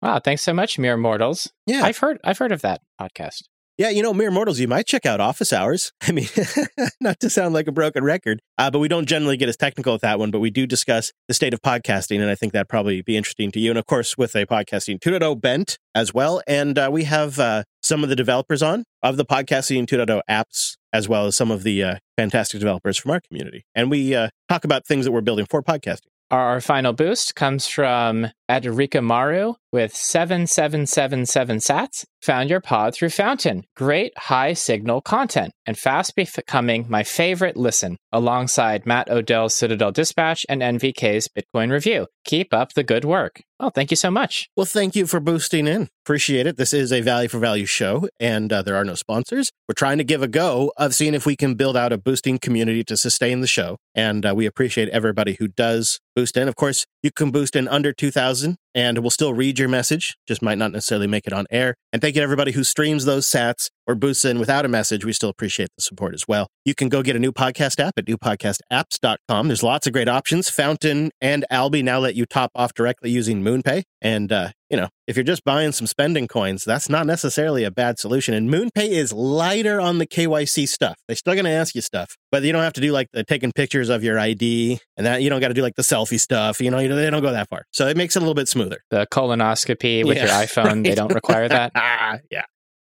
Wow, 0.00 0.20
thanks 0.20 0.40
so 0.40 0.54
much, 0.54 0.78
Mere 0.78 0.96
Mortals. 0.96 1.52
Yeah. 1.66 1.82
I've 1.82 1.98
heard 1.98 2.18
I've 2.24 2.38
heard 2.38 2.52
of 2.52 2.62
that 2.62 2.80
podcast. 2.98 3.42
Yeah, 3.78 3.90
you 3.90 4.02
know, 4.02 4.12
Mere 4.12 4.32
Mortals, 4.32 4.58
you 4.58 4.66
might 4.66 4.88
check 4.88 5.06
out 5.06 5.20
Office 5.20 5.52
Hours. 5.52 5.92
I 6.02 6.10
mean, 6.10 6.26
not 7.00 7.20
to 7.20 7.30
sound 7.30 7.54
like 7.54 7.68
a 7.68 7.72
broken 7.72 8.02
record, 8.02 8.40
uh, 8.58 8.72
but 8.72 8.80
we 8.80 8.88
don't 8.88 9.06
generally 9.06 9.36
get 9.36 9.48
as 9.48 9.56
technical 9.56 9.92
with 9.92 10.02
that 10.02 10.18
one, 10.18 10.32
but 10.32 10.40
we 10.40 10.50
do 10.50 10.66
discuss 10.66 11.12
the 11.28 11.34
state 11.34 11.54
of 11.54 11.62
podcasting, 11.62 12.20
and 12.20 12.28
I 12.28 12.34
think 12.34 12.52
that'd 12.52 12.68
probably 12.68 13.02
be 13.02 13.16
interesting 13.16 13.52
to 13.52 13.60
you. 13.60 13.70
And 13.70 13.78
of 13.78 13.86
course, 13.86 14.18
with 14.18 14.34
a 14.34 14.46
podcasting 14.46 14.98
2.0 14.98 15.40
bent 15.40 15.78
as 15.94 16.12
well. 16.12 16.42
And 16.48 16.76
uh, 16.76 16.88
we 16.90 17.04
have 17.04 17.38
uh, 17.38 17.62
some 17.80 18.02
of 18.02 18.08
the 18.08 18.16
developers 18.16 18.64
on 18.64 18.82
of 19.00 19.16
the 19.16 19.24
podcasting 19.24 19.86
2.0 19.86 20.22
apps, 20.28 20.76
as 20.92 21.08
well 21.08 21.26
as 21.26 21.36
some 21.36 21.52
of 21.52 21.62
the 21.62 21.84
uh, 21.84 21.96
fantastic 22.16 22.58
developers 22.58 22.96
from 22.96 23.12
our 23.12 23.20
community. 23.20 23.64
And 23.76 23.92
we 23.92 24.12
uh, 24.12 24.30
talk 24.48 24.64
about 24.64 24.88
things 24.88 25.04
that 25.04 25.12
we're 25.12 25.20
building 25.20 25.46
for 25.48 25.62
podcasting. 25.62 26.08
Our 26.32 26.60
final 26.60 26.92
boost 26.92 27.36
comes 27.36 27.68
from 27.68 28.32
at 28.48 28.62
Rikamaru 28.64 29.54
with 29.72 29.94
7777 29.94 31.58
sats 31.58 32.04
found 32.22 32.50
your 32.50 32.60
pod 32.60 32.94
through 32.94 33.10
Fountain. 33.10 33.64
Great 33.76 34.16
high 34.16 34.52
signal 34.54 35.00
content 35.00 35.52
and 35.66 35.78
fast 35.78 36.16
becoming 36.16 36.86
my 36.88 37.04
favorite 37.04 37.56
listen 37.56 37.96
alongside 38.10 38.86
Matt 38.86 39.10
Odell's 39.10 39.54
Citadel 39.54 39.92
Dispatch 39.92 40.44
and 40.48 40.62
NVK's 40.62 41.28
Bitcoin 41.28 41.70
Review. 41.70 42.06
Keep 42.24 42.52
up 42.52 42.72
the 42.72 42.82
good 42.82 43.04
work. 43.04 43.42
Well, 43.60 43.70
thank 43.70 43.90
you 43.90 43.96
so 43.96 44.10
much. 44.10 44.48
Well, 44.56 44.66
thank 44.66 44.94
you 44.94 45.06
for 45.06 45.18
boosting 45.18 45.66
in. 45.66 45.88
Appreciate 46.04 46.46
it. 46.46 46.56
This 46.56 46.72
is 46.72 46.92
a 46.92 47.00
value 47.00 47.28
for 47.28 47.38
value 47.38 47.66
show, 47.66 48.08
and 48.20 48.52
uh, 48.52 48.62
there 48.62 48.76
are 48.76 48.84
no 48.84 48.94
sponsors. 48.94 49.50
We're 49.68 49.74
trying 49.74 49.98
to 49.98 50.04
give 50.04 50.22
a 50.22 50.28
go 50.28 50.72
of 50.76 50.94
seeing 50.94 51.12
if 51.12 51.26
we 51.26 51.34
can 51.34 51.54
build 51.54 51.76
out 51.76 51.92
a 51.92 51.98
boosting 51.98 52.38
community 52.38 52.84
to 52.84 52.96
sustain 52.96 53.40
the 53.40 53.48
show. 53.48 53.76
And 53.94 54.24
uh, 54.24 54.32
we 54.34 54.46
appreciate 54.46 54.88
everybody 54.90 55.34
who 55.34 55.48
does 55.48 55.98
boost 56.14 56.36
in. 56.36 56.46
Of 56.46 56.54
course, 56.54 56.86
you 57.02 57.10
can 57.10 57.30
boost 57.32 57.56
in 57.56 57.66
under 57.66 57.92
2000 57.92 58.37
cousin 58.38 58.56
and 58.74 58.98
we'll 58.98 59.10
still 59.10 59.34
read 59.34 59.58
your 59.58 59.68
message, 59.68 60.16
just 60.26 60.42
might 60.42 60.58
not 60.58 60.72
necessarily 60.72 61.06
make 61.06 61.26
it 61.26 61.32
on 61.32 61.46
air. 61.50 61.74
And 61.92 62.02
thank 62.02 62.14
you 62.14 62.20
to 62.20 62.24
everybody 62.24 62.52
who 62.52 62.64
streams 62.64 63.04
those 63.04 63.26
sats 63.26 63.70
or 63.86 63.94
boosts 63.94 64.24
in 64.24 64.38
without 64.38 64.64
a 64.64 64.68
message. 64.68 65.04
We 65.04 65.12
still 65.12 65.30
appreciate 65.30 65.70
the 65.76 65.82
support 65.82 66.14
as 66.14 66.28
well. 66.28 66.48
You 66.64 66.74
can 66.74 66.90
go 66.90 67.02
get 67.02 67.16
a 67.16 67.18
new 67.18 67.32
podcast 67.32 67.80
app 67.80 67.94
at 67.96 68.04
newpodcastapps.com. 68.04 69.48
There's 69.48 69.62
lots 69.62 69.86
of 69.86 69.94
great 69.94 70.08
options. 70.08 70.50
Fountain 70.50 71.10
and 71.20 71.46
Alby 71.50 71.82
now 71.82 71.98
let 71.98 72.14
you 72.14 72.26
top 72.26 72.50
off 72.54 72.74
directly 72.74 73.10
using 73.10 73.42
MoonPay. 73.42 73.84
And, 74.02 74.30
uh, 74.30 74.50
you 74.70 74.76
know, 74.76 74.88
if 75.06 75.16
you're 75.16 75.24
just 75.24 75.44
buying 75.44 75.72
some 75.72 75.86
spending 75.86 76.28
coins, 76.28 76.62
that's 76.64 76.90
not 76.90 77.06
necessarily 77.06 77.64
a 77.64 77.70
bad 77.70 77.98
solution. 77.98 78.34
And 78.34 78.50
MoonPay 78.50 78.90
is 78.90 79.12
lighter 79.12 79.80
on 79.80 79.96
the 79.96 80.06
KYC 80.06 80.68
stuff. 80.68 80.96
They're 81.08 81.16
still 81.16 81.32
going 81.32 81.46
to 81.46 81.50
ask 81.50 81.74
you 81.74 81.80
stuff, 81.80 82.14
but 82.30 82.42
you 82.42 82.52
don't 82.52 82.62
have 82.62 82.74
to 82.74 82.80
do 82.82 82.92
like 82.92 83.08
the 83.12 83.24
taking 83.24 83.50
pictures 83.52 83.88
of 83.88 84.04
your 84.04 84.18
ID 84.18 84.78
and 84.98 85.06
that 85.06 85.22
you 85.22 85.30
don't 85.30 85.40
got 85.40 85.48
to 85.48 85.54
do 85.54 85.62
like 85.62 85.76
the 85.76 85.82
selfie 85.82 86.20
stuff. 86.20 86.60
You 86.60 86.70
know, 86.70 86.78
you 86.78 86.88
know, 86.88 86.96
they 86.96 87.08
don't 87.08 87.22
go 87.22 87.32
that 87.32 87.48
far. 87.48 87.64
So 87.72 87.88
it 87.88 87.96
makes 87.96 88.14
it 88.14 88.18
a 88.18 88.20
little 88.20 88.34
bit 88.34 88.48
smoother. 88.48 88.57
The 88.58 89.06
colonoscopy 89.12 90.04
with 90.04 90.16
Yeah, 90.16 90.24
your 90.24 90.46
iPhone, 90.46 90.64
right. 90.64 90.84
they 90.84 90.94
don't 90.94 91.14
require 91.14 91.48
that. 91.48 91.72
yeah. 92.30 92.42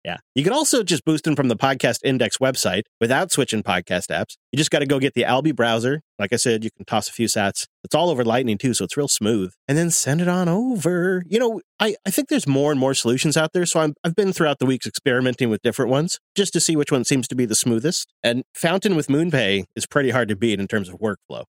Yeah. 0.05 0.17
You 0.35 0.43
can 0.43 0.53
also 0.53 0.83
just 0.83 1.05
boost 1.05 1.23
them 1.23 1.37
from 1.37 1.47
the 1.47 1.55
Podcast 1.55 1.99
Index 2.05 2.39
website 2.39 2.83
without 3.01 3.31
switching 3.31 3.63
podcast 3.63 4.09
apps. 4.11 4.37
You 4.51 4.57
just 4.57 4.73
got 4.73 4.81
to 4.81 4.87
go 4.87 4.99
get 4.99 5.15
the 5.15 5.25
Alby 5.25 5.53
browser. 5.53 6.01
Like 6.19 6.33
I 6.33 6.37
said, 6.37 6.65
you 6.65 6.71
can 6.77 6.85
toss 6.85 7.09
a 7.09 7.13
few 7.13 7.29
sats. 7.29 7.67
It's 7.85 7.95
all 7.95 8.11
over 8.11 8.25
Lightning 8.25 8.59
too, 8.59 8.75
so 8.75 8.85
it's 8.85 8.97
real 8.97 9.07
smooth. 9.07 9.53
And 9.69 9.79
then 9.79 9.91
send 9.91 10.21
it 10.21 10.27
on 10.27 10.49
over. 10.49 11.23
You 11.29 11.39
know, 11.39 11.61
I, 11.79 11.95
I 12.05 12.11
think 12.11 12.31
there's 12.31 12.49
more 12.49 12.73
and 12.73 12.81
more 12.81 12.95
solutions 12.95 13.37
out 13.37 13.53
there. 13.53 13.65
So 13.65 13.79
I'm, 13.79 13.95
I've 14.03 14.17
been 14.17 14.33
throughout 14.33 14.59
the 14.59 14.67
weeks 14.67 14.89
experimenting 14.89 15.51
with 15.51 15.63
different 15.63 15.91
ones 15.93 16.19
just 16.35 16.53
to 16.55 16.61
see 16.61 16.75
which 16.75 16.91
one 16.91 17.05
seems 17.05 17.29
to 17.29 17.37
be 17.37 17.47
the 17.47 17.55
smoothest. 17.55 18.13
And 18.25 18.43
Fountain 18.55 18.97
with 18.97 19.07
MoonPay 19.07 19.67
is 19.77 19.87
pretty 19.87 20.11
hard 20.11 20.29
to 20.31 20.37
beat 20.37 20.59
in 20.59 20.67
terms 20.67 20.89
of 20.89 20.97
workflow. 20.97 21.45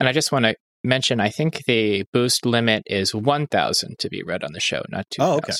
And 0.00 0.08
I 0.08 0.12
just 0.12 0.32
want 0.32 0.46
to 0.46 0.54
mention 0.84 1.20
I 1.20 1.28
think 1.28 1.64
the 1.64 2.04
boost 2.12 2.46
limit 2.46 2.82
is 2.86 3.14
1,000 3.14 3.98
to 3.98 4.08
be 4.08 4.22
read 4.22 4.44
on 4.44 4.52
the 4.52 4.60
show, 4.60 4.82
not 4.88 5.06
2,000. 5.10 5.32
Oh, 5.32 5.36
okay. 5.36 5.52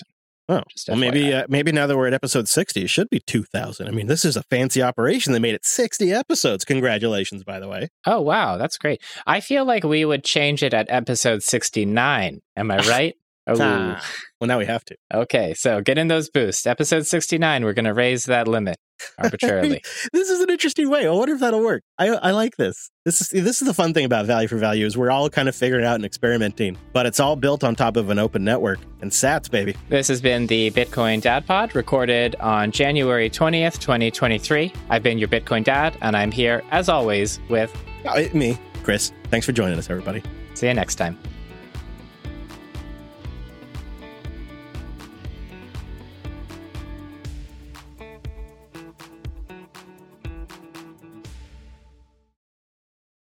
Oh, 0.51 0.63
well, 0.89 0.97
maybe 0.97 1.35
uh, 1.35 1.45
maybe 1.51 1.73
now 1.73 1.87
that 1.87 1.95
we're 1.95 2.07
at 2.07 2.15
episode 2.15 2.49
60, 2.49 2.83
it 2.83 2.89
should 2.89 3.11
be 3.11 3.21
2,000. 3.21 3.87
I 3.87 3.91
mean, 3.91 4.07
this 4.07 4.25
is 4.25 4.35
a 4.35 4.43
fancy 4.45 4.81
operation. 4.81 5.35
They 5.35 5.39
made 5.39 5.55
it 5.55 5.67
60 5.67 6.11
episodes. 6.11 6.65
Congratulations, 6.65 7.45
by 7.45 7.61
the 7.61 7.69
way. 7.69 7.89
Oh, 8.07 8.23
wow. 8.23 8.57
That's 8.57 8.79
great. 8.79 9.03
I 9.27 9.41
feel 9.41 9.67
like 9.67 9.85
we 9.85 10.07
would 10.07 10.25
change 10.25 10.63
it 10.63 10.73
at 10.73 10.87
episode 10.89 11.43
69. 11.43 12.41
Am 12.57 12.71
I 12.71 12.79
right? 12.89 13.15
Oh, 13.49 13.57
Ah, 13.61 14.01
well, 14.41 14.47
now 14.49 14.59
we 14.59 14.67
have 14.67 14.85
to. 14.85 14.97
okay. 15.13 15.55
So 15.55 15.81
get 15.81 15.99
in 15.99 16.09
those 16.09 16.29
boosts. 16.31 16.67
Episode 16.67 17.07
69, 17.07 17.65
we're 17.65 17.73
going 17.73 17.87
to 17.87 17.95
raise 17.95 18.25
that 18.25 18.47
limit 18.47 18.77
arbitrarily. 19.19 19.81
This 20.13 20.29
is 20.31 20.41
an 20.41 20.51
interesting 20.51 20.91
way. 20.91 21.07
I 21.07 21.11
wonder 21.11 21.35
if 21.35 21.41
that'll 21.41 21.63
work. 21.63 21.83
I, 21.99 22.09
I 22.09 22.31
like 22.33 22.57
this. 22.57 22.91
This 23.05 23.21
is 23.21 23.29
this 23.29 23.63
is 23.63 23.67
the 23.69 23.73
fun 23.75 23.95
thing 23.95 24.05
about 24.05 24.27
value 24.27 24.49
for 24.49 24.57
value 24.57 24.85
is 24.87 24.97
we're 24.97 25.11
all 25.11 25.31
kind 25.31 25.49
of 25.49 25.55
figuring 25.57 25.85
out 25.85 25.95
and 25.95 26.05
experimenting, 26.05 26.77
but 26.93 27.07
it's 27.07 27.21
all 27.21 27.37
built 27.37 27.65
on 27.65 27.75
top 27.75 27.97
of 27.97 28.11
an 28.11 28.19
open 28.19 28.45
network 28.45 28.79
and 29.01 29.11
Sats, 29.11 29.51
baby. 29.51 29.75
this 29.89 30.09
has 30.09 30.21
been 30.21 30.47
the 30.47 30.71
Bitcoin 30.73 31.21
Dad 31.23 31.47
Pod 31.47 31.75
recorded 31.75 32.37
on 32.37 32.71
January 32.71 33.31
20th, 33.31 33.79
2023. 33.79 34.73
I've 34.91 35.03
been 35.03 35.19
your 35.19 35.29
Bitcoin 35.29 35.65
Dad, 35.65 35.97
and 36.03 36.17
I'm 36.17 36.31
here, 36.33 36.63
as 36.71 36.89
always, 36.89 37.41
with 37.49 37.73
Uh, 38.05 38.25
me, 38.35 38.59
Chris. 38.83 39.13
Thanks 39.31 39.47
for 39.47 39.53
joining 39.53 39.79
us, 39.79 39.89
everybody. 39.89 40.23
see 40.55 40.67
you 40.69 40.75
next 40.75 40.97
time. 40.97 41.17